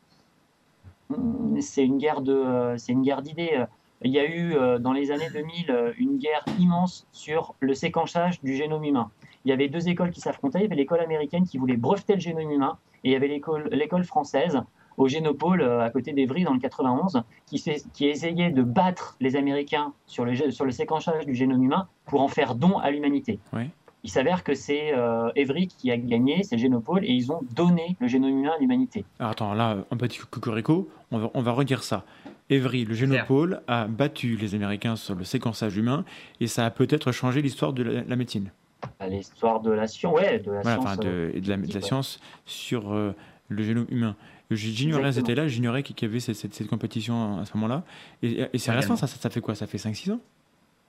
c'est 1.59 1.85
une 1.85 1.97
guerre 1.97 2.21
de, 2.21 2.33
euh, 2.33 2.77
c'est 2.77 2.91
une 2.91 3.01
guerre 3.03 3.21
d'idées. 3.21 3.63
Il 4.01 4.11
y 4.11 4.19
a 4.19 4.25
eu 4.29 4.53
dans 4.79 4.91
les 4.91 5.11
années 5.11 5.29
2000 5.31 5.71
euh, 5.71 5.93
une 5.97 6.17
guerre 6.17 6.43
immense 6.59 7.07
sur 7.13 7.55
le 7.61 7.73
séquençage 7.73 8.41
du 8.41 8.55
génome 8.55 8.83
humain. 8.83 9.09
Il 9.45 9.49
y 9.49 9.53
avait 9.53 9.69
deux 9.69 9.87
écoles 9.87 10.11
qui 10.11 10.19
s'affrontaient. 10.21 10.59
Il 10.59 10.63
y 10.63 10.65
avait 10.65 10.75
l'école 10.75 10.99
américaine 10.99 11.45
qui 11.45 11.57
voulait 11.57 11.77
breveter 11.77 12.15
le 12.15 12.19
génome 12.19 12.51
humain 12.51 12.77
et 13.03 13.09
il 13.09 13.11
y 13.13 13.15
avait 13.15 13.27
l'école 13.29 14.03
française 14.03 14.61
au 14.97 15.07
Génopôle 15.07 15.61
euh, 15.61 15.81
à 15.83 15.89
côté 15.89 16.13
d'Evry 16.13 16.43
dans 16.43 16.53
le 16.53 16.59
91 16.59 17.23
qui, 17.45 18.07
essayait 18.09 18.51
de 18.51 18.63
battre 18.63 19.15
les 19.19 19.35
Américains 19.35 19.93
sur 20.05 20.25
le, 20.25 20.33
gé- 20.33 20.51
sur 20.51 20.65
le 20.65 20.71
séquençage 20.71 21.25
du 21.25 21.33
génome 21.35 21.63
humain 21.63 21.87
pour 22.05 22.21
en 22.21 22.27
faire 22.27 22.55
don 22.55 22.77
à 22.79 22.91
l'humanité. 22.91 23.39
Ouais. 23.53 23.69
Il 24.05 24.09
s'avère 24.09 24.43
que 24.43 24.53
c'est 24.53 24.93
euh, 24.93 25.31
Evry 25.35 25.67
qui 25.67 25.89
a 25.89 25.95
gagné, 25.97 26.43
c'est 26.43 26.57
le 26.57 26.61
Génopôle, 26.61 27.05
et 27.05 27.11
ils 27.13 27.31
ont 27.31 27.39
donné 27.55 27.95
le 28.01 28.07
génome 28.07 28.37
humain 28.39 28.51
à 28.57 28.59
l'humanité. 28.59 29.05
Alors 29.17 29.31
attends, 29.31 29.53
là, 29.53 29.77
un 29.91 29.95
petit 29.97 30.19
cocorico, 30.29 30.89
on 31.11 31.19
va, 31.19 31.31
on 31.33 31.41
va 31.41 31.51
redire 31.53 31.83
ça. 31.83 32.03
Evry, 32.49 32.83
le 32.83 32.93
génopôle, 32.93 33.61
a 33.67 33.87
battu 33.87 34.35
les 34.35 34.55
Américains 34.55 34.97
sur 34.97 35.15
le 35.15 35.23
séquençage 35.23 35.77
humain 35.77 36.03
et 36.41 36.47
ça 36.47 36.65
a 36.65 36.69
peut-être 36.69 37.13
changé 37.13 37.41
l'histoire 37.41 37.71
de 37.71 37.83
la, 37.83 38.03
la 38.03 38.15
médecine. 38.17 38.51
À 38.99 39.07
L'histoire 39.07 39.61
de 39.61 39.71
la 39.71 39.87
science, 39.87 40.13
ouais, 40.15 40.39
de 40.39 40.51
la 40.51 40.61
Voilà, 40.61 40.77
science. 40.81 40.85
enfin, 40.85 40.95
de, 40.97 41.31
et 41.33 41.39
de 41.39 41.49
la, 41.49 41.55
de 41.55 41.67
la 41.69 41.73
ouais. 41.75 41.81
science 41.81 42.19
sur 42.45 42.93
euh, 42.93 43.15
le 43.47 43.63
génome 43.63 43.85
humain. 43.89 44.17
J'ignorais 44.51 45.11
cet 45.13 45.29
là 45.29 45.47
j'ignorais 45.47 45.83
qu'il 45.83 45.95
y 46.01 46.05
avait 46.09 46.19
cette, 46.19 46.35
cette- 46.35 46.53
cette 46.53 46.67
compétition 46.67 47.39
à 47.39 47.45
ce 47.45 47.51
moment-là. 47.55 47.83
Et, 48.21 48.45
et 48.53 48.57
c'est 48.57 48.71
récent, 48.71 48.95
ça, 48.95 49.07
ça, 49.07 49.29
fait 49.29 49.41
quoi? 49.41 49.55
Ça 49.55 49.67
fait 49.67 49.77
5-6 49.77 50.11
ans? 50.11 50.19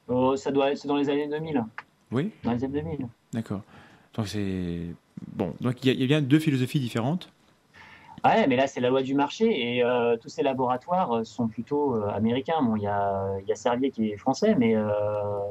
Oh, 0.09 0.37
ça 0.37 0.51
doit 0.51 0.73
être 0.73 0.79
c'est 0.79 0.89
dans 0.89 0.97
les 0.97 1.09
années 1.09 1.29
2000. 1.29 1.65
Oui 2.11 2.31
Dans 2.43 2.53
les 2.53 2.65
années 2.65 2.83
2000. 2.83 3.07
D'accord. 3.33 3.63
Donc 4.15 4.29
c'est. 4.29 4.81
Bon, 5.29 5.55
donc 5.61 5.83
il 5.85 5.89
y, 5.89 5.91
a- 5.91 5.95
il 5.95 6.01
y 6.01 6.05
a 6.05 6.07
bien 6.07 6.21
deux 6.23 6.39
philosophies 6.39 6.81
différentes. 6.81 7.31
Ouais, 8.25 8.47
mais 8.47 8.57
là, 8.57 8.67
c'est 8.67 8.81
la 8.81 8.89
loi 8.89 9.03
du 9.03 9.15
marché 9.15 9.45
et 9.77 9.85
euh, 9.85 10.17
tous 10.17 10.29
ces 10.31 10.43
laboratoires 10.43 11.13
euh, 11.13 11.25
sont 11.25 11.47
plutôt 11.47 11.95
euh, 11.95 12.09
américains. 12.09 12.63
Bon, 12.63 12.75
il 12.77 12.83
y 12.83 12.87
a, 12.87 13.35
y 13.47 13.53
a 13.53 13.55
Servier 13.55 13.91
qui 13.91 14.11
est 14.11 14.17
français, 14.17 14.55
mais. 14.55 14.75
euh, 14.75 14.89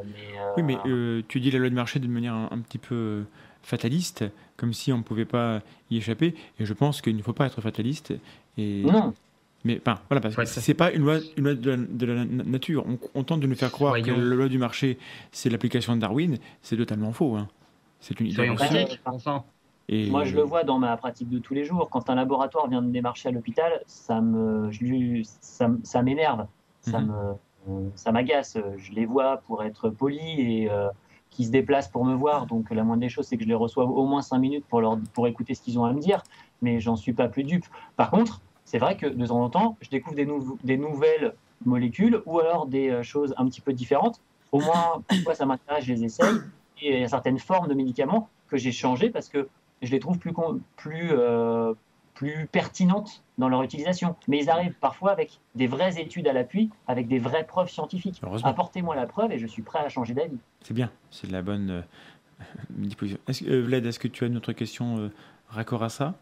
mais, 0.06 0.40
Oui, 0.58 0.64
mais 0.64 1.24
tu 1.28 1.40
dis 1.40 1.52
la 1.52 1.60
loi 1.60 1.70
de 1.70 1.76
marché 1.76 2.00
d'une 2.00 2.12
manière 2.12 2.34
un, 2.34 2.48
un 2.52 2.60
petit 2.60 2.80
peu 2.80 3.26
fataliste, 3.64 4.24
comme 4.58 4.74
si 4.74 4.92
on 4.94 4.98
ne 5.00 5.04
pouvait 5.04 5.26
pas 5.26 5.62
y 5.90 5.98
échapper. 5.98 6.36
Et 6.60 6.66
je 6.66 6.74
pense 6.74 7.02
qu'il 7.02 7.16
ne 7.18 7.22
faut 7.24 7.34
pas 7.34 7.48
être 7.48 7.62
fataliste. 7.62 8.14
Et... 8.58 8.84
Non, 8.84 9.14
Mais 9.66 9.80
enfin, 9.86 10.00
voilà, 10.10 10.22
parce 10.22 10.36
que 10.36 10.42
Ouais, 10.42 10.46
ça- 10.46 10.62
c'est 10.62 10.74
pas 10.74 10.92
une 10.92 11.04
loi, 11.04 11.18
une 11.38 11.44
loi 11.46 11.56
de, 11.56 11.70
la, 11.72 11.78
de 11.78 12.06
la 12.06 12.26
na- 12.26 12.44
nature. 12.44 12.86
On, 12.88 13.00
on 13.16 13.24
tente 13.24 13.40
de 13.40 13.48
nous 13.48 13.56
faire 13.56 13.72
croire 13.72 14.00
que 14.02 14.12
la 14.12 14.36
loi 14.36 14.50
du 14.50 14.58
marché, 14.58 14.98
c'est 15.32 15.50
l'application 15.50 15.96
de 15.96 16.02
Darwin. 16.02 16.38
C'est 16.62 16.78
totalement 16.78 17.14
faux. 17.14 17.36
hein. 17.36 17.48
C'est 18.02 18.20
une 18.20 18.28
idée. 18.28 18.36
Et 19.90 20.10
moi, 20.10 20.24
je 20.24 20.36
le 20.36 20.44
vois 20.44 20.64
dans 20.64 20.80
ma 20.80 20.96
pratique 20.98 21.30
de 21.30 21.40
tous 21.40 21.54
les 21.54 21.66
jours. 21.66 21.90
Quand 21.90 22.10
un 22.10 22.16
laboratoire 22.16 22.70
vient 22.70 22.82
de 22.82 22.90
démarcher 22.90 23.30
à 23.30 23.32
l'hôpital, 23.32 23.82
ça 23.86 24.22
me, 24.22 24.72
je 24.72 24.80
lui- 24.82 25.28
ça, 25.42 25.70
ça 25.84 26.02
m'énerve, 26.02 26.46
ça 26.82 27.00
Mhm. 27.00 27.14
me, 27.68 27.92
ça 27.96 28.12
m'agace. 28.12 28.58
Je 28.78 28.92
les 28.94 29.06
vois 29.06 29.38
pour 29.46 29.64
être 29.64 29.90
poli 29.90 30.20
et 30.20 30.70
euh, 30.70 30.88
qui 31.34 31.46
se 31.46 31.52
déplacent 31.52 31.90
pour 31.90 32.06
me 32.06 32.14
voir. 32.14 32.46
Donc, 32.46 32.70
la 32.70 32.84
moindre 32.84 33.02
des 33.02 33.10
choses, 33.10 33.26
c'est 33.28 33.38
que 33.38 33.44
je 33.44 33.50
les 33.50 33.56
reçois 33.56 33.86
au 33.86 34.06
moins 34.06 34.22
cinq 34.22 34.38
minutes 34.40 34.66
pour 34.70 34.82
leur, 34.82 34.98
pour 35.14 35.28
écouter 35.28 35.54
ce 35.56 35.62
qu'ils 35.62 35.80
ont 35.80 35.86
à 35.86 35.92
me 35.94 36.00
dire. 36.00 36.24
Mais 36.62 36.80
j'en 36.80 36.96
suis 36.96 37.14
pas 37.14 37.28
plus 37.28 37.44
dupe. 37.44 37.66
Par 37.96 38.10
contre, 38.12 38.42
c'est 38.66 38.78
vrai 38.78 38.96
que 38.96 39.08
de 39.08 39.26
temps 39.26 39.42
en 39.42 39.50
temps, 39.50 39.78
je 39.82 39.90
découvre 39.90 40.16
des, 40.16 40.26
nouveaux- 40.26 40.58
des 40.64 40.78
nouvelles 40.78 41.34
molécules 41.66 42.22
ou 42.26 42.40
alors 42.40 42.66
des 42.68 42.90
euh, 42.90 43.04
choses 43.04 43.34
un 43.38 43.46
petit 43.48 43.62
peu 43.62 43.74
différentes. 43.74 44.22
Au 44.52 44.60
moins, 44.60 45.02
pourquoi 45.08 45.36
ça 45.36 45.46
m'intéresse, 45.46 45.84
je 45.86 45.94
les 45.94 46.04
essaye. 46.06 46.36
Et 46.82 46.94
il 46.96 47.00
y 47.02 47.04
a 47.04 47.08
certaines 47.08 47.40
formes 47.40 47.68
de 47.68 47.74
médicaments 47.74 48.30
que 48.50 48.58
j'ai 48.58 48.72
changées 48.72 49.10
parce 49.10 49.30
que 49.30 49.48
je 49.82 49.92
les 49.92 50.00
trouve 50.00 50.20
plus, 50.20 50.34
plus, 50.76 51.10
euh, 51.12 51.74
plus 52.24 52.48
pertinentes 52.48 53.24
dans 53.38 53.50
leur 53.50 53.64
utilisation. 53.64 54.16
Mais 54.28 54.40
ils 54.44 54.50
arrivent 54.50 54.76
parfois 54.80 55.12
avec 55.12 55.40
des 55.56 55.68
vraies 55.68 56.00
études 56.00 56.28
à 56.28 56.34
l'appui, 56.34 56.70
avec 56.88 57.08
des 57.08 57.20
vraies 57.20 57.46
preuves 57.46 57.70
scientifiques. 57.70 58.22
Apportez-moi 58.44 58.96
la 58.96 59.06
preuve 59.08 59.32
et 59.32 59.40
je 59.40 59.48
suis 59.48 59.62
prêt 59.62 59.80
à 59.80 59.90
changer 59.90 60.14
d'avis. 60.14 60.38
C'est 60.62 60.74
bien, 60.74 60.92
c'est 61.12 61.28
de 61.28 61.34
la 61.34 61.42
bonne 61.42 61.70
euh, 61.70 61.82
disposition. 62.70 63.20
Est-ce 63.28 63.44
que- 63.44 63.50
euh, 63.50 63.62
Vlad, 63.62 63.86
est-ce 63.86 64.00
que 64.00 64.08
tu 64.08 64.24
as 64.24 64.28
une 64.28 64.38
autre 64.38 64.54
question 64.54 64.98
euh, 65.00 65.10
raccord 65.50 65.84
à 65.84 65.90
ça 65.90 66.16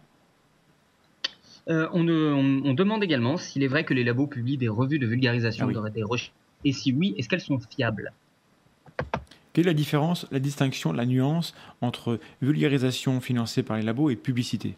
Euh, 1.70 1.88
on, 1.94 2.08
on- 2.08 2.62
on 2.66 2.74
demande 2.74 3.04
également 3.04 3.38
s'il 3.38 3.62
est 3.64 3.68
vrai 3.68 3.84
que 3.84 3.94
les 3.94 4.04
labos 4.04 4.28
publient 4.28 4.58
des 4.58 4.70
revues 4.70 5.00
de 5.00 5.06
vulgarisation 5.08 5.68
Ah 5.74 5.80
oui. 5.80 5.92
des 5.92 6.04
recherches. 6.04 6.32
Et 6.66 6.72
si 6.74 6.92
oui, 6.94 7.14
est-ce 7.18 7.28
qu'elles 7.30 7.42
sont 7.42 7.60
fiables? 7.60 8.12
Quelle 9.54 9.66
est 9.66 9.70
la 9.70 9.74
différence, 9.74 10.28
la 10.32 10.40
distinction, 10.40 10.94
la 10.94 11.06
nuance 11.06 11.54
entre 11.82 12.20
vulgarisation 12.42 13.20
financée 13.20 13.64
par 13.64 13.78
les 13.78 13.84
labos 13.84 14.10
et 14.10 14.16
publicité? 14.16 14.76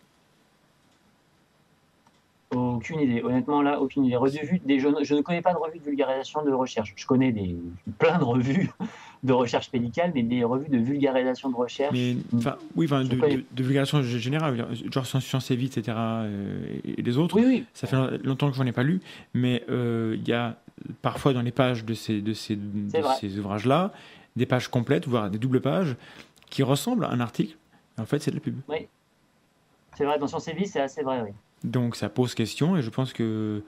Aucune 2.83 2.99
idée. 2.99 3.23
Honnêtement, 3.23 3.61
là, 3.61 3.79
aucune 3.79 4.03
idée. 4.03 4.17
Revue 4.17 4.59
des, 4.65 4.79
je, 4.79 4.89
ne- 4.89 5.03
je 5.03 5.15
ne 5.15 5.21
connais 5.21 5.41
pas 5.41 5.53
de 5.53 5.57
revue 5.57 5.79
de 5.79 5.85
vulgarisation 5.85 6.43
de 6.43 6.51
recherche. 6.51 6.93
Je 6.97 7.05
connais 7.05 7.31
des, 7.31 7.55
plein 7.97 8.17
de 8.19 8.23
revues 8.25 8.69
de 9.23 9.31
recherche 9.31 9.71
médicale, 9.71 10.11
mais 10.13 10.23
des 10.23 10.43
revues 10.43 10.67
de 10.69 10.77
vulgarisation 10.77 11.49
de 11.49 11.55
recherche. 11.55 11.93
Mais 11.93 12.17
enfin, 12.35 12.57
oui, 12.75 12.87
de, 12.87 13.15
connais. 13.15 13.37
de- 13.37 13.45
de 13.51 13.63
vulgarisation 13.63 14.01
générale, 14.03 14.67
genre 14.91 15.05
Sciences 15.05 15.23
Sciences 15.23 15.49
et 15.51 15.55
Vie, 15.55 15.67
etc. 15.67 15.95
euh, 15.97 16.65
et 16.83 17.01
les 17.01 17.17
autres. 17.17 17.35
Oui, 17.37 17.45
oui. 17.45 17.65
Ça 17.73 17.87
fait 17.87 17.95
longtemps 18.23 18.49
que 18.49 18.57
je 18.57 18.61
n'en 18.61 18.67
ai 18.67 18.73
pas 18.73 18.83
lu, 18.83 18.99
mais 19.33 19.63
euh, 19.69 20.17
il 20.19 20.27
y 20.27 20.33
a 20.33 20.57
parfois 21.01 21.31
dans 21.31 21.41
les 21.41 21.51
pages 21.51 21.85
de 21.85 21.93
ces, 21.93 22.19
de 22.21 22.33
ces, 22.33 22.57
ouvrages-là 23.39 23.93
des 24.35 24.45
pages 24.45 24.67
complètes, 24.67 25.07
voire 25.07 25.29
des 25.29 25.37
doubles 25.37 25.61
pages, 25.61 25.95
qui 26.49 26.63
ressemblent 26.63 27.05
à 27.05 27.11
un 27.11 27.19
article. 27.19 27.55
Et 27.97 28.01
en 28.01 28.05
fait, 28.05 28.19
c'est 28.19 28.31
de 28.31 28.35
la 28.35 28.41
pub. 28.41 28.55
C'est 29.95 30.05
vrai, 30.05 30.17
dans 30.17 30.27
Sciences 30.27 30.47
et 30.47 30.53
Vie, 30.53 30.67
c'est 30.67 30.81
assez 30.81 31.03
vrai, 31.03 31.21
oui. 31.21 31.29
Donc 31.63 31.95
ça 31.95 32.09
pose 32.09 32.35
question 32.35 32.75
et 32.77 32.81
je 32.81 32.89
pense 32.89 33.13
que 33.13 33.63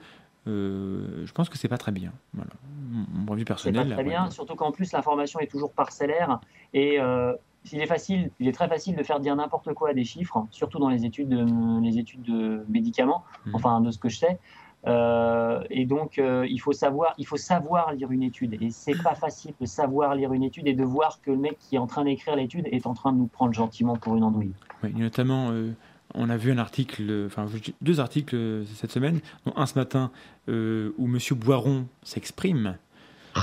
euh, 0.46 1.24
je 1.26 1.32
pense 1.32 1.48
que 1.48 1.58
c'est 1.58 1.68
pas 1.68 1.78
très 1.78 1.92
bien. 1.92 2.12
Voilà. 2.34 2.50
Mon 2.90 3.24
point 3.26 3.34
de 3.36 3.40
vue 3.40 3.40
C'est 3.40 3.44
personnel. 3.46 3.88
pas 3.88 3.94
très 3.94 4.02
là, 4.04 4.08
bien, 4.08 4.24
ouais. 4.26 4.30
surtout 4.30 4.54
qu'en 4.54 4.70
plus 4.72 4.92
l'information 4.92 5.40
est 5.40 5.48
toujours 5.50 5.72
parcellaire 5.72 6.40
et 6.72 7.00
euh, 7.00 7.32
il 7.72 7.80
est 7.80 7.86
facile, 7.86 8.30
il 8.38 8.46
est 8.46 8.52
très 8.52 8.68
facile 8.68 8.94
de 8.94 9.02
faire 9.02 9.18
dire 9.18 9.34
n'importe 9.34 9.72
quoi 9.74 9.88
à 9.90 9.94
des 9.94 10.04
chiffres, 10.04 10.46
surtout 10.52 10.78
dans 10.78 10.88
les 10.88 11.04
études 11.04 11.28
de, 11.28 11.82
les 11.82 11.98
études 11.98 12.22
de 12.22 12.64
médicaments, 12.68 13.24
Mhm. 13.46 13.54
enfin 13.56 13.80
de 13.80 13.90
ce 13.90 13.98
que 13.98 14.08
je 14.08 14.18
sais. 14.18 14.38
Euh, 14.86 15.64
et 15.68 15.84
donc 15.84 16.18
euh, 16.18 16.46
il 16.48 16.58
faut 16.60 16.72
savoir, 16.72 17.14
il 17.18 17.26
faut 17.26 17.36
savoir 17.38 17.92
lire 17.92 18.12
une 18.12 18.22
étude 18.22 18.56
et 18.62 18.70
c'est 18.70 19.02
pas 19.02 19.16
facile 19.16 19.52
de 19.60 19.66
savoir 19.66 20.14
lire 20.14 20.32
une 20.32 20.44
étude 20.44 20.68
et 20.68 20.74
de 20.74 20.84
voir 20.84 21.20
que 21.22 21.32
le 21.32 21.38
mec 21.38 21.58
qui 21.58 21.74
est 21.74 21.78
en 21.78 21.88
train 21.88 22.04
d'écrire 22.04 22.36
l'étude 22.36 22.68
est 22.70 22.86
en 22.86 22.94
train 22.94 23.12
de 23.12 23.18
nous 23.18 23.26
prendre 23.26 23.52
gentiment 23.52 23.96
pour 23.96 24.14
une 24.16 24.22
andouille. 24.22 24.52
Oui, 24.84 24.94
notamment, 24.94 25.48
euh, 25.50 25.72
on 26.16 26.28
a 26.30 26.36
vu 26.36 26.50
un 26.50 26.58
article, 26.58 27.24
enfin 27.26 27.46
deux 27.80 28.00
articles 28.00 28.36
cette 28.74 28.92
semaine, 28.92 29.20
dont 29.44 29.52
un 29.56 29.66
ce 29.66 29.78
matin 29.78 30.10
euh, 30.48 30.90
où 30.98 31.06
Monsieur 31.06 31.34
Boiron 31.34 31.86
s'exprime 32.02 32.76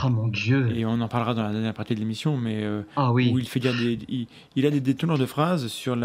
Oh 0.04 0.10
mon 0.10 0.28
dieu 0.28 0.76
et 0.76 0.86
on 0.86 1.00
en 1.02 1.08
parlera 1.08 1.34
dans 1.36 1.44
la 1.44 1.52
dernière 1.52 1.74
partie 1.76 1.94
de 1.94 2.00
l'émission, 2.00 2.36
mais 2.36 2.64
euh, 2.64 2.82
Ah 2.96 3.12
oui 3.14 3.32
où 3.32 3.38
il 3.38 3.48
fait 3.48 3.60
dire 3.60 3.74
des, 3.74 4.00
il, 4.10 4.28
il 4.56 4.66
a 4.66 4.72
des 4.72 4.82
détourneurs 4.82 5.20
de 5.20 5.26
phrases 5.28 5.68
sur 5.68 5.96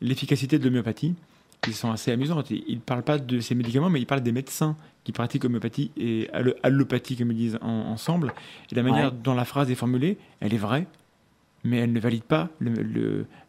l'efficacité 0.00 0.58
de 0.58 0.64
l'homéopathie 0.64 1.14
qui 1.62 1.72
sont 1.72 1.90
assez 1.92 2.10
amusantes. 2.10 2.50
Il 2.50 2.74
ne 2.76 2.80
parle 2.80 3.02
pas 3.02 3.18
de 3.18 3.38
ces 3.40 3.54
médicaments, 3.54 3.90
mais 3.90 4.00
il 4.00 4.06
parle 4.06 4.22
des 4.22 4.32
médecins 4.32 4.76
qui 5.04 5.12
pratiquent 5.12 5.44
l'homéopathie 5.44 5.90
et 5.96 6.28
allo- 6.32 6.54
allopathie, 6.62 7.16
comme 7.16 7.30
ils 7.32 7.36
disent 7.36 7.58
en- 7.60 7.68
ensemble. 7.68 8.32
Et 8.72 8.74
la 8.74 8.82
manière 8.82 9.12
Ouais. 9.12 9.18
dont 9.22 9.34
la 9.34 9.44
phrase 9.44 9.70
est 9.70 9.74
formulée, 9.74 10.16
elle 10.40 10.54
est 10.54 10.58
vraie, 10.58 10.86
mais 11.62 11.76
elle 11.76 11.92
ne 11.92 12.00
valide 12.00 12.24
pas 12.24 12.48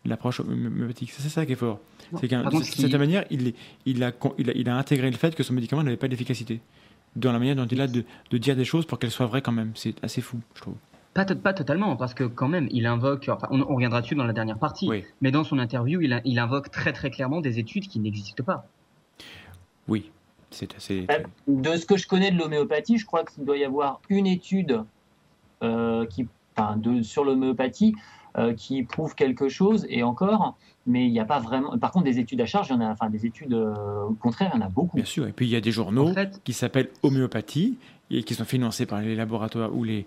l'approche 0.06 0.42
homéopathique. 0.42 1.12
C'est 1.12 1.30
ça 1.30 1.46
qui 1.46 1.54
est 1.54 1.56
fort. 1.56 1.80
C'est 2.20 2.28
qu'un- 2.28 2.42
Par 2.44 2.52
de 2.52 2.58
contre, 2.58 2.68
cette 2.68 2.80
ce 2.82 2.86
qui- 2.88 2.98
manière, 2.98 3.26
il, 3.30 3.54
il, 3.86 4.04
a, 4.04 4.12
il, 4.38 4.50
a, 4.50 4.54
il 4.54 4.70
a 4.70 4.76
intégré 4.78 5.10
le 5.10 5.18
fait 5.18 5.34
que 5.36 5.44
son 5.44 5.54
médicament 5.54 5.84
n'avait 5.84 5.98
pas 5.98 6.08
d'efficacité. 6.08 6.62
Dans 7.16 7.32
la 7.32 7.40
manière 7.40 7.56
dont 7.56 7.66
il 7.68 7.80
a 7.82 7.88
de, 7.88 8.04
de 8.30 8.38
dire 8.38 8.56
des 8.56 8.66
choses 8.66 8.86
pour 8.86 8.98
qu'elles 9.00 9.12
soient 9.12 9.26
vraies 9.26 9.42
quand 9.42 9.52
même. 9.52 9.72
C'est 9.76 10.02
assez 10.04 10.22
fou, 10.22 10.40
je 10.56 10.62
trouve. 10.62 10.76
Pas, 11.14 11.26
to- 11.26 11.36
pas 11.36 11.54
totalement, 11.54 11.98
parce 11.98 12.14
que 12.14 12.24
quand 12.24 12.48
même, 12.48 12.68
il 12.72 12.86
invoque, 12.86 13.28
enfin, 13.30 13.48
on, 13.52 13.62
on 13.62 13.76
reviendra 13.76 14.00
dessus 14.02 14.16
dans 14.16 14.24
la 14.24 14.32
dernière 14.32 14.58
partie, 14.58 14.88
Oui. 14.88 15.04
mais 15.20 15.30
dans 15.32 15.44
son 15.44 15.60
interview, 15.60 16.00
il, 16.02 16.14
a- 16.14 16.22
il 16.24 16.40
invoque 16.40 16.72
très 16.72 16.94
très 16.94 17.10
clairement 17.12 17.42
des 17.42 17.60
études 17.60 17.88
qui 17.90 18.00
n'existent 18.00 18.44
pas. 18.46 18.66
Oui, 19.90 20.10
c'est 20.52 20.74
assez. 20.76 21.06
Euh, 21.12 21.24
De 21.48 21.76
ce 21.76 21.86
que 21.86 21.98
je 21.98 22.08
connais 22.08 22.32
de 22.32 22.38
l'homéopathie, 22.38 22.98
je 22.98 23.06
crois 23.06 23.26
qu'il 23.26 23.44
doit 23.44 23.58
y 23.58 23.66
avoir 23.66 24.00
une 24.10 24.26
étude 24.28 24.82
euh, 25.64 26.06
qui, 26.06 26.28
enfin, 26.56 26.78
de, 26.78 27.02
sur 27.02 27.26
l'homéopathie 27.26 27.94
euh, 28.38 28.54
qui 28.54 28.84
prouve 28.84 29.16
quelque 29.16 29.50
chose, 29.50 29.86
et 29.90 30.04
encore, 30.04 30.58
mais 30.88 31.06
il 31.06 31.12
n'y 31.12 31.20
a 31.20 31.26
pas 31.26 31.40
vraiment. 31.40 31.78
Par 31.78 31.92
contre, 31.92 32.06
des 32.06 32.20
études 32.20 32.42
à 32.42 32.46
charge, 32.46 32.68
il 32.70 32.74
y 32.74 32.76
en 32.76 32.82
a, 32.82 32.90
enfin, 32.90 33.10
des 33.10 33.26
études 33.26 33.54
euh, 33.54 34.04
au 34.04 34.14
contraire, 34.14 34.52
il 34.54 34.60
y 34.60 34.64
en 34.64 34.66
a 34.66 34.70
beaucoup. 34.70 34.96
Bien 34.96 35.06
sûr. 35.06 35.28
Et 35.28 35.32
puis 35.32 35.46
il 35.48 35.52
y 35.52 35.56
a 35.56 35.62
des 35.62 35.72
journaux 35.72 36.10
En 36.10 36.14
fait, 36.14 36.42
qui 36.44 36.54
s'appellent 36.54 36.90
homéopathie 37.04 37.78
et 38.10 38.24
qui 38.24 38.34
sont 38.34 38.46
financés 38.46 38.86
par 38.86 39.02
les 39.02 39.16
laboratoires 39.16 39.76
ou 39.76 39.84
les, 39.84 40.06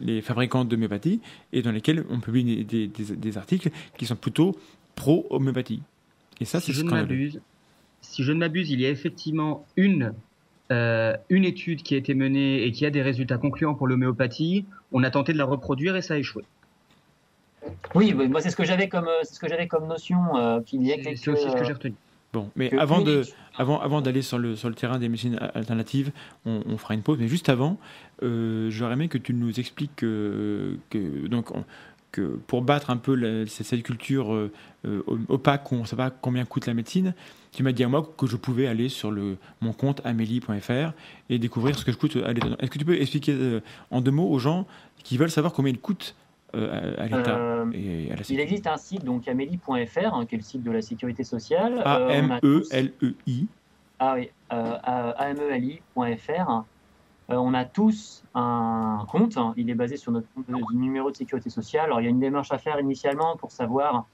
les, 0.00 0.22
fabricants 0.22 0.64
d'homéopathie 0.64 1.20
et 1.52 1.62
dans 1.62 1.72
lesquels 1.72 2.04
on 2.08 2.20
publie 2.20 2.64
des, 2.64 2.86
des, 2.86 3.38
articles 3.38 3.70
qui 3.98 4.06
sont 4.06 4.14
plutôt 4.14 4.56
pro-homéopathie. 4.94 5.82
Et 6.40 6.44
ça, 6.44 6.60
si 6.60 6.72
c'est 6.72 6.80
je 6.80 6.84
ne 6.84 6.90
m'abuse, 6.90 7.40
si 8.00 8.22
je 8.22 8.32
ne 8.32 8.38
m'abuse, 8.38 8.70
il 8.70 8.80
y 8.80 8.86
a 8.86 8.90
effectivement 8.90 9.64
une 9.76 10.14
euh, 10.72 11.16
une 11.28 11.44
étude 11.44 11.84
qui 11.84 11.94
a 11.94 11.96
été 11.96 12.14
menée 12.14 12.64
et 12.64 12.72
qui 12.72 12.84
a 12.86 12.90
des 12.90 13.02
résultats 13.02 13.38
concluants 13.38 13.74
pour 13.74 13.86
l'homéopathie. 13.86 14.64
On 14.90 15.04
a 15.04 15.10
tenté 15.10 15.32
de 15.32 15.38
la 15.38 15.44
reproduire 15.44 15.94
et 15.94 16.02
ça 16.02 16.14
a 16.14 16.18
échoué. 16.18 16.42
Oui, 17.94 18.12
moi 18.12 18.40
c'est 18.40 18.50
ce 18.50 18.56
que 18.56 18.64
j'avais 18.64 18.88
comme, 18.88 19.08
euh, 19.08 19.22
ce 19.24 19.38
que 19.38 19.48
j'avais 19.48 19.66
comme 19.66 19.86
notion 19.86 20.36
euh, 20.36 20.60
qu'il 20.60 20.82
y 20.82 21.16
C'est 21.16 21.30
aussi 21.30 21.50
ce 21.50 21.56
que 21.56 21.64
j'ai 21.64 21.72
retenu. 21.72 21.94
Bon, 22.32 22.50
mais 22.54 22.76
avant 22.76 23.00
de, 23.00 23.22
avant, 23.56 23.80
avant 23.80 24.02
d'aller 24.02 24.20
sur 24.20 24.38
le, 24.38 24.56
sur 24.56 24.68
le 24.68 24.74
terrain 24.74 24.98
des 24.98 25.08
médecines 25.08 25.38
alternatives, 25.54 26.12
on, 26.44 26.76
fera 26.76 26.92
une 26.92 27.02
pause. 27.02 27.18
Mais 27.18 27.28
juste 27.28 27.48
avant, 27.48 27.78
j'aurais 28.20 28.92
aimé 28.92 29.08
que 29.08 29.16
tu 29.16 29.32
nous 29.32 29.58
expliques 29.58 29.96
que, 29.96 30.76
donc, 31.28 31.46
que 32.12 32.38
pour 32.46 32.60
battre 32.60 32.90
un 32.90 32.98
peu 32.98 33.46
cette, 33.46 33.82
culture 33.82 34.50
opaque 35.28 35.72
où 35.72 35.76
on 35.76 35.82
ne 35.82 35.86
sait 35.86 35.96
pas 35.96 36.10
combien 36.10 36.44
coûte 36.44 36.66
la 36.66 36.74
médecine, 36.74 37.14
tu 37.52 37.62
m'as 37.62 37.72
dit 37.72 37.84
à 37.84 37.88
moi 37.88 38.06
que 38.18 38.26
je 38.26 38.36
pouvais 38.36 38.66
aller 38.66 38.90
sur 38.90 39.10
le, 39.10 39.38
mon 39.62 39.72
compte 39.72 40.02
amélie.fr 40.04 40.92
et 41.30 41.38
découvrir 41.38 41.78
ce 41.78 41.86
que 41.86 41.92
je 41.92 41.96
coûte 41.96 42.16
à. 42.16 42.32
Est-ce 42.32 42.70
que 42.70 42.78
tu 42.78 42.84
peux 42.84 43.00
expliquer 43.00 43.60
en 43.90 44.02
deux 44.02 44.10
mots 44.10 44.28
aux 44.28 44.40
gens 44.40 44.66
qui 45.04 45.16
veulent 45.16 45.30
savoir 45.30 45.54
combien 45.54 45.72
il 45.72 45.78
coûte 45.78 46.14
euh, 46.54 46.94
à 46.96 47.06
l'État 47.06 47.36
euh, 47.36 47.70
et 47.72 48.10
à 48.12 48.16
la 48.16 48.22
Il 48.28 48.40
existe 48.40 48.66
un 48.66 48.76
site, 48.76 49.04
donc 49.04 49.26
amélie.fr, 49.28 50.14
hein, 50.14 50.26
qui 50.26 50.36
est 50.36 50.38
le 50.38 50.44
site 50.44 50.62
de 50.62 50.70
la 50.70 50.80
sécurité 50.80 51.24
sociale. 51.24 51.82
A-M-E-L-E-I. 51.84 53.46
Ah 53.98 54.14
oui, 54.16 54.30
euh, 54.52 54.78
A-M-E-L-I.fr. 54.84 56.64
on 57.28 57.54
a 57.54 57.64
tous 57.64 58.22
un 58.34 59.04
compte, 59.08 59.36
hein. 59.36 59.54
il 59.56 59.70
est 59.70 59.74
basé 59.74 59.96
sur 59.96 60.12
notre 60.12 60.28
numéro 60.72 61.10
de 61.10 61.16
sécurité 61.16 61.50
sociale. 61.50 61.86
Alors 61.86 62.00
il 62.00 62.04
y 62.04 62.06
a 62.06 62.10
une 62.10 62.20
démarche 62.20 62.52
à 62.52 62.58
faire 62.58 62.78
initialement 62.78 63.36
pour 63.36 63.50
savoir 63.50 64.06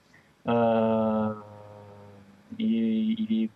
il, 2.57 3.49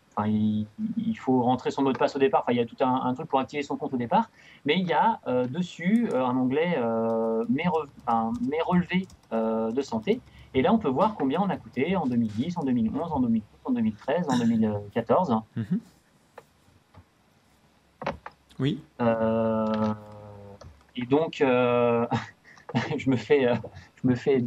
faut 1.27 1.41
rentrer 1.41 1.72
son 1.72 1.81
mot 1.81 1.91
de 1.91 1.98
passe 1.98 2.15
au 2.15 2.19
départ. 2.19 2.41
Enfin, 2.41 2.53
il 2.53 2.57
y 2.57 2.61
a 2.61 2.65
tout 2.65 2.77
un, 2.80 3.14
truc 3.14 3.27
pour 3.27 3.39
activer 3.39 3.64
son 3.64 3.77
compte 3.77 3.94
au 3.94 3.98
départ. 3.98 4.30
Mais 4.65 4.80
il 4.80 4.88
y 4.88 4.94
a 4.94 5.19
euh, 5.27 5.45
dessus 5.45 6.10
euh, 6.14 6.26
un 6.26 6.35
onglet 6.38 6.76
euh, 6.77 7.45
mes, 7.49 7.65
relevés 8.65 9.07
de 9.31 9.81
santé. 9.81 10.22
Et 10.53 10.61
là, 10.61 10.73
on 10.73 10.77
peut 10.77 10.89
voir 10.89 11.15
combien 11.15 11.41
on 11.41 11.49
a 11.49 11.57
coûté 11.57 11.95
en 11.95 12.06
2010, 12.06 12.57
en 12.57 12.64
2011, 12.64 13.11
en 13.11 13.19
2012, 13.19 13.44
en 13.65 13.72
2013, 13.72 14.26
en 14.30 14.38
2014. 14.38 15.35
Mhm. 15.56 15.80
Oui. 18.60 18.81
et 20.95 21.06
donc, 21.06 21.35
je, 21.41 23.10
me 23.10 23.18
fais, 23.18 23.53
je 24.02 24.07
me 24.07 24.15
fais 24.15 24.44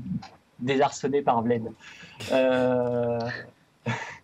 désarçonner 0.59 1.23
par 1.23 1.43
Vlad. 1.43 1.71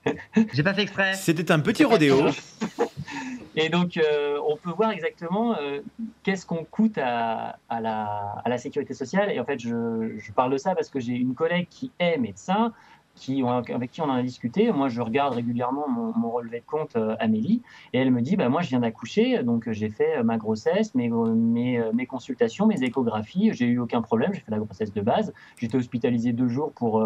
J'ai 0.52 0.62
pas 0.62 0.74
fait 0.74 0.82
exprès. 0.82 1.14
C'était 1.14 1.50
un 1.50 1.60
petit 1.60 1.84
rodéo. 1.84 2.26
Et 3.58 3.70
donc, 3.70 3.96
euh, 3.96 4.38
on 4.46 4.56
peut 4.56 4.70
voir 4.70 4.90
exactement 4.90 5.56
euh, 5.58 5.80
qu'est-ce 6.22 6.44
qu'on 6.44 6.64
coûte 6.64 6.98
à, 6.98 7.56
la, 7.70 8.42
à, 8.44 8.48
la, 8.48 8.58
sécurité 8.58 8.92
sociale. 8.92 9.32
Et 9.32 9.40
en 9.40 9.46
fait, 9.46 9.58
je, 9.58 10.18
je 10.18 10.32
parle 10.32 10.52
de 10.52 10.58
ça 10.58 10.74
parce 10.74 10.90
que 10.90 11.00
j'ai 11.00 11.14
une 11.14 11.34
collègue 11.34 11.66
qui 11.70 11.90
est 11.98 12.18
médecin, 12.18 12.74
qui, 13.16 13.43
avec 13.43 13.90
qui 13.90 14.01
on 14.01 14.05
en 14.05 14.14
a 14.14 14.22
discuté. 14.22 14.70
Moi, 14.70 14.88
je 14.88 15.01
regarde 15.01 15.34
régulièrement 15.34 15.88
mon, 15.88 16.30
relevé 16.30 16.60
de 16.60 16.66
compte 16.66 16.97
euh, 16.97 17.16
Amélie, 17.18 17.62
et 17.93 17.98
elle 17.98 18.10
me 18.10 18.20
dit, 18.20 18.36
bah, 18.36 18.48
moi, 18.48 18.62
je 18.62 18.68
viens 18.68 18.80
d'accoucher, 18.80 19.43
donc 19.43 19.70
j'ai 19.70 19.88
fait 19.88 20.18
euh, 20.18 20.22
ma 20.22 20.36
grossesse, 20.36 20.94
mes, 20.94 21.09
mes, 21.09 21.78
euh, 21.78 21.93
mes 21.93 22.06
consultations, 22.06 22.66
mes 22.66 22.82
échographies, 22.82 23.51
j'ai 23.52 23.66
eu 23.66 23.78
aucun 23.78 24.02
problème, 24.02 24.32
j'ai 24.34 24.40
fait 24.40 24.51
la 24.51 24.59
grossesse 24.59 24.93
de 24.93 25.01
base, 25.01 25.32
j'étais 25.56 25.76
hospitalisé 25.76 26.32
deux 26.32 26.48
jours 26.48 26.72
pour, 26.72 27.02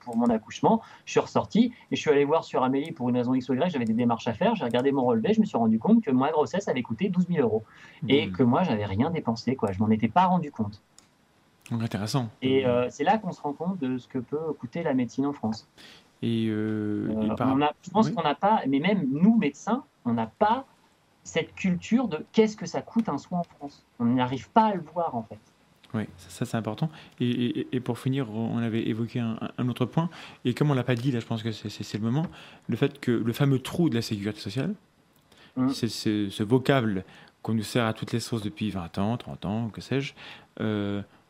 pour 0.00 0.16
mon 0.16 0.26
accouchement, 0.26 0.82
je 1.06 1.12
suis 1.12 1.20
ressorti, 1.20 1.72
et 1.90 1.96
je 1.96 2.00
suis 2.00 2.10
allé 2.10 2.24
voir 2.24 2.44
sur 2.44 2.62
Amélie 2.62 2.92
pour 2.92 3.08
une 3.08 3.16
raison 3.16 3.34
X 3.34 3.48
ou 3.48 3.54
Y, 3.54 3.70
j'avais 3.70 3.84
des 3.84 3.94
démarches 3.94 4.28
à 4.28 4.34
faire, 4.34 4.54
j'ai 4.54 4.64
regardé 4.64 4.92
mon 4.92 5.04
relevé, 5.04 5.32
je 5.32 5.40
me 5.40 5.46
suis 5.46 5.56
rendu 5.56 5.78
compte 5.78 6.02
que 6.02 6.10
ma 6.10 6.30
grossesse 6.30 6.68
avait 6.68 6.82
coûté 6.82 7.08
12 7.08 7.28
000 7.28 7.40
euros, 7.40 7.64
et 8.08 8.26
mmh. 8.26 8.32
que 8.32 8.42
moi, 8.42 8.62
j'avais 8.62 8.84
rien 8.84 9.10
dépensé, 9.10 9.56
quoi, 9.56 9.72
je 9.72 9.78
m'en 9.78 9.90
étais 9.90 10.08
pas 10.08 10.26
rendu 10.26 10.50
compte. 10.50 10.82
Intéressant. 11.70 12.28
Et 12.42 12.66
euh, 12.66 12.88
c'est 12.90 13.04
là 13.04 13.18
qu'on 13.18 13.32
se 13.32 13.40
rend 13.40 13.52
compte 13.52 13.78
de 13.78 13.98
ce 13.98 14.08
que 14.08 14.18
peut 14.18 14.52
coûter 14.58 14.82
la 14.82 14.94
médecine 14.94 15.26
en 15.26 15.32
France. 15.32 15.68
Et, 16.22 16.48
euh, 16.48 17.08
euh, 17.10 17.66
je 17.82 17.90
pense 17.90 18.10
qu'on 18.10 18.22
n'a 18.22 18.34
pas, 18.34 18.62
mais 18.68 18.80
même 18.80 19.06
nous 19.10 19.36
médecins, 19.36 19.84
on 20.04 20.12
n'a 20.12 20.26
pas 20.26 20.66
cette 21.22 21.54
culture 21.54 22.08
de 22.08 22.24
qu'est-ce 22.32 22.56
que 22.56 22.66
ça 22.66 22.82
coûte 22.82 23.08
un 23.08 23.18
soin 23.18 23.40
en 23.40 23.44
France. 23.44 23.84
On 23.98 24.04
n'arrive 24.04 24.50
pas 24.50 24.66
à 24.66 24.74
le 24.74 24.82
voir 24.82 25.14
en 25.14 25.22
fait. 25.22 25.38
Oui, 25.92 26.04
ça, 26.16 26.44
c'est 26.44 26.56
important. 26.56 26.88
Et, 27.18 27.80
pour 27.80 27.98
finir, 27.98 28.30
on 28.32 28.58
avait 28.58 28.86
évoqué 28.86 29.18
un, 29.18 29.68
autre 29.68 29.86
point, 29.86 30.08
et 30.44 30.54
comme 30.54 30.70
on 30.70 30.74
l'a 30.74 30.84
pas 30.84 30.94
dit, 30.94 31.10
là 31.10 31.18
je 31.18 31.26
pense 31.26 31.42
que 31.42 31.50
c'est 31.50 31.94
le 31.94 32.04
moment, 32.04 32.26
le 32.68 32.76
fait 32.76 33.00
que 33.00 33.10
le 33.10 33.32
fameux 33.32 33.58
trou 33.58 33.90
de 33.90 33.96
la 33.96 34.02
sécurité 34.02 34.38
sociale, 34.38 34.74
mmh. 35.56 35.68
c'est 35.70 35.88
ce 35.88 36.42
vocable 36.44 37.04
qu'on 37.42 37.54
nous 37.54 37.64
sert 37.64 37.86
à 37.86 37.92
toutes 37.92 38.12
les 38.12 38.20
sources 38.20 38.42
depuis 38.42 38.70
20 38.70 38.98
ans, 38.98 39.16
30 39.16 39.44
ans, 39.46 39.68
que 39.68 39.80
sais-je, 39.80 40.14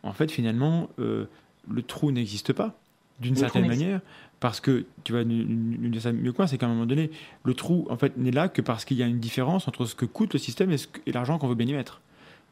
en 0.03 0.13
fait, 0.13 0.31
finalement, 0.31 0.89
euh, 0.99 1.27
le 1.71 1.83
trou 1.83 2.11
n'existe 2.11 2.53
pas, 2.53 2.75
d'une 3.21 3.37
certaine 3.37 3.67
manière, 3.67 4.01
parce 4.41 4.61
que, 4.61 4.87
tu 5.05 5.13
vas 5.13 5.25
nous 5.25 5.89
dire 5.89 6.01
ça 6.01 6.13
mieux 6.13 6.33
quoi, 6.33 6.47
c'est 6.47 6.59
qu'à 6.59 6.67
un 6.67 6.71
moment 6.71 6.87
donné, 6.87 7.11
le 7.45 7.55
trou, 7.55 7.87
en 7.91 7.97
fait, 7.97 8.17
n'est 8.17 8.31
là 8.31 8.49
que 8.49 8.63
parce 8.63 8.85
qu'il 8.85 8.97
y 8.97 9.03
a 9.03 9.07
une 9.07 9.21
différence 9.21 9.69
entre 9.69 9.85
ce 9.85 9.95
que 9.95 10.07
coûte 10.07 10.33
le 10.33 10.39
système 10.39 10.71
et, 10.73 11.13
l'argent 11.13 11.39
qu'on 11.39 11.49
veut 11.49 11.55
bien 11.55 11.67
y 11.67 11.75
mettre. 11.75 12.01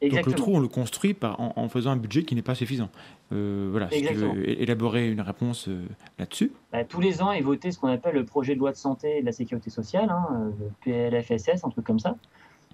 Donc 0.01 0.27
le 0.27 0.33
trou, 0.33 0.55
on 0.55 0.59
le 0.59 0.69
construit 0.69 1.13
par, 1.13 1.41
en, 1.41 1.67
faisant 1.67 1.91
un 1.91 1.97
budget 1.97 2.23
qui 2.23 2.33
n'est 2.33 2.41
pas 2.41 2.55
suffisant. 2.55 2.89
Euh, 3.33 3.67
voilà, 3.69 3.89
si 3.89 4.01
tu 4.01 4.13
veux 4.13 4.49
élaborer 4.49 5.11
une 5.11 5.19
réponse 5.19 5.67
euh, 5.67 5.85
là-dessus. 6.17 6.53
Bah, 6.71 6.85
tous 6.85 7.01
les 7.01 7.21
ans 7.21 7.33
est 7.33 7.41
voté 7.41 7.71
ce 7.71 7.79
qu'on 7.79 7.89
appelle 7.89 8.15
le 8.15 8.23
projet 8.23 8.55
de 8.55 8.59
loi 8.59 8.71
de 8.71 8.77
santé 8.77 9.17
et 9.17 9.21
de 9.21 9.25
la 9.25 9.33
sécurité 9.33 9.69
sociale, 9.69 10.09
hein, 10.09 10.53
le 10.57 11.09
PLFSS, 11.09 11.65
un 11.65 11.69
truc 11.69 11.85
comme 11.85 11.99
ça. 11.99 12.15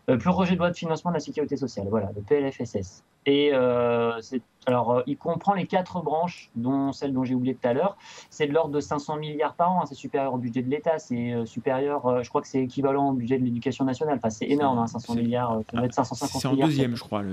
Le 0.07 0.17
projet 0.19 0.53
de 0.53 0.59
loi 0.59 0.69
de 0.69 0.77
financement 0.77 1.11
de 1.11 1.15
la 1.15 1.19
sécurité 1.19 1.57
sociale, 1.57 1.87
voilà, 1.89 2.11
le 2.15 2.21
PLFSS. 2.21 3.03
Et 3.25 3.49
euh, 3.53 4.21
alors, 4.67 4.91
euh, 4.91 5.03
il 5.07 5.17
comprend 5.17 5.53
les 5.53 5.65
quatre 5.65 6.01
branches, 6.01 6.51
dont 6.55 6.91
celle 6.91 7.11
dont 7.11 7.23
j'ai 7.23 7.33
oublié 7.33 7.55
tout 7.55 7.67
à 7.67 7.73
l'heure. 7.73 7.97
C'est 8.29 8.45
de 8.45 8.53
l'ordre 8.53 8.71
de 8.71 8.79
500 8.79 9.17
milliards 9.17 9.55
par 9.55 9.71
an, 9.71 9.81
hein, 9.81 9.85
c'est 9.87 9.95
supérieur 9.95 10.33
au 10.33 10.37
budget 10.37 10.61
de 10.61 10.69
l'État, 10.69 10.99
c'est 10.99 11.33
euh, 11.33 11.45
supérieur, 11.45 12.23
je 12.23 12.29
crois 12.29 12.41
que 12.41 12.47
c'est 12.47 12.61
équivalent 12.61 13.09
au 13.09 13.13
budget 13.13 13.39
de 13.39 13.43
l'éducation 13.43 13.83
nationale. 13.83 14.17
Enfin, 14.17 14.29
c'est 14.29 14.45
énorme, 14.45 14.85
500 14.85 15.13
hein, 15.13 15.15
milliards, 15.15 15.61
ça 15.71 15.77
doit 15.77 15.85
être 15.85 15.93
550 15.93 16.41
C'est 16.41 16.47
en 16.47 16.53
deuxième, 16.53 16.95
je 16.95 17.03
crois, 17.03 17.23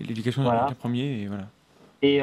l'éducation 0.00 0.42
nationale 0.42 0.72
est 0.72 0.74
premier, 0.74 1.22
et 1.22 1.26
voilà. 1.26 1.48
Et 2.00 2.20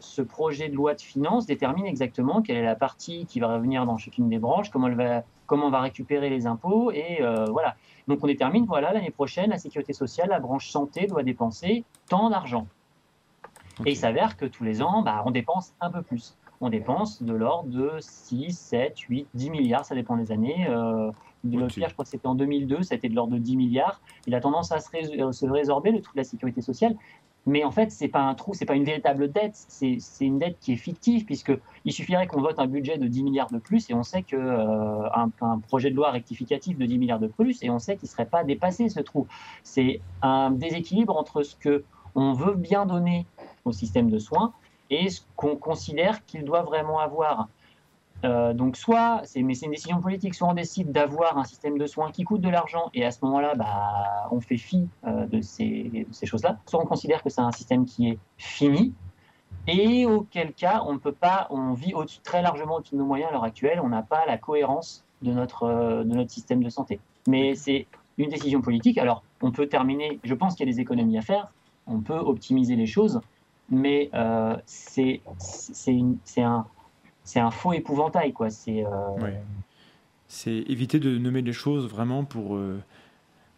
ce 0.00 0.20
projet 0.20 0.68
de 0.68 0.74
loi 0.74 0.94
de 0.94 1.00
finances 1.00 1.46
détermine 1.46 1.86
exactement 1.86 2.42
quelle 2.42 2.56
est 2.56 2.64
la 2.64 2.74
partie 2.74 3.24
qui 3.26 3.38
va 3.38 3.54
revenir 3.54 3.86
dans 3.86 3.96
chacune 3.98 4.28
des 4.28 4.38
branches, 4.38 4.70
comment, 4.70 4.88
elle 4.88 4.96
va, 4.96 5.22
comment 5.46 5.66
on 5.66 5.70
va 5.70 5.80
récupérer 5.80 6.28
les 6.28 6.46
impôts, 6.48 6.90
et 6.90 7.20
voilà. 7.50 7.76
Donc 8.08 8.20
on 8.22 8.26
détermine, 8.26 8.64
voilà, 8.64 8.92
l'année 8.92 9.10
prochaine, 9.10 9.50
la 9.50 9.58
sécurité 9.58 9.92
sociale, 9.92 10.30
la 10.30 10.40
branche 10.40 10.70
santé 10.70 11.06
doit 11.06 11.22
dépenser 11.22 11.84
tant 12.08 12.30
d'argent. 12.30 12.66
Et 13.86 13.90
il 13.92 13.96
s'avère 13.96 14.36
que 14.36 14.46
tous 14.46 14.64
les 14.64 14.82
ans, 14.82 15.02
bah, 15.02 15.22
on 15.26 15.30
dépense 15.30 15.74
un 15.80 15.90
peu 15.90 16.02
plus. 16.02 16.36
On 16.60 16.70
dépense 16.70 17.22
de 17.22 17.32
l'ordre 17.32 17.68
de 17.68 17.92
6, 18.00 18.52
7, 18.52 18.98
8, 18.98 19.28
10 19.34 19.50
milliards, 19.50 19.84
ça 19.84 19.94
dépend 19.94 20.16
des 20.16 20.32
années. 20.32 20.66
Euh, 20.68 21.12
le 21.44 21.66
pire, 21.68 21.88
je 21.88 21.92
crois 21.92 22.04
que 22.04 22.10
c'était 22.10 22.26
en 22.26 22.34
2002, 22.34 22.82
ça 22.82 22.94
a 22.94 22.96
été 22.96 23.08
de 23.08 23.14
l'ordre 23.14 23.34
de 23.34 23.38
10 23.38 23.56
milliards. 23.56 24.00
Il 24.26 24.34
a 24.34 24.40
tendance 24.40 24.72
à 24.72 24.80
se, 24.80 24.88
se 25.30 25.46
résorber, 25.46 25.92
le 25.92 26.00
trou 26.00 26.14
de 26.14 26.18
la 26.18 26.24
sécurité 26.24 26.60
sociale. 26.62 26.96
Mais 27.48 27.64
en 27.64 27.70
fait, 27.70 27.90
c'est 27.90 28.08
pas 28.08 28.20
un 28.20 28.34
trou, 28.34 28.52
c'est 28.52 28.66
pas 28.66 28.74
une 28.74 28.84
véritable 28.84 29.32
dette, 29.32 29.54
c'est 29.54 29.98
une 30.20 30.38
dette 30.38 30.58
qui 30.60 30.74
est 30.74 30.76
fictive, 30.76 31.24
puisqu'il 31.24 31.92
suffirait 31.92 32.26
qu'on 32.26 32.42
vote 32.42 32.58
un 32.58 32.66
budget 32.66 32.98
de 32.98 33.06
10 33.06 33.22
milliards 33.22 33.50
de 33.50 33.56
plus 33.58 33.88
et 33.88 33.94
on 33.94 34.02
sait 34.02 34.22
qu'un 34.22 34.36
euh, 34.36 35.56
projet 35.66 35.90
de 35.90 35.96
loi 35.96 36.10
rectificatif 36.10 36.76
de 36.76 36.84
10 36.84 36.98
milliards 36.98 37.18
de 37.18 37.26
plus 37.26 37.62
et 37.62 37.70
on 37.70 37.78
sait 37.78 37.96
qu'il 37.96 38.06
ne 38.06 38.10
serait 38.10 38.26
pas 38.26 38.44
dépassé 38.44 38.90
ce 38.90 39.00
trou. 39.00 39.26
C'est 39.62 40.02
un 40.20 40.50
déséquilibre 40.50 41.16
entre 41.16 41.42
ce 41.42 41.56
que 41.56 41.84
on 42.14 42.34
veut 42.34 42.54
bien 42.54 42.84
donner 42.84 43.24
au 43.64 43.72
système 43.72 44.10
de 44.10 44.18
soins 44.18 44.52
et 44.90 45.08
ce 45.08 45.22
qu'on 45.34 45.56
considère 45.56 46.26
qu'il 46.26 46.44
doit 46.44 46.62
vraiment 46.62 46.98
avoir. 46.98 47.48
Euh, 48.24 48.52
donc 48.52 48.76
soit, 48.76 49.22
mais 49.36 49.54
c'est 49.54 49.66
une 49.66 49.72
décision 49.72 50.00
politique, 50.00 50.34
soit 50.34 50.48
on 50.48 50.54
décide 50.54 50.90
d'avoir 50.90 51.38
un 51.38 51.44
système 51.44 51.78
de 51.78 51.86
soins 51.86 52.10
qui 52.10 52.24
coûte 52.24 52.40
de 52.40 52.48
l'argent 52.48 52.90
et 52.92 53.04
à 53.04 53.12
ce 53.12 53.24
moment-là, 53.24 53.54
bah, 53.54 54.28
on 54.32 54.40
fait 54.40 54.56
fi 54.56 54.88
euh, 55.06 55.26
de 55.26 55.40
ces, 55.40 56.06
ces 56.10 56.26
choses-là, 56.26 56.58
soit 56.66 56.82
on 56.82 56.86
considère 56.86 57.22
que 57.22 57.30
c'est 57.30 57.40
un 57.40 57.52
système 57.52 57.84
qui 57.84 58.08
est 58.08 58.18
fini 58.36 58.92
et 59.68 60.04
auquel 60.04 60.52
cas 60.52 60.82
on 60.86 60.94
ne 60.94 60.98
peut 60.98 61.12
pas, 61.12 61.46
on 61.50 61.74
vit 61.74 61.94
au 61.94 62.04
très 62.24 62.42
largement 62.42 62.76
au-dessus 62.76 62.94
de 62.94 62.98
nos 62.98 63.06
moyens 63.06 63.30
à 63.30 63.32
l'heure 63.34 63.44
actuelle, 63.44 63.80
on 63.82 63.88
n'a 63.88 64.02
pas 64.02 64.26
la 64.26 64.36
cohérence 64.36 65.04
de 65.22 65.30
notre, 65.32 65.64
euh, 65.64 66.02
de 66.02 66.14
notre 66.14 66.30
système 66.32 66.62
de 66.62 66.70
santé. 66.70 66.98
Mais 67.28 67.54
c'est 67.54 67.86
une 68.16 68.30
décision 68.30 68.60
politique. 68.62 68.98
Alors 68.98 69.22
on 69.42 69.52
peut 69.52 69.68
terminer, 69.68 70.18
je 70.24 70.34
pense 70.34 70.56
qu'il 70.56 70.66
y 70.66 70.68
a 70.68 70.72
des 70.72 70.80
économies 70.80 71.18
à 71.18 71.22
faire, 71.22 71.52
on 71.86 72.00
peut 72.00 72.18
optimiser 72.18 72.74
les 72.74 72.86
choses, 72.86 73.20
mais 73.70 74.10
c'est 74.66 75.22
un 76.38 76.66
c'est 77.28 77.40
un 77.40 77.50
faux 77.50 77.72
épouvantail, 77.74 78.32
quoi. 78.32 78.48
C'est. 78.50 78.84
Euh, 78.86 78.90
C'est 80.28 80.52
éviter 80.52 80.98
de 80.98 81.16
nommer 81.18 81.42
les 81.42 81.52
choses 81.52 81.88
vraiment 81.88 82.24
pour. 82.24 82.56
Euh, 82.56 82.80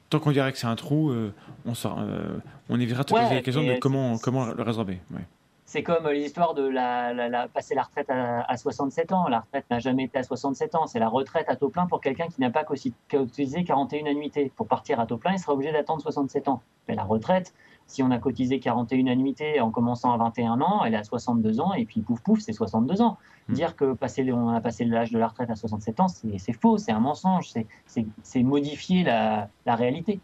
tant 0.09 0.19
qu'on 0.21 0.33
dirait 0.33 0.51
que 0.53 0.59
c'est 0.59 0.67
un 0.67 0.77
trou, 0.77 1.11
euh, 1.11 1.33
on, 1.67 1.75
sort, 1.75 1.99
euh, 2.01 2.39
on 2.69 2.79
évitera 2.81 3.03
de 3.05 3.09
poser 3.09 3.35
la 3.37 3.43
question 3.43 3.63
de 3.63 3.79
comment, 3.79 4.47
le 4.47 4.63
résorber. 4.63 4.99
Ouais. 5.13 5.21
C'est 5.67 5.85
comme 5.85 6.09
l'histoire 6.09 6.55
de 6.55 6.67
la, 6.67 7.13
la- 7.13 7.29
la- 7.29 7.47
passer 7.49 7.77
la 7.77 7.83
retraite 7.83 8.11
à, 8.11 8.41
à 8.43 8.57
67 8.57 9.13
ans. 9.13 9.29
La 9.29 9.41
retraite 9.41 9.65
n'a 9.71 9.79
jamais 9.79 10.05
été 10.05 10.19
à 10.19 10.25
67 10.25 10.75
ans. 10.75 10.87
C'est 10.89 10.99
la 10.99 11.09
retraite 11.09 11.49
à 11.49 11.55
taux 11.55 11.69
plein 11.69 11.87
pour 11.87 12.01
quelqu'un 12.01 12.27
qui 12.27 12.41
n'a 12.41 12.51
pas 12.51 12.65
cotisé 12.65 13.63
41 13.63 14.07
annuités. 14.07 14.51
Pour 14.57 14.67
partir 14.67 14.99
à 14.99 15.07
taux 15.07 15.17
plein, 15.17 15.33
il 15.33 15.39
sera 15.39 15.53
obligé 15.53 15.71
d'attendre 15.73 16.03
67 16.03 16.49
ans. 16.49 16.61
Mais 16.89 16.97
la 16.97 17.05
retraite, 17.05 17.55
si 17.91 18.05
on 18.05 18.11
a 18.13 18.19
cotisé 18.19 18.61
41 18.61 19.07
annuités 19.09 19.61
en 19.61 19.71
commençant 19.73 20.13
à 20.13 20.17
21 20.17 20.61
ans, 20.61 20.85
elle 20.85 20.95
est 20.95 20.99
à 20.99 21.03
62 21.03 21.61
ans 21.61 21.73
et 21.75 21.85
puis 21.85 22.01
pouf 22.03 22.21
pouf, 22.21 22.39
c'est 22.39 22.53
62 22.53 23.03
ans. 23.03 23.19
Hmm. 23.49 23.55
Dire 23.55 23.75
que 23.75 23.95
passer, 23.95 24.31
on 24.33 24.49
a 24.51 24.61
passé 24.61 24.85
l'âge 24.85 25.11
de 25.11 25.19
la 25.19 25.27
retraite 25.27 25.51
à 25.51 25.57
67 25.57 25.99
ans, 26.01 26.07
c'est 26.09 26.53
faux, 26.53 26.79
c'est 26.79 26.93
un 26.93 27.01
mensonge, 27.01 27.49
c'est- 27.87 28.43
modifier 28.43 29.03
la, 29.03 29.49
la 29.67 29.75
réalité. 29.75 30.21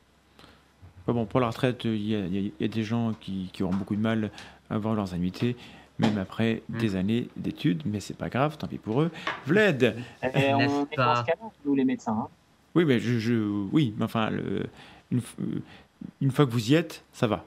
Bon, 1.09 1.25
pour 1.27 1.41
la 1.41 1.49
retraite, 1.49 1.85
il 1.85 2.07
y, 2.07 2.15
a- 2.15 2.27
y 2.27 2.39
a- 2.49 2.51
y 2.61 2.65
a 2.65 2.69
des 2.69 2.83
gens 2.85 3.13
qui, 3.21 3.51
qui 3.53 3.63
auront 3.63 3.75
beaucoup 3.75 3.97
de 3.97 4.01
mal 4.01 4.31
à 4.71 4.75
avoir 4.75 4.95
leurs 4.95 5.13
annuités, 5.15 5.57
même 5.99 6.19
après 6.19 6.63
Mm. 6.69 6.79
des 6.79 6.97
années 6.97 7.29
d'études, 7.37 7.83
mais 7.85 8.01
c'est 8.01 8.17
pas 8.17 8.29
grave, 8.29 8.59
tant 8.59 8.67
pis 8.69 8.79
pour 8.79 9.03
eux. 9.03 9.11
Vled 9.47 9.97
Et 10.23 10.55
on 10.55 10.61
est 10.61 10.67
dans 10.69 10.85
pas 10.97 11.17
ce 11.17 11.27
cas-là, 11.27 11.49
nous 11.65 11.75
les 11.75 11.85
médecins. 11.85 12.17
hein. 12.23 12.29
Oui, 12.77 12.85
mais 12.85 13.01
je, 13.01 13.19
je- 13.19 13.67
oui, 13.73 13.95
mais 13.99 14.05
enfin, 14.05 14.31
le- 14.31 14.67
une, 15.11 15.21
une 16.21 16.31
fois 16.31 16.45
que 16.47 16.51
vous 16.51 16.71
y 16.71 16.75
êtes, 16.75 17.05
ça 17.13 17.27
va. 17.27 17.45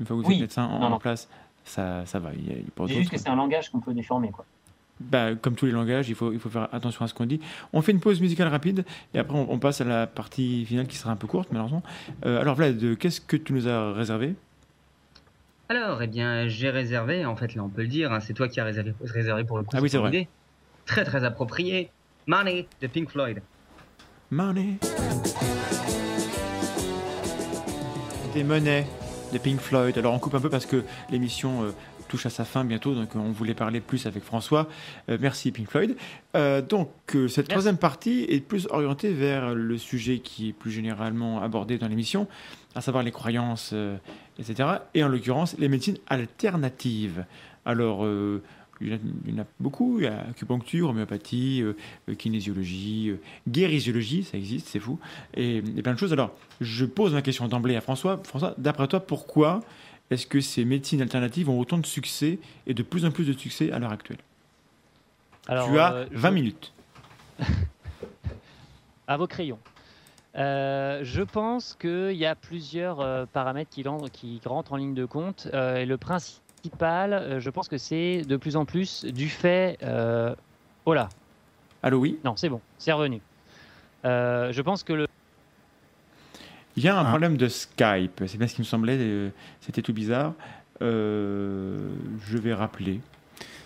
Une 0.00 0.06
fois 0.06 0.16
que 0.16 0.22
vous 0.22 0.28
Oui. 0.28 0.34
êtes 0.34 0.40
médecin 0.42 0.64
en, 0.64 0.78
Non, 0.80 0.86
en 0.92 0.98
place, 0.98 1.28
ça, 1.64 2.04
ça 2.06 2.18
va. 2.18 2.30
Il 2.34 2.62
C'est 2.88 2.94
juste 2.94 3.10
que 3.10 3.18
c'est 3.18 3.28
un 3.28 3.36
langage 3.36 3.70
qu'on 3.70 3.80
peut 3.80 3.94
déformer. 3.94 4.30
Quoi. 4.30 4.44
bah, 5.00 5.34
comme 5.34 5.54
tous 5.56 5.66
les 5.66 5.72
langages, 5.72 6.08
il 6.08 6.14
faut, 6.14 6.32
il 6.32 6.38
faut 6.38 6.48
faire 6.50 6.68
attention 6.72 7.04
à 7.04 7.08
ce 7.08 7.14
qu'on 7.14 7.26
dit. 7.26 7.40
On 7.72 7.82
fait 7.82 7.92
une 7.92 8.00
pause 8.00 8.20
musicale 8.20 8.48
rapide 8.48 8.84
et 9.14 9.18
après 9.18 9.36
on, 9.36 9.50
on 9.52 9.58
passe 9.58 9.80
à 9.80 9.84
la 9.84 10.06
partie 10.06 10.64
finale 10.64 10.86
qui 10.86 10.96
sera 10.96 11.10
un 11.12 11.16
peu 11.16 11.26
courte, 11.26 11.48
malheureusement. 11.50 11.82
Euh, 12.24 12.40
alors 12.40 12.54
Vlad, 12.54 12.96
qu'est-ce 12.98 13.20
que 13.20 13.36
tu 13.36 13.52
nous 13.52 13.68
as 13.68 13.92
réservé? 13.92 14.34
Alors, 15.68 16.00
eh 16.02 16.06
bien, 16.06 16.46
j'ai 16.46 16.70
réservé, 16.70 17.24
en 17.26 17.34
fait, 17.34 17.54
là, 17.56 17.64
on 17.64 17.68
peut 17.68 17.82
le 17.82 17.88
dire, 17.88 18.12
hein, 18.12 18.20
c'est 18.20 18.34
toi 18.34 18.46
qui 18.48 18.60
as 18.60 18.64
réservé, 18.64 18.94
réservé 19.04 19.42
pour 19.44 19.58
le 19.58 19.64
coup. 19.64 19.70
Ah 19.74 19.80
oui, 19.82 19.90
c'est 19.90 19.98
vrai. 19.98 20.10
idée. 20.10 20.28
Très, 20.84 21.04
très 21.04 21.24
approprié. 21.24 21.90
Money 22.28 22.68
de 22.80 22.86
Pink 22.86 23.10
Floyd. 23.10 23.42
Money. 24.30 24.78
C'était 28.24 28.44
Money 28.44 28.86
de 29.38 29.42
Pink 29.42 29.60
Floyd. 29.60 29.96
Alors 29.98 30.14
on 30.14 30.18
coupe 30.18 30.34
un 30.34 30.40
peu 30.40 30.48
parce 30.50 30.66
que 30.66 30.82
l'émission 31.10 31.62
euh, 31.62 31.70
touche 32.08 32.26
à 32.26 32.30
sa 32.30 32.44
fin 32.44 32.64
bientôt, 32.64 32.94
donc 32.94 33.14
on 33.14 33.30
voulait 33.30 33.54
parler 33.54 33.80
plus 33.80 34.06
avec 34.06 34.24
François. 34.24 34.68
Euh, 35.10 35.18
merci 35.20 35.52
Pink 35.52 35.68
Floyd. 35.68 35.96
Euh, 36.34 36.62
donc 36.62 36.88
euh, 37.14 37.28
cette 37.28 37.48
Merci. 37.48 37.50
troisième 37.50 37.76
partie 37.76 38.26
est 38.28 38.40
plus 38.40 38.66
orientée 38.70 39.12
vers 39.12 39.54
le 39.54 39.78
sujet 39.78 40.18
qui 40.20 40.50
est 40.50 40.52
plus 40.52 40.70
généralement 40.70 41.42
abordé 41.42 41.78
dans 41.78 41.88
l'émission, 41.88 42.26
à 42.74 42.80
savoir 42.80 43.02
les 43.04 43.12
croyances, 43.12 43.70
euh, 43.72 43.96
etc. 44.38 44.68
Et 44.94 45.04
en 45.04 45.08
l'occurrence 45.08 45.56
les 45.58 45.68
médecines 45.68 45.98
alternatives. 46.08 47.24
Alors 47.64 48.04
euh, 48.04 48.42
il 48.80 48.88
y, 48.88 48.92
en 48.92 48.96
a, 48.96 48.98
il 49.26 49.34
y 49.34 49.38
en 49.38 49.42
a 49.42 49.46
beaucoup, 49.60 49.98
il 49.98 50.04
y 50.04 50.06
a 50.06 50.20
acupuncture, 50.28 50.90
homéopathie, 50.90 51.62
euh, 51.62 51.74
euh, 52.08 52.14
kinésiologie, 52.14 53.10
euh, 53.10 53.20
guérisiologie, 53.48 54.24
ça 54.24 54.36
existe, 54.36 54.68
c'est 54.68 54.80
fou, 54.80 54.98
et, 55.34 55.56
et 55.58 55.82
plein 55.82 55.94
de 55.94 55.98
choses. 55.98 56.12
Alors, 56.12 56.32
je 56.60 56.84
pose 56.84 57.12
ma 57.14 57.22
question 57.22 57.48
d'emblée 57.48 57.76
à 57.76 57.80
François. 57.80 58.20
François, 58.24 58.54
d'après 58.58 58.86
toi, 58.88 59.00
pourquoi 59.00 59.60
est-ce 60.10 60.26
que 60.26 60.40
ces 60.40 60.64
médecines 60.64 61.02
alternatives 61.02 61.48
ont 61.48 61.58
autant 61.58 61.78
de 61.78 61.86
succès 61.86 62.38
et 62.66 62.74
de 62.74 62.82
plus 62.82 63.04
en 63.04 63.10
plus 63.10 63.24
de 63.24 63.32
succès 63.32 63.72
à 63.72 63.78
l'heure 63.78 63.92
actuelle? 63.92 64.18
Alors, 65.48 65.68
Tu 65.70 65.78
as 65.78 65.94
euh, 65.94 66.06
20 66.12 66.28
je- 66.30 66.34
minutes. 66.34 66.72
À 69.08 69.16
vos 69.16 69.26
crayons. 69.26 69.58
Euh, 70.36 71.00
je 71.04 71.22
pense 71.22 71.76
qu'il 71.80 72.12
y 72.16 72.26
a 72.26 72.34
plusieurs 72.34 73.00
euh, 73.00 73.24
paramètres 73.32 73.70
qui, 73.70 74.40
rentrent 74.44 74.72
en 74.72 74.76
ligne 74.76 74.94
de 74.94 75.04
compte. 75.04 75.48
euh, 75.54 75.76
et 75.76 75.86
le 75.86 75.96
principal, 75.96 76.42
euh, 76.80 77.40
je 77.40 77.50
pense 77.50 77.68
que 77.68 77.78
c'est 77.78 78.22
de 78.22 78.36
plus 78.36 78.56
en 78.56 78.64
plus 78.64 79.04
du 79.04 79.28
fait. 79.28 79.78
euh, 79.82 80.34
oh 80.84 80.94
là, 80.94 81.08
Allô, 81.82 81.98
oui? 81.98 82.18
Non, 82.24 82.34
c'est 82.36 82.48
bon, 82.48 82.60
c'est 82.78 82.92
revenu. 82.92 83.20
Euh, 84.04 84.52
je 84.52 84.60
pense 84.62 84.82
que 84.82 84.92
le. 84.92 85.06
Il 86.76 86.82
y 86.82 86.88
a 86.88 86.98
un 86.98 87.04
Ah. 87.04 87.08
problème 87.08 87.36
de 87.36 87.48
Skype, 87.48 88.22
c'est 88.26 88.36
bien 88.38 88.46
ce 88.48 88.54
qui 88.54 88.60
me 88.60 88.66
semblait, 88.66 88.96
euh, 88.98 89.30
c'était 89.60 89.82
tout 89.82 89.92
bizarre. 89.92 90.32
Euh, 90.82 91.78
je 92.28 92.36
vais 92.38 92.52
rappeler 92.54 93.00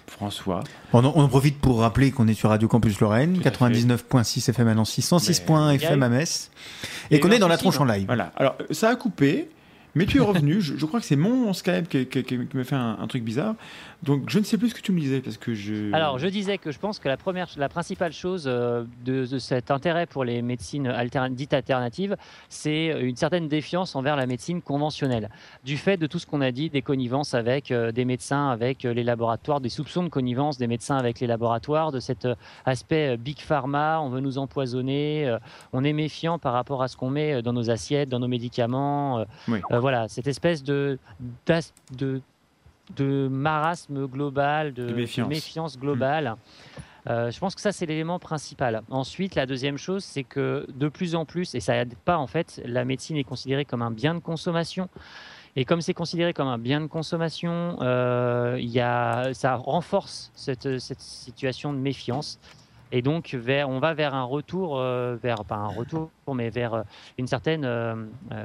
François. 0.06 0.62
On 0.92 1.04
en, 1.04 1.12
on 1.16 1.22
en 1.22 1.28
profite 1.28 1.58
pour 1.60 1.80
rappeler 1.80 2.10
qu'on 2.12 2.28
est 2.28 2.34
sur 2.34 2.50
Radio 2.50 2.68
Campus 2.68 3.00
Lorraine, 3.00 3.34
Tout 3.34 3.40
à 3.48 3.50
fait. 3.50 3.64
99.6 3.64 4.48
FM 4.50 4.68
à 4.68 4.74
Nancy, 4.74 5.00
106.1 5.02 5.68
Mais- 5.68 5.74
FM 5.76 6.02
à 6.02 6.08
Metz, 6.08 6.50
et 7.10 7.20
qu'on 7.20 7.30
est 7.30 7.38
dans 7.38 7.48
la 7.48 7.56
tronche 7.56 7.80
en 7.80 7.84
live. 7.84 8.06
Voilà, 8.06 8.32
alors 8.36 8.56
euh, 8.60 8.66
ça 8.72 8.90
a 8.90 8.96
coupé, 8.96 9.48
mais 9.94 10.06
tu 10.06 10.18
es 10.18 10.20
revenu. 10.20 10.60
je, 10.60 10.84
crois 10.86 11.00
que 11.00 11.06
c'est 11.06 11.16
mon 11.16 11.52
Skype 11.52 11.88
qui, 11.88 12.38
me 12.54 12.64
fait 12.64 12.76
un 12.76 13.06
truc 13.08 13.22
bizarre. 13.22 13.54
Donc 14.02 14.30
je 14.30 14.38
ne 14.38 14.44
sais 14.44 14.56
plus 14.56 14.70
ce 14.70 14.74
que 14.74 14.80
tu 14.80 14.92
me 14.92 15.00
disais 15.00 15.20
parce 15.20 15.36
que 15.36 15.52
je. 15.52 15.92
Alors, 15.92 16.18
je 16.18 16.26
disais 16.26 16.56
que 16.56 16.70
je 16.72 16.78
pense 16.78 16.98
que 16.98 17.08
la 17.08 17.18
première, 17.18 17.48
la 17.56 17.68
principale 17.68 18.12
chose 18.12 18.44
euh, 18.46 18.84
de, 19.04 19.26
de 19.26 19.38
cet 19.38 19.70
intérêt 19.70 20.06
pour 20.06 20.24
les 20.24 20.40
médecines 20.40 20.88
altern- 20.88 21.34
dites 21.34 21.52
alternatives, 21.52 22.16
c'est 22.48 22.86
une 23.00 23.16
certaine 23.16 23.46
défiance 23.48 23.94
envers 23.96 24.16
la 24.16 24.26
médecine 24.26 24.62
conventionnelle. 24.62 25.28
Du 25.64 25.76
fait 25.76 25.98
de 25.98 26.06
tout 26.06 26.18
ce 26.18 26.26
qu'on 26.26 26.40
a 26.40 26.50
dit, 26.50 26.70
des 26.70 26.80
connivences 26.80 27.34
avec 27.34 27.70
euh, 27.70 27.92
des 27.92 28.06
médecins, 28.06 28.48
avec 28.48 28.84
euh, 28.84 28.94
les 28.94 29.04
laboratoires, 29.04 29.60
des 29.60 29.68
soupçons 29.68 30.02
de 30.02 30.08
connivence 30.08 30.56
des 30.56 30.66
médecins 30.66 30.96
avec 30.96 31.20
les 31.20 31.26
laboratoires, 31.26 31.92
de 31.92 32.00
cet 32.00 32.24
euh, 32.24 32.34
aspect 32.64 33.18
big 33.18 33.38
pharma, 33.38 34.00
on 34.00 34.08
veut 34.08 34.20
nous 34.20 34.38
empoisonner, 34.38 35.36
on 35.74 35.84
est 35.84 35.92
méfiant 35.92 36.38
par 36.38 36.54
rapport 36.54 36.82
à 36.82 36.88
ce 36.88 36.96
qu'on 36.96 37.10
met 37.10 37.42
dans 37.42 37.52
nos 37.52 37.68
assiettes, 37.70 38.08
dans 38.08 38.18
nos 38.18 38.28
médicaments. 38.28 39.26
Oui. 39.46 39.60
voilà, 39.70 40.08
cette 40.08 40.26
espèce 40.26 40.62
de 40.62 40.98
de 42.96 43.28
marasme 43.28 44.06
global, 44.06 44.72
de, 44.72 44.86
De 44.86 44.94
méfiance. 44.94 45.28
de 45.28 45.34
méfiance 45.34 45.78
globale. 45.78 46.36
Euh, 47.08 47.30
je 47.30 47.38
pense 47.38 47.54
que 47.54 47.60
ça, 47.60 47.72
c'est 47.72 47.86
l'élément 47.86 48.18
principal. 48.18 48.82
Ensuite, 48.90 49.34
la 49.34 49.46
deuxième 49.46 49.78
chose, 49.78 50.04
c'est 50.04 50.24
que 50.24 50.66
de 50.74 50.88
plus 50.88 51.14
en 51.14 51.24
plus, 51.24 51.54
et 51.54 51.60
ça 51.60 51.76
aide 51.76 51.94
pas 52.04 52.18
en 52.18 52.26
fait, 52.26 52.60
la 52.64 52.84
médecine 52.84 53.16
est 53.16 53.24
considérée 53.24 53.64
comme 53.64 53.82
un 53.82 53.90
bien 53.90 54.14
de 54.14 54.20
consommation. 54.20 54.88
Et 55.56 55.64
comme 55.64 55.80
c'est 55.80 55.94
considéré 55.94 56.32
comme 56.32 56.46
un 56.46 56.58
bien 56.58 56.80
de 56.80 56.86
consommation, 56.86 57.76
euh, 57.80 58.56
y 58.60 58.78
a, 58.78 59.34
ça 59.34 59.56
renforce 59.56 60.30
cette, 60.34 60.78
cette 60.78 61.00
situation 61.00 61.72
de 61.72 61.78
méfiance. 61.78 62.38
Et 62.92 63.02
donc, 63.02 63.34
vers, 63.34 63.68
on 63.68 63.78
va 63.80 63.94
vers 63.94 64.14
un 64.14 64.22
retour, 64.22 64.78
euh, 64.78 65.16
vers 65.20 65.44
pas 65.44 65.56
un 65.56 65.68
retour, 65.68 66.10
mais 66.32 66.50
vers 66.50 66.84
une 67.18 67.26
certaine, 67.26 67.68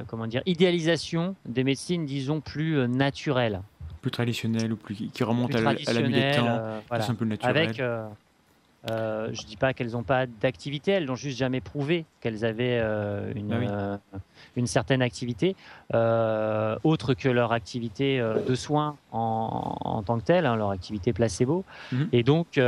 comment 0.07 0.25
dire, 0.27 0.41
idéalisation 0.45 1.35
des 1.45 1.63
médecines, 1.63 2.05
disons, 2.05 2.41
plus 2.41 2.87
naturelles 2.87 3.61
plus 4.05 4.11
traditionnel 4.11 4.71
ou 4.71 4.75
plus 4.75 4.93
qui 4.93 5.23
remonte 5.23 5.49
plus 5.49 5.57
à 5.57 5.61
la, 5.61 5.69
à 5.71 5.93
la 5.93 6.01
nuit 6.03 6.13
des 6.13 6.31
temps, 6.35 6.45
euh, 6.47 6.79
voilà. 6.89 7.09
un 7.09 7.15
peu 7.15 7.25
naturel. 7.25 7.57
Avec, 7.57 7.79
euh, 7.79 8.05
euh, 8.91 9.29
je 9.33 9.47
dis 9.47 9.57
pas 9.57 9.73
qu'elles 9.73 9.93
n'ont 9.93 10.03
pas 10.03 10.27
d'activité, 10.27 10.91
elles 10.91 11.05
n'ont 11.05 11.15
juste 11.15 11.39
jamais 11.39 11.59
prouvé 11.59 12.05
qu'elles 12.21 12.45
avaient 12.45 12.77
euh, 12.83 13.33
une, 13.33 13.51
Ah 13.51 13.57
oui. 13.59 13.65
euh, 13.67 13.97
une 14.57 14.67
certaine 14.67 15.01
activité, 15.01 15.55
autre 15.91 17.15
que 17.15 17.29
leur 17.29 17.51
activité 17.51 18.23
de 18.47 18.53
soins 18.53 18.95
en, 19.11 19.75
en 19.81 20.03
tant 20.03 20.19
que 20.19 20.23
telle, 20.23 20.45
hein, 20.45 20.55
leur 20.55 20.69
activité 20.69 21.11
placebo. 21.11 21.65
Mhm. 21.91 22.09
Et 22.11 22.21
donc, 22.21 22.59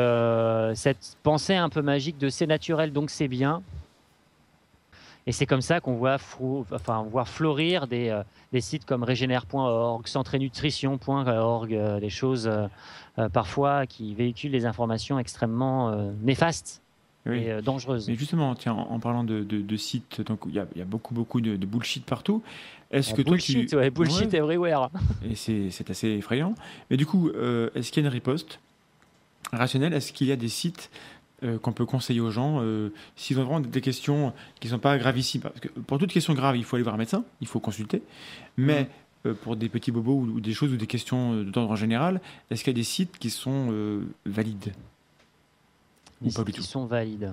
cette 0.74 1.18
pensée 1.22 1.56
un 1.56 1.70
peu 1.70 1.84
magique 1.84 2.18
de 2.18 2.30
c'est 2.30 2.48
naturel, 2.48 2.92
donc 2.92 3.12
c'est 3.12 3.28
bien. 3.28 3.62
Et 5.28 5.34
c'est 5.34 5.46
comme 5.46 5.62
ça 5.62 5.82
qu'on 5.82 5.96
voit, 5.96 6.18
frou- 6.18 6.66
enfin, 6.72 7.06
fleurir 7.26 7.86
des, 7.86 8.08
euh, 8.10 8.24
des 8.54 8.62
sites 8.62 8.86
comme 8.86 9.04
régénère.org, 9.04 10.08
centrénutrition.org, 10.08 11.74
euh, 11.74 12.00
des 12.00 12.10
choses 12.10 12.48
euh, 12.48 13.30
parfois 13.30 13.86
qui 13.86 14.16
véhiculent 14.16 14.52
des 14.52 14.66
informations 14.66 15.20
extrêmement 15.20 15.92
néfastes 16.24 16.82
Oui. 17.26 17.40
et 17.40 17.62
dangereuses. 17.62 18.08
Mais 18.08 18.16
justement, 18.16 18.56
tiens, 18.56 18.74
en, 18.74 18.90
en 18.94 19.00
parlant 19.00 19.24
de, 19.24 19.44
de- 19.44 19.62
de 19.62 19.78
sites, 19.78 20.22
donc 20.22 20.40
il 20.48 20.54
y 20.56 20.60
a, 20.60 20.66
il 20.76 20.80
y 20.80 20.82
a 20.82 20.86
beaucoup, 20.86 21.14
beaucoup 21.14 21.42
de, 21.42 21.56
de 21.58 21.66
bullshit 21.66 22.06
partout. 22.06 22.42
Est-ce 22.92 23.14
que 23.14 23.22
Ah, 23.22 23.24
toi, 23.26 23.32
bullshit, 23.32 23.70
tu... 23.70 23.76
ouais, 23.76 23.90
bullshit 23.90 24.32
Ouais. 24.32 24.38
everywhere. 24.38 24.90
Et 25.30 25.36
c'est 25.36 25.90
assez 25.90 26.08
effrayant. 26.08 26.56
Mais 26.90 26.96
du 26.96 27.06
coup, 27.06 27.30
est-ce 27.76 27.92
qu'il 27.92 28.02
y 28.02 28.06
a 28.06 28.08
une 28.08 28.14
riposte 28.14 28.60
rationnelle? 29.52 29.94
Est-ce 29.94 30.14
qu'il 30.14 30.28
y 30.28 30.32
a 30.32 30.38
des 30.38 30.48
sites 30.48 30.90
euh, 31.44 31.60
qu'on 31.60 31.72
peut 31.72 31.86
conseiller 31.86 32.20
aux 32.20 32.32
gens 32.32 32.60
euh, 32.62 32.90
s'ils 33.16 33.40
ont 33.40 33.44
vraiment 33.44 33.60
des 33.60 33.82
questions 33.82 34.34
qui 34.60 34.68
ne 34.68 34.74
sont 34.74 34.80
pas 34.80 34.98
gravissimes 34.98 35.42
Parce 35.42 35.60
que 35.60 35.68
pour 35.68 36.00
toute 36.00 36.12
question 36.12 36.34
grave, 36.34 36.58
il 36.58 36.64
faut 36.64 36.76
aller 36.76 36.84
voir 36.84 36.96
un 36.96 36.98
médecin, 36.98 37.24
il 37.42 37.48
faut 37.48 37.60
consulter. 37.60 38.02
Mais 38.58 38.84
Mhm. 38.84 38.88
euh, 39.28 39.34
pour 39.36 39.56
des 39.56 39.70
petits 39.70 39.92
bobos 39.92 40.16
ou, 40.16 40.40
des 40.40 40.54
choses 40.54 40.72
ou 40.74 40.78
des 40.78 40.88
questions 40.88 41.44
d'ordre 41.44 41.76
général, 41.76 42.22
est-ce 42.50 42.64
qu'il 42.64 42.72
y 42.74 42.76
a 42.76 42.80
des 42.80 42.84
sites 42.84 43.18
qui 43.20 43.30
sont 43.30 43.68
euh, 43.72 44.02
valides? 44.26 44.74
Ou 46.22 46.26
du 46.26 46.32
sites 46.32 46.52
qui 46.52 46.64
sont 46.64 46.86
valides. 46.86 47.32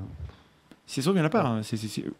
C'est 0.86 1.00
sûr 1.00 1.12
qu'il 1.12 1.20
n'y 1.20 1.24
en 1.24 1.28
a 1.28 1.30
pas. 1.30 1.44
hein. 1.46 1.60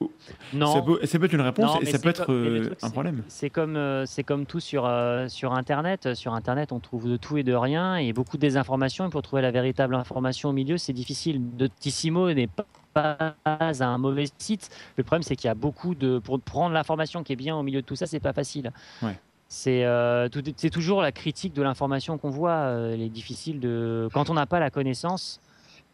Oh, 0.00 0.10
Non. 0.54 0.72
Ça, 0.72 0.82
peut, 0.82 0.98
ça 1.04 1.18
peut 1.18 1.26
être 1.26 1.34
une 1.34 1.40
réponse 1.42 1.74
Non, 1.74 1.80
et 1.80 1.86
ça 1.86 1.98
peut 1.98 2.08
être 2.08 2.24
comme- 2.24 2.34
euh, 2.34 2.64
truc, 2.66 2.78
un 2.82 2.90
problème. 2.90 3.22
C'est 3.28 3.50
comme, 3.50 3.76
euh, 3.76 4.06
c'est 4.06 4.24
comme 4.24 4.46
tout 4.46 4.60
sur, 4.60 4.86
euh, 4.86 5.28
sur 5.28 5.52
Internet. 5.52 6.14
Sur 6.14 6.32
Internet, 6.34 6.72
on 6.72 6.80
trouve 6.80 7.08
de 7.10 7.16
tout 7.18 7.36
et 7.36 7.42
de 7.42 7.52
rien 7.54 7.96
et 7.96 8.12
beaucoup 8.14 8.36
de 8.38 8.40
désinformation. 8.40 9.06
Et 9.06 9.10
pour 9.10 9.20
trouver 9.22 9.42
la 9.42 9.50
véritable 9.50 9.94
information 9.94 10.48
au 10.48 10.52
milieu, 10.52 10.78
c'est 10.78 10.94
difficile. 10.94 11.40
Doctissimo 11.56 12.32
n'est 12.32 12.46
pas 12.46 12.64
pas 12.94 13.34
un 13.44 13.98
mauvais 13.98 14.26
site. 14.38 14.70
Le 14.96 15.02
problème, 15.02 15.24
c'est 15.24 15.34
qu'il 15.34 15.48
y 15.48 15.50
a 15.50 15.54
beaucoup 15.56 15.96
de. 15.96 16.20
Pour 16.20 16.40
prendre 16.40 16.72
l'information 16.72 17.24
qui 17.24 17.32
est 17.32 17.36
bien 17.36 17.56
au 17.56 17.64
milieu 17.64 17.80
de 17.82 17.86
tout 17.86 17.96
ça, 17.96 18.06
c'est 18.06 18.20
pas 18.20 18.32
facile. 18.32 18.70
Ouais. 19.02 19.18
C'est 19.48 19.84
euh, 19.84 20.28
toujours 20.72 21.02
la 21.02 21.10
critique 21.10 21.52
de 21.54 21.62
l'information 21.62 22.18
qu'on 22.18 22.30
voit. 22.30 22.68
Elle 22.92 23.02
est 23.02 23.08
difficile 23.08 23.58
de. 23.58 24.08
Quand 24.14 24.30
on 24.30 24.34
n'a 24.34 24.46
pas 24.46 24.60
la 24.60 24.70
connaissance, 24.70 25.40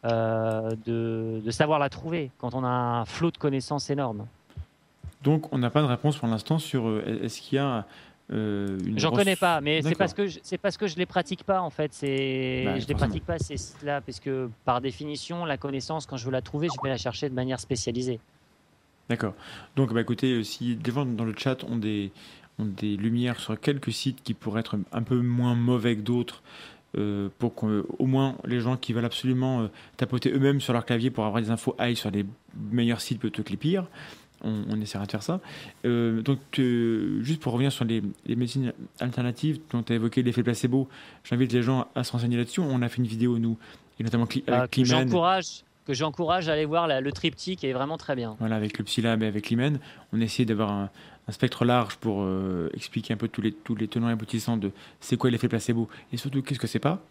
euh, 0.05 0.71
de, 0.85 1.41
de 1.45 1.51
savoir 1.51 1.79
la 1.79 1.89
trouver. 1.89 2.31
Quand 2.39 2.53
on 2.55 2.63
a 2.63 2.67
un 2.69 3.05
flot 3.05 3.31
de 3.31 3.37
connaissances 3.37 3.89
énorme. 3.89 4.25
Donc, 5.23 5.51
on 5.53 5.57
n'a 5.59 5.69
pas 5.69 5.81
de 5.81 5.87
réponse 5.87 6.17
pour 6.17 6.27
l'instant 6.27 6.57
sur 6.57 6.87
euh, 6.87 7.19
est-ce 7.23 7.41
qu'il 7.41 7.57
y 7.57 7.59
a 7.59 7.85
euh, 8.33 8.79
une. 8.85 8.97
J'en 8.97 9.09
grosse- 9.09 9.19
connais 9.19 9.35
pas, 9.35 9.61
mais 9.61 9.81
c'est 9.81 9.93
parce 9.95 10.13
que 10.13 10.25
je- 10.25 10.39
c'est 10.41 10.57
parce 10.57 10.77
que 10.77 10.87
je 10.87 10.95
les 10.95 11.05
pratique 11.05 11.43
pas 11.43 11.61
en 11.61 11.69
fait. 11.69 11.93
C'est 11.93 12.63
Bah, 12.65 12.79
je 12.79 12.87
les 12.87 12.95
pratique 12.95 13.25
pas 13.25 13.37
ces 13.37 13.57
sites-là 13.57 14.01
parce 14.01 14.19
que 14.19 14.49
par 14.65 14.81
définition, 14.81 15.45
la 15.45 15.57
connaissance 15.57 16.05
quand 16.07 16.17
je 16.17 16.25
veux 16.25 16.31
la 16.31 16.41
trouver, 16.41 16.67
je 16.73 16.81
vais 16.81 16.89
la 16.89 16.97
chercher 16.97 17.29
de 17.29 17.35
manière 17.35 17.59
spécialisée. 17.59 18.19
D'accord. 19.09 19.33
Donc, 19.75 19.93
bah, 19.93 20.01
écoutez, 20.01 20.43
si 20.43 20.75
des 20.75 20.91
gens 20.91 21.05
dans 21.05 21.25
le 21.25 21.35
chat 21.37 21.63
ont 21.65 21.75
des, 21.75 22.11
ont 22.57 22.65
des 22.65 22.95
lumières 22.95 23.39
sur 23.39 23.59
quelques 23.59 23.91
sites 23.91 24.23
qui 24.23 24.33
pourraient 24.33 24.61
être 24.61 24.77
un 24.93 25.03
peu 25.03 25.19
moins 25.21 25.53
mauvais 25.53 25.95
que 25.97 26.01
d'autres, 26.01 26.41
euh, 26.97 27.29
pour 27.39 27.55
qu'au 27.55 27.85
moins 28.05 28.35
les 28.45 28.59
gens 28.59 28.75
qui 28.77 28.91
veulent 28.93 29.05
absolument 29.05 29.61
euh, 29.61 29.67
tapoter 29.97 30.31
eux-mêmes 30.31 30.59
sur 30.61 30.73
leur 30.73 30.85
clavier 30.85 31.09
pour 31.09 31.25
avoir 31.25 31.41
des 31.41 31.49
infos 31.49 31.75
aillent 31.77 31.95
sur 31.95 32.11
les 32.11 32.25
meilleurs 32.71 33.01
sites 33.01 33.19
plutôt 33.19 33.43
que 33.43 33.49
les 33.49 33.57
pires, 33.57 33.85
on, 34.43 34.63
on 34.69 34.81
essaiera 34.81 35.05
de 35.05 35.11
faire 35.11 35.23
ça. 35.23 35.39
Euh, 35.85 36.21
donc, 36.21 36.39
juste 37.23 37.41
pour 37.41 37.53
revenir 37.53 37.71
sur 37.71 37.85
les, 37.85 38.01
les 38.25 38.35
médecines 38.35 38.73
alternatives 38.99 39.59
dont 39.71 39.83
tu 39.83 39.93
as 39.93 39.95
évoqué 39.95 40.23
l'effet 40.23 40.43
placebo, 40.43 40.87
j'invite 41.23 41.53
les 41.53 41.61
gens 41.63 41.87
à 41.95 42.03
se 42.03 42.11
renseigner 42.11 42.37
là-dessus. 42.37 42.59
On 42.61 42.81
a 42.81 42.89
fait 42.89 42.97
une 42.97 43.07
vidéo, 43.07 43.37
nous, 43.39 43.57
et 43.99 44.03
notamment 44.03 44.25
Cli- 44.25 44.43
Euh, 44.49 44.61
avec 44.63 44.83
j'encourage 44.83 45.63
que 45.85 45.93
j'encourage 45.93 46.47
à 46.47 46.53
aller 46.53 46.65
voir 46.65 46.87
la- 46.87 47.01
le 47.01 47.11
triptyque 47.11 47.59
qui 47.59 47.67
est 47.67 47.73
vraiment 47.73 47.97
très 47.97 48.15
bien. 48.15 48.35
Voilà, 48.39 48.55
avec 48.55 48.77
le 48.77 48.83
Psylab 48.83 49.23
et 49.23 49.27
avec 49.27 49.49
l'Imen, 49.49 49.79
on 50.13 50.21
essaie 50.21 50.45
d'avoir 50.45 50.71
un, 50.71 50.89
un 51.27 51.31
spectre 51.31 51.65
large 51.65 51.97
pour 51.97 52.23
euh, 52.23 52.69
expliquer 52.73 53.13
un 53.13 53.17
peu 53.17 53.27
tous 53.27 53.41
les, 53.41 53.51
tous 53.51 53.75
les 53.75 53.87
tenants 53.87 54.09
et 54.09 54.13
aboutissants 54.13 54.57
de 54.57 54.71
c'est 54.99 55.17
quoi 55.17 55.29
l'effet 55.29 55.47
placebo 55.47 55.87
et 56.11 56.17
surtout 56.17 56.41
qu'est-ce 56.41 56.59
que 56.59 56.67
c'est 56.67 56.79
pas. 56.79 57.01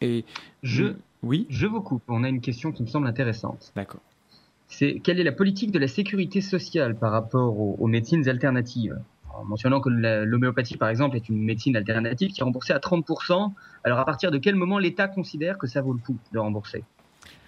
Et 0.00 0.24
Je, 0.62 0.94
oui, 1.22 1.46
je 1.48 1.66
vous 1.66 1.80
coupe. 1.80 2.02
On 2.08 2.24
a 2.24 2.28
une 2.28 2.40
question 2.40 2.72
qui 2.72 2.82
me 2.82 2.88
semble 2.88 3.06
intéressante. 3.06 3.72
d'accord. 3.76 4.00
C'est 4.66 4.98
quelle 5.04 5.20
est 5.20 5.24
la 5.24 5.32
politique 5.32 5.70
de 5.70 5.78
la 5.78 5.88
sécurité 5.88 6.40
sociale 6.40 6.96
par 6.96 7.12
rapport 7.12 7.60
aux, 7.60 7.76
aux 7.78 7.86
médecines 7.86 8.28
alternatives? 8.28 8.98
En 9.36 9.44
mentionnant 9.44 9.80
que 9.80 9.88
l'homéopathie, 9.88 10.76
par 10.76 10.88
exemple, 10.88 11.16
est 11.16 11.28
une 11.28 11.42
médecine 11.42 11.76
alternative 11.76 12.30
qui 12.30 12.40
est 12.40 12.44
remboursée 12.44 12.72
à 12.72 12.78
30%. 12.78 13.52
Alors, 13.82 13.98
à 13.98 14.04
partir 14.04 14.30
de 14.30 14.38
quel 14.38 14.54
moment 14.54 14.78
l'État 14.78 15.08
considère 15.08 15.58
que 15.58 15.66
ça 15.66 15.80
vaut 15.82 15.92
le 15.92 15.98
coup 15.98 16.16
de 16.32 16.38
rembourser? 16.38 16.84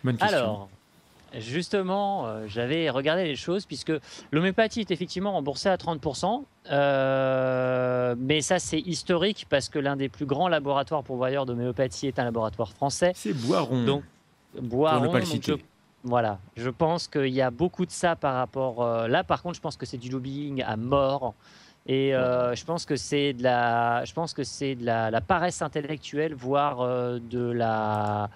Bonne 0.02 0.16
question. 0.16 0.38
Alors, 0.38 0.68
justement, 1.34 2.26
euh, 2.26 2.44
j'avais 2.46 2.88
regardé 2.90 3.24
les 3.24 3.36
choses 3.36 3.66
puisque 3.66 3.92
l'homéopathie 4.32 4.80
est 4.80 4.90
effectivement 4.90 5.32
remboursée 5.32 5.68
à 5.68 5.76
30%, 5.76 6.44
euh, 6.70 8.14
mais 8.18 8.40
ça 8.40 8.58
c'est 8.58 8.78
historique 8.80 9.46
parce 9.48 9.68
que 9.68 9.78
l'un 9.78 9.96
des 9.96 10.08
plus 10.08 10.26
grands 10.26 10.48
laboratoires 10.48 11.02
pourvoyeurs 11.02 11.46
d'homéopathie 11.46 12.06
est 12.08 12.18
un 12.18 12.24
laboratoire 12.24 12.70
français. 12.72 13.12
c'est 13.14 13.32
Boiron. 13.32 13.84
Donc, 13.84 14.04
Boiron, 14.60 14.96
Pour 14.98 15.06
ne 15.08 15.12
pas 15.12 15.18
le 15.18 15.24
donc 15.24 15.32
citer. 15.32 15.52
je- 15.52 15.64
voilà, 16.08 16.38
je 16.56 16.70
pense 16.70 17.08
qu'il 17.08 17.28
y 17.34 17.42
a 17.42 17.50
beaucoup 17.50 17.84
de 17.84 17.90
ça 17.90 18.14
par 18.16 18.34
rapport. 18.34 18.82
euh, 18.82 19.08
là, 19.08 19.24
par 19.24 19.42
contre, 19.42 19.56
je 19.56 19.60
pense 19.60 19.76
que 19.76 19.86
c'est 19.86 19.96
du 19.98 20.08
lobbying 20.10 20.62
à 20.62 20.76
mort. 20.76 21.34
Et 21.88 22.14
euh, 22.16 22.54
je 22.56 22.64
pense 22.64 22.84
que 22.84 22.96
c'est 22.96 23.32
de 23.32 23.42
la, 23.44 24.04
je 24.04 24.12
pense 24.12 24.32
que 24.34 24.42
c'est 24.42 24.74
de 24.74 24.84
la, 24.84 25.10
la 25.10 25.20
paresse 25.20 25.62
intellectuelle, 25.62 26.34
voire 26.34 26.80
euh, 26.80 27.18
de 27.20 27.38
la, 27.50 28.28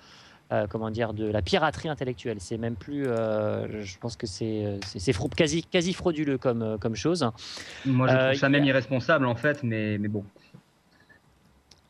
euh, 0.52 0.66
comment 0.68 0.90
dire, 0.90 1.12
de 1.14 1.26
la 1.30 1.42
piraterie 1.42 1.88
intellectuelle. 1.88 2.38
C'est 2.40 2.58
même 2.58 2.76
plus, 2.76 3.06
euh, 3.06 3.84
je 3.84 3.98
pense 3.98 4.16
que 4.16 4.26
c'est, 4.26 4.64
euh, 4.64 5.28
quasi, 5.36 5.64
quasi 5.64 5.92
frauduleux 5.92 6.38
comme, 6.38 6.78
comme 6.80 6.96
chose. 6.96 7.30
Moi, 7.86 8.08
je 8.08 8.14
Euh, 8.14 8.26
trouve 8.30 8.40
ça 8.40 8.48
même 8.48 8.64
irresponsable, 8.64 9.26
en 9.26 9.36
fait, 9.36 9.62
mais, 9.62 9.98
mais 9.98 10.08
bon. 10.08 10.24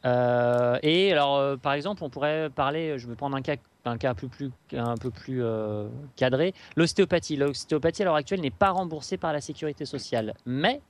Euh, 0.06 0.78
et 0.82 1.12
alors, 1.12 1.36
euh, 1.36 1.56
par 1.56 1.74
exemple, 1.74 2.02
on 2.02 2.08
pourrait 2.10 2.48
parler, 2.50 2.98
je 2.98 3.06
vais 3.06 3.14
prendre 3.16 3.36
un 3.36 3.42
cas, 3.42 3.56
un 3.84 3.98
cas 3.98 4.10
un 4.10 4.14
peu 4.14 4.28
plus, 4.28 4.50
un 4.72 4.96
peu 4.96 5.10
plus 5.10 5.42
euh, 5.42 5.88
cadré, 6.16 6.54
l'ostéopathie. 6.76 7.36
L'ostéopathie 7.36 8.02
à 8.02 8.04
l'heure 8.06 8.14
actuelle 8.14 8.40
n'est 8.40 8.50
pas 8.50 8.70
remboursée 8.70 9.18
par 9.18 9.32
la 9.34 9.42
sécurité 9.42 9.84
sociale, 9.84 10.34
mais 10.46 10.80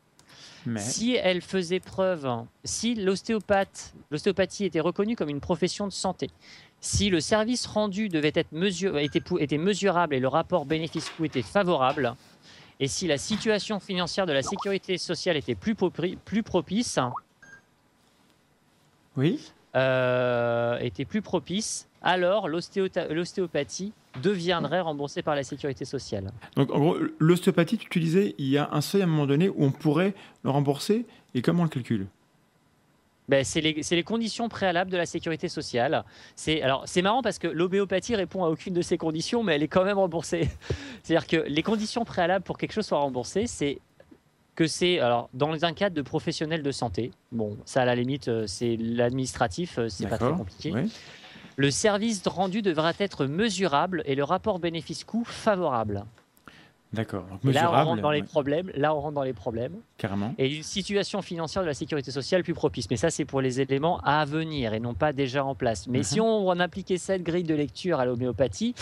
Mais 0.64 0.78
si 0.78 1.16
elle 1.16 1.40
faisait 1.40 1.80
preuve, 1.80 2.28
si 2.62 2.94
l'ostéopathe, 2.94 3.94
l'ostéopathie 4.12 4.66
était 4.66 4.80
reconnue 4.80 5.16
comme 5.16 5.28
une 5.28 5.40
profession 5.40 5.88
de 5.88 5.92
santé, 5.92 6.28
si 6.80 7.10
le 7.10 7.20
service 7.20 7.66
rendu 7.66 8.08
devait 8.08 8.32
être 8.34 8.52
mesure, 8.52 8.98
était, 8.98 9.58
mesurable 9.58 10.14
et 10.14 10.20
le 10.20 10.28
rapport 10.28 10.64
bénéfice-coût 10.64 11.26
était 11.26 11.42
favorable, 11.42 12.14
et 12.80 12.88
si 12.88 13.06
la 13.06 13.18
situation 13.18 13.78
financière 13.78 14.26
de 14.26 14.32
la 14.32 14.42
sécurité 14.42 14.96
sociale 14.96 15.36
était 15.36 15.54
plus, 15.54 15.74
propice, 15.74 16.98
oui, 19.16 19.52
euh, 19.76 20.78
était 20.78 21.04
plus 21.04 21.20
propice, 21.20 21.88
alors 22.02 22.48
l'ostéopathie 22.48 23.92
deviendrait 24.22 24.80
remboursée 24.80 25.22
par 25.22 25.34
la 25.34 25.42
sécurité 25.42 25.84
sociale. 25.84 26.32
donc 26.56 26.72
en 26.72 26.78
gros, 26.78 26.96
l'ostéopathie, 27.18 27.78
tu 27.78 28.00
disais, 28.00 28.34
il 28.38 28.48
y 28.48 28.56
a 28.56 28.70
un 28.72 28.80
seuil 28.80 29.02
à 29.02 29.04
un 29.04 29.08
moment 29.08 29.26
donné 29.26 29.48
où 29.48 29.62
on 29.64 29.70
pourrait 29.70 30.14
le 30.42 30.50
rembourser 30.50 31.04
et 31.34 31.42
comment 31.42 31.60
on 31.60 31.64
le 31.64 31.70
calcule? 31.70 32.06
Ben, 33.30 33.44
c'est 33.44 33.60
les, 33.60 34.02
conditions 34.02 34.48
préalables 34.48 34.90
de 34.90 34.96
la 34.96 35.06
sécurité 35.06 35.48
sociale. 35.48 36.04
C'est 36.34 36.62
alors 36.62 36.82
c'est 36.86 37.00
marrant 37.00 37.22
parce 37.22 37.38
que 37.38 37.46
l'homéopathie 37.46 38.16
répond 38.16 38.42
à 38.42 38.48
aucune 38.48 38.74
de 38.74 38.82
ces 38.82 38.98
conditions, 38.98 39.44
mais 39.44 39.54
elle 39.54 39.62
est 39.62 39.68
quand 39.68 39.84
même 39.84 39.98
remboursée. 39.98 40.48
C'est-à-dire 41.04 41.28
que 41.28 41.48
les 41.48 41.62
conditions 41.62 42.04
préalables 42.04 42.44
pour 42.44 42.56
que 42.56 42.62
quelque 42.62 42.72
chose 42.72 42.86
soit 42.86 42.98
remboursé, 42.98 43.46
c'est 43.46 43.78
que 44.56 44.66
c'est 44.66 44.98
alors 44.98 45.30
dans 45.32 45.64
un 45.64 45.72
cadre 45.74 45.94
de 45.94 46.02
professionnel 46.02 46.64
de 46.64 46.72
santé. 46.72 47.12
Bon, 47.30 47.56
ça 47.66 47.82
à 47.82 47.84
la 47.84 47.94
limite, 47.94 48.26
euh, 48.26 48.48
c'est 48.48 48.76
l'administratif, 48.76 49.78
euh, 49.78 49.88
c'est 49.88 50.08
pas 50.08 50.18
très 50.18 50.32
compliqué. 50.32 50.72
Le 51.54 51.70
service 51.70 52.26
rendu 52.26 52.62
devra 52.62 52.94
être 52.98 53.26
mesurable 53.26 54.02
et 54.06 54.16
le 54.16 54.24
rapport 54.24 54.58
bénéfice-coût 54.58 55.24
favorable. 55.24 56.04
D'accord. 56.92 57.24
Donc 57.44 57.54
là, 57.54 57.70
on 57.70 57.84
rentre 57.84 58.02
dans 58.02 58.10
les 58.10 58.20
ouais, 58.20 58.26
problèmes. 58.26 58.70
Là, 58.74 58.94
on 58.94 59.00
rentre 59.00 59.14
dans 59.14 59.22
les 59.22 59.32
problèmes. 59.32 59.74
carrément. 59.96 60.34
Et 60.38 60.56
une 60.56 60.62
situation 60.64 61.22
financière 61.22 61.62
de 61.62 61.68
la 61.68 61.74
sécurité 61.74 62.10
sociale 62.10 62.42
plus 62.42 62.54
propice. 62.54 62.90
Mais 62.90 62.96
ça, 62.96 63.10
c'est 63.10 63.24
pour 63.24 63.40
les 63.40 63.60
éléments 63.60 64.00
à 64.00 64.24
venir 64.24 64.74
et 64.74 64.80
non 64.80 64.94
pas 64.94 65.12
déjà 65.12 65.44
en 65.44 65.54
place. 65.54 65.86
Mais 65.86 66.02
si 66.02 66.20
on, 66.20 66.48
on 66.48 66.58
appliquait 66.58 66.98
cette 66.98 67.22
grille 67.22 67.44
de 67.44 67.54
lecture 67.54 68.00
à 68.00 68.04
l'homéopathie, 68.04 68.74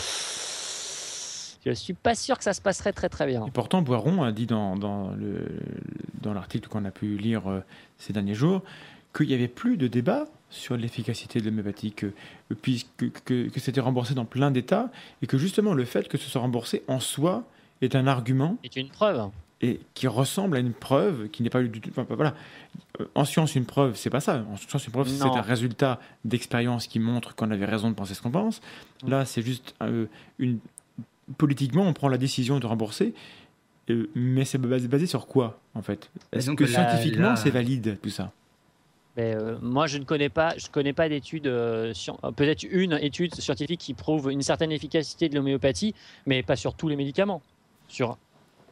je 1.65 1.71
suis 1.73 1.93
pas 1.93 2.15
sûr 2.15 2.37
que 2.37 2.43
ça 2.43 2.53
se 2.53 2.61
passerait 2.61 2.93
très 2.93 3.09
très 3.09 3.27
bien. 3.27 3.45
Et 3.45 3.51
pourtant, 3.51 3.81
Boiron 3.81 4.23
a 4.23 4.31
dit 4.31 4.45
dans, 4.47 4.75
dans 4.75 5.09
le- 5.11 5.59
dans 6.21 6.33
l'article 6.33 6.67
qu'on 6.69 6.85
a 6.85 6.91
pu 6.91 7.17
lire 7.17 7.47
euh, 7.49 7.59
ces 7.97 8.13
derniers 8.13 8.33
jours 8.33 8.61
qu'il 9.15 9.27
n'y 9.27 9.33
avait 9.33 9.47
plus 9.47 9.75
de 9.77 9.87
débat 9.87 10.25
sur 10.49 10.77
l'efficacité 10.77 11.41
de 11.41 11.45
l'homéopathie, 11.45 11.91
que, 11.91 12.11
puisque, 12.61 13.11
que, 13.25 13.49
que 13.49 13.59
c'était 13.59 13.81
remboursé 13.81 14.13
dans 14.15 14.25
plein 14.25 14.51
d'États, 14.51 14.89
et 15.21 15.27
que 15.27 15.37
justement 15.37 15.73
le 15.73 15.85
fait 15.85 16.07
que 16.07 16.17
ce 16.17 16.29
soit 16.29 16.41
remboursé 16.41 16.81
en 16.87 16.99
soi 16.99 17.43
est 17.81 17.95
un 17.95 18.07
argument 18.07 18.57
C'est 18.63 18.75
une 18.77 18.89
preuve. 18.89 19.29
et 19.61 19.79
qui 19.93 20.07
ressemble 20.07 20.57
à 20.57 20.59
une 20.59 20.73
preuve 20.73 21.29
qui 21.29 21.43
n'est 21.43 21.49
pas 21.49 21.61
du 21.61 21.81
tout. 21.81 21.89
enfin, 21.91 22.05
voilà. 22.09 22.33
Euh, 22.99 23.05
En 23.15 23.25
science, 23.25 23.55
une 23.55 23.65
preuve, 23.65 23.95
c'est 23.95 24.09
pas 24.09 24.19
ça. 24.21 24.45
En 24.51 24.55
science, 24.57 24.85
une 24.85 24.91
preuve, 24.93 25.07
c'est 25.07 25.23
un 25.23 25.41
résultat 25.41 25.99
d'expérience 26.25 26.87
qui 26.87 26.99
montre 26.99 27.35
qu'on 27.35 27.51
avait 27.51 27.65
raison 27.65 27.89
de 27.89 27.95
penser 27.95 28.13
ce 28.13 28.21
qu'on 28.21 28.31
pense. 28.31 28.61
Là, 29.07 29.25
c'est 29.25 29.41
juste 29.41 29.75
euh, 29.81 30.05
une. 30.37 30.59
Politiquement, 31.37 31.83
on 31.83 31.93
prend 31.93 32.07
la 32.07 32.17
décision 32.17 32.59
de 32.59 32.65
rembourser, 32.65 33.13
euh, 33.91 34.09
mais 34.15 34.45
c'est 34.45 34.57
basé, 34.57 34.87
basé 34.87 35.05
sur 35.05 35.27
quoi, 35.27 35.59
en 35.75 35.83
fait? 35.83 36.09
Est-ce 36.31 36.49
que 36.51 36.65
scientifiquement, 36.65 37.35
c'est 37.35 37.51
valide 37.51 37.99
tout 38.01 38.09
ça? 38.09 38.31
Mais, 39.15 39.35
euh, 39.35 39.57
moi, 39.61 39.85
je 39.85 39.97
ne 39.99 40.05
connais 40.05 40.29
pas, 40.29 40.57
je 40.57 40.67
connais 40.69 40.93
pas 40.93 41.07
d'études, 41.07 41.45
euh, 41.45 41.93
peut-être 42.35 42.63
une 42.63 42.93
étude 42.93 43.35
scientifique 43.35 43.79
qui 43.79 43.93
prouve 43.93 44.31
une 44.31 44.41
certaine 44.41 44.71
efficacité 44.71 45.29
de 45.29 45.35
l'homéopathie, 45.35 45.93
mais 46.25 46.41
pas 46.41 46.55
sur 46.55 46.73
tous 46.73 46.87
les 46.87 46.95
médicaments. 46.95 47.41
Sur, 47.89 48.17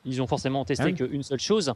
ils 0.06 0.22
ont 0.22 0.28
forcément 0.28 0.64
testé 0.64 0.84
Ah 0.86 0.92
oui. 0.92 0.96
qu'une 0.96 1.24
seule 1.24 1.40
chose, 1.40 1.74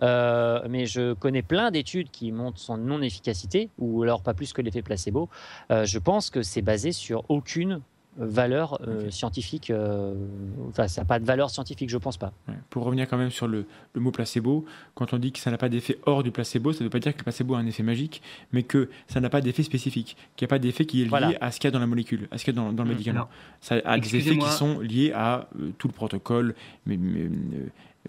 Euh, 0.00 0.62
mais 0.70 0.86
je 0.86 1.12
connais 1.14 1.42
plein 1.42 1.72
d'études 1.72 2.10
qui 2.12 2.30
montrent 2.30 2.60
son 2.60 2.76
non-efficacité, 2.76 3.68
ou 3.78 4.04
alors 4.04 4.22
pas 4.22 4.32
plus 4.32 4.52
que 4.52 4.62
l'effet 4.62 4.80
placebo. 4.82 5.28
Euh, 5.72 5.84
je 5.84 5.98
pense 5.98 6.30
que 6.30 6.42
c'est 6.42 6.62
basé 6.62 6.92
sur 6.92 7.24
aucune 7.28 7.80
valeur 8.18 8.78
euh, 8.86 9.10
scientifique. 9.10 9.70
euh, 9.70 10.14
Enfin, 10.68 10.88
ça 10.88 11.00
n'a 11.00 11.04
pas 11.04 11.18
de 11.18 11.24
valeur 11.24 11.48
scientifique, 11.50 11.88
je 11.88 11.96
pense 11.96 12.16
pas. 12.16 12.32
Ouais. 12.48 12.54
Pour 12.70 12.84
revenir 12.84 13.08
quand 13.08 13.16
même 13.16 13.30
sur 13.30 13.46
le, 13.48 13.64
le 13.94 14.00
mot 14.00 14.10
placebo, 14.10 14.64
quand 14.94 15.14
on 15.14 15.18
dit 15.18 15.32
que 15.32 15.38
ça 15.38 15.50
n'a 15.50 15.56
pas 15.58 15.68
d'effet 15.68 15.98
hors 16.04 16.22
du 16.22 16.30
placebo, 16.30 16.72
ça 16.72 16.80
ne 16.80 16.84
veut 16.84 16.90
pas 16.90 16.98
dire 16.98 17.12
que 17.12 17.18
le 17.18 17.24
placebo 17.24 17.54
a 17.54 17.58
un 17.58 17.66
effet 17.66 17.82
magique, 17.82 18.20
mais 18.52 18.62
que 18.64 18.90
ça 19.06 19.20
n'a 19.20 19.30
pas 19.30 19.40
d'effet 19.40 19.62
spécifique, 19.62 20.16
qu'il 20.36 20.44
n'y 20.44 20.48
a 20.48 20.52
pas 20.54 20.58
d'effet 20.58 20.84
qui 20.84 21.00
est 21.00 21.04
lié 21.04 21.08
Voilà. 21.10 21.32
à 21.40 21.50
ce 21.50 21.58
qu'il 21.60 21.68
y 21.68 21.68
a 21.68 21.72
dans 21.72 21.78
la 21.78 21.86
molécule, 21.86 22.28
à 22.30 22.38
ce 22.38 22.44
qu'il 22.44 22.54
y 22.54 22.58
a 22.58 22.60
dans, 22.60 22.72
dans 22.72 22.82
le 22.84 22.88
Mm. 22.90 22.92
médicament. 22.92 23.28
Ça 23.60 23.76
a 23.84 23.98
des 23.98 24.16
effets 24.16 24.36
qui 24.36 24.50
sont 24.50 24.80
liés 24.80 25.12
à 25.14 25.48
euh, 25.60 25.70
tout 25.78 25.88
le 25.88 25.94
protocole 25.94 26.54
mais, 26.86 26.96
mais, 26.96 27.20
euh, 27.22 27.28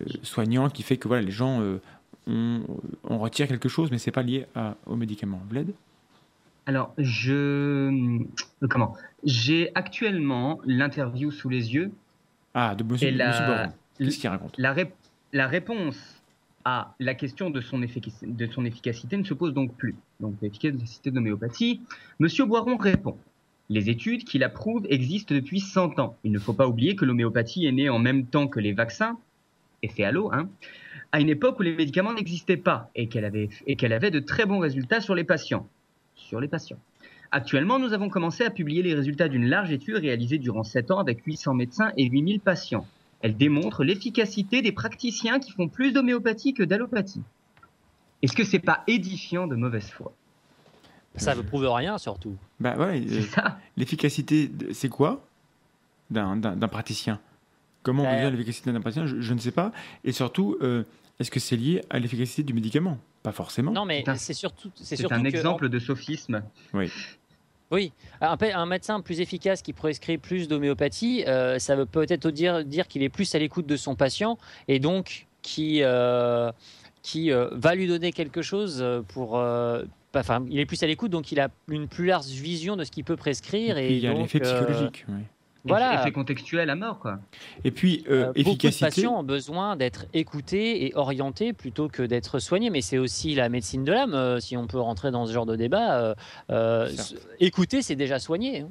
euh, 0.01 0.05
soignant 0.23 0.69
qui 0.69 0.83
fait 0.83 0.97
que 0.97 1.07
voilà, 1.07 1.23
les 1.23 1.31
gens, 1.31 1.61
euh, 1.61 1.79
on, 2.27 2.61
on 3.03 3.17
retire 3.19 3.47
quelque 3.47 3.69
chose, 3.69 3.89
mais 3.91 3.97
c'est 3.97 4.11
pas 4.11 4.21
lié 4.23 4.45
à- 4.55 4.75
au 4.85 4.95
médicament. 4.95 5.41
Bled? 5.49 5.73
Alors, 6.69 6.93
je. 6.99 7.33
euh, 7.33 8.19
Comment? 8.69 8.95
J'ai 9.23 9.71
actuellement 9.73 10.59
l'interview 10.65 11.31
sous 11.31 11.49
les 11.49 11.73
yeux. 11.73 11.91
Ah, 12.53 12.75
de 12.75 12.83
Monsieur, 12.83 13.09
la- 13.09 13.29
Monsieur 13.29 13.45
Boron. 13.47 13.73
Qu'est-ce 13.97 14.19
qu'il 14.19 14.29
raconte? 14.29 14.53
La, 14.59 14.71
rép- 14.75 14.91
la 15.33 15.47
réponse 15.47 15.97
à 16.65 16.93
la 16.99 17.15
question 17.15 17.49
de 17.49 17.59
son, 17.59 17.81
efficac- 17.81 18.13
de 18.23 18.45
son 18.51 18.65
efficacité 18.65 19.17
ne 19.17 19.23
se 19.23 19.33
pose 19.33 19.55
donc 19.55 19.73
plus. 19.77 19.95
Donc, 20.19 20.35
l'efficacité 20.43 21.09
de 21.09 21.15
l'homéopathie. 21.15 21.81
Monsieur 22.19 22.45
Boiron 22.45 22.77
répond 22.77 23.17
Les 23.69 23.89
études 23.89 24.23
qui 24.23 24.37
la 24.37 24.49
prouvent 24.49 24.85
existent 24.89 25.33
depuis 25.33 25.61
100 25.61 25.97
ans. 25.97 26.17
Il 26.23 26.31
ne 26.31 26.37
faut 26.39 26.53
pas 26.53 26.67
oublier 26.67 26.95
que 26.95 27.03
l'homéopathie 27.03 27.65
est 27.65 27.71
née 27.71 27.89
en 27.89 27.97
même 27.97 28.25
temps 28.27 28.47
que 28.47 28.59
les 28.59 28.73
vaccins, 28.73 29.17
effet 29.81 30.03
à 30.03 30.11
l'eau, 30.11 30.29
hein, 30.33 30.47
à 31.11 31.19
une 31.19 31.29
époque 31.29 31.59
où 31.59 31.63
les 31.63 31.75
médicaments 31.75 32.13
n'existaient 32.13 32.57
pas 32.57 32.91
et 32.93 33.07
qu'elle 33.07 33.25
avait, 33.25 33.49
et 33.65 33.75
qu'elle 33.75 33.93
avait 33.93 34.11
de 34.11 34.19
très 34.19 34.45
bons 34.45 34.59
résultats 34.59 35.01
sur 35.01 35.15
les 35.15 35.23
patients. 35.23 35.67
Sur 36.27 36.39
les 36.39 36.47
patients. 36.47 36.77
Actuellement, 37.31 37.79
nous 37.79 37.93
avons 37.93 38.09
commencé 38.09 38.43
à 38.43 38.49
publier 38.49 38.81
les 38.83 38.93
résultats 38.93 39.27
d'une 39.27 39.45
large 39.47 39.71
étude 39.71 39.95
réalisée 39.95 40.37
durant 40.37 40.63
7 40.63 40.91
ans 40.91 40.99
avec 40.99 41.23
800 41.25 41.53
médecins 41.53 41.91
et 41.97 42.05
8000 42.05 42.39
patients. 42.39 42.85
Elle 43.21 43.35
démontre 43.37 43.83
l'efficacité 43.83 44.61
des 44.61 44.71
praticiens 44.71 45.39
qui 45.39 45.51
font 45.51 45.67
plus 45.67 45.91
d'homéopathie 45.91 46.53
que 46.53 46.63
d'allopathie. 46.63 47.21
Est-ce 48.21 48.33
que 48.35 48.43
c'est 48.43 48.59
pas 48.59 48.83
édifiant 48.87 49.47
de 49.47 49.55
mauvaise 49.55 49.89
foi? 49.89 50.13
Ça 51.15 51.35
ne 51.35 51.41
prouve 51.41 51.67
rien, 51.67 51.97
surtout. 51.97 52.35
Bah 52.59 52.75
euh, 52.79 53.01
C'est 53.07 53.21
ça 53.21 53.59
l'efficacité, 53.77 54.49
c'est 54.73 54.89
quoi? 54.89 55.25
D'un 56.09 56.35
d'un- 56.37 56.55
d'un 56.55 56.67
praticien 56.67 57.19
Comment 57.83 58.03
on 58.03 58.15
mesure 58.15 58.31
l'efficacité 58.31 58.71
d'un 58.73 58.81
praticien? 58.81 59.05
Je, 59.05 59.21
je 59.21 59.33
ne 59.33 59.39
sais 59.39 59.51
pas. 59.51 59.71
Et 60.03 60.11
surtout, 60.11 60.57
euh, 60.61 60.83
est-ce 61.19 61.31
que 61.31 61.39
c'est 61.39 61.55
lié 61.55 61.81
à 61.89 61.97
l'efficacité 61.99 62.43
du 62.43 62.53
médicament? 62.53 62.97
Pas 63.23 63.31
forcément. 63.31 63.71
Non, 63.71 63.85
mais 63.85 64.03
C'est 64.15 64.33
surtout, 64.33 64.71
c'est 64.75 65.11
un 65.11 65.21
que- 65.23 65.27
exemple 65.27 65.69
de 65.69 65.79
sophisme. 65.79 66.41
Oui, 67.71 67.91
un, 68.21 68.35
pa- 68.35 68.57
un 68.57 68.65
médecin 68.65 68.99
plus 69.01 69.19
efficace 69.21 69.61
qui 69.61 69.73
prescrit 69.73 70.17
plus 70.17 70.47
d'homéopathie, 70.47 71.23
euh, 71.27 71.59
ça 71.59 71.75
veut 71.75 71.85
peut-être 71.85 72.31
dire, 72.31 72.65
dire 72.65 72.87
qu'il 72.87 73.03
est 73.03 73.09
plus 73.09 73.35
à 73.35 73.39
l'écoute 73.39 73.67
de 73.67 73.75
son 73.75 73.93
patient 73.95 74.37
et 74.67 74.79
donc 74.79 75.27
qui, 75.43 75.83
euh, 75.83 76.51
qui 77.03 77.31
euh, 77.31 77.47
va 77.51 77.75
lui 77.75 77.87
donner 77.87 78.11
quelque 78.11 78.41
chose 78.41 78.83
pour. 79.09 79.37
euh, 79.37 79.83
Enfin, 80.15 80.43
il 80.49 80.57
est 80.59 80.65
plus 80.65 80.81
à 80.81 80.87
l'écoute, 80.87 81.11
donc 81.11 81.31
il 81.31 81.39
a 81.39 81.49
une 81.67 81.87
plus 81.87 82.07
large 82.07 82.25
vision 82.25 82.75
de 82.75 82.83
ce 82.83 82.89
qu'il 82.89 83.03
peut 83.03 83.15
prescrire. 83.15 83.77
Et 83.77 83.83
Et, 83.83 83.87
puis, 83.89 83.95
il 83.97 84.03
y 84.03 84.07
a 84.07 84.11
donc, 84.13 84.21
l'effet 84.23 84.39
euh, 84.43 84.55
psychologique. 84.65 85.05
oui. 85.07 85.21
Voilà. 85.65 86.01
Effet 86.01 86.11
contextuel 86.11 86.69
à 86.69 86.75
mort, 86.75 86.99
quoi. 86.99 87.19
Et 87.63 87.71
puis, 87.71 88.03
euh, 88.09 88.23
Euh, 88.23 88.25
beaucoup 88.27 88.35
de 88.35 88.41
efficacité. 88.41 88.85
patients 88.85 89.19
ont 89.19 89.23
besoin 89.23 89.75
d'être 89.75 90.05
écoutés 90.13 90.85
et 90.85 90.95
orientés 90.95 91.51
plutôt 91.53 91.89
que 91.89 92.01
d'être 92.01 92.39
soignés, 92.39 92.69
mais 92.69 92.81
c'est 92.81 92.97
aussi 92.97 93.35
la 93.35 93.49
médecine 93.49 93.83
de 93.83 93.91
l'âme, 93.91 94.13
euh, 94.13 94.39
si 94.39 94.55
on 94.55 94.67
peut 94.67 94.79
rentrer 94.79 95.11
dans 95.11 95.25
ce 95.25 95.33
genre 95.33 95.45
de 95.45 95.55
débat. 95.55 95.99
euh, 95.99 96.15
euh, 96.49 96.89
écouter, 97.39 97.81
c'est 97.81 97.95
déjà 97.95 98.19
soigner. 98.19 98.61
hein. 98.61 98.67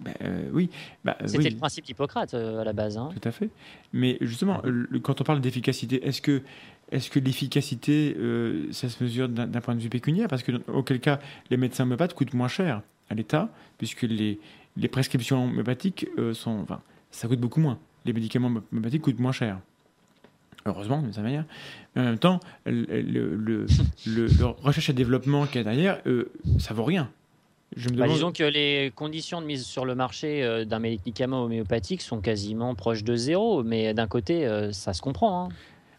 Bah, 0.00 0.12
euh, 0.22 0.48
oui, 0.54 0.70
bah, 1.04 1.14
C'était 1.26 1.38
oui, 1.44 1.50
le 1.50 1.56
principe 1.56 1.84
d'Hippocrate 1.84 2.32
euh, 2.32 2.60
à 2.62 2.64
la 2.64 2.72
base. 2.72 2.96
hein. 2.96 3.10
tout 3.12 3.28
à 3.28 3.32
fait. 3.32 3.50
Mais 3.92 4.16
justement, 4.22 4.62
le- 4.64 4.98
quand 4.98 5.20
on 5.20 5.24
parle 5.24 5.42
d'efficacité, 5.42 6.06
est-ce 6.06 6.22
que, 6.22 6.40
est 6.90 7.06
que 7.10 7.18
l'efficacité, 7.18 8.16
euh, 8.18 8.66
ça 8.72 8.88
se 8.88 9.04
mesure 9.04 9.28
d'un 9.28 9.60
point 9.60 9.74
de 9.74 9.80
vue 9.80 9.90
pécuniaire? 9.90 10.28
Parce 10.28 10.42
que, 10.42 10.52
dans- 10.52 10.72
auquel 10.72 11.00
cas, 11.00 11.18
les 11.50 11.58
médecins 11.58 11.84
homméopathes 11.84 12.14
coûtent 12.14 12.32
moins 12.32 12.48
cher 12.48 12.80
à 13.10 13.14
l'État, 13.14 13.50
puisque 13.76 14.02
les, 14.02 14.38
les 14.80 14.88
prescriptions 14.88 15.44
homméopathiques 15.44 16.06
euh, 16.18 16.34
sont. 16.34 16.58
Enfin, 16.62 16.80
ça 17.10 17.28
coûte 17.28 17.40
beaucoup 17.40 17.60
moins. 17.60 17.78
Les 18.04 18.12
médicaments 18.12 18.50
homméopathiques 18.72 19.02
coûtent 19.02 19.18
moins 19.20 19.32
cher. 19.32 19.58
Heureusement, 20.66 20.98
d'une 21.00 21.12
certaine 21.12 21.24
manière. 21.32 21.44
Mais 21.94 22.02
en 22.02 22.04
même 22.04 22.18
temps, 22.18 22.40
le, 22.66 22.82
le, 23.00 23.34
le- 23.36 23.66
le- 24.06 24.26
le 24.26 24.46
recherche 24.46 24.90
et 24.90 24.92
développement 24.92 25.46
qu'il 25.46 25.56
y 25.56 25.60
a 25.60 25.64
derrière, 25.64 26.00
euh, 26.06 26.30
ça 26.58 26.74
vaut 26.74 26.84
rien. 26.84 27.10
Je 27.76 27.88
me 27.88 27.94
Bah, 27.96 28.08
disons 28.08 28.32
que 28.32 28.42
les 28.42 28.92
conditions 28.94 29.40
de 29.40 29.46
mise 29.46 29.64
sur 29.64 29.84
le 29.84 29.94
marché 29.94 30.42
euh, 30.42 30.64
d'un 30.64 30.80
médicament 30.80 31.44
homéopathique 31.44 32.02
sont 32.02 32.20
quasiment 32.20 32.74
proches 32.74 33.04
de 33.04 33.14
zéro, 33.16 33.62
mais 33.62 33.94
d'un 33.94 34.08
côté, 34.08 34.44
euh, 34.46 34.72
ça 34.72 34.92
se 34.92 35.00
comprend. 35.00 35.44
hein. 35.44 35.48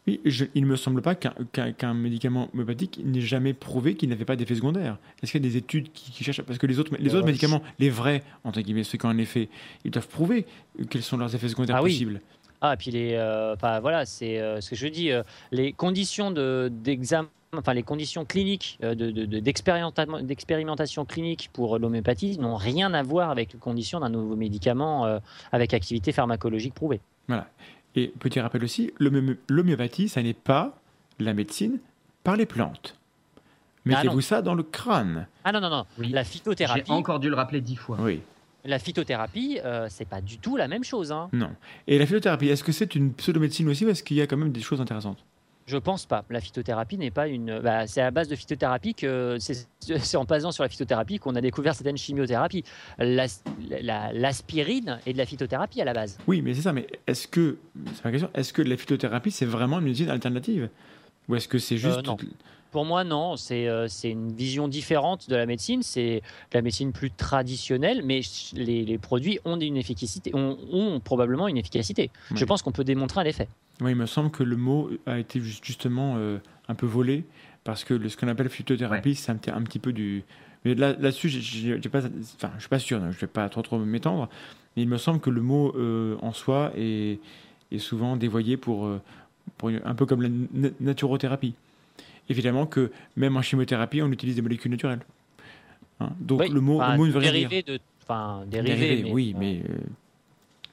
Oui, 0.07 0.19
je- 0.25 0.45
il 0.55 0.63
ne 0.63 0.67
me 0.67 0.75
semble 0.75 1.01
pas 1.03 1.13
qu'un 1.13 1.33
qu'un 1.77 1.93
médicament 1.93 2.49
homéopathique 2.53 2.99
n'ait 3.05 3.21
jamais 3.21 3.53
prouvé 3.53 3.95
qu'il 3.95 4.09
n'avait 4.09 4.25
pas 4.25 4.35
d'effet 4.35 4.55
secondaire. 4.55 4.97
Est-ce 5.21 5.31
qu'il 5.31 5.43
y 5.43 5.47
a 5.47 5.49
des 5.49 5.57
études 5.57 5.91
qui, 5.93 6.11
qui 6.11 6.23
cherchent? 6.23 6.39
À- 6.39 6.43
Parce 6.43 6.57
que 6.57 6.65
les 6.65 6.79
autres, 6.79 6.91
les 6.99 7.13
Euh, 7.13 7.17
autres 7.19 7.27
médicaments, 7.27 7.61
les 7.77 7.89
vrais, 7.91 8.23
entre 8.43 8.61
guillemets, 8.61 8.83
ceux 8.83 8.97
qui 8.97 9.05
ont 9.05 9.09
un 9.09 9.17
effet, 9.19 9.47
ils 9.85 9.91
doivent 9.91 10.07
prouver 10.07 10.45
quels 10.89 11.03
sont 11.03 11.17
leurs 11.17 11.35
effets 11.35 11.49
secondaires 11.49 11.75
Ah 11.75 11.83
oui. 11.83 11.91
possibles. 11.91 12.19
Ah, 12.61 12.73
et 12.73 12.77
puis 12.77 12.89
les, 12.89 13.13
euh, 13.13 13.53
enfin, 13.53 13.79
voilà, 13.79 14.05
c'est 14.07 14.39
euh, 14.39 14.59
ce 14.59 14.71
que 14.71 14.75
je 14.75 14.87
dis. 14.87 15.11
euh, 15.11 15.21
les 15.51 15.71
conditions 15.71 16.31
de- 16.31 16.71
d'examen, 16.73 17.27
enfin 17.55 17.73
les 17.75 17.83
conditions 17.83 18.25
cliniques 18.25 18.79
euh, 18.83 18.95
de- 18.95 19.11
de- 19.11 19.25
de- 19.25 19.39
d'expérimenta- 19.39 20.23
d'expérimentation 20.23 21.05
clinique 21.05 21.51
pour 21.53 21.77
l'homéopathie 21.77 22.39
n'ont 22.39 22.55
rien 22.55 22.91
à 22.95 23.03
voir 23.03 23.29
avec 23.29 23.53
les 23.53 23.59
conditions 23.59 23.99
d'un 23.99 24.09
nouveau 24.09 24.35
médicament 24.35 25.05
euh, 25.05 25.19
avec 25.51 25.75
activité 25.75 26.11
pharmacologique 26.11 26.73
prouvée. 26.73 27.01
Voilà. 27.27 27.47
Et 27.95 28.13
petit 28.19 28.39
rappel 28.39 28.63
aussi, 28.63 28.91
l'homé- 28.99 29.38
l'homéopathie, 29.49 30.07
ça 30.09 30.22
n'est 30.23 30.34
pas 30.34 30.77
la 31.19 31.34
médecine 31.34 31.80
par 32.23 32.35
les 32.38 32.45
plantes. 32.45 32.97
Mettez-vous 33.85 34.15
non. 34.15 34.22
ça 34.22 34.41
dans 34.41 34.53
le 34.53 34.63
crâne. 34.63 35.27
Ah 35.43 35.51
non 35.51 35.59
non 35.59 35.69
non, 35.69 35.85
Oui. 35.97 36.09
la 36.09 36.23
J'ai 36.23 36.30
phytothérapie, 36.30 36.91
encore 36.91 37.19
dû 37.19 37.30
le 37.30 37.35
rappeler 37.35 37.61
dix 37.61 37.76
fois. 37.76 37.97
Oui, 37.99 38.22
la 38.63 38.77
phytothérapie, 38.80 39.59
euh, 39.65 39.88
c'est 39.89 40.07
pas 40.07 40.22
du 40.22 40.38
tout 40.38 40.55
la 40.55 40.68
même 40.68 40.84
chose. 40.84 41.11
Hein. 41.11 41.30
non. 41.34 41.49
Et 41.88 41.97
la 41.97 42.05
phytothérapie, 42.05 42.47
est-ce 42.49 42.63
que 42.63 42.72
c'est 42.72 42.93
une 42.95 43.11
pseudomédecine 43.13 43.68
aussi 43.69 43.85
ou 43.85 43.89
est-ce 43.89 44.03
qu'il 44.03 44.18
y 44.18 44.22
a 44.22 44.27
quand 44.27 44.38
même 44.38 44.51
des 44.51 44.61
choses 44.61 44.80
intéressantes? 44.81 45.26
Je 45.72 45.77
pense 45.77 46.06
pas. 46.06 46.26
La 46.30 46.41
phytothérapie 46.41 46.98
n'est 46.98 47.11
pas 47.11 47.30
une. 47.30 47.60
bah, 47.61 47.88
c'est 47.88 48.02
à 48.02 48.06
la 48.06 48.11
base 48.11 48.27
de 48.27 48.35
phytothérapie 48.35 48.93
que 48.93 49.38
c'est 49.39 50.18
en 50.18 50.26
passant 50.26 50.52
sur 50.52 50.64
la 50.64 50.69
phytothérapie 50.69 51.18
qu'on 51.18 51.34
a 51.35 51.39
découvert 51.41 51.73
certaines 51.76 51.95
chimiothérapies. 51.98 52.65
L'as- 52.99 53.41
la- 53.81 54.11
L'aspirine 54.11 54.99
est 55.06 55.14
de 55.14 55.18
la 55.18 55.26
phytothérapie 55.26 55.81
à 55.81 55.85
la 55.85 55.93
base. 55.93 56.18
Oui, 56.27 56.41
mais 56.41 56.53
c'est 56.53 56.61
ça. 56.64 56.73
Mais 56.73 56.88
est-ce 57.07 57.26
que, 57.27 57.57
c'est 57.95 58.03
ma 58.03 58.11
question, 58.11 58.30
est-ce 58.34 58.52
que 58.52 58.61
la 58.61 58.76
phytothérapie, 58.76 59.31
c'est 59.31 59.45
vraiment 59.45 59.80
une 59.80 59.85
médecine 59.85 60.10
alternative? 60.10 60.69
Ou 61.30 61.35
est-ce 61.35 61.48
que 61.48 61.57
c'est 61.57 61.77
juste. 61.77 62.06
non. 62.06 62.18
Pour 62.72 62.85
moi, 62.85 63.03
non. 63.03 63.35
C'est 63.35 63.68
euh, 63.68 63.88
une 64.03 64.31
vision 64.34 64.68
différente 64.69 65.30
de 65.30 65.35
la 65.35 65.45
médecine. 65.45 65.84
C'est 65.84 66.22
la 66.53 66.61
médecine 66.61 66.91
plus 66.93 67.11
traditionnelle, 67.11 68.02
mais 68.03 68.22
les, 68.53 68.84
les 68.85 68.98
produits 68.98 69.39
ont 69.45 69.60
une 69.60 69.76
efficacité, 69.77 70.34
ont, 70.35 70.57
ont 70.72 70.99
probablement 70.99 71.48
une 71.48 71.57
efficacité. 71.57 72.10
Je 72.34 72.45
pense 72.45 72.61
qu'on 72.61 72.72
peut 72.72 72.84
démontrer 72.85 73.22
un 73.22 73.26
effet. 73.26 73.48
Oui, 73.81 73.91
il 73.91 73.97
me 73.97 74.05
semble 74.05 74.31
que 74.31 74.43
le 74.43 74.55
mot 74.55 74.89
a 75.05 75.17
été 75.19 75.39
ju- 75.41 75.59
justement 75.61 76.15
euh, 76.17 76.37
un 76.67 76.75
peu 76.75 76.85
volé 76.85 77.23
parce 77.63 77.83
que 77.83 77.93
le- 77.93 78.09
ce 78.09 78.15
qu'on 78.17 78.27
appelle 78.27 78.49
phytothérapie, 78.49 79.15
c'est 79.15 79.31
un, 79.31 79.35
petit- 79.35 79.49
un 79.51 79.61
petit 79.63 79.79
peu 79.79 79.91
du. 79.91 80.23
Mais 80.63 80.75
là- 80.75 80.93
là-dessus, 80.93 81.29
j'ai- 81.29 81.81
j'ai 81.81 81.89
pas, 81.89 82.01
enfin, 82.35 82.51
je 82.55 82.59
suis 82.61 82.69
pas 82.69 82.79
sûr, 82.79 82.99
je 83.11 83.19
vais 83.19 83.27
pas 83.27 83.49
trop 83.49 83.63
trop 83.63 83.79
m'étendre, 83.79 84.29
mais 84.75 84.83
il 84.83 84.87
me 84.89 84.97
semble 84.97 85.19
que 85.19 85.31
le 85.31 85.41
mot 85.41 85.73
euh, 85.75 86.15
en 86.21 86.31
soi 86.33 86.71
est, 86.77 87.19
est 87.71 87.79
souvent 87.79 88.15
dévoyé 88.15 88.57
pour, 88.57 88.85
euh, 88.85 89.01
pour 89.57 89.69
une- 89.69 89.81
un 89.83 89.95
peu 89.95 90.05
comme 90.05 90.21
la 90.21 90.29
na- 90.29 90.69
naturothérapie. 90.79 91.55
Évidemment 92.29 92.67
que 92.67 92.91
même 93.17 93.35
en 93.35 93.41
chimiothérapie, 93.41 94.01
on 94.03 94.11
utilise 94.11 94.35
des 94.35 94.41
molécules 94.43 94.71
naturelles. 94.71 95.01
Hein, 95.99 96.09
Donc 96.19 96.41
Oui, 96.41 96.49
le 96.49 96.61
mot, 96.61 96.79
le 96.91 96.97
mot 96.97 97.07
ne 97.07 97.11
veut 97.11 97.19
rien 97.19 97.31
dire. 97.31 97.49
de, 97.63 97.79
dérivé, 98.45 98.75
Dérivé, 98.77 99.03
mais- 99.03 99.11
oui, 99.11 99.35
mais. 99.37 99.61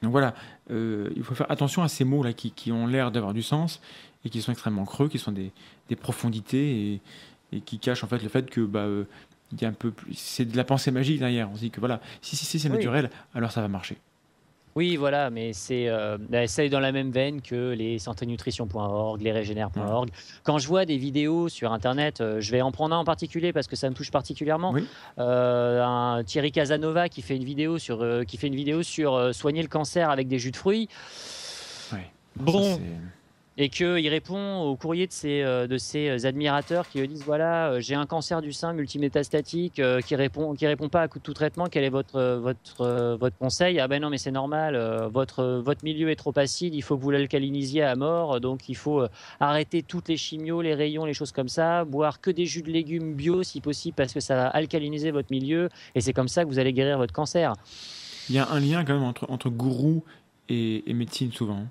Donc 0.01 0.11
voilà, 0.11 0.33
euh, 0.71 1.09
il 1.15 1.23
faut 1.23 1.35
faire 1.35 1.51
attention 1.51 1.83
à 1.83 1.87
ces 1.89 2.05
mots-là 2.05 2.33
qui, 2.33 2.51
qui 2.51 2.71
ont 2.71 2.87
l'air 2.87 3.11
d'avoir 3.11 3.33
du 3.33 3.41
sens 3.43 3.81
et 4.25 4.29
qui 4.29 4.41
sont 4.41 4.51
extrêmement 4.51 4.85
creux, 4.85 5.09
qui 5.09 5.19
sont 5.19 5.31
des, 5.31 5.51
des 5.89 5.95
profondités 5.95 6.93
et, 6.93 7.01
et 7.51 7.61
qui 7.61 7.79
cachent 7.79 8.03
en 8.03 8.07
fait 8.07 8.21
le 8.23 8.29
fait 8.29 8.49
que 8.49 8.61
bah, 8.61 8.81
euh, 8.81 9.03
il 9.51 9.61
y 9.61 9.65
a 9.65 9.67
un 9.69 9.73
peu 9.73 9.91
plus, 9.91 10.13
c'est 10.13 10.45
de 10.45 10.55
la 10.55 10.63
pensée 10.63 10.91
magique 10.91 11.19
derrière. 11.19 11.49
On 11.51 11.55
se 11.55 11.61
dit 11.61 11.71
que 11.71 11.79
voilà, 11.79 11.99
si, 12.21 12.35
si, 12.35 12.45
si 12.45 12.59
c'est 12.59 12.69
Oui. 12.69 12.75
naturel, 12.75 13.09
alors 13.33 13.51
ça 13.51 13.61
va 13.61 13.67
marcher. 13.67 13.97
Oui, 14.79 14.95
voilà, 14.95 15.29
mais 15.29 15.51
c'est 15.51 15.89
euh, 15.89 16.17
bah, 16.17 16.47
c'est 16.47 16.69
dans 16.69 16.79
la 16.79 16.93
même 16.93 17.11
veine 17.11 17.41
que 17.41 17.73
les 17.73 17.99
santénutrition.org, 17.99 19.21
les 19.21 19.33
régénères.org. 19.33 20.09
Quand 20.43 20.57
je 20.57 20.69
vois 20.69 20.85
des 20.85 20.95
vidéos 20.95 21.49
sur 21.49 21.73
Internet, 21.73 22.21
euh, 22.21 22.39
je 22.39 22.49
vais 22.49 22.61
en 22.61 22.71
prendre 22.71 22.95
un 22.95 22.99
en 22.99 23.03
particulier 23.03 23.51
parce 23.51 23.67
que 23.67 23.75
ça 23.75 23.89
me 23.89 23.93
touche 23.93 24.09
particulièrement. 24.09 24.71
Oui. 24.71 24.87
Euh, 25.17 25.83
un 25.83 26.23
Thierry 26.23 26.53
Casanova 26.53 27.09
qui 27.09 27.21
fait 27.21 27.35
une 27.35 27.43
vidéo 27.43 27.77
sur, 27.77 28.01
euh, 28.01 28.23
qui 28.23 28.37
fait 28.37 28.47
une 28.47 28.55
vidéo 28.55 28.81
sur 28.81 29.15
euh, 29.15 29.33
soigner 29.33 29.61
le 29.63 29.67
cancer 29.67 30.09
avec 30.09 30.29
des 30.29 30.39
jus 30.39 30.51
de 30.51 30.55
fruits. 30.55 30.87
Ouais. 31.91 32.09
Bon, 32.37 32.75
Ça, 32.75 32.79
et 33.61 33.67
qu'il 33.67 34.07
répond 34.07 34.61
au 34.61 34.77
courrier 34.77 35.05
de 35.05 35.11
ses, 35.11 35.41
euh, 35.41 35.67
de 35.67 35.77
ses 35.77 36.25
admirateurs 36.25 36.87
qui 36.87 36.99
lui 36.99 37.09
disent 37.09 37.25
voilà, 37.25 37.71
euh, 37.71 37.81
j'ai 37.81 37.93
un 37.93 38.05
cancer 38.05 38.41
du 38.41 38.53
sein 38.53 38.71
multimétastatique 38.71 39.79
euh, 39.79 39.99
qui 39.99 40.15
répond 40.15 40.53
qui 40.53 40.65
répond 40.65 40.87
pas 40.87 41.01
à 41.01 41.07
tout 41.09 41.33
traitement, 41.33 41.65
quel 41.65 41.83
est 41.83 41.89
votre 41.89 42.37
votre 42.37 43.17
votre 43.19 43.37
conseil? 43.37 43.81
Ah 43.81 43.89
ben 43.89 44.01
non, 44.01 44.09
mais 44.09 44.17
c'est 44.17 44.31
normal, 44.31 44.77
votre 45.11 45.43
votre 45.43 45.83
milieu 45.83 46.09
est 46.09 46.15
trop 46.15 46.31
acide, 46.37 46.73
il 46.73 46.81
faut 46.81 46.97
que 46.97 47.03
vous 47.03 47.11
l'alcalinisiez 47.11 47.83
à 47.83 47.97
mort, 47.97 48.39
donc 48.39 48.69
il 48.69 48.77
faut 48.77 49.03
arrêter 49.41 49.83
toutes 49.83 50.07
les 50.07 50.15
chimios, 50.15 50.61
les 50.61 50.73
rayons, 50.73 51.03
les 51.03 51.13
choses 51.13 51.33
comme 51.33 51.49
ça, 51.49 51.83
boire 51.83 52.21
que 52.21 52.31
des 52.31 52.45
jus 52.45 52.61
de 52.61 52.71
légumes 52.71 53.13
bio 53.13 53.43
si 53.43 53.59
possible 53.59 53.95
parce 53.95 54.13
que 54.13 54.21
ça 54.21 54.35
va 54.35 54.47
alcaliniser 54.47 55.11
votre 55.11 55.31
milieu 55.31 55.67
et 55.95 56.01
c'est 56.01 56.13
comme 56.13 56.29
ça 56.29 56.45
que 56.45 56.49
vous 56.49 56.59
allez 56.59 56.71
guérir 56.71 56.97
votre 56.97 57.13
cancer. 57.13 57.53
Il 58.29 58.35
y 58.35 58.39
a 58.39 58.49
un 58.49 58.59
lien 58.61 58.85
quand 58.85 58.93
même 58.93 59.03
entre 59.03 59.29
entre 59.29 59.49
gourou 59.49 60.05
et, 60.47 60.89
et 60.89 60.93
médecine 60.93 61.33
souvent. 61.33 61.65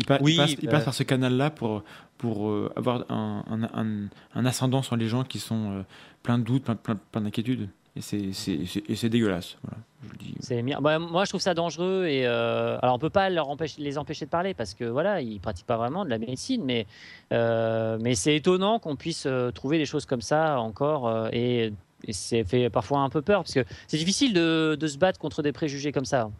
Il, 0.00 0.06
pa- 0.06 0.16
il 0.20 0.24
Oui, 0.24 0.36
passe, 0.36 0.52
il 0.62 0.68
passe 0.68 0.84
par 0.84 0.94
ce 0.94 1.02
canal-là 1.02 1.50
pour, 1.50 1.82
pour 2.18 2.48
euh, 2.48 2.72
avoir 2.74 3.04
un, 3.10 3.44
un, 3.50 3.62
un- 3.64 4.08
un 4.34 4.46
ascendant 4.46 4.82
sur 4.82 4.96
les 4.96 5.08
gens 5.08 5.24
qui 5.24 5.38
sont 5.38 5.72
euh, 5.72 5.82
pleins 6.22 6.38
de 6.38 6.44
doutes, 6.44 6.64
plein, 6.64 6.74
plein, 6.74 6.96
plein 7.12 7.20
d'inquiétudes. 7.20 7.68
Et 7.96 8.00
c'est, 8.02 9.08
dégueulasse. 9.08 9.56
Voilà, 9.62 9.78
je 10.04 10.10
le 10.12 10.16
dis. 10.16 10.34
C'est 10.40 10.62
bah, 10.80 10.98
moi, 11.00 11.24
je 11.24 11.30
trouve 11.30 11.40
ça 11.40 11.54
dangereux. 11.54 12.06
Et 12.06 12.24
euh, 12.24 12.78
alors, 12.80 12.94
on 12.94 12.98
peut 12.98 13.10
pas 13.10 13.28
leur 13.30 13.48
empêcher, 13.50 13.82
les 13.82 13.98
empêcher 13.98 14.24
de 14.26 14.30
parler 14.30 14.54
parce 14.54 14.74
que 14.74 14.84
voilà, 14.84 15.20
ils 15.20 15.40
pratiquent 15.40 15.66
pas 15.66 15.76
vraiment 15.76 16.04
de 16.04 16.10
la 16.10 16.18
médecine, 16.18 16.62
mais 16.64 16.86
euh, 17.32 17.98
mais 18.00 18.14
c'est 18.14 18.36
étonnant 18.36 18.78
qu'on 18.78 18.96
puisse 18.96 19.24
euh, 19.26 19.50
trouver 19.50 19.76
des 19.78 19.86
choses 19.86 20.06
comme 20.06 20.22
ça 20.22 20.60
encore. 20.60 21.08
euh, 21.08 21.28
et 21.32 21.72
et 22.06 22.14
c'est 22.14 22.44
fait 22.44 22.70
parfois 22.70 23.00
un 23.00 23.10
peu 23.10 23.20
peur 23.20 23.42
parce 23.42 23.52
que 23.52 23.64
c'est 23.86 23.98
difficile 23.98 24.32
de, 24.32 24.74
de 24.80 24.86
se 24.86 24.96
battre 24.96 25.18
contre 25.18 25.42
des 25.42 25.52
préjugés 25.52 25.92
comme 25.92 26.06
ça. 26.06 26.30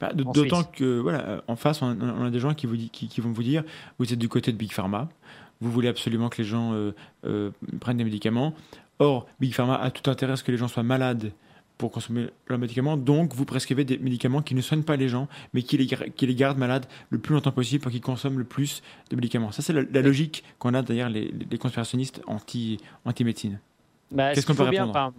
Bah. 0.00 0.12
D'autant 0.14 0.64
que, 0.64 0.98
voilà, 1.00 1.42
en 1.48 1.56
face, 1.56 1.80
on 1.82 1.88
a, 1.90 1.94
on 2.04 2.24
a 2.24 2.30
des 2.30 2.40
gens 2.40 2.54
qui, 2.54 2.66
vous, 2.66 2.76
di- 2.76 2.90
qui, 2.90 3.08
qui 3.08 3.20
vont 3.20 3.32
vous 3.32 3.42
dire 3.42 3.64
vous 3.98 4.12
êtes 4.12 4.18
du 4.18 4.28
côté 4.28 4.52
de 4.52 4.56
Big 4.56 4.72
Pharma, 4.72 5.08
vous 5.60 5.70
voulez 5.70 5.88
absolument 5.88 6.28
que 6.28 6.38
les 6.42 6.48
gens 6.48 6.72
euh, 6.74 6.92
euh, 7.24 7.50
prennent 7.80 7.96
des 7.96 8.04
médicaments. 8.04 8.52
Or, 8.98 9.26
Big 9.40 9.54
Pharma 9.54 9.76
a 9.76 9.90
tout 9.90 10.10
intérêt 10.10 10.32
à 10.34 10.36
ce 10.36 10.44
que 10.44 10.50
les 10.52 10.58
gens 10.58 10.68
soient 10.68 10.82
malades 10.82 11.32
pour 11.78 11.90
consommer 11.90 12.28
leurs 12.46 12.58
médicaments, 12.60 12.96
donc 12.96 13.34
vous 13.34 13.44
prescrivez 13.44 13.84
des 13.84 13.98
médicaments 13.98 14.40
qui 14.42 14.54
ne 14.54 14.60
soignent 14.60 14.84
pas 14.84 14.94
les 14.94 15.08
gens, 15.08 15.26
mais 15.52 15.62
qui 15.62 15.76
les, 15.78 15.86
qui 15.86 16.26
les 16.26 16.34
gardent 16.36 16.58
malades 16.58 16.86
le 17.10 17.18
plus 17.18 17.34
longtemps 17.34 17.50
possible 17.50 17.82
pour 17.82 17.90
qu'ils 17.90 18.00
consomment 18.02 18.38
le 18.38 18.44
plus 18.44 18.82
de 19.10 19.16
médicaments. 19.16 19.50
Ça, 19.50 19.62
c'est 19.62 19.72
la, 19.72 19.82
la 19.82 20.02
logique 20.02 20.44
qu'on 20.60 20.74
a 20.74 20.82
derrière 20.82 21.08
les, 21.08 21.32
les 21.50 21.58
conspirationnistes 21.58 22.22
anti- 22.28 22.78
anti-médecine. 23.04 23.58
Bah, 24.12 24.32
Qu'est-ce 24.34 24.46
qu'on 24.46 24.54
peut 24.54 24.68
bien- 24.70 24.84
répondre? 24.86 25.12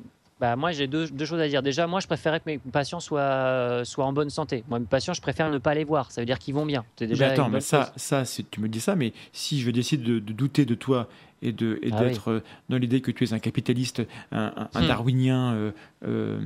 Bah, 0.44 0.58
moi, 0.58 0.74
j'ai 0.74 0.88
deux, 0.88 1.08
deux 1.08 1.24
choses 1.24 1.40
à 1.40 1.48
dire. 1.48 1.64
Déjà, 1.64 1.88
moi, 1.88 2.02
je 2.02 2.08
préférais 2.08 2.42
que 2.42 2.46
mes 2.48 2.58
patients 2.58 3.00
soient, 3.00 3.86
soient 3.86 4.04
en 4.04 4.12
bonne 4.12 4.30
santé. 4.30 4.66
Moi, 4.68 4.78
mes 4.80 4.86
patients, 4.86 5.14
je 5.14 5.22
préfère 5.22 5.50
ne 5.50 5.58
pas 5.58 5.74
les 5.74 5.86
voir. 5.86 6.12
Ça 6.12 6.20
veut 6.20 6.26
dire 6.26 6.38
qu'ils 6.38 6.54
vont 6.54 6.66
bien. 6.66 6.84
C'est 6.98 7.08
déjà 7.08 7.28
mais 7.28 7.32
attends, 7.32 7.48
mais 7.48 7.62
ça, 7.62 7.94
ça 7.96 8.24
tu 8.52 8.60
me 8.60 8.68
dis 8.68 8.82
ça, 8.82 8.98
mais 8.98 9.14
si 9.32 9.62
je 9.62 9.72
décide 9.72 10.04
de, 10.04 10.20
de 10.20 10.34
douter 10.34 10.66
de 10.66 10.76
toi 10.76 11.08
et 11.42 11.54
de 11.54 11.80
et 11.82 11.92
Ah 11.94 12.00
d'être 12.04 12.30
euh, 12.30 12.44
dans 12.68 12.78
l'idée 12.78 13.00
que 13.00 13.10
tu 13.12 13.24
es 13.24 13.32
un 13.34 13.40
capitaliste, 13.40 14.02
un, 14.34 14.52
un- 14.58 14.70
un 14.74 14.84
Hmm. 14.84 14.88
darwinien 14.88 15.54
euh, 15.54 15.72
euh, 16.06 16.42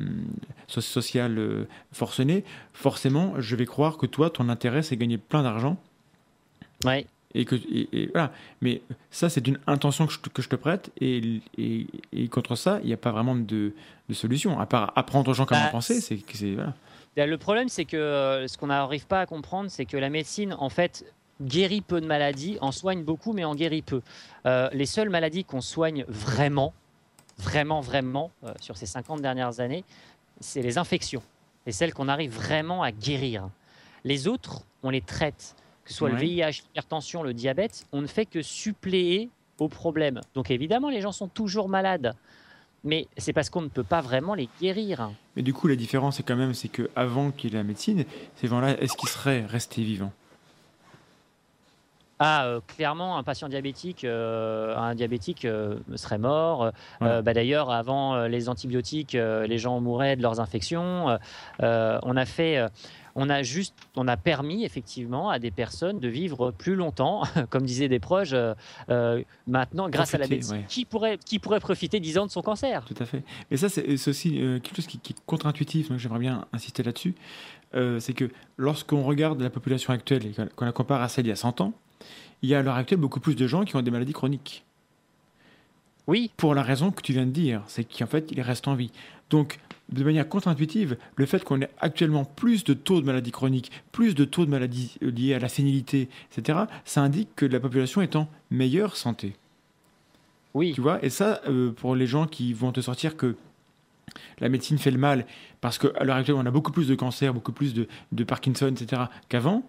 so- 0.67 0.79
social 0.81 1.39
euh, 1.39 1.65
forcené, 1.91 2.43
forcément, 2.73 3.33
je 3.39 3.55
vais 3.55 3.65
croire 3.65 3.97
que 3.97 4.05
toi, 4.05 4.29
ton 4.29 4.47
intérêt, 4.47 4.83
c'est 4.83 4.95
gagner 4.95 5.17
plein 5.17 5.41
d'argent. 5.41 5.77
Ouais. 6.85 7.07
Et 7.33 7.45
que, 7.45 7.55
et, 7.55 7.89
et 7.91 8.07
voilà. 8.13 8.31
Mais 8.61 8.81
ça, 9.11 9.29
c'est 9.29 9.45
une 9.47 9.59
intention 9.67 10.07
que 10.07 10.13
je, 10.13 10.19
te- 10.19 10.29
que 10.29 10.41
je 10.41 10.49
te 10.49 10.55
prête, 10.55 10.91
et, 11.01 11.41
et, 11.57 11.87
et 12.13 12.27
contre 12.29 12.55
ça, 12.55 12.79
il 12.83 12.87
n'y 12.87 12.93
a 12.93 12.97
pas 12.97 13.11
vraiment 13.11 13.35
de, 13.35 13.73
de 14.09 14.13
solution. 14.13 14.59
À 14.59 14.65
part 14.65 14.93
apprendre 14.95 15.29
aux 15.29 15.33
gens 15.33 15.45
comment 15.45 15.61
Bah, 15.61 15.69
penser, 15.69 15.99
c'est 16.01 16.17
que 16.17 16.37
c'est. 16.37 16.53
Voilà. 16.53 16.73
Là, 17.17 17.25
Le 17.27 17.37
problème, 17.37 17.67
c'est 17.69 17.85
que 17.85 17.97
euh, 17.97 18.47
ce 18.47 18.57
qu'on 18.57 18.67
n'arrive 18.67 19.07
pas 19.07 19.21
à 19.21 19.25
comprendre, 19.25 19.69
c'est 19.69 19.85
que 19.85 19.97
la 19.97 20.09
médecine, 20.09 20.55
en 20.57 20.69
fait, 20.69 21.05
guérit 21.41 21.81
peu 21.81 21.99
de 22.01 22.05
maladies, 22.07 22.57
en 22.61 22.71
soigne 22.71 23.03
beaucoup, 23.03 23.33
mais 23.33 23.43
en 23.43 23.55
guérit 23.55 23.81
peu. 23.81 24.01
Euh, 24.45 24.69
les 24.73 24.85
seules 24.85 25.09
maladies 25.09 25.43
qu'on 25.43 25.61
soigne 25.61 26.05
vraiment, 26.07 26.73
vraiment, 27.37 27.81
vraiment, 27.81 28.31
euh, 28.43 28.53
sur 28.59 28.77
ces 28.77 28.85
50 28.85 29.21
dernières 29.21 29.59
années, 29.59 29.83
c'est 30.39 30.61
les 30.61 30.77
infections. 30.77 31.21
C'est 31.65 31.71
celles 31.73 31.93
qu'on 31.93 32.07
arrive 32.07 32.31
vraiment 32.33 32.81
à 32.83 32.91
guérir. 32.91 33.49
Les 34.03 34.27
autres, 34.27 34.61
on 34.83 34.89
les 34.89 35.01
traite. 35.01 35.55
Que 35.87 35.93
ce 35.93 35.99
soit 35.99 36.09
le. 36.09 36.17
VIH, 36.17 36.63
l'hypertension, 36.65 37.23
le 37.23 37.33
diabète, 37.33 37.87
on 37.93 38.01
ne 38.01 38.07
fait 38.07 38.25
que 38.25 38.41
suppléer 38.41 39.29
aux 39.57 39.69
problèmes. 39.69 40.19
Donc 40.33 40.51
évidemment, 40.51 40.89
les 40.89 40.99
gens 40.99 41.13
sont 41.13 41.29
toujours 41.29 41.69
malades. 41.69 42.13
Mais 42.83 43.07
c'est 43.17 43.31
parce 43.31 43.49
qu'on 43.49 43.61
ne 43.61 43.69
peut 43.69 43.85
pas 43.85 44.01
vraiment 44.01 44.35
les 44.35 44.49
guérir. 44.61 45.11
Mais 45.35 45.41
du 45.41 45.53
coup, 45.53 45.67
la 45.67 45.77
différence, 45.77 46.17
c'est 46.17 46.23
quand 46.23 46.35
même, 46.35 46.53
c'est 46.53 46.67
que 46.67 46.89
avant 46.95 47.31
qu'il 47.31 47.51
y 47.51 47.53
ait 47.53 47.57
la 47.57 47.63
médecine, 47.63 48.03
ces 48.35 48.47
gens-là, 48.47 48.79
est-ce 48.81 48.97
qu'ils 48.97 49.09
seraient 49.09 49.45
restés 49.45 49.81
vivants? 49.81 50.11
Ah, 52.19 52.45
euh, 52.45 52.61
clairement, 52.75 53.17
un 53.17 53.23
patient 53.23 53.47
diabétique, 53.47 54.03
euh, 54.03 54.75
un 54.75 54.95
diabétique 54.95 55.45
euh, 55.45 55.77
serait 55.95 56.17
mort. 56.17 56.71
Bah, 56.99 57.21
D'ailleurs, 57.21 57.69
avant 57.71 58.25
les 58.25 58.49
antibiotiques, 58.49 59.13
les 59.13 59.57
gens 59.57 59.79
mouraient 59.79 60.15
de 60.15 60.21
leurs 60.23 60.39
infections. 60.39 61.17
On 61.59 62.17
a 62.17 62.25
fait, 62.25 62.65
on 63.15 63.29
a 63.29 63.43
juste, 63.43 63.75
on 63.95 64.07
a 64.07 64.17
permis 64.17 64.63
effectivement 64.63 65.29
à 65.29 65.39
des 65.39 65.51
personnes 65.51 65.99
de 65.99 66.07
vivre 66.07 66.51
plus 66.51 66.75
longtemps, 66.75 67.23
comme 67.49 67.63
disaient 67.65 67.87
des 67.87 67.99
proches. 67.99 68.33
euh, 68.33 69.23
maintenant, 69.47 69.89
grâce 69.89 70.13
à 70.13 70.17
la 70.17 70.27
médecine, 70.27 70.57
ouais. 70.57 70.65
qui 70.67 70.85
pourrait, 70.85 71.17
qui 71.23 71.39
pourrait 71.39 71.59
profiter 71.59 71.99
10 71.99 72.17
ans 72.17 72.25
de 72.25 72.31
son 72.31 72.41
cancer? 72.41 72.83
Tout 72.85 72.95
à 72.99 73.05
fait. 73.05 73.23
Mais 73.51 73.57
ça, 73.57 73.69
c'est 73.69 73.85
aussi 74.07 74.41
euh, 74.41 74.59
quelque 74.59 74.75
chose 74.75 74.87
qui, 74.87 74.99
qui 74.99 75.13
est 75.13 75.21
contre-intuitif, 75.25 75.89
donc 75.89 75.99
j'aimerais 75.99 76.19
bien 76.19 76.45
insister 76.53 76.83
là-dessus. 76.83 77.15
Euh, 77.75 77.99
c'est 77.99 78.13
que 78.13 78.29
lorsqu'on 78.55 79.03
regarde 79.03 79.41
la 79.41 79.49
population 79.49 79.93
actuelle 79.93 80.25
et 80.25 80.31
qu'on- 80.31 80.47
qu'on 80.55 80.65
la 80.65 80.71
compare 80.71 81.01
à 81.01 81.09
celle 81.09 81.25
d'il 81.25 81.29
y 81.29 81.33
a 81.33 81.35
100 81.35 81.59
ans, 81.61 81.73
il 82.41 82.49
y 82.49 82.55
a 82.55 82.59
à 82.59 82.61
l'heure 82.61 82.75
actuelle 82.75 82.99
beaucoup 82.99 83.19
plus 83.19 83.35
de 83.35 83.47
gens 83.47 83.63
qui 83.65 83.75
ont 83.75 83.81
des 83.81 83.91
maladies 83.91 84.13
chroniques. 84.13 84.63
Oui, 86.07 86.31
Pour 86.37 86.55
la 86.55 86.63
raison 86.63 86.91
que 86.91 87.01
tu 87.01 87.11
viens 87.11 87.25
de 87.25 87.31
dire, 87.31 87.61
c'est 87.67 87.83
qu'en 87.83 88.07
fait, 88.07 88.31
ils 88.31 88.39
restent 88.41 88.69
en 88.69 88.75
vie. 88.75 88.91
Donc, 89.29 89.59
de 89.89 90.03
manière 90.05 90.27
contre-intuitive, 90.29 90.97
le 91.17 91.25
fait 91.25 91.43
qu'on 91.43 91.61
ait 91.61 91.69
actuellement 91.79 92.23
plus 92.23 92.63
de 92.63 92.73
taux 92.73 93.01
de 93.01 93.05
maladies 93.05 93.31
chroniques, 93.31 93.71
plus 93.91 94.15
de 94.15 94.23
taux 94.23 94.45
de 94.45 94.49
maladies 94.49 94.97
euh, 95.03 95.11
liées 95.11 95.33
à 95.33 95.39
la 95.39 95.49
sénilité, 95.49 96.07
etc., 96.31 96.59
ça 96.85 97.01
indique 97.01 97.35
que 97.35 97.45
la 97.45 97.59
population 97.59 98.01
est 98.01 98.15
en 98.15 98.29
meilleure 98.51 98.95
santé. 98.95 99.35
oui. 100.53 100.71
Tu 100.73 100.81
vois, 100.81 101.03
et 101.03 101.09
ça, 101.09 101.41
euh, 101.47 101.71
pour 101.71 101.93
les 101.93 102.07
gens 102.07 102.25
qui 102.25 102.53
vont 102.53 102.71
te 102.71 102.79
sortir 102.79 103.17
que 103.17 103.35
la 104.39 104.47
médecine 104.47 104.77
fait 104.77 104.91
le 104.91 104.97
mal, 104.97 105.25
parce 105.59 105.77
qu'à 105.77 106.03
l'heure 106.05 106.15
actuelle, 106.15 106.37
on 106.37 106.45
a 106.45 106.51
beaucoup 106.51 106.71
plus 106.71 106.87
de 106.87 106.95
cancers, 106.95 107.33
beaucoup 107.33 107.51
plus 107.51 107.73
de, 107.73 107.87
de 108.13 108.23
Parkinson, 108.23 108.67
etc., 108.67 109.03
qu'avant, 109.27 109.63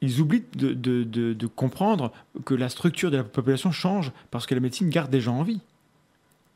ils 0.00 0.20
oublient 0.20 0.44
de, 0.56 0.72
de- 0.74 1.04
de- 1.04 1.32
de 1.32 1.46
comprendre 1.46 2.12
que 2.44 2.54
la 2.54 2.68
structure 2.68 3.10
de 3.10 3.16
la 3.16 3.24
population 3.24 3.70
change 3.72 4.12
parce 4.30 4.46
que 4.46 4.54
la 4.54 4.60
médecine 4.60 4.88
garde 4.90 5.10
des 5.10 5.20
gens 5.20 5.38
en 5.38 5.42
vie. 5.42 5.60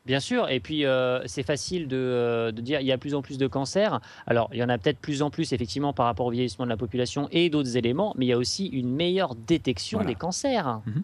Bien 0.07 0.19
sûr, 0.19 0.49
et 0.49 0.59
puis 0.59 0.83
euh, 0.85 1.21
c'est 1.27 1.43
facile 1.43 1.87
de, 1.87 1.95
euh, 1.95 2.51
de 2.51 2.59
dire 2.61 2.81
il 2.81 2.87
y 2.87 2.91
a 2.91 2.95
de 2.95 2.99
plus 3.01 3.13
en 3.13 3.21
plus 3.21 3.37
de 3.37 3.45
cancers. 3.45 4.01
Alors 4.25 4.49
il 4.51 4.57
y 4.57 4.63
en 4.63 4.69
a 4.69 4.77
peut-être 4.79 4.97
plus 4.97 5.21
en 5.21 5.29
plus 5.29 5.53
effectivement 5.53 5.93
par 5.93 6.07
rapport 6.07 6.25
au 6.25 6.31
vieillissement 6.31 6.65
de 6.65 6.71
la 6.71 6.77
population 6.77 7.27
et 7.31 7.51
d'autres 7.51 7.77
éléments, 7.77 8.13
mais 8.17 8.25
il 8.25 8.29
y 8.29 8.33
a 8.33 8.37
aussi 8.37 8.65
une 8.65 8.91
meilleure 8.91 9.35
détection 9.35 9.99
Voilà. 9.99 10.09
des 10.11 10.15
cancers. 10.15 10.81
Mhm. 10.87 11.03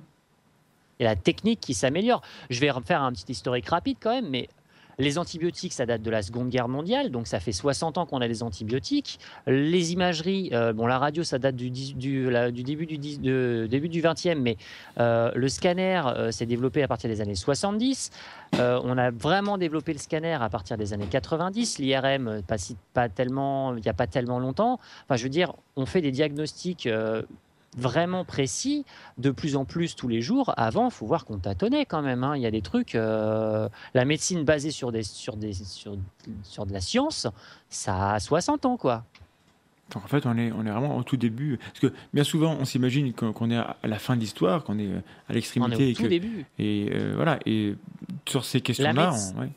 Et 1.00 1.04
la 1.04 1.16
technique 1.16 1.60
qui 1.60 1.76
s'améliore. 1.76 2.24
Je 2.50 2.60
vais 2.60 2.72
refaire 2.72 3.04
un 3.04 3.12
petit 3.12 3.32
historique 3.32 3.70
rapide 3.70 3.98
quand 4.00 4.10
même, 4.10 4.30
mais 4.30 4.50
les 5.00 5.18
antibiotiques, 5.20 5.74
ça 5.74 5.86
date 5.86 6.02
de 6.02 6.10
la 6.10 6.24
Seconde 6.24 6.50
Guerre 6.50 6.68
mondiale, 6.68 7.12
donc 7.12 7.28
ça 7.28 7.40
fait 7.40 7.52
60 7.52 7.98
ans 8.00 8.06
qu'on 8.08 8.20
a 8.20 8.28
des 8.28 8.42
antibiotiques. 8.42 9.20
Les 9.46 9.94
imageries, 9.94 10.50
euh, 10.54 10.74
bon, 10.74 10.88
la 10.88 10.98
radio, 10.98 11.24
ça 11.24 11.38
date 11.38 11.56
du, 11.56 11.70
début 11.70 12.86
du, 12.88 13.18
de- 13.20 13.68
début 13.70 13.90
du 13.90 14.02
20e, 14.02 14.40
mais 14.40 14.58
euh, 15.00 15.32
le 15.36 15.48
scanner 15.50 16.02
euh, 16.08 16.32
s'est 16.32 16.48
développé 16.48 16.82
à 16.82 16.88
partir 16.88 17.10
des 17.10 17.22
années 17.22 17.36
70. 17.36 18.10
Euh, 18.56 18.82
on 18.84 18.98
a 18.98 19.12
vraiment 19.12 19.58
développé 19.60 19.94
le 19.94 20.00
scanner 20.00 20.34
à 20.34 20.50
partir 20.50 20.78
des 20.78 20.94
années 20.94 21.08
90. 21.08 21.78
L'IRM, 21.78 22.42
pas, 22.48 22.56
pas 22.94 23.08
tellement, 23.08 23.76
il 23.76 23.84
n'y 23.84 23.90
a 23.90 23.94
pas 23.94 24.08
tellement 24.08 24.40
longtemps. 24.40 24.80
Enfin, 25.04 25.16
je 25.16 25.24
veux 25.24 25.30
dire, 25.30 25.54
on 25.76 25.86
fait 25.86 26.02
des 26.02 26.12
diagnostics 26.12 26.90
vraiment 27.78 28.26
précis 28.26 28.84
de 29.18 29.32
plus 29.32 29.56
en 29.56 29.64
plus 29.66 29.96
tous 29.96 30.08
les 30.08 30.22
jours. 30.22 30.54
Avant, 30.58 30.86
il 30.88 30.92
faut 30.92 31.06
voir 31.06 31.24
qu'on 31.26 31.38
tâtonnait 31.38 31.86
quand 31.86 32.02
même. 32.02 32.24
hein. 32.24 32.36
Il 32.36 32.42
y 32.42 32.46
a 32.46 32.52
des 32.52 32.62
trucs. 32.62 32.96
euh, 32.96 33.70
la 33.94 34.04
médecine 34.06 34.44
basée 34.44 34.72
sur, 34.72 34.92
des, 34.92 35.04
sur, 35.04 35.38
des, 35.38 35.54
sur, 35.54 35.96
sur 36.44 36.66
de 36.66 36.74
la 36.74 36.82
science, 36.82 37.28
ça 37.70 38.14
a 38.14 38.20
60 38.20 38.66
ans, 38.66 38.78
quoi. 38.78 39.04
Donc 39.94 40.04
en 40.04 40.08
fait, 40.08 40.26
on 40.26 40.38
est, 40.38 40.52
on 40.52 40.66
est 40.66 40.70
vraiment 40.72 40.98
au 40.98 41.04
tout 41.04 41.16
début. 41.16 41.58
Parce 41.60 41.80
que 41.80 41.94
bien 42.14 42.26
souvent, 42.26 42.58
on 42.60 42.66
s'imagine 42.66 43.14
qu'on 43.14 43.50
est 43.52 43.56
à 43.58 43.78
la 43.84 44.00
fin 44.00 44.16
de 44.18 44.20
l'histoire, 44.22 44.66
qu'on 44.66 44.78
est 44.80 44.88
à 44.88 44.96
On 45.30 45.32
est 45.32 45.34
l'extrémité. 45.36 45.86
au 45.86 45.90
et 45.90 45.94
tout 45.94 46.04
que- 46.04 46.08
début. 46.10 46.46
Et 46.60 46.90
euh, 46.92 47.14
voilà. 47.16 47.40
Et 47.46 47.76
sur 48.28 48.44
ces 48.44 48.60
questions-là, 48.60 49.14
on- 49.36 49.40
ouais. 49.42 49.50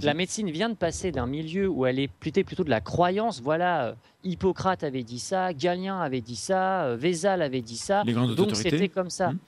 La 0.00 0.14
médecine 0.14 0.50
vient 0.50 0.70
de 0.70 0.74
passer 0.74 1.12
d'un 1.12 1.26
milieu 1.26 1.68
où 1.68 1.84
elle 1.84 1.98
est 1.98 2.08
plutôt, 2.08 2.42
plutôt 2.44 2.64
de 2.64 2.70
la 2.70 2.80
croyance. 2.80 3.42
Voilà, 3.42 3.84
euh, 3.88 3.94
Hippocrate 4.24 4.84
avait 4.84 5.02
dit 5.02 5.18
ça, 5.18 5.52
Galien 5.52 6.00
avait 6.00 6.22
dit 6.22 6.36
ça, 6.36 6.84
euh, 6.84 6.96
Vézal 6.96 7.42
avait 7.42 7.60
dit 7.60 7.76
ça. 7.76 8.02
les 8.04 8.12
grandes 8.12 8.34
Donc 8.34 8.56
c'était 8.56 8.88
comme 8.88 9.10
ça. 9.10 9.30
Mhm. 9.32 9.38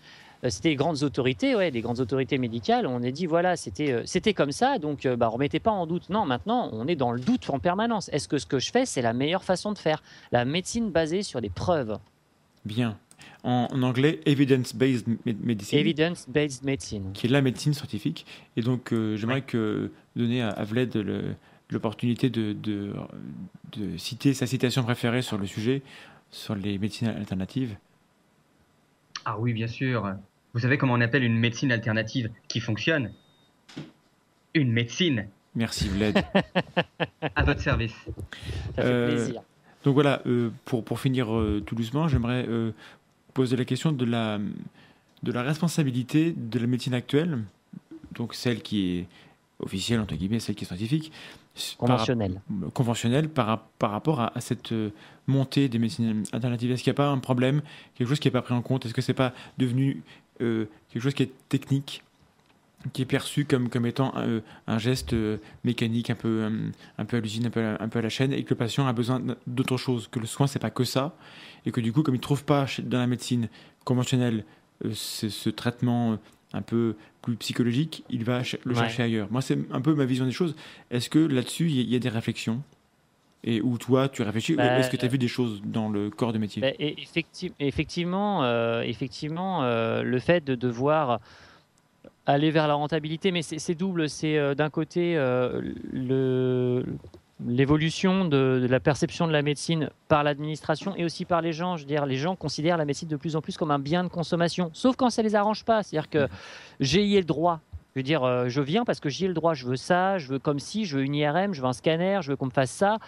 Euh, 0.45 0.51
C'était 0.51 0.69
les 0.69 0.77
grandes 0.77 1.03
autorités, 1.03 1.55
ouais, 1.57 1.71
les 1.71 1.81
grandes 1.81 2.01
autorités 2.01 2.37
médicales. 2.37 2.87
On 2.87 3.03
a 3.03 3.11
dit 3.11 3.25
voilà, 3.25 3.57
c'était 3.57 4.03
c'était 4.05 4.35
comme 4.35 4.53
ça, 4.53 4.79
donc 4.79 5.07
bah, 5.07 5.29
remettez 5.29 5.61
pas 5.61 5.71
en 5.71 5.87
doute. 5.87 6.11
Non, 6.11 6.27
maintenant 6.27 6.69
on 6.73 6.87
est 6.87 6.97
dans 6.97 7.13
le 7.13 7.21
doute 7.21 7.49
en 7.49 7.59
permanence. 7.59 8.11
Est-ce 8.13 8.29
que 8.29 8.37
ce 8.37 8.45
que 8.45 8.59
je 8.59 8.71
fais 8.71 8.85
c'est 8.85 9.01
la 9.03 9.15
meilleure 9.15 9.45
façon 9.45 9.73
de 9.73 9.79
faire? 9.79 10.03
La 10.31 10.45
médecine 10.45 10.91
basée 10.91 11.23
sur 11.23 11.41
des 11.41 11.49
preuves. 11.49 11.99
Bien. 12.67 12.99
En, 13.43 13.69
en 13.71 13.83
anglais, 13.83 14.21
evidence-based 14.27 15.07
me- 15.07 15.33
medicine, 15.43 15.79
Evidence-based 15.79 16.65
medicine. 16.65 17.13
qui 17.13 17.27
est 17.27 17.31
la 17.31 17.43
médecine 17.43 17.75
scientifique. 17.75 18.25
Et 18.57 18.63
donc, 18.63 18.93
euh, 18.93 19.17
j'aimerais 19.17 19.43
que 19.43 19.91
donner 20.17 20.41
à, 20.43 20.49
à 20.51 20.65
l'opportunité 21.71 22.31
de, 22.31 22.53
de, 22.53 22.95
de 23.77 23.97
citer 23.97 24.33
sa 24.35 24.47
citation 24.47 24.83
préférée 24.83 25.23
sur 25.23 25.37
le 25.39 25.47
sujet, 25.47 25.83
sur 26.31 26.55
les 26.55 26.79
médecines 26.79 27.09
alternatives. 27.09 27.77
Ah 29.25 29.39
oui, 29.39 29.53
bien 29.53 29.67
sûr. 29.69 30.15
Vous 30.53 30.61
savez 30.61 30.79
comment 30.79 30.95
on 30.95 31.01
appelle 31.01 31.25
une 31.25 31.39
médecine 31.39 31.73
alternative 31.73 32.31
qui 32.49 32.61
fonctionne? 32.61 33.13
Une 34.55 34.71
médecine 34.73 35.27
Merci 35.57 35.89
Vlad. 35.89 36.25
à 37.37 37.45
votre 37.45 37.61
service. 37.61 37.95
Ça 38.77 38.83
fait 38.83 38.89
Euh, 38.89 39.09
plaisir. 39.09 39.43
Donc 39.85 39.95
voilà, 39.95 40.23
euh, 40.27 40.51
pour, 40.65 40.85
pour 40.85 40.99
finir 41.01 41.33
euh, 41.35 41.63
tout 41.65 41.75
doucement, 41.75 42.09
j'aimerais 42.09 42.45
poser 43.35 43.57
la 43.57 43.65
question 43.65 43.93
de 43.93 44.05
la, 44.05 44.39
de 45.23 45.33
la 45.33 45.43
responsabilité 45.43 46.33
de 46.37 46.59
la 46.59 46.67
médecine 46.67 46.95
actuelle, 46.95 47.41
donc 48.15 48.35
celle 48.35 48.63
qui 48.63 48.99
est 48.99 49.07
officielle, 49.59 50.01
entre 50.01 50.15
guillemets, 50.15 50.39
celle 50.41 50.55
qui 50.55 50.65
est 50.65 50.67
scientifique, 50.69 51.11
s- 51.57 51.75
par- 51.79 51.89
Conventionnel. 51.89 52.41
conventionnelle 52.73 53.29
par, 53.29 53.63
par 53.79 53.91
rapport 53.91 54.21
à, 54.21 54.37
à 54.37 54.41
cette 54.41 54.71
euh, 54.73 54.91
montée 55.27 55.69
des 55.69 55.79
médecines 55.81 56.23
alternatives. 56.33 56.71
Est-ce 56.71 56.83
qu'il 56.85 56.93
n'y 56.93 56.95
a 56.97 57.03
pas 57.03 57.09
un 57.09 57.19
problème, 57.19 57.61
quelque 57.97 58.09
chose 58.09 58.21
qui 58.21 58.29
n'est 58.29 58.33
pas 58.33 58.43
pris 58.43 58.55
en 58.55 58.63
compte? 58.63 58.87
Est-ce 58.87 58.95
que 58.95 59.03
c'est 59.03 59.15
pas 59.15 59.33
devenu 59.59 60.03
euh, 60.41 60.67
quelque 60.91 61.03
chose 61.03 61.15
qui 61.15 61.25
est 61.25 61.33
technique? 61.49 62.04
Qui 62.93 63.03
est 63.03 63.07
perçu 63.07 63.45
comme, 63.45 63.69
comme 63.69 63.87
étant 63.87 64.13
un, 64.17 64.41
un 64.67 64.79
geste 64.79 65.13
euh, 65.15 65.39
mécanique 65.65 66.11
un 66.11 66.15
peu, 66.15 66.45
euh, 66.45 66.51
un 66.99 67.05
peu 67.05 67.17
à 67.17 67.21
l'usine, 67.21 67.47
un 67.47 67.51
peu 67.51 67.65
à, 67.65 67.83
un 67.83 67.89
peu 67.89 67.99
à 67.99 68.03
la 68.03 68.09
chaîne, 68.11 68.33
et 68.33 68.43
que 68.45 68.51
le 68.51 68.57
patient 68.57 68.87
a 68.87 68.93
besoin 68.93 69.23
d'autre 69.47 69.77
chose, 69.77 70.09
que 70.11 70.19
le 70.19 70.27
soin, 70.27 70.47
c'est 70.47 70.59
pas 70.59 70.71
que 70.71 70.85
ça, 70.85 71.17
et 71.67 71.73
que 71.73 71.81
du 71.81 71.93
coup, 71.93 72.03
comme 72.03 72.15
il 72.15 72.19
ne 72.19 72.23
trouve 72.23 72.45
pas 72.45 72.67
dans 72.83 72.99
la 72.99 73.07
médecine 73.07 73.49
conventionnelle 73.85 74.45
euh, 74.85 74.91
ce, 74.93 75.29
ce 75.29 75.51
traitement 75.51 76.13
euh, 76.13 76.17
un 76.53 76.63
peu 76.63 76.95
plus 77.23 77.37
psychologique, 77.37 78.05
il 78.11 78.23
va 78.25 78.43
le 78.65 78.75
Ouais. 78.75 78.81
chercher 78.81 79.03
ailleurs. 79.03 79.29
Moi, 79.31 79.41
c'est 79.43 79.59
un 79.73 79.81
peu 79.81 79.95
ma 79.95 80.05
vision 80.05 80.25
des 80.27 80.31
choses. 80.33 80.55
Est-ce 80.91 81.09
que 81.11 81.19
là-dessus, 81.19 81.67
il 81.69 81.77
y, 81.77 81.81
a- 81.81 81.83
il 81.83 81.91
y 81.91 81.97
a 81.97 81.99
des 81.99 82.09
réflexions? 82.09 82.63
Et 83.47 83.61
où 83.61 83.77
toi, 83.77 84.09
tu 84.09 84.23
réfléchis 84.23 84.55
Bah, 84.57 84.65
Est-ce 84.79 84.89
que 84.89 84.97
tu 84.97 85.05
as 85.05 85.09
vu 85.09 85.19
des 85.19 85.29
choses 85.29 85.61
dans 85.65 85.89
le 85.91 86.09
corps 86.11 86.33
de 86.33 86.39
métier? 86.39 86.63
Ben, 86.63 86.75
et- 86.79 86.95
effecti- 87.03 87.53
effectivement, 87.61 88.43
euh, 88.45 88.81
effectivement 88.83 89.63
euh, 89.65 90.03
le 90.03 90.19
fait 90.19 90.43
de 90.45 90.55
devoir 90.55 91.21
aller 92.27 92.51
vers 92.51 92.69
la 92.69 92.75
rentabilité, 92.75 93.33
mais 93.33 93.43
c'est 93.43 93.75
double. 93.75 94.09
C'est 94.09 94.39
euh, 94.39 94.55
d'un 94.55 94.71
côté 94.71 95.17
euh, 95.17 95.61
l'évolution 97.47 98.25
de, 98.25 98.61
de 98.63 98.67
la 98.67 98.81
perception 98.81 99.27
de 99.27 99.33
la 99.33 99.43
médecine 99.43 99.91
par 100.09 100.25
l'administration 100.25 100.95
et 100.97 101.05
aussi 101.05 101.25
par 101.25 101.43
les 101.43 101.53
gens. 101.53 101.77
Je 101.77 101.83
veux 101.83 101.89
dire, 101.89 102.07
les 102.07 102.17
gens 102.17 102.37
considèrent 102.37 102.79
la 102.79 102.85
médecine 102.85 103.09
de 103.09 103.17
plus 103.17 103.37
en 103.37 103.41
plus 103.41 103.57
comme 103.57 103.71
un 103.71 103.79
bien 103.79 104.05
de 104.05 104.09
consommation, 104.09 104.71
sauf 104.73 104.97
quand 104.97 105.11
ça 105.11 105.23
les 105.23 105.35
arrange 105.35 105.65
pas. 105.65 105.83
C'est-à-dire 105.83 106.11
que 106.11 106.29
j'ai 106.81 107.05
y 107.05 107.17
ai 107.17 107.21
le 107.21 107.27
droit. 107.27 107.61
Je 107.95 108.01
veux 108.01 108.03
dire, 108.03 108.25
euh, 108.25 108.49
je 108.49 108.61
viens 108.61 108.85
parce 108.85 108.99
que 108.99 109.09
j'y 109.09 109.25
ai 109.25 109.29
le 109.29 109.35
droit. 109.35 109.55
Je 109.55 109.67
veux 109.67 109.77
ça, 109.77 110.19
je 110.19 110.27
veux 110.27 110.39
comme 110.41 110.59
si, 110.59 110.85
je 110.85 110.97
veux 110.97 111.05
une 111.05 111.15
IRM, 111.15 111.55
je 111.55 111.61
veux 111.61 111.69
un 111.69 111.73
scanner, 111.73 112.19
je 112.23 112.31
veux 112.31 112.37
qu'on 112.37 112.47
me 112.47 112.51
fasse 112.51 112.73
ça. 112.73 112.99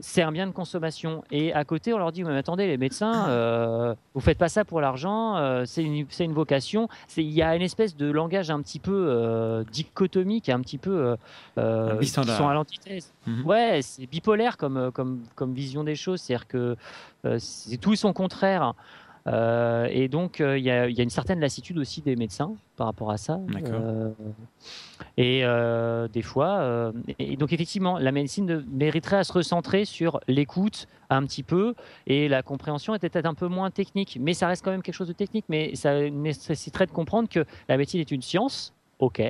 C'est 0.00 0.22
un 0.22 0.32
bien 0.32 0.48
de 0.48 0.52
consommation. 0.52 1.22
Et 1.30 1.52
à 1.52 1.64
côté, 1.64 1.94
on 1.94 1.98
leur 1.98 2.10
dit, 2.10 2.24
mais 2.24 2.36
attendez, 2.36 2.66
les 2.66 2.76
médecins, 2.76 3.28
euh, 3.28 3.94
vous 4.14 4.20
faites 4.20 4.38
pas 4.38 4.48
ça 4.48 4.64
pour 4.64 4.80
l'argent, 4.80 5.36
euh, 5.36 5.62
c'est 5.64 5.84
une, 5.84 6.32
vocation. 6.32 6.88
Il 7.16 7.30
y 7.30 7.40
a 7.40 7.54
une 7.54 7.62
espèce 7.62 7.96
de 7.96 8.10
langage 8.10 8.50
un 8.50 8.60
petit 8.62 8.80
peu 8.80 9.06
euh, 9.08 9.62
dichotomique, 9.70 10.48
un 10.48 10.60
petit 10.60 10.78
peu 10.78 11.16
qui 12.00 12.06
sont 12.08 12.48
à 12.48 12.54
l'antithèse. 12.54 13.12
Mhm. 13.28 13.46
Ouais, 13.46 13.78
c'est 13.80 14.06
bipolaire 14.06 14.56
comme, 14.56 14.90
comme, 14.92 15.20
comme 15.36 15.54
vision 15.54 15.84
des 15.84 15.94
choses. 15.94 16.20
C'est-à-dire 16.20 16.48
que 16.48 16.76
c'est 17.38 17.76
tout 17.76 17.94
son 17.94 18.12
contraire. 18.12 18.74
Euh, 19.28 19.86
et 19.90 20.08
donc, 20.08 20.40
euh, 20.40 20.58
il 20.58 20.64
y, 20.64 20.70
a, 20.70 20.88
il 20.88 20.96
y 20.96 21.00
a 21.00 21.04
une 21.04 21.10
certaine 21.10 21.38
lassitude 21.38 21.78
aussi 21.78 22.02
des 22.02 22.16
médecins 22.16 22.52
par 22.76 22.86
rapport 22.88 23.10
à 23.12 23.16
ça. 23.18 23.38
D'accord. 23.48 23.70
Euh, 23.74 24.10
et 25.16 25.42
euh, 25.44 26.08
des 26.08 26.22
fois, 26.22 26.92
et 27.18 27.36
donc 27.36 27.52
effectivement, 27.52 27.98
la 27.98 28.10
médecine 28.12 28.46
de- 28.46 28.64
mériterait 28.70 29.18
à 29.18 29.24
se 29.24 29.32
recentrer 29.32 29.84
sur 29.84 30.18
l'écoute 30.26 30.88
un 31.10 31.24
petit 31.24 31.42
peu 31.42 31.74
et 32.06 32.28
la 32.28 32.42
compréhension 32.42 32.94
était 32.94 33.08
peut-être 33.10 33.26
un 33.26 33.34
peu 33.34 33.46
moins 33.48 33.70
technique, 33.70 34.18
mais 34.20 34.34
ça 34.34 34.48
reste 34.48 34.64
quand 34.64 34.70
même 34.70 34.82
quelque 34.82 34.94
chose 34.94 35.08
de 35.08 35.12
technique. 35.12 35.44
Mais 35.48 35.74
ça 35.76 36.08
nécessiterait 36.10 36.86
de 36.86 36.92
comprendre 36.92 37.28
que 37.28 37.44
la 37.68 37.76
médecine 37.76 38.00
est 38.00 38.10
une 38.10 38.22
science, 38.22 38.72
ok, 38.98 39.22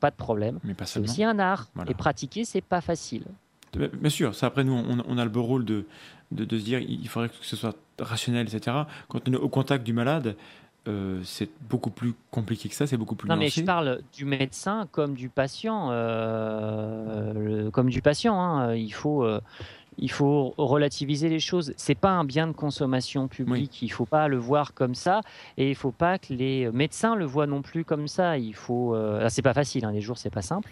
pas 0.00 0.10
de 0.10 0.16
problème. 0.16 0.58
Mais 0.64 0.74
pas 0.74 0.86
C'est 0.86 0.94
seulement. 0.94 1.08
aussi 1.10 1.24
un 1.24 1.38
art 1.38 1.68
Voilà. 1.74 1.90
et 1.90 1.94
pratiquer, 1.94 2.44
c'est 2.44 2.60
pas 2.62 2.80
facile. 2.80 3.24
Bien 3.76 3.88
bien 3.92 4.08
sûr, 4.10 4.34
ça 4.34 4.46
après 4.46 4.64
nous, 4.64 4.72
on, 4.72 5.02
on 5.06 5.18
a 5.18 5.24
le 5.24 5.30
beau 5.30 5.42
rôle 5.42 5.64
de, 5.66 5.84
de, 6.32 6.44
de 6.44 6.58
se 6.58 6.64
dire 6.64 6.78
il 6.80 7.08
faudrait 7.08 7.28
que 7.28 7.34
ce 7.42 7.56
soit 7.56 7.74
rationnel, 8.00 8.46
etc. 8.52 8.76
Quand 9.08 9.28
on 9.28 9.32
est 9.32 9.36
au 9.36 9.48
contact 9.48 9.84
du 9.84 9.92
malade, 9.92 10.36
euh, 10.86 11.20
c'est 11.24 11.50
beaucoup 11.68 11.90
plus 11.90 12.14
compliqué 12.30 12.68
que 12.68 12.74
ça, 12.74 12.86
c'est 12.86 12.96
beaucoup 12.96 13.14
plus 13.16 13.28
Non, 13.28 13.36
mais 13.36 13.48
je 13.48 13.60
parle 13.66 14.00
du 14.14 14.24
médecin 14.24 14.88
comme 14.92 15.14
du 15.14 15.28
patient, 15.28 15.90
euh, 15.90 17.32
le- 17.64 17.70
comme 17.70 17.90
du 17.90 18.00
patient. 18.02 18.40
hein. 18.40 18.74
Il 18.74 18.92
faut, 18.92 19.24
euh, 19.24 19.40
il 19.98 20.10
faut 20.10 20.54
relativiser 20.56 21.28
les 21.28 21.40
choses. 21.40 21.72
C'est 21.76 21.94
pas 21.96 22.10
un 22.12 22.24
bien 22.24 22.46
de 22.46 22.52
consommation 22.52 23.28
publique. 23.28 23.82
Il 23.82 23.88
faut 23.90 24.06
pas 24.06 24.28
le 24.28 24.36
voir 24.38 24.72
comme 24.74 24.94
ça, 24.94 25.20
et 25.56 25.68
il 25.68 25.74
faut 25.74 25.90
pas 25.90 26.18
que 26.18 26.32
les 26.32 26.70
médecins 26.70 27.16
le 27.16 27.24
voient 27.24 27.46
non 27.46 27.62
plus 27.62 27.84
comme 27.84 28.06
ça. 28.08 28.38
Il 28.38 28.54
faut. 28.54 28.94
Ah, 28.94 29.28
c'est 29.30 29.42
pas 29.42 29.54
facile. 29.54 29.84
Hein, 29.84 29.92
les 29.92 30.00
jours, 30.00 30.16
c'est 30.18 30.30
pas 30.30 30.42
simple. 30.42 30.70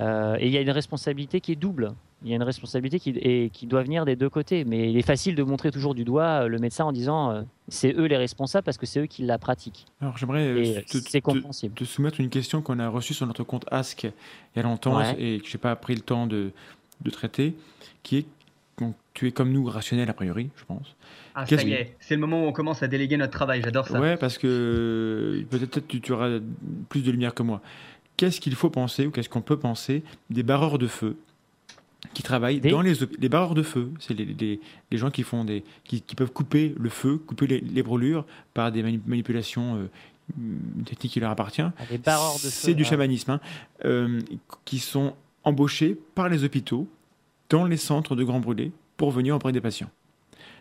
Et 0.00 0.46
il 0.46 0.50
y 0.52 0.56
a 0.56 0.60
une 0.62 0.70
responsabilité 0.70 1.40
qui 1.40 1.52
est 1.52 1.56
double. 1.56 1.92
Il 2.22 2.28
y 2.28 2.32
a 2.32 2.36
une 2.36 2.42
responsabilité 2.42 3.00
qui, 3.00 3.10
et 3.10 3.50
qui 3.50 3.66
doit 3.66 3.82
venir 3.82 4.04
des 4.04 4.16
deux 4.16 4.28
côtés. 4.28 4.64
Mais 4.64 4.90
il 4.90 4.96
est 4.96 5.02
facile 5.02 5.34
de 5.34 5.42
montrer 5.42 5.70
toujours 5.70 5.94
du 5.94 6.04
doigt 6.04 6.44
euh, 6.44 6.48
le 6.48 6.58
médecin 6.58 6.84
en 6.84 6.92
disant 6.92 7.30
euh, 7.30 7.42
c'est 7.68 7.94
eux 7.96 8.06
les 8.06 8.16
responsables 8.16 8.64
parce 8.64 8.76
que 8.76 8.86
c'est 8.86 9.00
eux 9.00 9.06
qui 9.06 9.22
la 9.22 9.38
pratiquent. 9.38 9.86
Alors 10.00 10.18
j'aimerais 10.18 10.46
euh, 10.46 10.80
te, 10.82 11.84
soumettre 11.84 12.20
une 12.20 12.28
question 12.28 12.62
qu'on 12.62 12.78
a 12.78 12.88
reçue 12.88 13.14
sur 13.14 13.26
notre 13.26 13.44
compte 13.44 13.64
Ask 13.70 14.04
il 14.04 14.12
y 14.56 14.58
a 14.58 14.62
longtemps 14.62 14.98
Ouais. 14.98 15.14
et 15.18 15.40
que 15.40 15.48
j'ai 15.48 15.58
pas 15.58 15.74
pris 15.76 15.94
le 15.94 16.00
temps 16.00 16.26
de, 16.26 16.50
de 17.00 17.10
traiter, 17.10 17.54
qui 18.02 18.18
est 18.18 18.26
donc, 18.80 18.94
tu 19.12 19.28
es 19.28 19.32
comme 19.32 19.52
nous 19.52 19.64
rationnel 19.66 20.08
a 20.08 20.14
priori, 20.14 20.48
je 20.56 20.64
pense. 20.64 20.96
Ah, 21.34 21.46
ça 21.46 21.62
y 21.62 21.72
est, 21.72 21.96
c'est 22.00 22.14
le 22.14 22.20
moment 22.20 22.44
où 22.44 22.46
on 22.46 22.52
commence 22.52 22.82
à 22.82 22.88
déléguer 22.88 23.16
notre 23.18 23.32
travail, 23.32 23.60
j'adore 23.62 23.86
ça. 23.86 24.00
Ouais, 24.00 24.16
parce 24.16 24.38
que 24.38 24.46
euh, 24.46 25.44
peut-être 25.50 25.86
tu, 25.86 26.00
tu 26.00 26.12
auras 26.12 26.38
plus 26.88 27.02
de 27.02 27.10
lumière 27.10 27.34
que 27.34 27.42
moi. 27.42 27.60
Qu'est-ce 28.16 28.40
qu'il 28.40 28.54
faut 28.54 28.70
penser 28.70 29.06
ou 29.06 29.10
qu'est-ce 29.10 29.28
qu'on 29.28 29.42
peut 29.42 29.58
penser 29.58 30.02
des 30.30 30.42
barreurs 30.42 30.78
de 30.78 30.86
feu 30.86 31.16
qui 32.14 32.22
travaillent 32.22 32.60
Des- 32.60 32.70
dans 32.70 32.80
les 32.82 32.94
les 33.18 33.28
barreurs 33.28 33.54
de 33.54 33.62
feu, 33.62 33.90
c'est 34.00 34.14
les, 34.14 34.24
les- 34.24 34.60
les 34.90 34.98
gens 34.98 35.10
qui 35.10 35.22
font 35.22 35.44
des 35.44 35.62
qui, 35.84 36.00
qui 36.00 36.14
peuvent 36.16 36.32
couper 36.32 36.74
le 36.78 36.88
feu, 36.88 37.16
couper 37.18 37.46
les, 37.46 37.60
les 37.60 37.82
brûlures 37.82 38.24
par 38.54 38.72
des 38.72 38.82
mani- 38.82 39.00
manipulations 39.06 39.76
euh, 39.76 39.86
une 40.38 40.84
technique 40.84 41.12
qui 41.12 41.20
leur 41.20 41.30
appartient. 41.30 41.62
Ah. 42.06 42.32
C'est 42.38 42.74
du 42.74 42.84
ah. 42.84 42.86
chamanisme, 42.86 43.32
hein, 43.32 43.40
euh, 43.84 44.20
qui 44.64 44.78
sont 44.78 45.14
embauchés 45.44 45.98
par 46.14 46.28
les 46.28 46.44
hôpitaux 46.44 46.88
dans 47.48 47.64
les 47.66 47.76
centres 47.76 48.14
de 48.16 48.22
grands 48.24 48.40
brûlés 48.40 48.70
pour 48.96 49.10
venir 49.10 49.34
auprès 49.34 49.52
des 49.52 49.60
patients. 49.60 49.90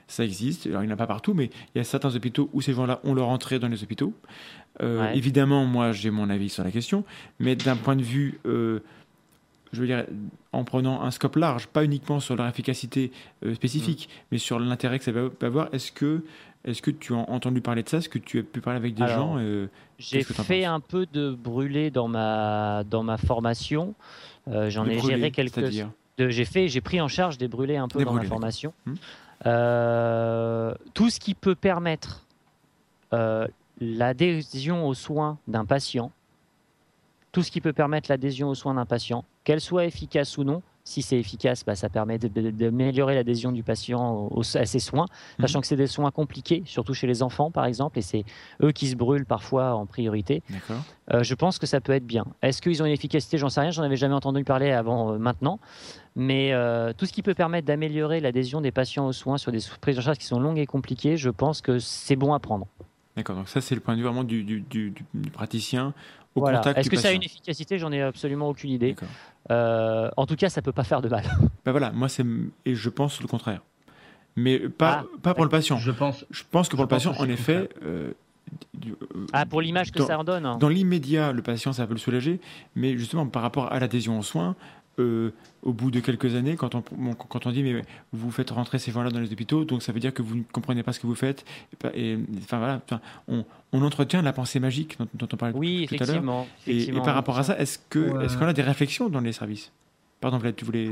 Ça 0.08 0.26
existe, 0.26 0.66
alors 0.66 0.82
il 0.82 0.88
n'y 0.88 0.92
en 0.92 0.96
a 0.96 0.98
pas 0.98 1.06
partout, 1.06 1.36
mais 1.36 1.52
il 1.76 1.78
y 1.78 1.82
a 1.82 1.84
certains 1.84 2.16
hôpitaux 2.16 2.50
où 2.52 2.62
ces 2.62 2.74
gens-là 2.74 3.00
ont 3.04 3.14
leur 3.14 3.28
entrée 3.30 3.60
dans 3.60 3.68
les 3.68 3.84
hôpitaux. 3.84 4.12
Euh, 4.82 5.02
Ouais. 5.02 5.16
Évidemment, 5.18 5.66
moi 5.66 5.92
j'ai 5.92 6.10
mon 6.10 6.30
avis 6.32 6.50
sur 6.50 6.64
la 6.64 6.72
question, 6.72 7.04
mais 7.40 7.56
d'un 7.56 7.76
point 7.76 7.96
de 7.96 8.02
vue, 8.02 8.40
euh, 8.48 8.80
je 9.72 9.82
veux 9.82 9.88
dire, 9.88 10.06
en 10.52 10.64
prenant 10.64 11.02
un 11.02 11.12
scope 11.12 11.36
large, 11.36 11.68
pas 11.68 11.84
uniquement 11.84 12.20
sur 12.20 12.36
leur 12.36 12.48
efficacité 12.48 13.12
euh, 13.46 13.54
spécifique, 13.54 14.10
Mm. 14.10 14.26
mais 14.32 14.38
sur 14.38 14.60
l'intérêt 14.60 15.00
que 15.00 15.06
ça 15.06 15.12
peut 15.12 15.32
avoir, 15.46 15.74
est-ce 15.74 15.92
que, 15.92 16.24
est 16.66 16.80
que 16.82 16.92
tu 16.92 17.14
as 17.14 17.18
entendu 17.18 17.62
parler 17.62 17.84
de 17.84 17.90
ça? 17.90 17.98
Est-ce 17.98 18.10
que 18.10 18.20
tu 18.20 18.40
as 18.40 18.44
pu 18.44 18.62
parler 18.62 18.78
avec 18.78 18.96
des 18.96 19.04
Alors, 19.04 19.18
gens 19.18 19.36
euh, 19.40 19.68
J'ai 19.98 20.24
fait 20.24 20.66
un 20.66 20.80
peu 20.80 21.06
de 21.12 21.32
brûlé 21.32 21.92
dans 21.92 22.08
ma, 22.08 22.84
dans 22.90 23.04
ma 23.04 23.18
formation. 23.18 23.94
Euh, 24.48 24.70
J'en 24.70 24.86
ai 24.86 25.00
géré 25.00 25.32
quelques. 25.32 25.70
J'ai 26.18 26.46
fait, 26.46 26.68
j'ai 26.68 26.82
pris 26.82 27.00
en 27.00 27.08
charge 27.08 27.38
des 27.38 27.48
brûlés 27.48 27.78
un 27.78 27.88
peu 27.88 28.00
Des 28.00 28.06
dans 28.06 28.12
brûlés, 28.12 28.26
ma 28.26 28.30
formation. 28.30 28.74
Hmm. 28.86 28.96
Tout 30.94 31.10
ce 31.10 31.20
qui 31.20 31.34
peut 31.34 31.56
permettre 31.56 32.26
l'adhésion 33.80 34.88
aux 34.88 34.94
soins 34.94 35.38
d'un 35.48 35.66
patient, 35.66 36.12
tout 37.32 37.44
ce 37.44 37.52
qui 37.52 37.62
peut 37.62 37.74
permettre 37.74 38.10
l'adhésion 38.10 38.50
aux 38.50 38.56
soins 38.56 38.74
d'un 38.74 38.86
patient, 38.86 39.24
qu'elle 39.44 39.62
soit 39.62 39.86
efficace 39.86 40.38
ou 40.38 40.44
non. 40.44 40.62
Si 40.86 41.04
c'est 41.04 41.20
efficace, 41.20 41.64
bah, 41.64 41.76
ça 41.76 41.88
permet 41.88 42.18
d'améliorer 42.18 43.14
l'adhésion 43.14 43.52
du 43.52 43.62
patient 43.62 44.28
aux- 44.32 44.58
à 44.58 44.66
ses 44.66 44.80
soins, 44.80 45.06
Mhm. 45.38 45.46
sachant 45.46 45.62
que 45.62 45.68
c'est 45.68 45.76
des 45.76 45.86
soins 45.86 46.10
compliqués, 46.10 46.64
surtout 46.66 46.96
chez 46.96 47.06
les 47.06 47.22
enfants 47.22 47.52
par 47.52 47.66
exemple, 47.66 48.00
et 48.00 48.02
c'est 48.02 48.24
eux 48.64 48.72
qui 48.72 48.88
se 48.88 48.96
brûlent 48.96 49.26
parfois 49.26 49.76
en 49.76 49.86
priorité. 49.86 50.42
Euh, 51.14 51.22
je 51.22 51.36
pense 51.36 51.60
que 51.60 51.68
ça 51.68 51.80
peut 51.80 51.92
être 51.92 52.08
bien. 52.08 52.26
Est-ce 52.42 52.60
qu'ils 52.62 52.82
ont 52.82 52.86
une 52.88 52.92
efficacité? 52.94 53.38
J'en 53.38 53.50
sais 53.50 53.62
rien, 53.62 53.70
j'en 53.70 53.84
avais 53.84 53.98
jamais 53.98 54.16
entendu 54.16 54.44
parler 54.44 54.72
avant 54.72 55.14
euh, 55.14 55.18
maintenant. 55.20 55.60
Mais 56.16 56.54
euh, 56.54 56.92
tout 56.98 57.06
ce 57.06 57.14
qui 57.14 57.22
peut 57.22 57.36
permettre 57.36 57.68
d'améliorer 57.68 58.20
l'adhésion 58.20 58.60
des 58.60 58.72
patients 58.72 59.06
aux 59.06 59.14
soins 59.14 59.38
sur 59.38 59.52
des 59.52 59.60
prises 59.82 60.00
en 60.00 60.02
charge 60.02 60.18
qui 60.18 60.26
sont 60.26 60.40
longues 60.40 60.58
et 60.60 60.66
compliquées, 60.66 61.18
je 61.18 61.30
pense 61.30 61.62
que 61.62 61.78
c'est 61.78 62.16
bon 62.16 62.34
à 62.34 62.40
prendre. 62.40 62.66
D'accord, 63.16 63.36
donc 63.36 63.50
ça 63.50 63.60
c'est 63.60 63.76
le 63.76 63.82
point 63.82 63.96
de 63.96 64.00
vue 64.00 64.06
vraiment 64.06 64.24
du, 64.24 64.44
du, 64.44 64.62
du- 64.62 64.92
du- 64.92 65.04
du 65.14 65.30
praticien 65.30 65.94
Voilà. 66.40 66.58
contact 66.60 66.80
Est-ce 66.80 66.90
que 66.90 66.98
ça 66.98 67.10
a 67.10 67.12
une 67.12 67.24
efficacité 67.24 67.78
J'en 67.80 67.92
ai 67.92 68.02
absolument 68.02 68.50
aucune 68.50 68.72
idée. 68.72 68.96
Euh, 69.52 70.10
en 70.18 70.26
tout 70.26 70.36
cas, 70.36 70.50
ça 70.50 70.62
peut 70.62 70.72
pas 70.72 70.84
faire 70.84 71.02
de 71.02 71.10
mal. 71.10 71.24
Ben 71.66 71.72
voilà, 71.72 71.92
moi 71.92 72.10
c'est 72.10 72.26
et 72.66 72.74
je 72.76 72.90
pense 72.90 73.22
le 73.22 73.28
contraire. 73.28 73.62
mais 74.36 74.60
pas, 74.60 75.04
Ah, 75.04 75.18
pas 75.22 75.34
pour 75.34 75.44
le 75.44 75.50
patient. 75.50 75.78
Je 75.78 75.92
pense. 75.92 76.26
Je 76.32 76.44
pense 76.50 76.68
que 76.70 76.76
pour 76.76 76.84
Je 76.86 76.86
le 76.86 76.90
patient, 76.90 77.14
en 77.18 77.28
effet, 77.30 77.70
euh, 77.86 78.12
du- 78.74 78.94
euh, 78.94 79.26
Ah, 79.34 79.46
pour 79.46 79.62
l'image 79.62 79.92
que 79.92 80.00
Dans- 80.00 80.08
ça 80.08 80.18
en 80.20 80.24
donne. 80.24 80.46
hein. 80.46 80.58
dans 80.58 80.70
l'immédiat, 80.70 81.32
le 81.32 81.42
patient, 81.42 81.74
ça 81.74 81.86
peut 81.86 81.94
le 81.94 82.00
soulager, 82.00 82.40
mais 82.76 82.98
justement, 82.98 83.28
par 83.28 83.42
rapport 83.42 83.72
à 83.72 83.80
l'adhésion 83.80 84.18
aux 84.18 84.24
soins, 84.24 84.56
euh, 85.00 85.34
au 85.64 85.74
bout 85.74 85.92
de 85.92 86.00
quelques 86.00 86.36
années, 86.36 86.56
quand 86.56 86.76
on, 86.76 86.84
bon, 86.92 87.14
quand 87.14 87.46
on 87.46 87.52
dit 87.52 87.64
mais 87.64 87.82
vous 88.14 88.32
faites 88.32 88.50
rentrer 88.52 88.80
ces 88.80 88.92
gens-là 88.92 89.10
dans 89.10 89.20
les 89.20 89.32
hôpitaux, 89.32 89.66
donc 89.66 89.82
ça 89.84 89.92
veut 89.92 90.00
dire 90.00 90.14
que 90.14 90.22
vous 90.22 90.36
ne 90.36 90.44
comprenez 90.52 90.84
pas 90.84 90.94
ce 90.94 91.00
que 91.00 91.08
vous 91.08 91.16
faites, 91.16 91.46
et, 91.74 91.76
pas- 91.76 91.92
et- 91.96 92.18
enfin 92.40 92.58
voilà, 92.60 92.82
enfin, 92.86 93.02
on, 93.28 93.46
on 93.74 93.82
entretient 93.82 94.22
la 94.22 94.34
pensée 94.34 94.60
magique 94.60 94.98
dont, 95.00 95.08
dont 95.14 95.28
on 95.34 95.38
parlait 95.38 95.56
Oui, 95.58 95.86
tout 95.88 95.96
à 95.96 95.98
l'heure. 95.98 96.08
effectivement. 96.08 96.48
Et, 96.68 96.90
et 96.90 97.02
par 97.02 97.16
rapport 97.16 97.38
à 97.40 97.44
ça, 97.44 97.58
est-ce 97.60 97.80
que 97.90 98.00
Ouais. 98.00 98.26
est-ce 98.26 98.38
qu'on 98.38 98.46
a 98.48 98.54
des 98.54 98.62
réflexions 98.62 99.10
dans 99.10 99.22
les 99.22 99.32
services? 99.34 99.72
Pardon, 100.22 100.38
Vlad, 100.38 100.56
tu 100.56 100.66
voulais. 100.66 100.90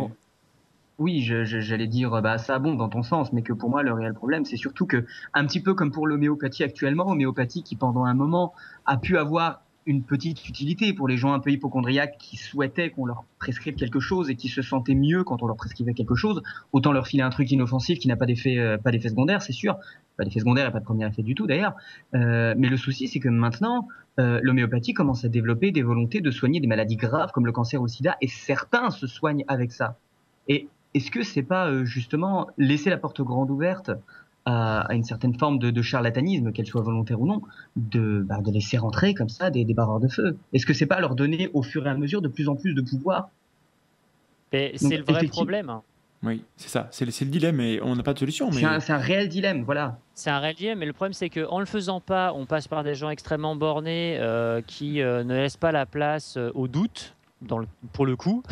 Oui, 1.00 1.22
j'allais 1.22 1.86
dire, 1.86 2.10
bah, 2.24 2.40
ça 2.40 2.58
bon 2.58 2.74
dans 2.74 2.90
ton 2.90 3.04
sens, 3.04 3.32
mais 3.32 3.44
que 3.44 3.54
pour 3.54 3.70
moi, 3.70 3.84
le 3.84 3.94
réel 3.94 4.16
problème, 4.16 4.46
c'est 4.46 4.58
surtout 4.58 4.88
que, 4.88 5.06
un 5.36 5.46
petit 5.46 5.60
peu 5.62 5.76
comme 5.76 5.92
pour 5.92 6.08
l'homéopathie 6.08 6.64
actuellement, 6.64 7.08
homéopathie 7.08 7.62
qui 7.62 7.76
pendant 7.76 8.06
un 8.06 8.16
moment 8.16 8.54
a 8.88 8.98
pu 8.98 9.16
avoir 9.18 9.62
une 9.88 10.04
petite 10.04 10.48
utilité 10.48 10.94
pour 10.94 11.08
les 11.08 11.18
gens 11.18 11.34
un 11.34 11.40
peu 11.40 11.50
hypochondriaques 11.50 12.18
qui 12.20 12.36
souhaitaient 12.36 12.90
qu'on 12.90 13.06
leur 13.06 13.24
prescrive 13.40 13.76
quelque 13.76 14.02
chose 14.02 14.30
et 14.30 14.36
qui 14.36 14.50
se 14.50 14.62
sentaient 14.62 14.94
mieux 14.94 15.24
quand 15.24 15.42
on 15.42 15.48
leur 15.48 15.56
prescrivait 15.56 15.94
quelque 15.94 16.14
chose, 16.14 16.44
autant 16.74 16.92
leur 16.92 17.08
filer 17.08 17.24
un 17.24 17.30
truc 17.30 17.50
inoffensif 17.50 17.98
qui 17.98 18.10
n'a 18.10 18.18
pas 18.18 18.26
d'effet, 18.26 18.60
euh, 18.60 18.78
pas 18.78 18.92
secondaire, 18.92 19.42
c'est 19.42 19.54
sûr, 19.54 19.78
pas 20.18 20.26
d'effet 20.26 20.42
secondaire 20.42 20.68
et 20.68 20.72
pas 20.72 20.82
de 20.82 20.86
premier 20.86 21.08
effet 21.08 21.24
du 21.24 21.36
tout 21.36 21.48
d'ailleurs. 21.48 21.74
Euh, 22.14 22.54
mais 22.58 22.68
le 22.68 22.76
souci, 22.76 23.08
c'est 23.08 23.20
que 23.20 23.30
maintenant, 23.30 23.88
euh, 24.20 24.42
l'homéopathie 24.44 24.94
commence 24.94 25.24
à 25.24 25.30
développer 25.30 25.72
des 25.72 25.84
volontés 25.84 26.20
de 26.20 26.32
soigner 26.32 26.60
des 26.60 26.68
maladies 26.68 26.98
graves 26.98 27.32
comme 27.32 27.46
le 27.46 27.54
cancer 27.54 27.82
ou 27.82 27.86
le 27.86 27.90
sida, 27.90 28.18
et 28.22 28.28
certains 28.28 28.92
se 28.92 29.08
soignent 29.08 29.46
avec 29.48 29.72
ça. 29.72 29.98
Et 30.50 30.68
est-ce 30.94 31.12
que 31.12 31.24
c'est 31.24 31.44
pas 31.44 31.86
justement 31.86 32.48
laisser 32.58 32.90
la 32.90 32.98
porte 32.98 33.22
grande 33.22 33.52
ouverte 33.52 33.92
à, 34.50 34.80
à 34.82 34.94
une 34.96 35.04
certaine 35.04 35.38
forme 35.38 35.60
de, 35.60 35.72
de 35.72 35.82
charlatanisme, 35.82 36.54
qu'elle 36.54 36.66
soit 36.66 36.82
volontaire 36.82 37.20
ou 37.20 37.28
non, 37.28 37.42
de, 37.76 38.24
bah, 38.26 38.40
de 38.42 38.50
laisser 38.52 38.78
rentrer 38.78 39.14
comme 39.14 39.28
ça 39.30 39.50
des, 39.50 39.66
des 39.66 39.74
barreurs 39.74 40.00
de 40.00 40.08
feu 40.08 40.38
Est-ce 40.54 40.66
que 40.66 40.74
c'est 40.74 40.86
pas 40.86 41.02
leur 41.02 41.16
donner 41.16 41.50
au 41.54 41.64
fur 41.64 41.86
et 41.86 41.90
à 41.90 41.96
mesure 41.96 42.22
de 42.22 42.30
plus 42.30 42.48
en 42.48 42.56
plus 42.56 42.74
de 42.74 42.82
pouvoir? 42.82 43.30
C'est 44.52 44.72
le 44.82 45.04
vrai 45.04 45.26
problème. 45.26 45.70
hein. 45.70 45.84
Oui, 46.24 46.44
c'est 46.56 46.70
ça, 46.70 46.88
c'est 46.92 47.06
le, 47.06 47.12
dilemme 47.30 47.60
et 47.60 47.80
on 47.84 47.96
n'a 47.96 48.02
pas 48.02 48.14
de 48.14 48.20
solution. 48.20 48.50
Mais 48.50 48.80
C'est 48.80 48.94
un, 48.94 48.98
réel 48.98 49.30
dilemme, 49.30 49.64
voilà. 49.64 50.00
C'est 50.16 50.32
un 50.32 50.40
réel 50.40 50.56
dilemme, 50.56 50.80
mais 50.80 50.86
le 50.88 50.94
problème 50.94 51.14
c'est 51.14 51.30
qu'en 51.30 51.60
le 51.60 51.66
faisant 51.66 52.02
pas, 52.02 52.34
on 52.34 52.46
passe 52.46 52.68
par 52.68 52.84
des 52.84 52.96
gens 52.96 53.10
extrêmement 53.10 53.56
bornés 53.56 54.18
euh, 54.20 54.62
qui 54.66 55.02
euh, 55.02 55.24
ne 55.24 55.36
laissent 55.36 55.58
pas 55.58 55.72
la 55.72 55.86
place 55.86 56.38
euh, 56.38 56.50
au 56.56 56.68
doute, 56.68 57.14
dans 57.42 57.60
le- 57.60 57.68
pour 57.94 58.06
le 58.06 58.16
coup. 58.16 58.42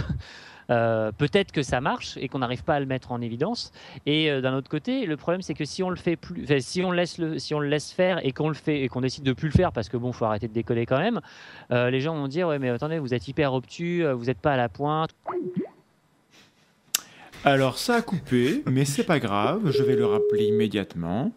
Euh, 0.69 1.11
Peut-être 1.17 1.51
que 1.51 1.61
ça 1.61 1.81
marche 1.81 2.17
et 2.17 2.27
qu'on 2.27 2.39
n'arrive 2.39 2.63
pas 2.63 2.75
à 2.75 2.79
le 2.79 2.85
mettre 2.85 3.11
en 3.11 3.21
évidence. 3.21 3.71
Et 4.05 4.31
euh, 4.31 4.41
d'un 4.41 4.53
autre 4.53 4.69
côté, 4.69 5.05
le 5.05 5.17
problème 5.17 5.41
c'est 5.41 5.53
que 5.53 5.65
si 5.65 5.83
on 5.83 5.89
le 5.89 5.95
fait 5.95 6.15
plus, 6.15 6.43
enfin, 6.43 6.59
si 6.59 6.83
on 6.83 6.91
laisse 6.91 7.17
le, 7.17 7.37
si 7.39 7.53
on 7.53 7.59
le 7.59 7.67
laisse 7.67 7.91
faire 7.91 8.25
et 8.25 8.31
qu'on 8.31 8.47
le 8.47 8.55
fait 8.55 8.81
et 8.81 8.87
qu'on 8.87 9.01
décide 9.01 9.23
de 9.23 9.33
plus 9.33 9.47
le 9.49 9.53
faire 9.53 9.71
parce 9.71 9.89
que 9.89 9.97
bon, 9.97 10.11
faut 10.11 10.25
arrêter 10.25 10.47
de 10.47 10.53
décoller 10.53 10.85
quand 10.85 10.97
même, 10.97 11.21
euh, 11.71 11.89
les 11.89 12.01
gens 12.01 12.15
vont 12.15 12.27
dire 12.27 12.47
ouais 12.47 12.59
mais 12.59 12.69
attendez, 12.69 12.99
vous 12.99 13.13
êtes 13.13 13.27
hyper 13.27 13.53
obtus, 13.53 14.03
vous 14.13 14.25
n'êtes 14.25 14.39
pas 14.39 14.53
à 14.53 14.57
la 14.57 14.69
pointe. 14.69 15.11
Alors 17.43 17.77
ça 17.77 17.95
a 17.95 18.01
coupé, 18.01 18.63
mais 18.65 18.85
c'est 18.85 19.03
pas 19.03 19.19
grave, 19.19 19.69
je 19.69 19.83
vais 19.83 19.95
le 19.95 20.05
rappeler 20.05 20.45
immédiatement 20.45 21.31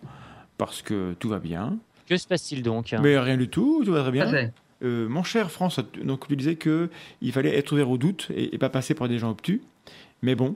parce 0.56 0.80
que 0.80 1.12
tout 1.18 1.28
va 1.28 1.38
bien. 1.38 1.76
Que 2.06 2.16
se 2.16 2.26
passe-t-il 2.26 2.62
donc? 2.62 2.94
Mais 3.02 3.18
rien 3.18 3.36
du 3.36 3.48
tout, 3.48 3.82
tout 3.84 3.92
va 3.92 4.00
très 4.02 4.12
bien. 4.12 4.24
Parfait. 4.24 4.52
Euh, 4.82 5.08
mon 5.08 5.22
cher 5.24 5.50
France, 5.50 5.80
donc 6.04 6.28
tu 6.28 6.36
disais 6.36 6.54
que 6.56 6.88
il 7.20 7.32
fallait 7.32 7.56
être 7.56 7.72
ouvert 7.72 7.90
au 7.90 7.98
doute 7.98 8.28
et, 8.34 8.54
et 8.54 8.58
pas 8.58 8.68
passer 8.68 8.94
pour 8.94 9.08
des 9.08 9.18
gens 9.18 9.30
obtus. 9.30 9.60
Mais 10.22 10.34
bon, 10.36 10.54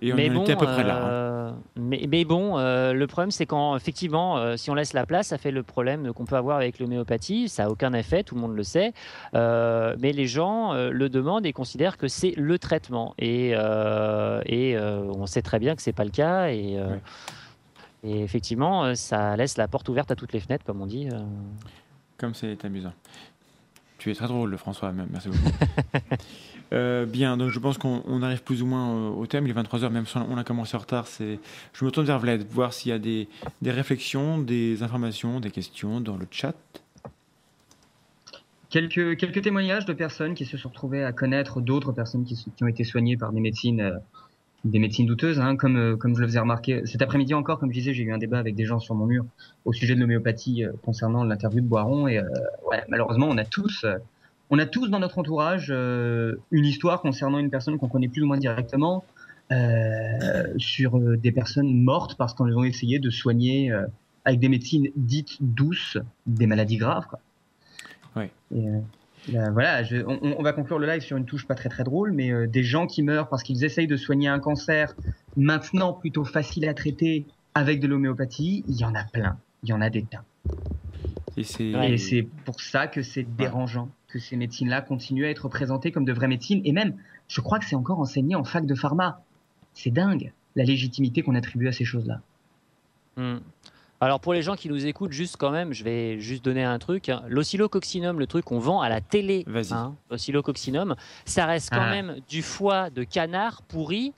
et 0.00 0.12
on 0.12 0.16
mais 0.16 0.30
en 0.30 0.34
bon, 0.34 0.42
était 0.42 0.52
à 0.52 0.56
peu 0.56 0.66
près 0.66 0.84
là. 0.84 0.96
hein. 1.04 1.08
euh, 1.08 1.50
mais, 1.76 2.06
mais 2.10 2.24
bon, 2.24 2.58
euh, 2.58 2.92
le 2.92 3.06
problème 3.06 3.30
c'est 3.30 3.46
quand 3.46 3.76
effectivement, 3.76 4.56
si 4.56 4.70
on 4.70 4.74
laisse 4.74 4.92
la 4.94 5.06
place, 5.06 5.28
ça 5.28 5.38
fait 5.38 5.50
le 5.50 5.62
problème 5.62 6.12
qu'on 6.12 6.24
peut 6.24 6.36
avoir 6.36 6.56
avec 6.56 6.78
l'homéopathie. 6.78 7.48
Ça 7.48 7.64
a 7.64 7.68
aucun 7.68 7.92
effet, 7.92 8.22
tout 8.22 8.34
le 8.34 8.40
monde 8.40 8.56
le 8.56 8.62
sait. 8.62 8.92
Mais 9.34 10.12
les 10.12 10.26
gens 10.26 10.72
le 10.74 11.08
demandent 11.08 11.46
et 11.46 11.52
considèrent 11.52 11.98
que 11.98 12.08
c'est 12.08 12.32
le 12.36 12.58
traitement. 12.58 13.14
Et, 13.18 13.50
et 13.50 14.78
on 14.78 15.26
sait 15.26 15.42
très 15.42 15.58
bien 15.58 15.76
que 15.76 15.82
c'est 15.82 15.92
pas 15.92 16.04
le 16.04 16.10
cas. 16.10 16.48
Et, 16.48 16.78
Ouais. 16.78 17.00
et 18.04 18.22
effectivement, 18.22 18.94
ça 18.94 19.36
laisse 19.36 19.56
la 19.56 19.66
porte 19.68 19.88
ouverte 19.88 20.10
à 20.10 20.14
toutes 20.16 20.32
les 20.32 20.40
fenêtres, 20.40 20.64
comme 20.64 20.80
on 20.82 20.86
dit. 20.86 21.08
Comme 22.18 22.34
c'est 22.34 22.64
amusant. 22.64 22.94
Tu 23.98 24.10
es 24.10 24.14
très 24.14 24.28
drôle, 24.28 24.56
François, 24.58 24.92
merci 24.92 25.28
beaucoup. 25.28 25.50
Euh, 26.72 27.06
bien, 27.06 27.36
donc 27.36 27.50
je 27.50 27.60
pense 27.60 27.78
qu'on 27.78 28.02
on 28.06 28.22
arrive 28.22 28.42
plus 28.42 28.60
ou 28.60 28.66
moins 28.66 29.10
au 29.10 29.24
thème. 29.26 29.46
Il 29.46 29.50
est 29.50 29.62
23h, 29.62 29.88
même 29.88 30.04
si 30.04 30.16
on 30.16 30.36
a 30.36 30.42
commencé 30.42 30.76
en 30.76 30.80
retard. 30.80 31.06
C'est... 31.06 31.38
Je 31.72 31.84
me 31.84 31.92
tourne 31.92 32.06
vers 32.06 32.18
Vlad, 32.18 32.44
voir 32.50 32.72
s'il 32.72 32.90
y 32.90 32.92
a 32.92 32.98
des, 32.98 33.28
des 33.62 33.70
réflexions, 33.70 34.38
des 34.38 34.82
informations, 34.82 35.38
des 35.38 35.52
questions 35.52 36.00
dans 36.00 36.16
le 36.16 36.26
chat. 36.28 36.56
Quelques, 38.68 39.16
quelques 39.16 39.42
témoignages 39.42 39.86
de 39.86 39.92
personnes 39.92 40.34
qui 40.34 40.44
se 40.44 40.56
sont 40.56 40.68
retrouvées 40.70 41.04
à 41.04 41.12
connaître 41.12 41.60
d'autres 41.60 41.92
personnes 41.92 42.24
qui 42.24 42.64
ont 42.64 42.66
été 42.66 42.82
soignées 42.82 43.16
par 43.16 43.32
des 43.32 43.40
médecines, 43.40 43.80
euh, 43.80 43.98
des 44.70 44.78
médecines 44.78 45.06
douteuses, 45.06 45.40
hein, 45.40 45.56
comme, 45.56 45.76
euh, 45.76 45.96
comme 45.96 46.14
je 46.14 46.20
le 46.20 46.26
faisais 46.26 46.38
remarquer. 46.38 46.84
Cet 46.86 47.02
après-midi 47.02 47.34
encore, 47.34 47.58
comme 47.58 47.70
je 47.70 47.78
disais, 47.78 47.94
j'ai 47.94 48.02
eu 48.02 48.12
un 48.12 48.18
débat 48.18 48.38
avec 48.38 48.54
des 48.54 48.64
gens 48.64 48.78
sur 48.78 48.94
mon 48.94 49.06
mur 49.06 49.24
au 49.64 49.72
sujet 49.72 49.94
de 49.94 50.00
l'homéopathie 50.00 50.64
euh, 50.64 50.72
concernant 50.82 51.24
l'interview 51.24 51.60
de 51.60 51.66
Boiron. 51.66 52.08
Et 52.08 52.18
euh, 52.18 52.24
ouais, 52.70 52.82
malheureusement, 52.88 53.28
on 53.28 53.38
a 53.38 53.44
tous, 53.44 53.86
on 54.50 54.58
a 54.58 54.66
tous 54.66 54.88
dans 54.88 54.98
notre 54.98 55.18
entourage 55.18 55.70
une 55.70 56.64
histoire 56.64 57.00
concernant 57.00 57.38
une 57.38 57.50
personne 57.50 57.78
qu'on 57.78 57.88
connaît 57.88 58.08
plus 58.08 58.22
ou 58.22 58.26
moins 58.26 58.38
directement 58.38 59.04
sur 60.56 60.98
des 60.98 61.30
personnes 61.30 61.82
mortes 61.82 62.16
parce 62.16 62.34
qu'elles 62.34 62.56
ont 62.56 62.64
essayé 62.64 62.98
de 62.98 63.10
soigner 63.10 63.72
avec 64.24 64.40
des 64.40 64.48
médecines 64.48 64.88
dites 64.96 65.36
douces 65.40 65.98
des 66.26 66.46
maladies 66.46 66.78
graves. 66.78 67.06
Quoi. 67.06 67.20
Ouais. 68.16 68.30
Et, 68.54 68.66
euh, 69.28 69.32
là, 69.32 69.50
voilà, 69.50 69.82
je- 69.82 70.04
on, 70.06 70.18
on 70.38 70.42
va 70.42 70.52
conclure 70.52 70.78
le 70.78 70.86
live 70.86 71.02
sur 71.02 71.16
une 71.16 71.24
touche 71.24 71.46
pas 71.46 71.54
très 71.54 71.68
très 71.68 71.84
drôle, 71.84 72.12
mais 72.12 72.30
euh, 72.32 72.46
des 72.46 72.62
gens 72.62 72.86
qui 72.86 73.02
meurent 73.02 73.28
parce 73.28 73.42
qu'ils 73.42 73.64
essayent 73.64 73.86
de 73.86 73.96
soigner 73.96 74.28
un 74.28 74.38
cancer 74.38 74.94
maintenant 75.36 75.92
plutôt 75.92 76.24
facile 76.24 76.68
à 76.68 76.74
traiter 76.74 77.26
avec 77.54 77.80
de 77.80 77.86
l'homéopathie, 77.86 78.64
il 78.68 78.76
y 78.76 78.84
en 78.84 78.94
a 78.94 79.04
plein, 79.04 79.38
il 79.62 79.70
y 79.70 79.72
en 79.72 79.80
a 79.80 79.90
des 79.90 80.02
tas. 80.02 80.24
Et 81.36 81.44
c'est... 81.44 81.74
Ouais. 81.74 81.92
Et 81.92 81.98
c'est 81.98 82.22
pour 82.44 82.60
ça 82.60 82.86
que 82.86 83.02
c'est 83.02 83.24
dérangeant 83.36 83.88
que 84.08 84.18
ces 84.18 84.36
médecines-là 84.36 84.80
continuent 84.80 85.26
à 85.26 85.30
être 85.30 85.48
présentées 85.48 85.92
comme 85.92 86.04
de 86.04 86.12
vraies 86.12 86.28
médecines. 86.28 86.62
Et 86.64 86.72
même, 86.72 86.94
je 87.28 87.40
crois 87.40 87.58
que 87.58 87.64
c'est 87.66 87.76
encore 87.76 87.98
enseigné 87.98 88.34
en 88.34 88.44
fac 88.44 88.64
de 88.64 88.74
pharma. 88.74 89.20
C'est 89.74 89.90
dingue, 89.90 90.32
la 90.54 90.64
légitimité 90.64 91.22
qu'on 91.22 91.34
attribue 91.34 91.68
à 91.68 91.72
ces 91.72 91.84
choses-là. 91.84 92.20
Hmm. 93.16 93.38
Alors 94.00 94.20
pour 94.20 94.34
les 94.34 94.42
gens 94.42 94.56
qui 94.56 94.68
nous 94.68 94.84
écoutent, 94.86 95.12
juste 95.12 95.36
quand 95.38 95.50
même, 95.50 95.72
je 95.72 95.82
vais 95.82 96.18
juste 96.20 96.44
donner 96.44 96.62
un 96.64 96.78
truc. 96.78 97.08
hein. 97.08 97.22
L'oscillococcinum, 97.28 98.18
le 98.18 98.26
truc 98.26 98.44
qu'on 98.44 98.58
vend 98.58 98.80
à 98.82 98.88
la 98.90 99.00
télé, 99.00 99.42
Vas-y. 99.46 99.72
hein, 99.72 99.94
l'oscillococcinum, 100.10 100.96
ça 101.24 101.46
reste 101.46 101.70
quand 101.70 101.80
Ah. 101.80 101.90
même 101.90 102.16
du 102.28 102.42
foie 102.42 102.90
de 102.90 103.04
canard 103.04 103.62
pourri 103.62 104.12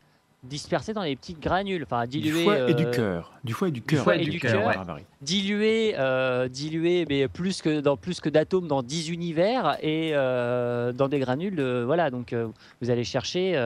dispersé 0.45 0.93
dans 0.95 1.03
des 1.03 1.17
petites 1.17 1.41
granules, 1.41 1.83
enfin 1.85 2.07
Du 2.07 2.21
dilué, 2.21 2.45
foie 2.45 2.71
et 2.71 2.75
du 2.75 2.87
euh, 2.87 2.91
cœur. 2.93 3.33
Du 3.45 3.53
foie 3.55 3.69
et 3.69 3.71
du 3.73 3.83
cœur. 3.83 4.05
foie 4.05 4.17
et 4.17 4.25
du 4.25 4.39
cœur. 4.41 4.85
Dilué, 5.21 5.95
euh, 5.99 6.49
dilué, 6.49 7.07
mais 7.09 7.27
plus 7.29 7.61
que 7.61 7.81
dans 7.81 7.97
plus 7.97 8.21
que 8.21 8.29
d'atomes 8.29 8.69
dans 8.69 8.83
10 8.83 9.11
univers 9.11 9.77
et 9.83 10.11
euh, 10.15 10.93
dans 10.93 11.09
des 11.09 11.19
granules. 11.19 11.59
euh, 11.59 11.85
voilà, 11.85 12.11
donc 12.11 12.33
euh, 12.33 12.47
vous 12.81 12.91
allez 12.91 13.05
chercher. 13.05 13.57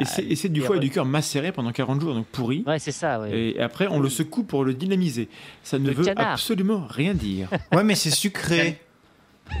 Euh, 0.00 0.22
Et 0.28 0.36
c'est, 0.36 0.48
du 0.48 0.60
foie 0.60 0.76
et 0.76 0.80
du 0.80 0.90
cœur 0.90 1.04
macéré 1.04 1.52
pendant 1.52 1.72
40 1.72 2.00
jours, 2.00 2.14
donc 2.14 2.26
pourri. 2.26 2.64
Ouais, 2.66 2.78
c'est 2.78 2.92
ça. 2.92 3.20
ouais. 3.20 3.30
Et 3.56 3.60
après, 3.60 3.86
on 3.88 4.00
le 4.00 4.08
secoue 4.08 4.44
pour 4.44 4.64
le 4.64 4.74
dynamiser. 4.74 5.28
Ça 5.62 5.78
ne 5.78 5.86
Le 5.88 5.92
veut 5.94 6.04
canard. 6.04 6.32
absolument 6.32 6.84
rien 6.88 7.14
dire. 7.14 7.48
Ouais, 7.72 7.84
mais 7.84 7.94
c'est 7.94 8.10
sucré. 8.10 8.80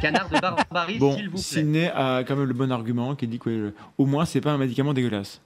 Canard 0.02 0.28
de 0.28 0.38
barbarie, 0.38 0.98
Bon, 0.98 1.14
s'il 1.16 1.26
vous 1.26 1.32
plaît. 1.32 1.40
Sidney 1.42 1.90
a 1.94 2.22
quand 2.24 2.36
même 2.36 2.46
le 2.48 2.54
bon 2.54 2.70
argument 2.70 3.14
qui 3.14 3.26
dit 3.26 3.38
que 3.38 3.72
au 3.96 4.04
moins 4.06 4.24
c'est 4.26 4.40
pas 4.42 4.50
un 4.52 4.58
médicament 4.58 4.92
dégueulasse. 4.92 5.40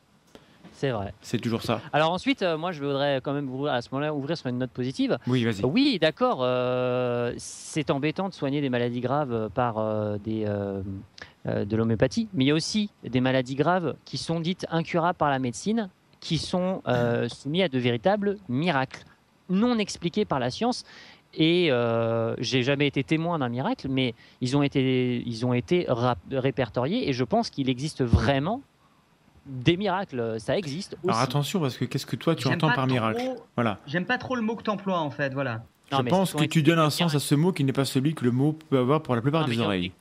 C'est 0.74 0.90
vrai. 0.90 1.14
C'est 1.20 1.38
toujours 1.38 1.62
ça. 1.62 1.80
Alors 1.92 2.10
ensuite, 2.10 2.42
euh, 2.42 2.58
moi, 2.58 2.72
je 2.72 2.82
voudrais 2.82 3.20
quand 3.22 3.32
même 3.34 3.48
à 3.68 3.80
ce 3.82 3.88
moment-là 3.92 4.12
ouvrir 4.12 4.36
sur 4.36 4.48
une 4.48 4.58
note 4.58 4.72
positive. 4.72 5.16
Oui, 5.28 5.44
vas-y. 5.44 5.64
Oui, 5.64 5.98
d'accord. 6.00 6.40
euh, 6.42 7.32
c'est 7.36 7.88
embêtant 7.90 8.28
de 8.28 8.34
soigner 8.34 8.60
des 8.60 8.68
maladies 8.68 9.00
graves 9.00 9.32
euh, 9.32 9.48
par 9.48 9.78
euh, 9.78 10.18
des, 10.18 10.44
euh, 10.44 10.80
euh, 10.80 10.82
de 11.46 11.76
l'homéopathie, 11.76 12.28
mais 12.34 12.44
il 12.44 12.48
y 12.48 12.50
a 12.50 12.54
aussi 12.54 12.90
des 13.02 13.20
maladies 13.20 13.56
graves 13.56 13.94
qui 14.04 14.16
sont 14.18 14.38
dites 14.40 14.64
incurables 14.70 15.18
par 15.18 15.30
la 15.30 15.38
médecine, 15.38 15.88
qui 16.20 16.38
sont 16.38 16.82
euh, 16.86 17.28
soumises 17.28 17.62
à 17.62 17.68
de 17.68 17.78
véritables 17.78 18.36
miracles, 18.48 19.04
non 19.50 19.76
expliqués 19.78 20.24
par 20.24 20.38
la 20.38 20.50
science. 20.50 20.84
Et 21.34 21.72
euh, 21.72 22.34
j'ai 22.38 22.62
jamais 22.62 22.86
été 22.86 23.02
témoin 23.02 23.38
d'un 23.38 23.48
miracle, 23.48 23.88
mais 23.88 24.14
ils 24.40 24.56
ont 24.56 24.62
été, 24.62 25.22
ils 25.26 25.44
ont 25.46 25.52
été 25.54 25.86
répertoriés, 26.30 27.08
et 27.08 27.12
je 27.12 27.24
pense 27.24 27.50
qu'il 27.50 27.68
existe 27.70 28.02
vraiment 28.04 28.60
des 29.46 29.76
miracles. 29.76 30.36
Ça 30.38 30.56
existe 30.56 30.92
aussi. 31.02 31.08
Alors 31.08 31.20
attention 31.20 31.58
parce 31.60 31.76
que 31.76 31.84
qu'est-ce 31.86 32.06
que 32.06 32.16
toi 32.16 32.34
tu 32.36 32.46
entends 32.48 32.68
par 32.68 32.84
trop- 32.86 32.86
miracle? 32.86 33.22
Voilà. 33.56 33.78
J'aime 33.86 34.04
pas 34.04 34.18
trop 34.18 34.36
le 34.36 34.42
mot 34.42 34.54
que 34.56 34.62
t'emploies 34.62 34.98
en 35.00 35.10
fait, 35.10 35.32
voilà. 35.32 35.64
Non, 35.90 35.98
Je 35.98 36.08
pense 36.08 36.32
que 36.34 36.44
tu 36.44 36.62
donnes 36.62 36.78
un 36.78 36.90
sens 36.90 37.14
à 37.14 37.18
ce 37.18 37.34
mot 37.34 37.52
qui 37.52 37.64
n'est 37.64 37.72
pas 37.72 37.84
celui 37.84 38.14
que 38.14 38.24
le 38.24 38.30
mot 38.30 38.52
peut 38.70 38.78
avoir 38.78 39.02
pour 39.02 39.14
la 39.14 39.20
plupart 39.20 39.42
Non, 39.42 39.48
des 39.48 39.58
oreilles. 39.60 39.92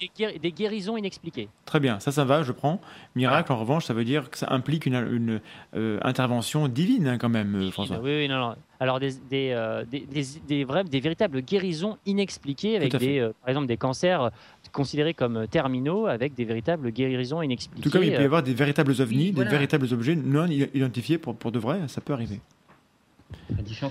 Des, 0.00 0.10
guéri- 0.16 0.38
des 0.38 0.52
guérisons 0.52 0.96
inexpliquées. 0.96 1.48
Très 1.64 1.80
bien, 1.80 1.98
ça, 2.00 2.12
ça 2.12 2.24
va, 2.24 2.42
je 2.42 2.52
prends. 2.52 2.80
Miracle, 3.14 3.52
en 3.52 3.56
revanche, 3.56 3.84
ça 3.84 3.94
veut 3.94 4.04
dire 4.04 4.30
que 4.30 4.38
ça 4.38 4.48
implique 4.50 4.86
une, 4.86 4.94
une, 4.94 5.40
euh, 5.74 5.98
intervention 6.02 6.68
divine, 6.68 7.06
hein, 7.08 7.18
quand 7.18 7.28
même, 7.28 7.54
euh, 7.54 7.70
François. 7.70 7.98
Oui, 8.00 8.14
oui, 8.16 8.28
non, 8.28 8.38
non. 8.38 8.56
Alors 8.78 9.00
des, 9.00 9.12
des, 9.30 9.50
euh, 9.52 9.84
des, 9.84 10.00
des, 10.00 10.22
des 10.46 10.64
vrais- 10.64 10.84
des 10.84 11.00
véritables 11.00 11.40
guérisons 11.42 11.96
inexpliquées 12.04 12.76
avec 12.76 12.94
des, 12.96 13.18
euh, 13.20 13.32
par 13.40 13.48
exemple 13.48 13.66
des 13.68 13.76
cancers 13.78 14.30
considérés 14.72 15.14
comme 15.14 15.46
terminaux 15.48 16.06
avec 16.06 16.34
des 16.34 16.44
véritables 16.44 16.90
guérisons 16.90 17.40
inexpliquées. 17.40 17.82
Tout 17.82 17.90
comme 17.90 18.02
il 18.04 18.12
peut 18.14 18.20
y 18.22 18.24
avoir 18.24 18.42
des 18.42 18.52
véritables 18.52 18.92
ovnis, 19.00 19.26
oui, 19.26 19.32
voilà. 19.32 19.50
des 19.50 19.56
véritables 19.56 19.88
objets 19.94 20.14
non 20.16 20.46
identifiés 20.46 21.16
pour, 21.16 21.34
pour 21.36 21.52
de 21.52 21.58
vrai, 21.58 21.80
ça 21.88 22.00
peut 22.02 22.12
arriver. 22.12 22.40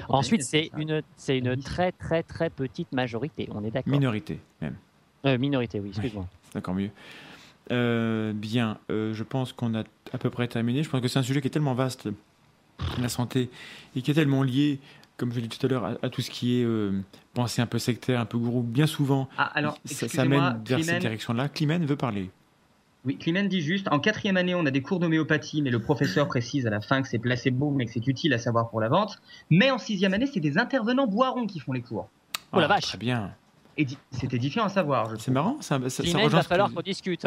Ensuite, 0.10 0.44
c'est 0.44 0.70
une, 0.78 1.02
c'est 1.18 1.38
une 1.38 1.58
très 1.58 1.92
très 1.92 2.24
très 2.24 2.50
petite 2.50 2.92
majorité. 2.94 3.50
On 3.54 3.64
est 3.64 3.72
d'accord. 3.72 3.92
Minorité, 3.92 4.40
même. 4.62 4.76
Euh, 5.26 5.38
minorité, 5.38 5.80
oui. 5.80 5.90
Excuse-moi. 5.90 6.28
Encore 6.56 6.74
mieux. 6.76 6.90
Euh, 7.72 8.32
bien, 8.34 8.78
euh, 8.92 9.14
je 9.14 9.24
pense 9.24 9.52
qu'on 9.54 9.74
a 9.76 9.84
à 10.14 10.18
peu 10.20 10.30
près 10.30 10.48
terminé. 10.48 10.84
Je 10.84 10.90
pense 10.90 11.02
que 11.02 11.08
c'est 11.08 11.20
un 11.20 11.24
sujet 11.24 11.42
qui 11.42 11.48
est 11.48 11.52
tellement 11.52 11.74
vaste, 11.74 12.08
la 13.02 13.10
santé, 13.10 13.50
et 13.96 14.02
qui 14.02 14.12
est 14.12 14.14
tellement 14.14 14.44
lié, 14.44 14.80
comme 15.18 15.32
je 15.34 15.40
l'ai 15.40 15.48
dit 15.48 15.58
tout 15.58 15.66
à 15.66 15.70
l'heure, 15.70 15.86
à, 15.86 15.94
à 16.04 16.10
tout 16.10 16.22
ce 16.22 16.30
qui 16.30 16.60
est 16.62 16.64
euh, 16.64 16.92
pensée 17.34 17.62
un 17.62 17.66
peu 17.66 17.80
sectaire, 17.80 18.20
un 18.20 18.26
peu 18.26 18.38
gourou. 18.38 18.62
Bien 18.62 18.86
souvent, 18.86 19.28
Ah, 19.38 19.52
alors, 19.56 19.80
ça, 19.86 20.26
mène 20.26 20.62
vers 20.66 20.84
cette 20.84 21.02
direction-là. 21.02 21.50
Climène 21.50 21.86
veut 21.86 21.96
parler. 21.96 22.30
Oui, 23.04 23.18
Climène 23.18 23.48
dit 23.48 23.62
juste, 23.62 23.88
en 23.92 24.00
quatrième 24.00 24.36
année, 24.38 24.56
on 24.56 24.66
a 24.66 24.72
des 24.72 24.82
cours 24.82 25.00
d'homéopathie, 25.00 25.62
mais 25.62 25.70
le 25.70 25.80
professeur 25.80 26.28
précise 26.28 26.66
à 26.66 26.72
la 26.72 26.82
fin 26.82 27.02
que 27.04 27.08
c'est 27.08 27.20
placebo, 27.20 27.70
mais 27.72 27.86
que 27.86 27.92
c'est 27.92 28.06
utile 28.08 28.34
à 28.34 28.40
savoir 28.40 28.70
pour 28.70 28.82
la 28.82 28.90
vente. 28.90 29.22
Mais 29.52 29.70
en 29.70 29.78
sixième 29.78 30.14
année, 30.16 30.26
c'est 30.32 30.40
des 30.40 30.58
intervenants 30.58 31.06
boirons 31.08 31.46
qui 31.46 31.60
font 31.60 31.72
les 31.74 31.82
cours. 31.82 32.10
Oh 32.52 32.60
la 32.60 32.66
Ah, 32.66 32.68
vache. 32.68 32.84
Très 32.84 32.98
bien. 32.98 33.32
C'est 34.12 34.34
édifiant 34.34 34.64
à 34.64 34.70
savoir, 34.70 35.12
C'est 35.20 35.32
marrant, 35.32 35.58
ça, 35.62 35.80
ça, 35.90 36.04
ça 36.04 36.04
rejoint 36.04 36.28
va 36.30 36.44
falloir 36.44 36.72
qu'on 36.74 36.82
discute. 36.82 37.26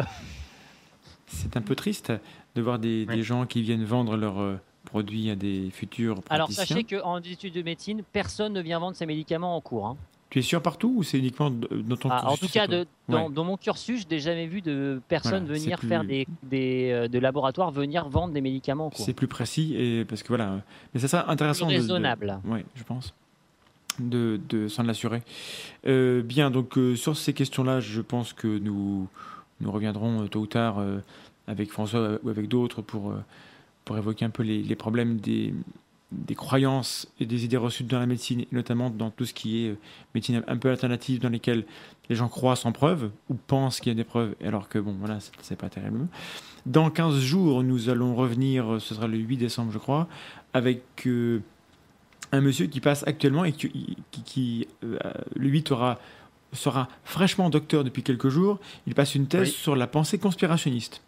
C'est 1.27 1.55
un 1.57 1.61
peu 1.61 1.75
triste 1.75 2.11
de 2.55 2.61
voir 2.61 2.79
des, 2.79 3.05
Ouais. 3.05 3.15
des 3.15 3.23
gens 3.23 3.45
qui 3.45 3.61
viennent 3.61 3.83
vendre 3.85 4.17
leurs 4.17 4.39
euh, 4.39 4.59
produits 4.85 5.29
à 5.29 5.35
des 5.35 5.69
futurs 5.71 6.19
Alors 6.29 6.47
praticiens. 6.47 6.65
sachez 6.65 6.83
qu'en 6.83 7.19
études 7.21 7.53
de 7.53 7.61
médecine, 7.61 8.01
personne 8.11 8.53
ne 8.53 8.61
vient 8.61 8.79
vendre 8.79 8.95
ses 8.95 9.05
médicaments 9.05 9.55
en 9.55 9.61
cours. 9.61 9.85
hein. 9.87 9.97
Tu 10.31 10.39
es 10.39 10.41
sûr 10.43 10.61
partout 10.61 10.93
ou 10.97 11.01
c'est 11.03 11.17
uniquement 11.17 11.49
dans 11.49 11.95
ton 11.97 12.09
Ah, 12.11 12.25
en 12.25 12.29
cursus 12.35 12.47
tout 12.47 12.53
cas, 12.53 12.67
de- 12.67 12.85
dans, 13.07 13.27
Ouais. 13.27 13.33
dans 13.33 13.43
mon 13.43 13.57
cursus, 13.57 14.03
je 14.03 14.07
n'ai 14.07 14.19
jamais 14.19 14.45
vu 14.45 14.61
de 14.61 15.01
personne 15.07 15.45
Voilà, 15.45 15.59
venir 15.59 15.79
plus- 15.79 15.87
faire 15.87 16.03
des, 16.03 16.27
des, 16.43 16.91
euh, 16.91 17.07
de 17.07 17.17
laboratoires 17.17 17.71
venir 17.71 18.07
vendre 18.09 18.33
des 18.33 18.41
médicaments 18.41 18.87
en 18.87 18.89
cours. 18.91 19.03
C'est 19.05 19.13
plus 19.13 19.27
précis 19.27 19.75
et 19.75 20.05
parce 20.05 20.21
que 20.21 20.27
voilà. 20.27 20.61
Mais 20.93 20.99
c'est 20.99 21.07
ça 21.07 21.23
plus 21.23 21.31
intéressant. 21.31 21.65
de- 21.65 21.71
de- 21.71 21.77
raisonnable. 21.77 22.39
Oui, 22.45 22.59
je 22.75 22.83
pense. 22.83 23.13
De, 23.99 24.39
de 24.47 24.67
s'en 24.69 24.87
assurer. 24.87 25.21
Euh, 25.85 26.21
bien, 26.21 26.51
donc 26.51 26.77
euh, 26.77 26.95
sur 26.95 27.17
ces 27.17 27.33
questions-là, 27.33 27.81
je 27.81 27.99
pense 28.01 28.31
que 28.31 28.47
nous, 28.47 29.07
nous 29.59 29.71
reviendrons 29.71 30.23
euh, 30.23 30.27
tôt 30.27 30.39
ou 30.39 30.47
tard 30.47 30.81
avec 31.47 31.69
François 31.69 32.17
ou 32.23 32.29
avec 32.29 32.47
d'autres 32.47 32.81
pour, 32.81 33.13
pour 33.83 33.97
évoquer 33.97 34.23
un 34.23 34.29
peu 34.29 34.43
les, 34.43 34.75
problèmes 34.75 35.17
des, 35.17 35.53
des 36.11 36.35
croyances 36.35 37.07
et 37.19 37.25
des 37.25 37.43
idées 37.43 37.57
reçues 37.57 37.83
dans 37.83 37.99
la 37.99 38.05
médecine, 38.05 38.45
notamment 38.51 38.89
dans 38.89 39.09
tout 39.09 39.25
ce 39.25 39.33
qui 39.33 39.65
est 39.65 39.75
médecine 40.15 40.43
un 40.47 40.57
peu 40.57 40.69
alternative, 40.69 41.19
dans 41.19 41.29
lesquelles 41.29 41.65
les 42.09 42.15
gens 42.15 42.29
croient 42.29 42.55
sans 42.55 42.71
preuve 42.71 43.09
ou 43.29 43.33
pensent 43.33 43.79
qu'il 43.81 43.91
y 43.91 43.93
a 43.93 43.97
des 43.97 44.03
preuves, 44.05 44.33
alors 44.45 44.69
que 44.69 44.79
bon, 44.79 44.95
voilà, 44.99 45.19
c'est- 45.41 45.55
pas 45.57 45.69
terrible. 45.69 46.07
Dans 46.65 46.89
15 46.89 47.19
jours, 47.19 47.63
nous 47.63 47.89
allons 47.89 48.15
revenir, 48.15 48.77
ce 48.79 48.93
sera 48.95 49.07
le 49.07 49.17
8 49.17 49.37
décembre, 49.37 49.71
je 49.73 49.77
crois, 49.77 50.07
avec 50.53 50.83
un 52.31 52.41
monsieur 52.41 52.67
qui 52.67 52.79
passe 52.79 53.05
actuellement 53.07 53.45
et 53.45 53.51
qui, 53.53 53.97
qui, 54.11 54.21
qui, 54.23 54.67
euh, 54.83 54.97
le 55.35 55.49
8 55.49 55.71
aura, 55.71 55.99
sera 56.53 56.87
fraîchement 57.03 57.49
docteur 57.49 57.83
depuis 57.83 58.03
quelques 58.03 58.29
jours. 58.29 58.59
Il 58.87 58.95
passe 58.95 59.15
une 59.15 59.27
thèse 59.27 59.49
Oui. 59.49 59.55
sur 59.55 59.75
la 59.75 59.87
pensée 59.87 60.17
conspirationniste. 60.19 61.01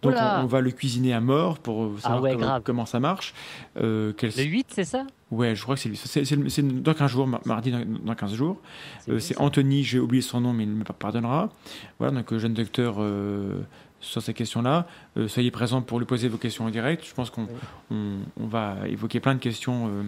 Donc 0.00 0.14
on, 0.16 0.46
va 0.46 0.60
le 0.60 0.70
cuisiner 0.70 1.12
à 1.12 1.20
mort 1.20 1.58
pour 1.58 1.82
euh, 1.84 1.96
savoir 1.98 2.18
Ah 2.18 2.56
ouais, 2.56 2.60
comment, 2.62 2.86
ça 2.86 3.00
marche. 3.00 3.34
Euh, 3.80 4.12
quel- 4.16 4.30
Le 4.36 4.44
8, 4.44 4.66
c'est 4.70 4.84
ça? 4.84 5.04
Ouais, 5.32 5.56
je 5.56 5.62
crois 5.64 5.74
que 5.74 5.80
c'est 5.80 5.88
lui. 5.88 5.96
C'est 5.96 6.82
dans 6.82 6.94
15 6.94 7.10
jours, 7.10 7.26
mar- 7.26 7.40
mardi 7.44 7.72
dans, 7.72 7.84
dans 7.84 8.14
15 8.14 8.32
jours. 8.32 8.60
Euh, 9.08 9.18
c'est 9.18 9.34
ça. 9.34 9.42
Anthony, 9.42 9.82
j'ai 9.82 9.98
oublié 9.98 10.22
son 10.22 10.40
nom, 10.40 10.52
mais 10.52 10.62
il 10.62 10.70
me 10.70 10.84
pardonnera. 10.84 11.50
Voilà, 11.98 12.14
donc 12.14 12.32
euh, 12.32 12.38
jeune 12.38 12.54
docteur 12.54 12.94
euh, 12.98 13.60
sur 13.98 14.22
ces 14.22 14.34
questions-là. 14.34 14.86
Euh, 15.16 15.26
soyez 15.26 15.50
présents 15.50 15.82
pour 15.82 15.98
lui 15.98 16.06
poser 16.06 16.28
vos 16.28 16.38
questions 16.38 16.66
en 16.66 16.70
direct. 16.70 17.04
Je 17.04 17.12
pense 17.12 17.30
qu'on 17.30 17.42
Oui. 17.42 17.48
on, 17.90 18.18
on 18.40 18.46
va 18.46 18.76
évoquer 18.86 19.18
plein 19.18 19.34
de 19.34 19.40
questions 19.40 19.88
euh, 19.88 20.02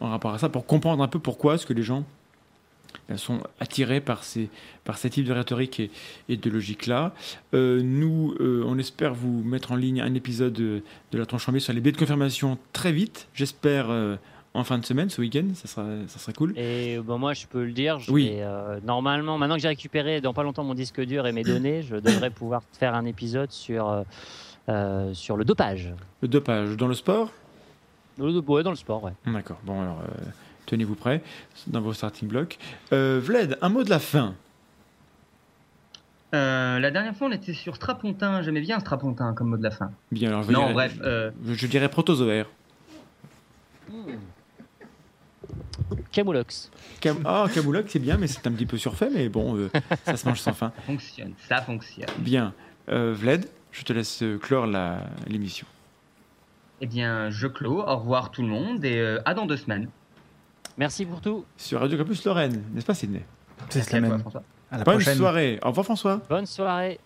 en 0.00 0.08
rapport 0.10 0.32
à 0.34 0.38
ça 0.38 0.48
pour 0.48 0.66
comprendre 0.66 1.02
un 1.02 1.08
peu 1.08 1.18
pourquoi 1.18 1.54
est-ce 1.54 1.66
que 1.66 1.72
les 1.74 1.82
gens 1.82 2.04
euh, 3.10 3.16
sont 3.16 3.40
attirés 3.60 4.00
par 4.00 4.24
ces, 4.24 4.48
par 4.84 4.98
ces 4.98 5.10
types 5.10 5.26
de 5.26 5.32
rhétorique 5.32 5.78
et, 5.78 5.90
et 6.28 6.36
de 6.36 6.50
logique-là. 6.50 7.12
Euh, 7.54 7.80
nous, 7.82 8.34
euh, 8.40 8.64
on 8.66 8.78
espère 8.78 9.14
vous 9.14 9.42
mettre 9.44 9.72
en 9.72 9.76
ligne 9.76 10.00
un 10.00 10.14
épisode 10.14 10.52
de, 10.54 10.82
de 11.12 11.18
la 11.18 11.26
tronche 11.26 11.48
sur 11.58 11.72
les 11.72 11.80
baies 11.80 11.92
de 11.92 11.96
confirmation 11.98 12.58
très 12.72 12.92
vite. 12.92 13.28
J'espère 13.34 13.90
euh, 13.90 14.16
en 14.54 14.64
fin 14.64 14.78
de 14.78 14.84
semaine, 14.84 15.10
ce 15.10 15.20
week-end, 15.20 15.46
ça 15.54 15.68
sera, 15.68 15.86
ça 16.08 16.18
sera 16.18 16.32
cool. 16.32 16.58
Et 16.58 16.98
bon, 16.98 17.18
moi, 17.18 17.34
je 17.34 17.46
peux 17.46 17.64
le 17.64 17.70
dire, 17.72 18.00
je 18.00 18.10
Oui. 18.10 18.30
vais, 18.30 18.44
normalement, 18.84 19.38
maintenant 19.38 19.54
que 19.54 19.62
j'ai 19.62 19.68
récupéré 19.68 20.20
dans 20.20 20.34
pas 20.34 20.42
longtemps 20.42 20.64
mon 20.64 20.74
disque 20.74 21.00
dur 21.02 21.26
et 21.28 21.32
mes 21.32 21.44
données, 21.44 21.82
je 21.82 21.94
devrais 21.96 22.30
pouvoir 22.30 22.62
faire 22.72 22.94
un 22.96 23.04
épisode 23.04 23.52
sur, 23.52 24.04
sur 25.12 25.36
le 25.36 25.44
dopage. 25.44 25.94
Le 26.20 26.26
dopage 26.26 26.76
dans 26.76 26.88
le 26.88 26.94
sport 26.94 27.30
ouais, 28.20 28.62
dans 28.62 28.70
le 28.70 28.76
sport, 28.76 29.02
ouais. 29.04 29.12
D'accord, 29.26 29.58
bon 29.64 29.80
alors 29.82 30.00
euh, 30.00 30.24
tenez-vous 30.66 30.94
prêts 30.94 31.22
dans 31.66 31.80
vos 31.80 31.92
starting 31.92 32.28
blocks. 32.28 32.58
Euh, 32.92 33.20
Vlad, 33.22 33.58
un 33.62 33.68
mot 33.68 33.82
de 33.84 33.90
la 33.90 33.98
fin. 33.98 34.34
Euh, 36.32 36.78
la 36.78 36.90
dernière 36.92 37.16
fois, 37.16 37.26
on 37.26 37.32
était 37.32 37.52
sur 37.52 37.74
Strapontin. 37.74 38.40
J'aimais 38.42 38.60
bien 38.60 38.78
Strapontin 38.78 39.32
comme 39.34 39.48
mot 39.48 39.56
de 39.56 39.64
la 39.64 39.72
fin. 39.72 39.90
Bien, 40.12 40.28
alors 40.28 40.44
je 40.44 40.52
Non, 40.52 40.60
dirais- 40.60 40.72
bref. 40.74 40.98
euh, 41.02 41.30
je, 41.44 41.54
je 41.54 41.66
dirais 41.66 41.88
protozoaire. 41.88 42.46
Camoulox. 46.12 46.70
Cam- 47.00 47.20
Ah, 47.24 47.46
Camoulox, 47.52 47.90
c'est 47.92 47.98
bien, 47.98 48.16
mais 48.16 48.26
c'est 48.26 48.46
un 48.46 48.52
petit 48.52 48.66
peu 48.66 48.76
surfait, 48.78 49.08
mais 49.12 49.28
bon, 49.28 49.56
euh, 49.56 49.70
ça 50.04 50.16
se 50.16 50.26
mange 50.28 50.38
sans 50.40 50.52
fin. 50.52 50.72
ça 50.76 50.82
fonctionne. 50.82 51.32
Ça 51.48 51.60
fonctionne. 51.62 52.08
Bien, 52.18 52.52
euh, 52.88 53.12
Vlad, 53.16 53.46
je 53.72 53.82
te 53.82 53.92
laisse 53.92 54.22
clore 54.42 54.66
la- 54.66 55.04
l'émission. 55.26 55.66
Eh 56.80 56.86
bien, 56.86 57.30
je 57.30 57.46
clôt. 57.46 57.82
Au 57.86 57.96
revoir 57.96 58.30
tout 58.30 58.42
le 58.42 58.48
monde 58.48 58.84
et 58.84 58.98
euh, 58.98 59.20
à 59.24 59.34
dans 59.34 59.46
deux 59.46 59.56
semaines. 59.56 59.88
Merci 60.78 61.04
pour 61.04 61.20
tout. 61.20 61.44
Sur 61.56 61.80
Radio 61.80 61.98
Campus 61.98 62.24
Lorraine, 62.24 62.62
n'est-ce 62.72 62.86
pas 62.86 62.94
Sydney? 62.94 63.24
C'est 63.68 63.80
Merci 63.80 63.92
la 63.92 63.98
à 63.98 64.00
toi, 64.00 64.08
même. 64.10 64.20
François. 64.20 64.42
À 64.72 64.78
la 64.78 64.84
Bonne 64.84 64.94
prochaine. 64.94 65.16
soirée, 65.18 65.58
au 65.62 65.68
revoir 65.68 65.84
François. 65.84 66.20
Bonne 66.28 66.46
soirée. 66.46 66.98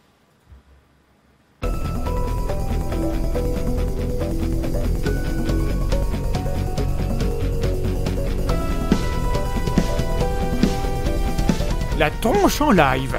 La 11.99 12.11
tronche 12.11 12.61
en 12.61 12.73
live, 12.73 13.17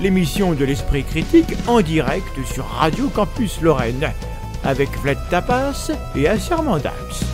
l'émission 0.00 0.54
de 0.54 0.64
l'esprit 0.64 1.04
critique 1.04 1.54
en 1.66 1.80
direct 1.82 2.26
sur 2.46 2.64
Radio 2.64 3.08
Campus 3.08 3.60
Lorraine, 3.60 4.10
avec 4.64 4.90
Vlad 5.02 5.18
Tapas 5.30 5.90
et 6.16 6.28
Assermandax. 6.28 7.33